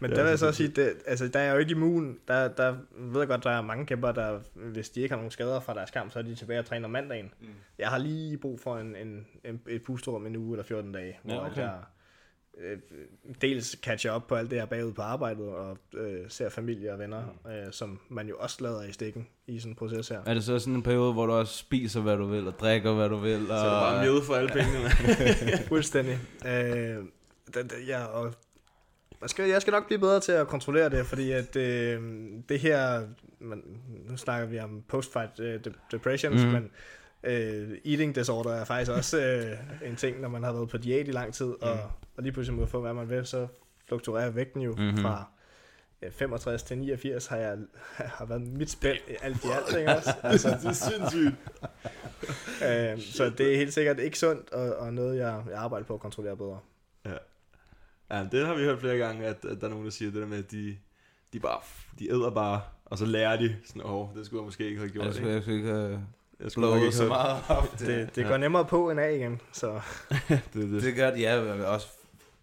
Men 0.00 0.10
Det 0.10 0.16
der 0.16 0.22
er 0.22 0.26
vil 0.26 0.30
jeg 0.30 0.38
så 0.38 0.52
så 0.52 0.56
sige, 0.56 0.68
det, 0.68 0.92
altså, 1.06 1.28
der 1.28 1.38
er 1.40 1.44
jeg 1.44 1.54
jo 1.54 1.58
ikke 1.58 1.70
immun. 1.70 2.18
Der, 2.28 2.48
der 2.48 2.76
ved 2.96 3.20
jeg 3.20 3.28
godt, 3.28 3.44
der 3.44 3.50
er 3.50 3.62
mange 3.62 3.86
kæmper, 3.86 4.12
der, 4.12 4.40
hvis 4.54 4.90
de 4.90 5.00
ikke 5.00 5.12
har 5.12 5.16
nogen 5.16 5.30
skader 5.30 5.60
fra 5.60 5.74
deres 5.74 5.90
kamp, 5.90 6.12
så 6.12 6.18
er 6.18 6.22
de 6.22 6.34
tilbage 6.34 6.58
og 6.58 6.66
træner 6.66 6.88
mandagen. 6.88 7.32
Mm. 7.40 7.46
Jeg 7.78 7.88
har 7.88 7.98
lige 7.98 8.38
brug 8.38 8.60
for 8.60 8.76
en, 8.78 8.96
en, 8.96 9.26
en, 9.44 9.60
et 9.68 9.82
pusterum 9.82 10.26
en 10.26 10.36
uge 10.36 10.54
eller 10.54 10.64
14 10.64 10.92
dage, 10.92 11.18
hvor 11.22 11.34
Ja, 11.34 11.46
okay. 11.46 11.60
jeg 11.60 11.72
øh, 12.60 12.78
dels 13.42 13.76
catcher 13.82 14.10
op 14.10 14.26
på 14.26 14.34
alt 14.34 14.50
det 14.50 14.58
her 14.58 14.66
bagud 14.66 14.92
på 14.92 15.02
arbejdet, 15.02 15.48
og 15.48 15.78
øh, 15.94 16.20
ser 16.28 16.48
familie 16.48 16.92
og 16.92 16.98
venner, 16.98 17.22
mm. 17.44 17.50
øh, 17.50 17.72
som 17.72 18.00
man 18.08 18.28
jo 18.28 18.36
også 18.38 18.56
lader 18.62 18.82
i 18.82 18.92
stikken 18.92 19.26
i 19.46 19.58
sådan 19.58 19.72
en 19.72 19.76
proces 19.76 20.08
her. 20.08 20.20
Er 20.26 20.34
det 20.34 20.44
så 20.44 20.58
sådan 20.58 20.74
en 20.74 20.82
periode, 20.82 21.12
hvor 21.12 21.26
du 21.26 21.32
også 21.32 21.56
spiser, 21.58 22.00
hvad 22.00 22.16
du 22.16 22.26
vil, 22.26 22.46
og 22.46 22.54
drikker, 22.60 22.94
hvad 22.94 23.08
du 23.08 23.16
vil? 23.16 23.40
Og... 23.50 23.58
Så 23.58 23.66
er 23.66 23.74
du 23.74 23.80
bare 23.80 24.04
mjøde 24.04 24.22
for 24.22 24.34
alle 24.34 24.48
pengene. 24.48 24.88
Fuldstændig. 25.68 26.18
Øh, 26.46 27.04
ja, 27.88 28.04
og 28.04 28.34
jeg 29.22 29.30
skal, 29.30 29.48
jeg 29.48 29.60
skal 29.60 29.70
nok 29.70 29.86
blive 29.86 29.98
bedre 29.98 30.20
til 30.20 30.32
at 30.32 30.48
kontrollere 30.48 30.88
det, 30.90 31.06
fordi 31.06 31.32
at 31.32 31.56
øh, 31.56 32.02
det 32.48 32.60
her, 32.60 33.02
man, 33.38 33.62
nu 34.08 34.16
snakker 34.16 34.48
vi 34.48 34.58
om 34.58 34.82
post-fight 34.88 35.40
øh, 35.40 35.64
de- 35.64 35.72
depressions, 35.92 36.42
Mhm. 36.42 36.46
mm. 36.46 36.52
men 36.52 36.70
øh, 37.24 37.78
eating 37.84 38.14
disorder 38.14 38.50
er 38.50 38.64
faktisk 38.64 38.90
også 38.90 39.20
øh, 39.20 39.88
en 39.90 39.96
ting, 39.96 40.20
når 40.20 40.28
man 40.28 40.42
har 40.42 40.52
været 40.52 40.68
på 40.68 40.76
diæt 40.78 41.08
i 41.08 41.12
lang 41.12 41.34
tid, 41.34 41.46
og, 41.62 41.74
Mm. 41.76 41.80
og 42.16 42.22
lige 42.22 42.32
pludselig 42.32 42.60
må 42.60 42.66
få, 42.66 42.80
hvad 42.80 42.94
man 42.94 43.08
vil, 43.10 43.26
så 43.26 43.46
fluktuerer 43.88 44.30
vægten 44.30 44.60
jo 44.62 44.72
Mhm. 44.72 44.80
mm-hmm. 44.82 44.98
fra 45.02 45.24
ja, 46.02 46.08
65 46.08 46.62
til 46.62 46.78
89 46.78 47.26
har 47.26 47.36
jeg 47.36 47.56
har 48.18 48.24
været 48.24 48.42
mit 48.42 48.70
spænd 48.70 48.98
i 49.08 49.14
alt 49.22 49.44
i 49.44 49.48
alt, 49.56 49.78
ikke 49.78 49.90
også? 49.96 50.10
Altså, 50.22 50.48
Det 50.62 50.68
er 50.68 50.72
sindssygt. 50.72 51.34
øh, 52.66 53.00
så 53.00 53.30
det 53.38 53.52
er 53.52 53.56
helt 53.56 53.74
sikkert 53.74 53.98
ikke 54.00 54.18
sundt, 54.18 54.52
og, 54.52 54.76
og 54.76 54.94
noget, 54.94 55.16
jeg, 55.18 55.42
jeg 55.50 55.58
arbejder 55.58 55.86
på 55.86 55.94
at 55.94 56.00
kontrollere 56.00 56.36
bedre. 56.36 56.58
Ja. 58.10 58.18
ja, 58.18 58.24
det 58.32 58.46
har 58.46 58.54
vi 58.54 58.62
hørt 58.62 58.80
flere 58.80 58.96
gange, 58.96 59.26
at, 59.26 59.44
at 59.44 59.60
der 59.60 59.66
er 59.66 59.70
nogen, 59.70 59.84
der 59.84 59.90
siger 59.90 60.10
det 60.10 60.20
der 60.20 60.26
med, 60.26 60.38
at 60.38 60.50
de, 60.50 60.76
de 61.32 61.40
bare, 61.40 61.58
de 61.98 62.10
æder 62.10 62.30
bare, 62.30 62.60
og 62.84 62.98
så 62.98 63.06
lærer 63.06 63.36
de 63.36 63.56
sådan, 63.66 63.82
åh, 63.84 64.08
det 64.16 64.26
skulle 64.26 64.40
jeg 64.40 64.44
måske 64.44 64.66
ikke 64.66 64.78
have 64.78 64.90
gjort. 64.90 65.06
Jeg 65.06 65.14
skulle, 65.14 65.32
jeg 65.32 65.42
skulle 65.42 65.56
ikke 65.56 65.68
have 65.68 66.06
Jeg 66.40 66.50
skulle 66.50 66.68
blået 66.68 66.82
ikke 66.82 66.96
så 66.96 67.08
meget 67.08 67.42
op. 67.48 67.78
Det, 67.78 68.16
det 68.16 68.26
går 68.26 68.36
nemmere 68.36 68.64
på 68.64 68.90
end 68.90 69.00
af 69.00 69.14
igen, 69.14 69.40
så... 69.52 69.80
det, 70.28 70.44
det. 70.54 70.82
Det 70.82 70.94
gør 70.94 71.10
det, 71.10 71.20
ja. 71.20 71.62
Også, 71.64 71.86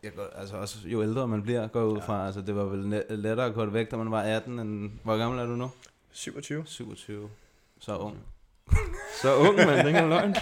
jeg 0.04 0.12
går, 0.16 0.24
altså 0.36 0.58
også 0.58 0.78
jo 0.86 1.04
ældre 1.04 1.28
man 1.28 1.44
bliver, 1.44 1.68
går 1.68 1.84
ud 1.84 2.02
fra. 2.02 2.26
Altså, 2.26 2.42
det 2.42 2.56
var 2.56 2.64
vel 2.64 3.04
lettere 3.10 3.46
at 3.46 3.54
gå 3.54 3.66
det 3.66 3.74
væk, 3.74 3.92
da 3.92 3.98
man 3.98 4.12
var 4.12 4.22
18, 4.22 4.60
end... 4.60 4.92
Hvor 5.04 5.18
gammel 5.18 5.40
er 5.40 5.46
du 5.46 5.56
nu? 5.56 5.70
27. 6.12 6.64
27. 6.66 7.30
Så 7.80 7.98
ung. 7.98 8.18
Så 9.22 9.36
ung, 9.36 9.56
mand, 9.56 9.70
det 9.70 9.80
er 9.80 9.88
ikke 9.88 10.10
løgn. 10.10 10.36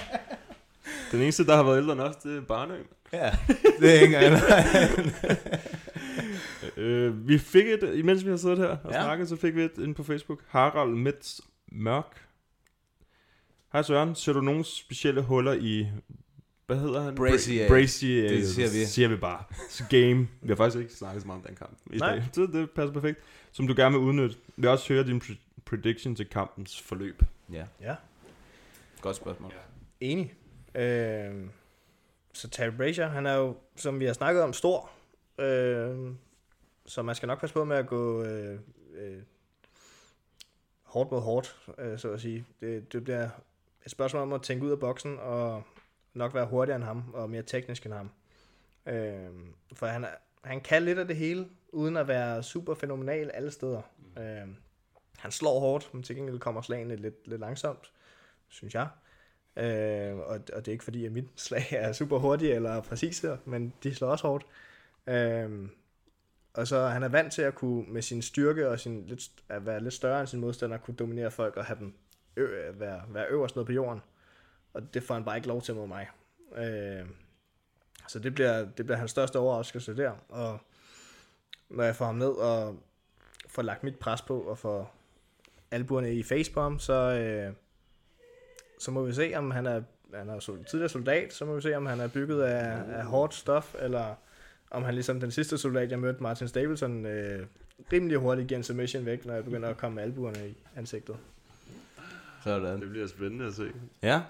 Den 1.12 1.22
eneste, 1.22 1.46
der 1.46 1.56
har 1.56 1.64
været 1.64 1.78
ældre 1.78 1.94
end 1.94 2.02
os, 2.02 2.16
det 2.16 2.38
er 2.38 2.42
Barnø. 2.42 2.76
Ja, 3.14 3.32
det 3.80 3.98
er 3.98 4.02
ikke 4.02 4.16
engang 4.18 4.42
øh, 6.78 7.28
vi 7.28 7.38
fik 7.38 7.68
et, 7.68 7.92
imens 7.96 8.26
vi 8.26 8.30
har 8.30 8.38
siddet 8.38 8.58
her 8.58 8.66
og 8.68 8.92
Ja. 8.92 8.98
ja. 8.98 9.04
snakket, 9.04 9.30
så 9.30 9.36
fik 9.36 9.56
vi 9.56 9.62
et 9.62 9.72
ind 9.78 9.96
på 9.96 10.04
Facebook. 10.04 10.40
Harald 10.48 10.96
Metz 10.96 11.40
Mørk. 11.72 12.26
Hej 13.74 13.82
Søren, 13.82 14.16
ser 14.16 14.34
du 14.34 14.42
nogle 14.42 14.66
specielle 14.66 15.22
huller 15.22 15.54
i, 15.54 15.88
hvad 16.68 16.78
hedder 16.78 17.02
han? 17.04 17.16
Brazier. 17.16 17.66
Bra- 17.68 17.70
Brazier. 17.70 18.30
Det 18.30 18.48
siger 18.48 18.68
vi. 18.80 18.86
Siger 18.86 19.08
vi 19.08 19.16
bare. 19.16 19.44
Så 19.70 19.84
game. 19.90 20.28
Vi 20.42 20.48
har 20.48 20.56
faktisk 20.56 20.82
ikke 20.82 20.94
snakket 20.94 21.22
så 21.22 21.28
meget 21.28 21.42
om 21.42 21.48
den 21.48 21.56
kamp 21.56 21.78
i 21.94 21.98
Nej. 21.98 22.16
dag. 22.16 22.24
Så 22.34 22.42
det 22.42 22.72
passer 22.72 22.94
perfekt. 22.94 23.20
Som 23.52 23.68
du 23.68 23.74
gerne 23.78 23.98
vil 23.98 24.08
udnytte. 24.08 24.36
Vi 24.48 24.54
vil 24.62 24.70
også 24.70 24.94
høre 24.94 25.04
din 25.04 25.22
pre- 25.26 25.62
prediction 25.66 26.16
til 26.16 26.26
kampens 26.30 26.82
forløb. 26.82 27.22
Ja, 27.52 27.64
Ja. 27.82 27.96
godt 29.02 29.16
spørgsmål. 29.16 29.52
Enig. 30.00 30.34
Øh, 30.76 31.32
så 32.34 32.50
Terry 32.50 32.72
Brazier, 32.78 33.08
han 33.08 33.26
er 33.26 33.34
jo, 33.34 33.58
som 33.76 34.00
vi 34.00 34.06
har 34.06 34.14
snakket 34.14 34.44
om, 34.44 34.54
stor. 34.54 34.92
Øh, 35.38 36.12
så 36.86 37.02
man 37.02 37.16
skal 37.16 37.28
nok 37.28 37.40
passe 37.40 37.54
på 37.54 37.64
med 37.64 37.78
at 37.78 37.88
gå 37.88 38.24
øh, 38.24 38.60
øh, 38.94 39.22
hårdt 40.84 41.12
mod 41.12 41.22
hårdt, 41.22 41.70
øh, 41.78 42.00
så 42.00 42.12
at 42.12 42.22
sige. 42.22 42.46
Det, 42.60 42.94
det 42.94 43.04
bliver 43.04 43.30
et 43.86 43.92
spørgsmål 43.92 44.22
om 44.22 44.34
at 44.34 44.42
tænke 44.42 44.66
ud 44.66 44.72
af 44.72 44.80
boksen, 44.80 45.20
og 45.20 45.64
nok 46.14 46.34
være 46.34 46.46
hurtigere 46.46 46.76
end 46.76 46.84
ham, 46.84 47.04
og 47.14 47.30
mere 47.30 47.44
teknisk 47.44 47.86
end 47.86 47.94
ham. 47.94 48.12
Øh, 48.86 49.30
for 49.74 49.86
han, 49.86 50.06
han 50.44 50.62
kan 50.62 50.84
lidt 50.84 51.00
af 51.00 51.08
det 51.08 51.16
hele, 51.16 51.48
uden 51.70 51.98
at 51.98 52.08
være 52.08 52.44
super 52.44 52.74
fænomenal 52.74 53.32
alle 53.34 53.52
steder. 53.52 53.82
Mm. 54.16 54.22
Øh, 54.22 54.48
han 55.18 55.32
slår 55.32 55.60
hårdt, 55.60 55.94
men 55.94 56.04
til 56.04 56.16
gengæld 56.16 56.40
kommer 56.40 56.62
slagene 56.62 56.96
lidt, 56.96 57.28
lidt 57.28 57.42
langsomt, 57.42 57.92
synes 58.48 58.74
jeg. 58.74 58.88
Øh, 59.58 60.18
og, 60.18 60.40
og 60.54 60.66
det 60.66 60.68
er 60.68 60.72
ikke 60.72 60.84
fordi, 60.84 61.06
at 61.06 61.12
mit 61.12 61.28
slag 61.36 61.68
er 61.72 61.92
super 61.92 62.20
hurtigt 62.20 62.54
eller 62.54 62.82
præcise, 62.82 63.38
men 63.46 63.74
de 63.84 63.96
slår 63.96 64.08
også 64.08 64.28
hårdt. 64.28 64.46
Øh, 65.08 65.70
og 66.54 66.68
så 66.68 66.88
han 66.88 67.04
er 67.04 67.08
vant 67.08 67.34
til 67.34 67.42
at 67.42 67.56
kunne 67.56 67.86
med 67.88 68.02
sin 68.02 68.22
styrke 68.22 68.70
og 68.70 68.80
sin 68.80 69.06
lidt, 69.06 69.32
at 69.50 69.66
være 69.66 69.84
lidt 69.84 69.94
større 69.94 70.20
end 70.20 70.28
sin 70.28 70.40
modstander, 70.40 70.78
kunne 70.78 70.96
dominere 70.96 71.32
folk 71.32 71.58
og 71.58 71.66
have 71.66 71.80
dem 71.80 71.94
ø- 72.36 72.68
øh, 72.68 72.80
være, 72.80 73.02
være 73.10 73.28
øverst 73.30 73.56
nede 73.56 73.66
på 73.66 73.72
jorden. 73.72 74.02
og 74.74 74.94
det 74.94 75.04
får 75.04 75.14
han 75.14 75.26
bare 75.26 75.36
ikke 75.36 75.48
lov 75.48 75.62
til 75.62 75.76
mod 75.76 75.88
mig. 75.88 76.10
Øh, 76.58 77.06
så 78.08 78.20
det 78.20 78.34
bliver, 78.34 78.66
det 78.66 78.86
bliver 78.86 78.98
hans 78.98 79.12
største 79.12 79.40
overraskelse 79.40 79.98
der, 79.98 80.12
og 80.30 80.60
når 81.70 81.84
jeg 81.84 81.96
får 81.96 82.06
ham 82.06 82.16
ned 82.16 82.30
og 82.32 82.80
får 83.48 83.62
lagt 83.62 83.84
mit 83.84 84.00
pres 84.00 84.22
på, 84.22 84.42
og 84.42 84.58
får 84.58 84.96
albuerne 85.72 86.14
i 86.14 86.24
face 86.24 86.52
på 86.52 86.62
ham, 86.62 86.80
så, 86.80 86.94
øh, 86.94 87.54
så 88.82 88.92
må 88.92 89.04
vi 89.04 89.14
se, 89.14 89.34
om 89.36 89.52
han 89.52 89.66
er, 89.66 89.82
han 90.14 90.30
er 90.30 90.40
tidligere 90.40 90.90
soldat, 90.90 91.34
så 91.34 91.46
må 91.46 91.56
vi 91.56 91.62
se, 91.62 91.76
om 91.76 91.86
han 91.86 92.00
er 92.00 92.08
bygget 92.08 92.42
af, 92.42 92.84
af 93.00 93.06
hårdt 93.06 93.34
stof, 93.34 93.76
eller 93.80 94.16
om 94.72 94.84
han 94.84 94.94
ligesom 94.94 95.20
den 95.20 95.32
sidste 95.32 95.58
soldat, 95.58 95.92
jeg 95.92 96.00
mødte, 96.00 96.24
Martin 96.24 96.48
Stapleton, 96.48 97.06
øh, 97.06 97.46
rimelig 97.94 98.18
hurtigt 98.18 98.48
giver 98.48 98.58
en 98.58 98.64
submission 98.64 99.06
væk, 99.06 99.26
når 99.26 99.34
jeg 99.34 99.44
begynder 99.44 99.70
at 99.70 99.78
komme 99.78 99.96
med 99.96 100.04
albuerne 100.04 100.50
i 100.50 100.58
ansigtet. 100.76 101.16
Sådan. 102.44 102.82
Det 102.82 102.90
bliver 102.90 103.08
spændende 103.08 103.46
at 103.46 103.54
se. 103.54 103.72
Ja, 104.02 104.22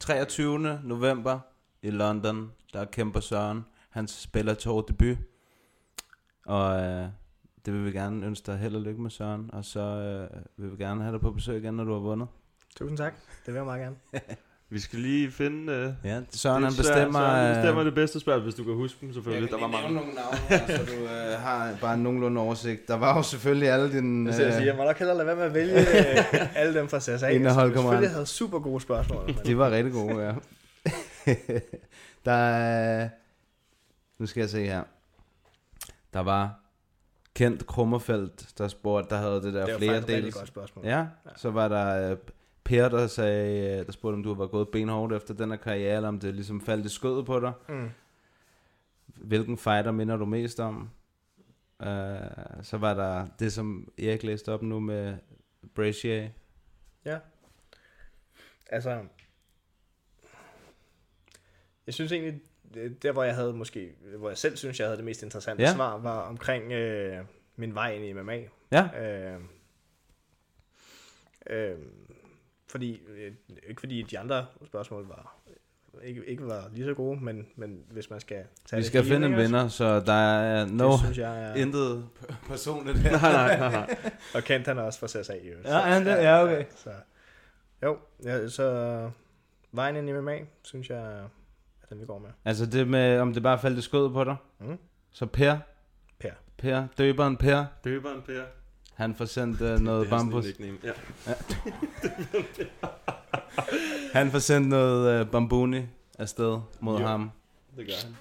23. 0.00 0.80
november 0.84 1.40
i 1.82 1.90
London, 1.90 2.52
der 2.72 2.84
kæmper 2.84 3.20
Søren. 3.20 3.64
Han 3.90 4.08
spiller 4.08 4.54
to 4.54 4.80
debut. 4.80 5.18
Og 6.46 6.80
øh, 6.80 7.06
det 7.66 7.74
vil 7.74 7.84
vi 7.84 7.92
gerne 7.92 8.26
ønske 8.26 8.46
dig 8.46 8.58
held 8.58 8.74
og 8.74 8.82
lykke 8.82 9.02
med 9.02 9.10
Søren. 9.10 9.50
Og 9.52 9.64
så 9.64 9.80
øh, 9.80 10.42
vil 10.56 10.78
vi 10.78 10.84
gerne 10.84 11.02
have 11.02 11.12
dig 11.12 11.20
på 11.20 11.32
besøg 11.32 11.58
igen, 11.62 11.74
når 11.74 11.84
du 11.84 11.92
har 11.92 12.00
vundet. 12.00 12.28
Tusind 12.76 12.98
tak. 12.98 13.14
Det 13.46 13.54
vil 13.54 13.58
jeg 13.58 13.64
meget 13.64 13.80
gerne. 13.80 13.96
Vi 14.70 14.78
skal 14.80 14.98
lige 14.98 15.30
finde... 15.30 15.94
Uh, 16.02 16.08
Ja, 16.10 16.20
Søren, 16.30 16.62
han 16.62 16.72
bestemmer, 16.76 17.18
Søren, 17.20 17.50
øh, 17.50 17.56
bestemmer 17.56 17.82
det 17.84 17.94
bedste 17.94 18.20
spørgsmål, 18.20 18.42
hvis 18.42 18.54
du 18.54 18.64
kan 18.64 18.74
huske 18.74 18.98
dem 19.00 19.12
selvfølgelig. 19.12 19.50
Jeg 19.50 19.60
Der 19.60 19.66
kan 19.66 19.72
var 19.72 19.80
lige 19.80 19.94
mange. 19.94 19.96
nogle 19.96 20.14
navne, 20.14 20.36
her, 20.38 20.76
så 20.76 20.84
du 20.84 21.02
øh, 21.04 21.40
har 21.40 21.76
bare 21.80 21.98
nogenlunde 21.98 22.40
oversigt. 22.40 22.88
Der 22.88 22.94
var 22.96 23.16
jo 23.16 23.22
selvfølgelig 23.22 23.68
alle 23.68 23.92
dine... 23.92 24.26
Jeg, 24.26 24.34
siger, 24.34 24.60
jeg 24.60 24.76
må 24.76 24.84
nok 24.84 24.98
hellere 24.98 25.16
lade 25.16 25.26
være 25.26 25.36
med 25.36 25.44
at 25.44 25.54
vælge 25.54 25.74
øh, 25.80 26.56
alle 26.58 26.74
dem 26.78 26.88
fra 26.88 27.00
CSA. 27.00 27.16
Som 27.18 27.28
holdkammeraterne. 27.28 27.72
Selvfølgelig 27.72 28.10
havde 28.10 28.26
super 28.26 28.58
gode 28.58 28.80
spørgsmål. 28.80 29.24
Men 29.26 29.36
De 29.46 29.58
var 29.58 29.70
rigtig 29.70 29.92
gode, 29.92 30.24
ja. 30.26 30.34
der 32.24 32.32
er... 32.32 33.08
Nu 34.18 34.26
skal 34.26 34.40
jeg 34.40 34.50
se 34.50 34.64
her. 34.66 34.82
Der 36.12 36.20
var 36.20 36.60
Kent 37.34 37.66
Krummerfeldt, 37.66 38.58
der 38.58 38.68
spurgte, 38.68 39.10
der 39.14 39.16
havde 39.20 39.42
det 39.42 39.54
der 39.54 39.64
Det 39.64 39.72
var 39.72 39.78
flere 39.78 39.92
faktisk 39.94 40.08
et 40.08 40.14
rigtig 40.14 40.24
dels. 40.24 40.34
godt 40.34 40.48
spørgsmål. 40.48 40.86
Ja, 40.86 41.06
så 41.36 41.50
var 41.50 41.68
der 41.68 42.10
øh, 42.10 42.16
Per, 42.68 42.88
der 42.88 43.06
sagde, 43.06 43.78
øh, 43.80 43.86
der 43.86 43.92
spurgte, 43.92 44.14
om 44.14 44.22
du 44.22 44.34
var 44.34 44.46
gået 44.46 44.68
benhårdt 44.68 45.12
efter 45.12 45.34
den 45.34 45.50
her 45.50 45.56
karriere, 45.56 45.96
eller 45.96 46.08
om 46.08 46.20
det 46.20 46.34
ligesom 46.34 46.60
faldt 46.60 46.86
i 46.86 46.88
skødet 46.88 47.26
på 47.26 47.40
dig. 47.40 47.52
Mm. 47.68 47.90
Hvilken 49.06 49.58
fighter 49.58 49.90
minder 49.90 50.16
du 50.16 50.24
mest 50.24 50.60
om? 50.60 50.90
Uh, 51.80 51.86
så 52.62 52.76
var 52.80 52.94
der 52.94 53.26
det, 53.38 53.52
som 53.52 53.92
Erik 53.98 54.22
læste 54.22 54.52
op 54.52 54.62
nu 54.62 54.80
med 54.80 55.16
Brazier. 55.74 56.28
Ja. 57.04 57.18
Altså, 58.66 59.04
jeg 61.86 61.94
synes 61.94 62.12
egentlig, 62.12 62.40
der 63.02 63.12
hvor 63.12 63.22
jeg 63.22 63.34
havde 63.34 63.52
måske, 63.52 63.94
hvor 64.16 64.28
jeg 64.28 64.38
selv 64.38 64.56
synes, 64.56 64.80
jeg 64.80 64.86
havde 64.86 64.96
det 64.96 65.04
mest 65.04 65.22
interessante 65.22 65.62
ja. 65.62 65.74
svar, 65.74 65.98
var 65.98 66.20
omkring 66.20 66.72
øh, 66.72 67.24
min 67.56 67.74
vej 67.74 67.92
ind 67.92 68.04
i 68.04 68.12
MMA. 68.12 68.42
Ja. 68.72 68.88
Øh, 69.04 69.40
øh, 71.50 71.78
fordi, 72.70 73.00
øh, 73.08 73.32
ikke 73.68 73.80
fordi 73.80 74.02
de 74.02 74.18
andre 74.18 74.46
spørgsmål 74.66 75.08
var 75.08 75.36
ikke, 76.02 76.24
ikke 76.26 76.46
var 76.46 76.68
lige 76.72 76.84
så 76.84 76.94
gode, 76.94 77.20
men, 77.24 77.46
men 77.56 77.82
hvis 77.90 78.10
man 78.10 78.20
skal 78.20 78.44
tage 78.66 78.80
Vi 78.80 78.86
skal 78.86 79.04
finde 79.04 79.26
en 79.26 79.36
vinder, 79.36 79.68
så 79.68 80.00
der 80.00 80.12
er 80.12 80.66
no, 80.66 80.90
Det 80.92 81.00
synes 81.00 81.18
jeg 81.18 81.42
er- 81.44 81.54
intet 81.54 82.08
personligt 82.48 82.98
her. 83.04 83.10
nej, 83.10 83.32
nej, 83.32 83.58
nej, 83.58 83.70
nej. 83.70 83.96
Og 84.34 84.42
Kent 84.42 84.66
han 84.66 84.78
er 84.78 84.82
også 84.82 84.98
fra 84.98 85.06
CSA 85.08 85.34
øvrigt. 85.44 85.68
Ja, 85.68 85.78
han 85.78 86.06
det? 86.06 86.10
Ja, 86.12 86.42
okay. 86.44 86.64
Så, 86.76 86.90
jo, 87.82 87.98
ja, 88.24 88.48
så 88.48 89.10
vejen 89.72 89.96
ind 89.96 90.08
i 90.08 90.12
MMA, 90.12 90.38
synes 90.62 90.90
jeg, 90.90 90.98
er 91.82 91.86
den 91.90 92.00
vi 92.00 92.06
går 92.06 92.18
med. 92.18 92.30
Altså 92.44 92.66
det 92.66 92.88
med, 92.88 93.18
om 93.18 93.32
det 93.34 93.42
bare 93.42 93.58
faldt 93.58 93.78
i 93.78 93.82
skødet 93.82 94.12
på 94.12 94.24
dig. 94.24 94.36
Mm. 94.60 94.78
Så 95.10 95.26
Per. 95.26 95.58
Per. 96.18 96.32
Per. 96.58 96.86
Døberen 96.98 97.36
Per. 97.36 97.64
Døberen 97.84 98.22
Per. 98.22 98.42
Han 98.98 99.14
får 99.14 99.24
sendt 99.24 99.60
uh, 99.60 99.80
noget 99.80 100.00
Det 100.00 100.10
bambus. 100.10 100.44
nickname, 100.44 100.78
ja. 100.84 100.92
han 104.12 104.30
får 104.30 104.38
sendt 104.38 104.68
noget 104.68 105.20
uh, 105.24 105.30
bambuni 105.30 105.82
afsted 106.18 106.58
mod 106.80 107.00
Jo, 107.00 107.06
ham. 107.06 107.30
Det 107.76 107.86
gør 107.86 107.92
han. 108.04 108.16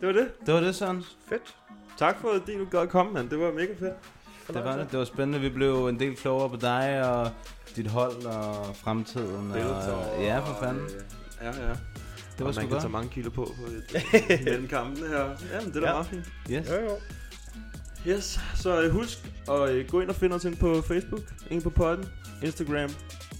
Det 0.00 0.06
var 0.06 0.12
det. 0.12 0.28
Det 0.46 0.54
var 0.54 0.60
det, 0.60 0.74
sådan. 0.74 1.02
Fedt. 1.28 1.56
Tak 1.98 2.20
for, 2.20 2.28
at 2.28 2.42
du 2.46 2.78
gad 2.78 2.86
komme, 2.86 3.12
mand. 3.12 3.30
Det 3.30 3.38
var 3.38 3.52
mega 3.52 3.72
fedt. 3.78 3.94
Det 4.48 4.64
var 4.64 4.76
det. 4.76 4.90
Det 4.90 4.98
var 4.98 5.04
spændende. 5.04 5.40
Vi 5.40 5.48
blev 5.48 5.86
en 5.88 6.00
del 6.00 6.16
klogere 6.16 6.50
på 6.50 6.56
dig 6.56 7.08
og 7.10 7.30
dit 7.76 7.86
hold 7.86 8.24
og 8.26 8.76
fremtiden. 8.76 9.50
Bellator 9.52 9.92
Og, 9.92 10.22
ja, 10.22 10.38
for 10.38 10.56
fanden. 10.62 10.82
og, 10.84 10.90
øh, 10.90 11.02
Ja, 11.42 11.46
ja. 11.46 11.68
Det 12.38 12.40
var 12.40 12.46
og 12.46 12.54
sgu 12.54 12.60
man 12.60 12.68
kan 12.68 12.70
godt. 12.70 12.82
tage 12.82 12.92
mange 12.92 13.08
kilo 13.08 13.30
på, 13.30 13.44
på 13.44 13.62
et, 13.66 14.04
mellem 14.44 14.68
kampene 14.68 15.08
her. 15.08 15.18
Jamen, 15.52 15.68
det 15.72 15.76
er 15.76 15.80
da 15.80 15.86
Ja. 15.86 15.92
meget 15.92 16.06
fint. 16.06 16.24
Yes. 16.50 16.68
Jo, 16.70 16.74
jo. 16.74 16.96
Yes, 18.08 18.40
så 18.54 18.82
øh, 18.82 18.90
husk 18.90 19.18
at 19.50 19.70
øh, 19.70 19.88
gå 19.88 20.00
ind 20.00 20.08
og 20.08 20.16
finde 20.16 20.36
os 20.36 20.44
ind 20.44 20.56
på 20.56 20.82
Facebook, 20.82 21.20
en 21.50 21.62
på 21.62 21.70
podden, 21.70 22.04
Instagram, 22.42 22.90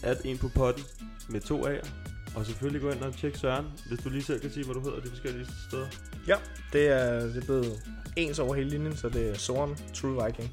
at 0.03 0.21
en 0.25 0.39
på 0.39 0.49
podden 0.55 0.83
med 1.29 1.41
to 1.41 1.67
A'er. 1.67 1.89
Og 2.37 2.47
selvfølgelig 2.47 2.83
gå 2.83 2.91
ind 2.91 3.01
og 3.01 3.17
tjek 3.17 3.37
Søren, 3.37 3.67
hvis 3.89 4.01
du 4.01 4.09
lige 4.09 4.23
selv 4.23 4.41
kan 4.41 4.51
sige, 4.51 4.65
hvad 4.65 4.75
du 4.75 4.81
hedder 4.81 5.01
de 5.01 5.09
forskellige 5.09 5.47
steder. 5.69 5.87
Ja, 6.29 6.35
det 6.73 6.89
er, 6.89 7.21
det 7.21 7.37
er 7.37 7.45
blevet 7.45 7.83
ens 8.17 8.39
over 8.39 8.55
hele 8.55 8.71
linjen, 8.71 8.97
så 8.97 9.09
det 9.09 9.31
er 9.31 9.35
Soren 9.35 9.77
True 9.95 10.25
Viking. 10.25 10.51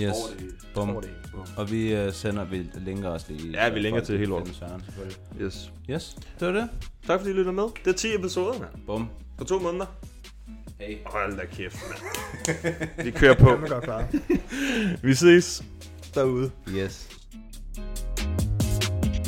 Yes. 0.00 0.12
Over 0.12 0.28
det 0.32 0.40
hele. 0.40 0.52
Bum. 0.74 0.90
Over 0.90 1.00
det 1.00 1.10
hele. 1.10 1.22
Bum. 1.32 1.46
Og 1.56 1.70
vi 1.70 2.06
uh, 2.06 2.12
sender, 2.12 2.44
vi 2.44 2.70
linker 2.74 3.08
også 3.08 3.26
lige. 3.28 3.50
Ja, 3.50 3.68
vi 3.68 3.80
linker 3.80 4.00
til 4.00 4.18
hele 4.18 4.34
finde 4.34 4.54
Søren, 4.54 4.82
selvfølgelig. 4.84 5.18
Yes. 5.40 5.72
Yes, 5.90 6.16
det 6.40 6.46
var 6.46 6.54
det. 6.60 6.68
Tak 7.06 7.20
fordi 7.20 7.30
I 7.30 7.34
lytter 7.34 7.52
med. 7.52 7.64
Det 7.84 7.90
er 7.90 7.96
10 7.96 8.14
episoder, 8.14 8.58
mand. 8.58 8.70
Bum. 8.86 9.08
På 9.38 9.44
to 9.44 9.58
måneder. 9.58 9.86
Hey. 10.78 10.98
Hold 11.06 11.36
da 11.36 11.46
kæft, 11.46 11.76
mand. 11.88 12.74
vi 13.04 13.10
kører 13.10 13.34
på. 13.34 13.50
Det 13.62 13.70
godt 13.70 13.84
klare. 13.84 14.06
vi 15.02 15.14
ses 15.14 15.64
derude. 16.14 16.50
Yes. 16.68 17.08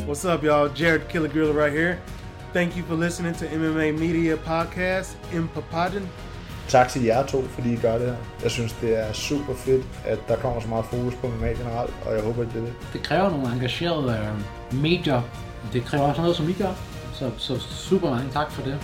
What's 0.09 0.35
up, 0.35 0.45
y'all? 0.45 0.83
Jared 0.83 1.01
Killer 1.09 1.29
Gorilla 1.29 1.65
right 1.65 1.79
here. 1.79 1.97
Thank 2.55 2.77
you 2.77 2.85
for 2.85 3.05
listening 3.05 3.37
to 3.37 3.45
MMA 3.59 3.93
Media 3.93 4.37
Podcast 4.37 5.19
in 5.35 5.49
Papadon. 5.55 6.09
Tak 6.69 6.89
til 6.89 7.03
jer 7.03 7.27
to, 7.27 7.43
fordi 7.43 7.73
I 7.73 7.77
gør 7.77 7.99
det 7.99 8.07
her. 8.07 8.17
Jeg 8.43 8.51
synes, 8.51 8.73
det 8.73 8.99
er 8.99 9.13
super 9.13 9.55
fedt, 9.55 9.87
at 10.05 10.19
der 10.29 10.37
kommer 10.37 10.61
så 10.61 10.69
meget 10.69 10.85
fokus 10.85 11.15
på 11.15 11.27
MMA 11.27 11.49
generelt, 11.49 11.95
og 12.07 12.15
jeg 12.15 12.23
håber, 12.23 12.43
at 12.43 12.49
det 12.49 12.57
er 12.57 12.65
det. 12.65 12.75
Det 12.93 13.03
kræver 13.03 13.31
nogle 13.31 13.53
engagerede 13.53 14.35
øh, 14.73 14.81
medier. 14.83 15.23
Det 15.73 15.85
kræver 15.85 16.05
også 16.05 16.21
noget, 16.21 16.37
som 16.37 16.49
I 16.49 16.53
gør. 16.53 16.73
Så, 17.15 17.31
så 17.37 17.59
super 17.61 18.11
mange 18.11 18.31
tak 18.33 18.53
for 18.53 18.63
det. 18.63 18.79